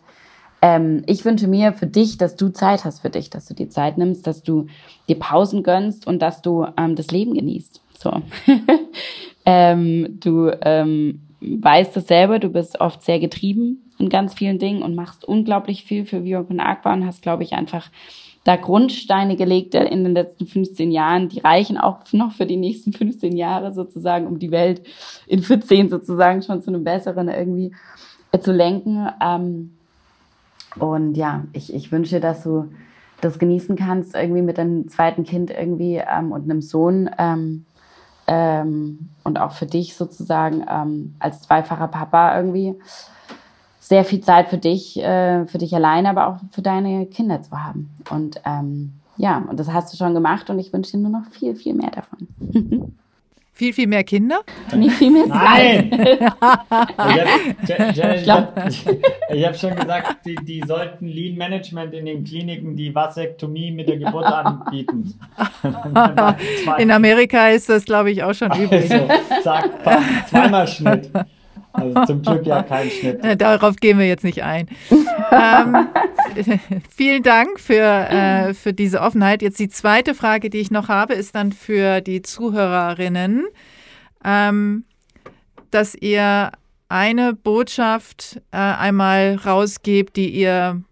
Ähm, 0.60 1.04
ich 1.06 1.24
wünsche 1.24 1.48
mir 1.48 1.72
für 1.72 1.86
dich, 1.86 2.18
dass 2.18 2.36
du 2.36 2.50
Zeit 2.50 2.84
hast 2.84 3.00
für 3.00 3.08
dich, 3.08 3.30
dass 3.30 3.46
du 3.46 3.54
dir 3.54 3.70
Zeit 3.70 3.96
nimmst, 3.96 4.26
dass 4.26 4.42
du 4.42 4.66
dir 5.08 5.18
Pausen 5.18 5.62
gönnst 5.62 6.06
und 6.06 6.20
dass 6.20 6.42
du 6.42 6.66
ähm, 6.76 6.94
das 6.94 7.10
Leben 7.10 7.32
genießt. 7.32 7.80
So. 7.96 8.20
ähm, 9.46 10.18
du 10.20 10.50
ähm, 10.60 11.22
weißt 11.40 11.96
es 11.96 12.08
selber, 12.08 12.38
du 12.38 12.50
bist 12.50 12.78
oft 12.78 13.02
sehr 13.02 13.20
getrieben 13.20 13.90
in 13.98 14.10
ganz 14.10 14.34
vielen 14.34 14.58
Dingen 14.58 14.82
und 14.82 14.94
machst 14.94 15.24
unglaublich 15.24 15.84
viel 15.84 16.04
für 16.04 16.18
und 16.18 16.60
Aqua 16.60 16.92
und 16.92 17.06
hast, 17.06 17.22
glaube 17.22 17.42
ich, 17.42 17.54
einfach 17.54 17.88
da 18.44 18.56
Grundsteine 18.56 19.36
gelegt 19.36 19.74
in 19.74 20.04
den 20.04 20.14
letzten 20.14 20.46
15 20.46 20.90
Jahren. 20.90 21.28
Die 21.28 21.40
reichen 21.40 21.78
auch 21.78 22.00
noch 22.12 22.32
für 22.32 22.46
die 22.46 22.56
nächsten 22.56 22.92
15 22.92 23.36
Jahre 23.36 23.72
sozusagen, 23.72 24.26
um 24.26 24.38
die 24.38 24.50
Welt 24.50 24.82
in 25.26 25.42
14 25.42 25.88
sozusagen 25.88 26.42
schon 26.42 26.62
zu 26.62 26.70
einem 26.70 26.84
besseren 26.84 27.28
irgendwie 27.28 27.72
zu 28.40 28.52
lenken. 28.52 29.08
Ähm, 29.22 29.76
und 30.78 31.16
ja, 31.16 31.44
ich, 31.52 31.72
ich 31.72 31.92
wünsche, 31.92 32.18
dass 32.18 32.42
du 32.44 32.68
das 33.20 33.38
genießen 33.38 33.76
kannst, 33.76 34.14
irgendwie 34.14 34.42
mit 34.42 34.58
deinem 34.58 34.88
zweiten 34.88 35.24
Kind 35.24 35.50
irgendwie 35.50 35.96
ähm, 35.96 36.32
und 36.32 36.44
einem 36.44 36.60
Sohn 36.60 37.08
ähm, 37.18 37.66
ähm, 38.26 39.10
und 39.22 39.38
auch 39.38 39.52
für 39.52 39.66
dich 39.66 39.94
sozusagen 39.94 40.64
ähm, 40.68 41.14
als 41.18 41.42
zweifacher 41.42 41.88
Papa 41.88 42.36
irgendwie 42.36 42.74
sehr 43.82 44.04
viel 44.04 44.20
Zeit 44.20 44.48
für 44.48 44.58
dich, 44.58 45.02
äh, 45.02 45.44
für 45.46 45.58
dich 45.58 45.74
alleine, 45.74 46.08
aber 46.08 46.28
auch 46.28 46.36
für 46.52 46.62
deine 46.62 47.06
Kinder 47.06 47.42
zu 47.42 47.50
haben. 47.50 47.90
Und 48.10 48.40
ähm, 48.46 48.92
ja, 49.16 49.44
und 49.50 49.58
das 49.58 49.72
hast 49.72 49.92
du 49.92 49.96
schon 49.96 50.14
gemacht 50.14 50.50
und 50.50 50.60
ich 50.60 50.72
wünsche 50.72 50.92
dir 50.92 50.98
nur 50.98 51.10
noch 51.10 51.26
viel, 51.32 51.56
viel 51.56 51.74
mehr 51.74 51.90
davon. 51.90 52.28
Viel, 53.54 53.74
viel 53.74 53.86
mehr 53.86 54.02
Kinder? 54.02 54.40
Nicht 54.74 54.94
viel 54.94 55.10
mehr 55.10 55.26
Zeit. 55.26 55.90
Nein! 55.90 55.92
ich 55.92 57.70
habe 57.70 57.82
ich 58.16 58.30
hab, 58.30 58.58
ich 59.30 59.46
hab 59.46 59.56
schon 59.56 59.76
gesagt, 59.76 60.24
die, 60.24 60.36
die 60.36 60.62
sollten 60.66 61.06
Lean 61.06 61.36
Management 61.36 61.92
in 61.92 62.06
den 62.06 62.24
Kliniken 62.24 62.74
die 62.74 62.94
Vasektomie 62.94 63.70
mit 63.70 63.88
der 63.88 63.98
Geburt 63.98 64.24
anbieten. 64.24 65.12
In 66.78 66.90
Amerika 66.90 67.50
ist 67.50 67.68
das, 67.68 67.84
glaube 67.84 68.10
ich, 68.10 68.24
auch 68.24 68.34
schon 68.34 68.50
üblich. 68.52 68.90
Also, 68.90 69.06
zack, 69.42 69.84
bam, 69.84 70.02
zweimal 70.30 70.66
Schnitt. 70.66 71.10
Also 71.72 72.04
zum 72.04 72.22
Glück 72.22 72.46
ja 72.46 72.62
kein 72.62 72.90
Schnitt. 72.90 73.24
Äh, 73.24 73.36
Darauf 73.36 73.76
gehen 73.76 73.98
wir 73.98 74.06
jetzt 74.06 74.24
nicht 74.24 74.42
ein. 74.42 74.68
ähm, 75.30 75.88
vielen 76.90 77.22
Dank 77.22 77.58
für, 77.58 77.74
äh, 77.74 78.54
für 78.54 78.72
diese 78.72 79.00
Offenheit. 79.00 79.42
Jetzt 79.42 79.58
die 79.58 79.68
zweite 79.68 80.14
Frage, 80.14 80.50
die 80.50 80.58
ich 80.58 80.70
noch 80.70 80.88
habe, 80.88 81.14
ist 81.14 81.34
dann 81.34 81.52
für 81.52 82.00
die 82.00 82.22
Zuhörerinnen, 82.22 83.44
ähm, 84.24 84.84
dass 85.70 85.94
ihr 85.94 86.52
eine 86.88 87.32
Botschaft 87.32 88.40
äh, 88.50 88.58
einmal 88.58 89.36
rausgebt, 89.36 90.16
die 90.16 90.28
ihr 90.28 90.82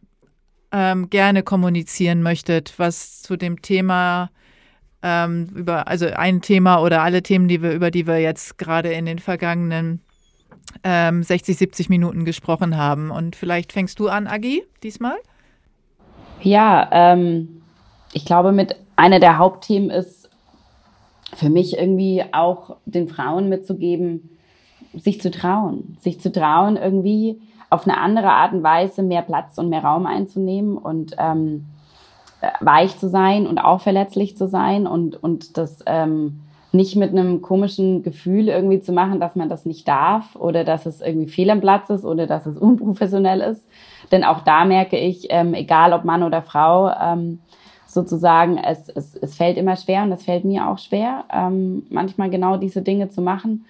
ähm, 0.73 1.11
gerne 1.11 1.43
kommunizieren 1.43 2.23
möchtet, 2.23 2.75
was 2.79 3.23
zu 3.23 3.37
dem 3.37 3.61
Thema 3.61 4.31
ähm, 5.03 5.49
über, 5.55 5.89
also 5.89 6.07
ein 6.07 6.41
Thema 6.41 6.81
oder 6.81 7.03
alle 7.03 7.23
Themen, 7.23 7.49
die 7.49 7.63
wir, 7.63 7.73
über 7.73 7.91
die 7.91 8.07
wir 8.07 8.19
jetzt 8.19 8.59
gerade 8.59 8.93
in 8.93 9.07
den 9.07 9.19
vergangenen 9.19 10.01
ähm, 10.85 11.23
60, 11.23 11.57
70 11.57 11.89
Minuten 11.89 12.25
gesprochen 12.25 12.77
haben. 12.77 13.11
Und 13.11 13.37
vielleicht 13.37 13.73
fängst 13.73 13.99
du 14.01 14.09
an, 14.09 14.27
Agi, 14.27 14.63
diesmal? 14.83 15.17
Ja, 16.43 16.89
ähm, 16.93 17.63
ich 18.13 18.25
glaube, 18.25 18.53
mit 18.53 18.77
einer 18.97 19.21
der 19.21 19.39
Hauptthemen 19.39 19.91
ist 19.91 20.29
für 21.35 21.51
mich 21.51 21.79
irgendwie 21.79 22.25
auch 22.33 22.77
den 22.87 23.09
Frauen 23.09 23.49
mitzugeben, 23.49 24.37
sich 24.95 25.21
zu 25.21 25.31
trauen, 25.31 25.97
sich 26.01 26.21
zu 26.21 26.33
trauen, 26.33 26.77
irgendwie 26.77 27.41
auf 27.69 27.87
eine 27.87 27.99
andere 27.99 28.31
Art 28.31 28.53
und 28.53 28.63
Weise 28.63 29.03
mehr 29.03 29.23
Platz 29.23 29.57
und 29.59 29.69
mehr 29.69 29.85
Raum 29.85 30.07
einzunehmen 30.07 30.77
und 30.77 31.15
ähm, 31.19 31.67
weich 32.61 32.99
zu 32.99 33.09
sein 33.09 33.47
und 33.47 33.59
auch 33.59 33.81
verletzlich 33.81 34.37
zu 34.37 34.49
sein 34.49 34.87
und, 34.87 35.23
und 35.23 35.57
das 35.57 35.85
ähm, 35.87 36.41
nicht 36.73 36.97
mit 36.97 37.11
einem 37.11 37.43
komischen 37.43 38.03
Gefühl 38.03 38.49
irgendwie 38.49 38.81
zu 38.81 38.93
machen, 38.93 39.21
dass 39.21 39.35
man 39.37 39.49
das 39.49 39.67
nicht 39.67 39.89
darf 39.89 40.37
oder 40.37 40.65
dass 40.65 40.87
es 40.87 41.01
irgendwie 41.01 41.29
fehl 41.29 41.51
am 41.51 41.61
Platz 41.61 41.91
ist 41.91 42.05
oder 42.05 42.27
dass 42.27 42.47
es 42.47 42.57
unprofessionell 42.59 43.41
ist. 43.41 43.69
Denn 44.13 44.25
auch 44.25 44.41
da 44.41 44.65
merke 44.65 44.99
ich, 44.99 45.27
ähm, 45.31 45.55
egal 45.55 45.93
ob 45.93 46.05
Mann 46.05 46.23
oder 46.23 46.43
Frau, 46.43 46.91
ähm, 46.91 47.41
sozusagen, 47.87 48.57
es, 48.57 48.89
es, 48.89 49.17
es 49.17 49.35
fällt 49.35 49.57
immer 49.57 49.77
schwer 49.77 50.05
und 50.05 50.13
es 50.13 50.25
fällt 50.25 50.45
mir 50.45 50.69
auch 50.69 50.79
schwer, 50.79 51.25
ähm, 51.33 51.85
manchmal 51.91 52.31
genau 52.31 52.57
diese 52.57 52.83
Dinge 52.83 53.09
zu 53.09 53.21
machen 53.21 53.65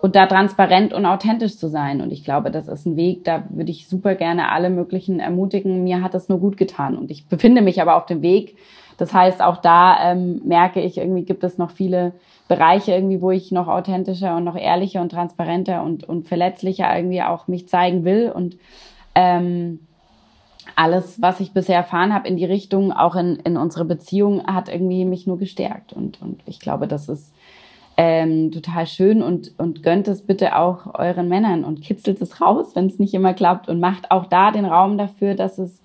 und 0.00 0.14
da 0.14 0.26
transparent 0.26 0.92
und 0.92 1.06
authentisch 1.06 1.56
zu 1.56 1.68
sein. 1.68 2.00
Und 2.00 2.12
ich 2.12 2.24
glaube, 2.24 2.52
das 2.52 2.68
ist 2.68 2.86
ein 2.86 2.96
Weg, 2.96 3.24
da 3.24 3.44
würde 3.48 3.72
ich 3.72 3.88
super 3.88 4.14
gerne 4.14 4.52
alle 4.52 4.70
möglichen 4.70 5.18
ermutigen. 5.18 5.82
Mir 5.82 6.02
hat 6.02 6.14
das 6.14 6.28
nur 6.28 6.38
gut 6.38 6.56
getan 6.56 6.96
und 6.96 7.10
ich 7.10 7.28
befinde 7.28 7.62
mich 7.62 7.82
aber 7.82 7.96
auf 7.96 8.06
dem 8.06 8.22
Weg. 8.22 8.56
Das 8.96 9.12
heißt, 9.12 9.42
auch 9.42 9.56
da 9.56 10.12
ähm, 10.12 10.40
merke 10.44 10.80
ich, 10.80 10.98
irgendwie 10.98 11.24
gibt 11.24 11.42
es 11.42 11.58
noch 11.58 11.72
viele 11.72 12.12
Bereiche 12.48 12.92
irgendwie, 12.92 13.22
wo 13.22 13.30
ich 13.30 13.52
noch 13.52 13.68
authentischer 13.68 14.36
und 14.36 14.44
noch 14.44 14.56
ehrlicher 14.56 15.00
und 15.00 15.10
transparenter 15.10 15.82
und, 15.82 16.04
und 16.04 16.28
verletzlicher 16.28 16.94
irgendwie 16.94 17.22
auch 17.22 17.48
mich 17.48 17.68
zeigen 17.68 18.04
will 18.04 18.30
und 18.34 18.56
ähm, 19.14 19.80
alles, 20.76 21.20
was 21.20 21.40
ich 21.40 21.52
bisher 21.52 21.76
erfahren 21.76 22.12
habe 22.12 22.28
in 22.28 22.36
die 22.36 22.44
Richtung, 22.44 22.92
auch 22.92 23.16
in, 23.16 23.36
in 23.36 23.56
unsere 23.56 23.84
Beziehung, 23.84 24.46
hat 24.46 24.68
irgendwie 24.68 25.04
mich 25.04 25.26
nur 25.26 25.38
gestärkt. 25.38 25.92
Und, 25.92 26.20
und 26.20 26.42
ich 26.46 26.58
glaube, 26.58 26.88
das 26.88 27.08
ist 27.08 27.32
ähm, 27.96 28.50
total 28.50 28.86
schön 28.86 29.22
und, 29.22 29.52
und 29.58 29.82
gönnt 29.82 30.08
es 30.08 30.22
bitte 30.22 30.56
auch 30.56 30.94
euren 30.94 31.28
Männern 31.28 31.64
und 31.64 31.80
kitzelt 31.80 32.20
es 32.20 32.40
raus, 32.40 32.74
wenn 32.74 32.86
es 32.86 32.98
nicht 32.98 33.14
immer 33.14 33.34
klappt 33.34 33.68
und 33.68 33.78
macht 33.78 34.10
auch 34.10 34.26
da 34.26 34.50
den 34.50 34.64
Raum 34.64 34.98
dafür, 34.98 35.34
dass 35.34 35.58
es 35.58 35.83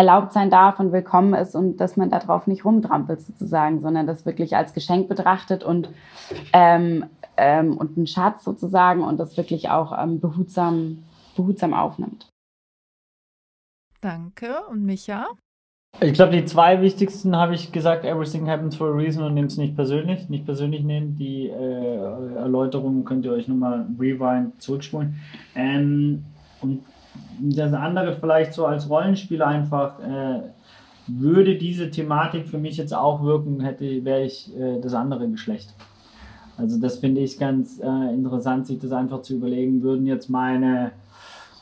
erlaubt 0.00 0.32
sein 0.32 0.48
darf 0.48 0.80
und 0.80 0.92
willkommen 0.92 1.34
ist 1.34 1.54
und 1.54 1.76
dass 1.76 1.98
man 1.98 2.08
darauf 2.08 2.46
nicht 2.46 2.64
rumtrampelt 2.64 3.20
sozusagen, 3.20 3.80
sondern 3.80 4.06
das 4.06 4.24
wirklich 4.24 4.56
als 4.56 4.72
Geschenk 4.72 5.10
betrachtet 5.10 5.62
und, 5.62 5.90
ähm, 6.54 7.04
ähm, 7.36 7.76
und 7.76 7.98
einen 7.98 8.06
Schatz 8.06 8.42
sozusagen 8.42 9.04
und 9.04 9.18
das 9.20 9.36
wirklich 9.36 9.68
auch 9.68 9.92
ähm, 10.02 10.18
behutsam, 10.18 11.04
behutsam 11.36 11.74
aufnimmt. 11.74 12.30
Danke. 14.00 14.66
Und 14.70 14.86
Micha? 14.86 15.26
Ich 16.00 16.14
glaube, 16.14 16.32
die 16.32 16.46
zwei 16.46 16.80
wichtigsten 16.80 17.36
habe 17.36 17.54
ich 17.54 17.70
gesagt, 17.70 18.06
everything 18.06 18.48
happens 18.48 18.76
for 18.76 18.88
a 18.88 18.96
reason 18.96 19.22
und 19.22 19.34
nehmt 19.34 19.50
es 19.50 19.58
nicht 19.58 19.76
persönlich. 19.76 20.30
Nicht 20.30 20.46
persönlich 20.46 20.82
nehmen. 20.82 21.16
Die 21.16 21.48
äh, 21.48 22.36
Erläuterungen 22.36 23.04
könnt 23.04 23.26
ihr 23.26 23.32
euch 23.32 23.48
nochmal 23.48 23.86
rewind 23.98 24.62
zurückspulen. 24.62 25.20
Ähm, 25.54 26.24
und 26.62 26.84
das 27.40 27.72
andere 27.72 28.14
vielleicht 28.14 28.52
so 28.52 28.66
als 28.66 28.88
Rollenspieler 28.88 29.46
einfach, 29.46 29.98
äh, 30.00 30.40
würde 31.06 31.56
diese 31.56 31.90
Thematik 31.90 32.48
für 32.48 32.58
mich 32.58 32.76
jetzt 32.76 32.94
auch 32.94 33.22
wirken, 33.22 33.60
hätte, 33.60 34.04
wäre 34.04 34.22
ich 34.22 34.56
äh, 34.56 34.80
das 34.80 34.94
andere 34.94 35.28
Geschlecht. 35.28 35.74
Also 36.56 36.78
das 36.78 36.98
finde 36.98 37.22
ich 37.22 37.38
ganz 37.38 37.80
äh, 37.80 38.14
interessant, 38.14 38.66
sich 38.66 38.78
das 38.78 38.92
einfach 38.92 39.22
zu 39.22 39.34
überlegen, 39.34 39.82
würden 39.82 40.06
jetzt 40.06 40.28
meine 40.28 40.92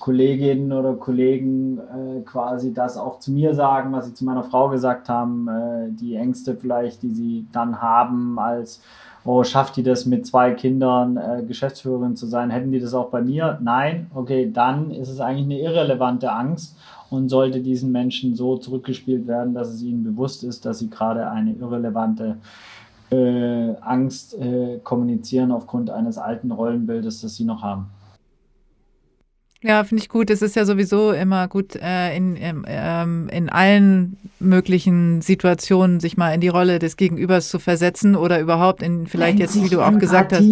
Kolleginnen 0.00 0.72
oder 0.72 0.94
Kollegen 0.94 1.78
äh, 1.78 2.20
quasi 2.22 2.72
das 2.72 2.96
auch 2.96 3.18
zu 3.20 3.32
mir 3.32 3.54
sagen, 3.54 3.92
was 3.92 4.06
sie 4.06 4.14
zu 4.14 4.24
meiner 4.24 4.42
Frau 4.42 4.68
gesagt 4.68 5.08
haben, 5.08 5.48
äh, 5.48 5.88
die 5.90 6.14
Ängste 6.14 6.56
vielleicht, 6.56 7.02
die 7.02 7.10
sie 7.10 7.46
dann 7.52 7.80
haben 7.80 8.38
als, 8.38 8.82
oh, 9.24 9.42
schafft 9.44 9.76
die 9.76 9.82
das 9.82 10.06
mit 10.06 10.26
zwei 10.26 10.52
Kindern 10.52 11.16
äh, 11.16 11.42
Geschäftsführerin 11.46 12.16
zu 12.16 12.26
sein, 12.26 12.50
hätten 12.50 12.72
die 12.72 12.80
das 12.80 12.94
auch 12.94 13.10
bei 13.10 13.22
mir? 13.22 13.58
Nein, 13.62 14.10
okay, 14.14 14.50
dann 14.52 14.90
ist 14.90 15.08
es 15.08 15.20
eigentlich 15.20 15.46
eine 15.46 15.60
irrelevante 15.60 16.32
Angst 16.32 16.76
und 17.10 17.28
sollte 17.28 17.60
diesen 17.60 17.92
Menschen 17.92 18.34
so 18.34 18.56
zurückgespielt 18.56 19.26
werden, 19.26 19.54
dass 19.54 19.68
es 19.68 19.82
ihnen 19.82 20.04
bewusst 20.04 20.44
ist, 20.44 20.64
dass 20.64 20.78
sie 20.78 20.90
gerade 20.90 21.30
eine 21.30 21.52
irrelevante 21.52 22.36
äh, 23.10 23.74
Angst 23.80 24.38
äh, 24.38 24.78
kommunizieren 24.84 25.52
aufgrund 25.52 25.90
eines 25.90 26.18
alten 26.18 26.50
Rollenbildes, 26.50 27.22
das 27.22 27.36
sie 27.36 27.44
noch 27.44 27.62
haben. 27.62 27.86
Ja, 29.62 29.82
finde 29.82 30.02
ich 30.02 30.08
gut. 30.08 30.30
Es 30.30 30.40
ist 30.40 30.54
ja 30.54 30.64
sowieso 30.64 31.12
immer 31.12 31.48
gut, 31.48 31.74
äh, 31.74 32.16
in, 32.16 32.36
in, 32.36 32.64
ähm, 32.68 33.28
in 33.32 33.48
allen 33.48 34.16
möglichen 34.38 35.20
Situationen 35.20 35.98
sich 35.98 36.16
mal 36.16 36.32
in 36.32 36.40
die 36.40 36.48
Rolle 36.48 36.78
des 36.78 36.96
Gegenübers 36.96 37.48
zu 37.48 37.58
versetzen 37.58 38.14
oder 38.14 38.38
überhaupt 38.38 38.82
in 38.82 39.08
vielleicht 39.08 39.40
jetzt, 39.40 39.60
wie 39.60 39.68
du 39.68 39.82
auch 39.82 39.98
gesagt 39.98 40.32
hast. 40.32 40.44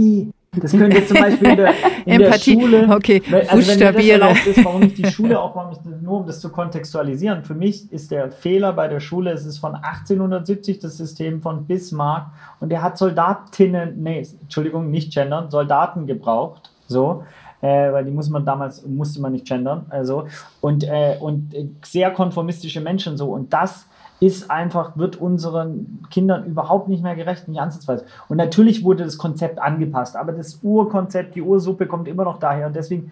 Das 0.61 0.73
könnte 0.73 0.97
jetzt 0.97 1.09
zum 1.09 1.19
Beispiel 1.19 1.51
in 1.51 1.57
der, 1.57 1.74
in 2.07 2.12
Empathie. 2.23 2.57
der 2.57 2.62
Schule. 2.62 2.89
Okay, 2.89 3.23
also 3.31 3.57
buchstabiere. 3.57 4.35
Wenn 4.45 4.53
ist, 4.53 4.65
warum 4.65 4.83
ich 4.83 4.95
die 4.95 5.07
Schule 5.12 5.39
auch, 5.39 5.55
warum 5.55 5.73
ich, 5.73 6.03
nur 6.03 6.20
um 6.20 6.27
das 6.27 6.41
zu 6.41 6.49
kontextualisieren. 6.51 7.45
Für 7.45 7.55
mich 7.55 7.93
ist 7.93 8.11
der 8.11 8.31
Fehler 8.31 8.73
bei 8.73 8.89
der 8.89 9.01
Schule, 9.01 9.33
es 9.33 9.45
ist 9.45 9.59
von 9.59 9.74
1870 9.74 10.78
das 10.78 10.97
System 10.97 11.43
von 11.43 11.66
Bismarck 11.66 12.28
und 12.61 12.70
der 12.70 12.83
hat 12.83 12.97
Soldatinnen, 12.97 14.03
nee, 14.03 14.27
Entschuldigung, 14.41 14.91
nicht 14.91 15.12
gendern, 15.12 15.51
Soldaten 15.51 16.07
gebraucht. 16.07 16.70
So, 16.89 17.24
äh, 17.62 17.93
weil 17.93 18.05
die 18.05 18.11
muss 18.11 18.28
man 18.31 18.45
damals, 18.45 18.87
musste 18.87 19.20
man 19.20 19.33
nicht 19.33 19.47
gendern, 19.47 19.87
also, 19.91 20.27
und, 20.61 20.85
äh, 20.85 21.16
und 21.20 21.55
sehr 21.85 22.11
konformistische 22.11 22.81
Menschen 22.81 23.16
so, 23.16 23.33
und 23.33 23.53
das 23.53 23.87
ist 24.19 24.51
einfach, 24.51 24.97
wird 24.97 25.16
unseren 25.16 26.07
Kindern 26.11 26.47
überhaupt 26.47 26.89
nicht 26.89 27.03
mehr 27.03 27.15
gerecht, 27.15 27.49
nicht 27.49 27.61
ansatzweise. 27.61 28.07
Und 28.28 28.39
natürlich 28.39 28.83
wurde 28.83 29.05
das 29.05 29.19
Konzept 29.19 29.59
angepasst, 29.59 30.16
aber 30.16 30.33
das 30.33 30.61
Urkonzept, 30.62 31.35
die 31.35 31.43
Ursuppe 31.43 31.87
kommt 31.87 32.09
immer 32.09 32.24
noch 32.24 32.39
daher 32.39 32.66
und 32.66 32.77
deswegen 32.77 33.11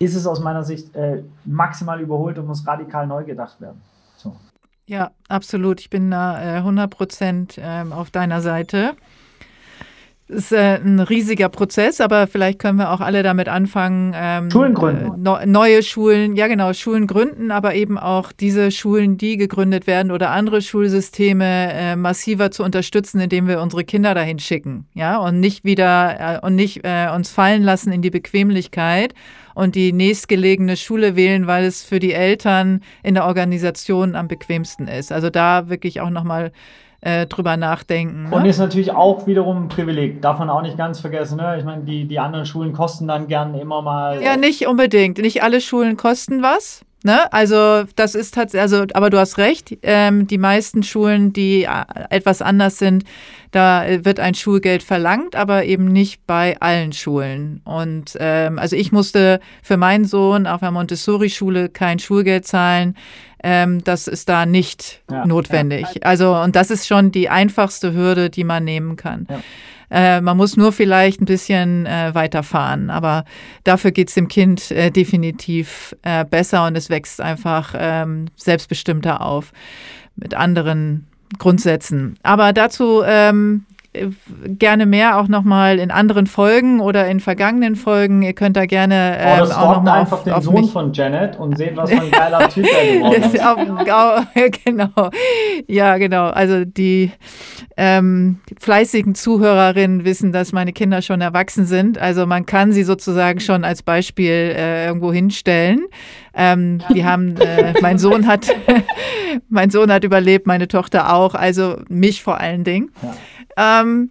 ist 0.00 0.16
es 0.16 0.26
aus 0.26 0.40
meiner 0.40 0.64
Sicht 0.64 0.94
äh, 0.96 1.22
maximal 1.44 2.00
überholt 2.00 2.38
und 2.38 2.46
muss 2.46 2.66
radikal 2.66 3.06
neu 3.06 3.22
gedacht 3.24 3.60
werden. 3.60 3.80
So. 4.16 4.34
Ja, 4.86 5.12
absolut. 5.28 5.80
Ich 5.80 5.90
bin 5.90 6.10
da 6.10 6.42
äh, 6.42 6.56
100 6.56 6.90
Prozent 6.90 7.60
ähm, 7.62 7.92
auf 7.92 8.10
deiner 8.10 8.40
Seite 8.40 8.94
ist 10.30 10.52
äh, 10.52 10.76
ein 10.76 11.00
riesiger 11.00 11.48
Prozess, 11.48 12.00
aber 12.00 12.26
vielleicht 12.26 12.58
können 12.58 12.78
wir 12.78 12.90
auch 12.92 13.00
alle 13.00 13.22
damit 13.22 13.48
anfangen. 13.48 14.12
Ähm, 14.16 14.50
Schulen 14.50 14.74
gründen. 14.74 15.26
Äh, 15.26 15.46
neue 15.46 15.82
Schulen, 15.82 16.36
ja 16.36 16.46
genau, 16.46 16.72
Schulen 16.72 17.06
gründen, 17.06 17.50
aber 17.50 17.74
eben 17.74 17.98
auch 17.98 18.32
diese 18.32 18.70
Schulen, 18.70 19.18
die 19.18 19.36
gegründet 19.36 19.86
werden 19.86 20.12
oder 20.12 20.30
andere 20.30 20.62
Schulsysteme 20.62 21.72
äh, 21.72 21.96
massiver 21.96 22.50
zu 22.50 22.62
unterstützen, 22.62 23.20
indem 23.20 23.48
wir 23.48 23.60
unsere 23.60 23.84
Kinder 23.84 24.14
dahin 24.14 24.38
schicken, 24.38 24.86
ja, 24.94 25.18
und 25.18 25.40
nicht 25.40 25.64
wieder 25.64 26.40
äh, 26.40 26.46
und 26.46 26.54
nicht 26.54 26.84
äh, 26.84 27.08
uns 27.14 27.30
fallen 27.30 27.62
lassen 27.62 27.92
in 27.92 28.00
die 28.00 28.10
Bequemlichkeit 28.10 29.14
und 29.54 29.74
die 29.74 29.92
nächstgelegene 29.92 30.76
Schule 30.76 31.16
wählen, 31.16 31.46
weil 31.46 31.64
es 31.64 31.82
für 31.82 31.98
die 31.98 32.12
Eltern 32.12 32.80
in 33.02 33.14
der 33.14 33.26
Organisation 33.26 34.14
am 34.14 34.28
bequemsten 34.28 34.88
ist. 34.88 35.12
Also 35.12 35.28
da 35.28 35.68
wirklich 35.68 36.00
auch 36.00 36.10
nochmal 36.10 36.52
äh, 37.00 37.26
drüber 37.26 37.56
nachdenken. 37.56 38.24
Ne? 38.24 38.36
Und 38.36 38.44
ist 38.44 38.58
natürlich 38.58 38.92
auch 38.92 39.26
wiederum 39.26 39.64
ein 39.64 39.68
Privileg, 39.68 40.20
darf 40.22 40.38
man 40.38 40.50
auch 40.50 40.62
nicht 40.62 40.76
ganz 40.76 41.00
vergessen. 41.00 41.36
Ne? 41.36 41.56
Ich 41.58 41.64
meine, 41.64 41.84
die, 41.84 42.06
die 42.06 42.18
anderen 42.18 42.46
Schulen 42.46 42.72
kosten 42.72 43.08
dann 43.08 43.28
gern 43.28 43.54
immer 43.54 43.82
mal. 43.82 44.22
Ja, 44.22 44.36
nicht 44.36 44.66
unbedingt. 44.66 45.18
Nicht 45.18 45.42
alle 45.42 45.60
Schulen 45.60 45.96
kosten 45.96 46.42
was. 46.42 46.84
Ne? 47.02 47.32
Also 47.32 47.84
das 47.96 48.14
ist 48.14 48.34
tatsächlich, 48.34 48.60
also, 48.60 48.84
aber 48.92 49.08
du 49.08 49.18
hast 49.18 49.38
recht, 49.38 49.78
ähm, 49.82 50.26
die 50.26 50.36
meisten 50.36 50.82
Schulen, 50.82 51.32
die 51.32 51.62
äh, 51.64 51.84
etwas 52.10 52.42
anders 52.42 52.76
sind, 52.76 53.04
da 53.52 53.84
wird 54.04 54.20
ein 54.20 54.34
Schulgeld 54.34 54.82
verlangt, 54.82 55.34
aber 55.34 55.64
eben 55.64 55.86
nicht 55.86 56.26
bei 56.26 56.60
allen 56.60 56.92
Schulen. 56.92 57.62
Und 57.64 58.16
ähm, 58.20 58.58
also 58.58 58.76
ich 58.76 58.92
musste 58.92 59.40
für 59.62 59.78
meinen 59.78 60.04
Sohn 60.04 60.46
auf 60.46 60.60
der 60.60 60.72
Montessori-Schule 60.72 61.70
kein 61.70 61.98
Schulgeld 61.98 62.46
zahlen. 62.46 62.96
Ähm, 63.42 63.82
das 63.84 64.06
ist 64.06 64.28
da 64.28 64.46
nicht 64.46 65.02
ja, 65.10 65.26
notwendig. 65.26 65.86
Ja. 65.94 66.02
Also, 66.02 66.34
und 66.36 66.56
das 66.56 66.70
ist 66.70 66.86
schon 66.86 67.10
die 67.10 67.28
einfachste 67.28 67.94
Hürde, 67.94 68.30
die 68.30 68.44
man 68.44 68.64
nehmen 68.64 68.96
kann. 68.96 69.26
Ja. 69.30 69.40
Äh, 69.90 70.20
man 70.20 70.36
muss 70.36 70.56
nur 70.56 70.72
vielleicht 70.72 71.20
ein 71.20 71.24
bisschen 71.24 71.84
äh, 71.86 72.14
weiterfahren, 72.14 72.90
aber 72.90 73.24
dafür 73.64 73.90
geht 73.90 74.08
es 74.08 74.14
dem 74.14 74.28
Kind 74.28 74.70
äh, 74.70 74.90
definitiv 74.90 75.96
äh, 76.02 76.24
besser 76.24 76.66
und 76.66 76.76
es 76.76 76.90
wächst 76.90 77.20
einfach 77.20 77.74
ähm, 77.76 78.26
selbstbestimmter 78.36 79.20
auf 79.20 79.52
mit 80.14 80.34
anderen 80.34 81.08
Grundsätzen. 81.38 82.16
Aber 82.22 82.52
dazu 82.52 83.02
ähm, 83.04 83.64
gerne 83.92 84.86
mehr 84.86 85.18
auch 85.18 85.26
nochmal 85.26 85.80
in 85.80 85.90
anderen 85.90 86.28
Folgen 86.28 86.78
oder 86.78 87.08
in 87.08 87.18
vergangenen 87.18 87.74
Folgen. 87.74 88.22
Ihr 88.22 88.34
könnt 88.34 88.56
da 88.56 88.66
gerne 88.66 89.16
ähm, 89.18 89.32
oh, 89.34 89.40
das 89.40 89.56
auch 89.56 89.76
nochmal 89.76 90.00
einfach 90.00 90.18
auf, 90.18 90.24
den 90.24 90.32
auf 90.32 90.44
Sohn 90.44 90.60
mich. 90.60 90.70
von 90.70 90.92
Janet 90.92 91.36
und 91.36 91.58
seht, 91.58 91.76
was 91.76 91.90
für 91.90 92.00
ein 92.00 92.10
geiler 92.12 92.48
Typ 92.48 92.66
er 92.66 92.94
geworden 92.94 93.22
ist. 93.22 94.60
Genau. 94.64 95.10
Ja, 95.66 95.98
genau. 95.98 96.26
Also 96.26 96.64
die 96.64 97.10
ähm, 97.76 98.38
fleißigen 98.58 99.14
Zuhörerinnen 99.14 100.04
wissen, 100.04 100.32
dass 100.32 100.52
meine 100.52 100.72
Kinder 100.72 101.02
schon 101.02 101.20
erwachsen 101.20 101.66
sind. 101.66 101.98
Also 101.98 102.26
man 102.26 102.46
kann 102.46 102.72
sie 102.72 102.84
sozusagen 102.84 103.40
schon 103.40 103.64
als 103.64 103.82
Beispiel 103.82 104.54
äh, 104.56 104.86
irgendwo 104.86 105.12
hinstellen. 105.12 105.86
Ähm, 106.34 106.80
die 106.94 107.04
haben, 107.04 107.36
äh, 107.38 107.74
mein 107.80 107.98
Sohn 107.98 108.26
hat, 108.26 108.54
mein 109.48 109.70
Sohn 109.70 109.90
hat 109.90 110.04
überlebt, 110.04 110.46
meine 110.46 110.68
Tochter 110.68 111.12
auch, 111.12 111.34
also 111.34 111.78
mich 111.88 112.22
vor 112.22 112.38
allen 112.38 112.62
Dingen. 112.62 112.92
Ja. 113.02 113.14
Ähm, 113.56 114.10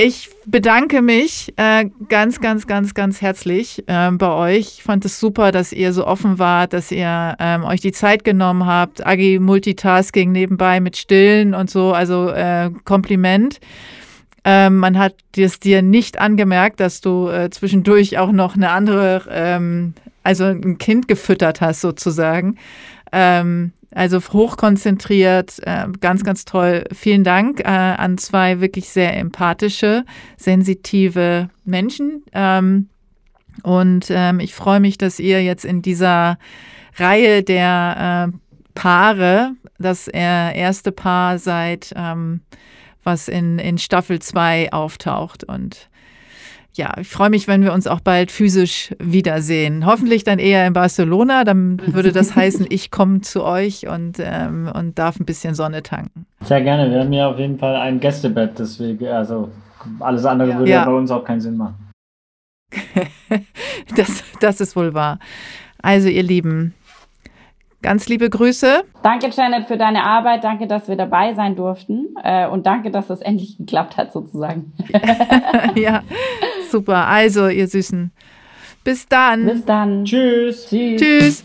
ich 0.00 0.30
bedanke 0.46 1.02
mich 1.02 1.52
äh, 1.56 1.86
ganz, 2.08 2.40
ganz, 2.40 2.68
ganz, 2.68 2.94
ganz 2.94 3.20
herzlich 3.20 3.82
äh, 3.88 4.12
bei 4.12 4.30
euch. 4.30 4.76
Ich 4.78 4.82
fand 4.84 5.04
es 5.04 5.18
super, 5.18 5.50
dass 5.50 5.72
ihr 5.72 5.92
so 5.92 6.06
offen 6.06 6.38
wart, 6.38 6.72
dass 6.72 6.92
ihr 6.92 7.34
ähm, 7.40 7.64
euch 7.64 7.80
die 7.80 7.90
Zeit 7.90 8.22
genommen 8.22 8.64
habt. 8.64 9.04
Agi 9.04 9.40
Multitasking 9.40 10.30
nebenbei 10.30 10.78
mit 10.78 10.96
Stillen 10.96 11.52
und 11.52 11.68
so, 11.68 11.92
also 11.92 12.28
äh, 12.28 12.70
Kompliment. 12.84 13.58
Ähm, 14.44 14.76
man 14.76 14.98
hat 14.98 15.16
es 15.36 15.58
dir 15.58 15.82
nicht 15.82 16.20
angemerkt, 16.20 16.78
dass 16.78 17.00
du 17.00 17.28
äh, 17.28 17.50
zwischendurch 17.50 18.18
auch 18.18 18.30
noch 18.30 18.54
eine 18.54 18.70
andere, 18.70 19.24
ähm, 19.30 19.94
also 20.22 20.44
ein 20.44 20.78
Kind 20.78 21.08
gefüttert 21.08 21.60
hast 21.60 21.80
sozusagen. 21.80 22.56
Ähm, 23.12 23.72
also 23.90 24.20
hochkonzentriert, 24.20 25.60
äh, 25.64 25.86
ganz, 26.00 26.22
ganz 26.22 26.44
toll. 26.44 26.84
Vielen 26.92 27.24
Dank 27.24 27.60
äh, 27.60 27.64
an 27.64 28.18
zwei 28.18 28.60
wirklich 28.60 28.90
sehr 28.90 29.16
empathische, 29.16 30.04
sensitive 30.36 31.48
Menschen. 31.64 32.22
Ähm, 32.32 32.88
und 33.62 34.06
ähm, 34.10 34.40
ich 34.40 34.54
freue 34.54 34.80
mich, 34.80 34.98
dass 34.98 35.18
ihr 35.18 35.42
jetzt 35.42 35.64
in 35.64 35.82
dieser 35.82 36.38
Reihe 36.96 37.42
der 37.42 38.30
äh, 38.32 38.38
Paare, 38.74 39.54
das 39.80 40.06
erste 40.06 40.92
Paar 40.92 41.38
seid, 41.38 41.92
ähm, 41.96 42.42
was 43.02 43.26
in, 43.26 43.58
in 43.58 43.78
Staffel 43.78 44.20
2 44.20 44.72
auftaucht. 44.72 45.42
Und 45.42 45.87
ja, 46.78 46.94
ich 46.98 47.08
freue 47.08 47.28
mich, 47.28 47.48
wenn 47.48 47.62
wir 47.62 47.72
uns 47.72 47.86
auch 47.86 48.00
bald 48.00 48.30
physisch 48.30 48.94
wiedersehen. 49.00 49.84
Hoffentlich 49.84 50.22
dann 50.22 50.38
eher 50.38 50.66
in 50.66 50.72
Barcelona. 50.72 51.42
Dann 51.42 51.82
würde 51.92 52.12
das 52.12 52.36
heißen, 52.36 52.66
ich 52.70 52.90
komme 52.90 53.20
zu 53.20 53.42
euch 53.42 53.88
und, 53.88 54.18
ähm, 54.20 54.70
und 54.72 54.98
darf 54.98 55.18
ein 55.18 55.26
bisschen 55.26 55.54
Sonne 55.54 55.82
tanken. 55.82 56.26
Sehr 56.40 56.62
gerne. 56.62 56.90
Wir 56.90 57.00
haben 57.00 57.12
ja 57.12 57.28
auf 57.28 57.38
jeden 57.38 57.58
Fall 57.58 57.74
ein 57.76 57.98
Gästebett, 57.98 58.58
deswegen, 58.58 59.08
also 59.08 59.50
alles 59.98 60.24
andere 60.24 60.50
ja. 60.50 60.58
würde 60.58 60.70
ja. 60.70 60.84
bei 60.84 60.92
uns 60.92 61.10
auch 61.10 61.24
keinen 61.24 61.40
Sinn 61.40 61.56
machen. 61.56 61.90
das, 63.96 64.22
das 64.40 64.60
ist 64.60 64.76
wohl 64.76 64.94
wahr. 64.94 65.18
Also, 65.82 66.08
ihr 66.08 66.22
Lieben, 66.22 66.74
Ganz 67.80 68.08
liebe 68.08 68.28
Grüße. 68.28 68.82
Danke, 69.04 69.28
Janet, 69.30 69.68
für 69.68 69.76
deine 69.76 70.02
Arbeit. 70.02 70.42
Danke, 70.42 70.66
dass 70.66 70.88
wir 70.88 70.96
dabei 70.96 71.34
sein 71.34 71.54
durften. 71.54 72.08
Äh, 72.24 72.48
und 72.48 72.66
danke, 72.66 72.90
dass 72.90 73.08
es 73.08 73.20
endlich 73.20 73.56
geklappt 73.56 73.96
hat, 73.96 74.12
sozusagen. 74.12 74.72
ja, 75.76 76.02
super. 76.70 77.06
Also, 77.06 77.48
ihr 77.48 77.68
Süßen. 77.68 78.10
Bis 78.84 79.06
dann. 79.06 79.46
Bis 79.46 79.64
dann. 79.64 80.04
Tschüss. 80.04 80.66
Tschüss. 80.68 81.00
Tschüss. 81.00 81.44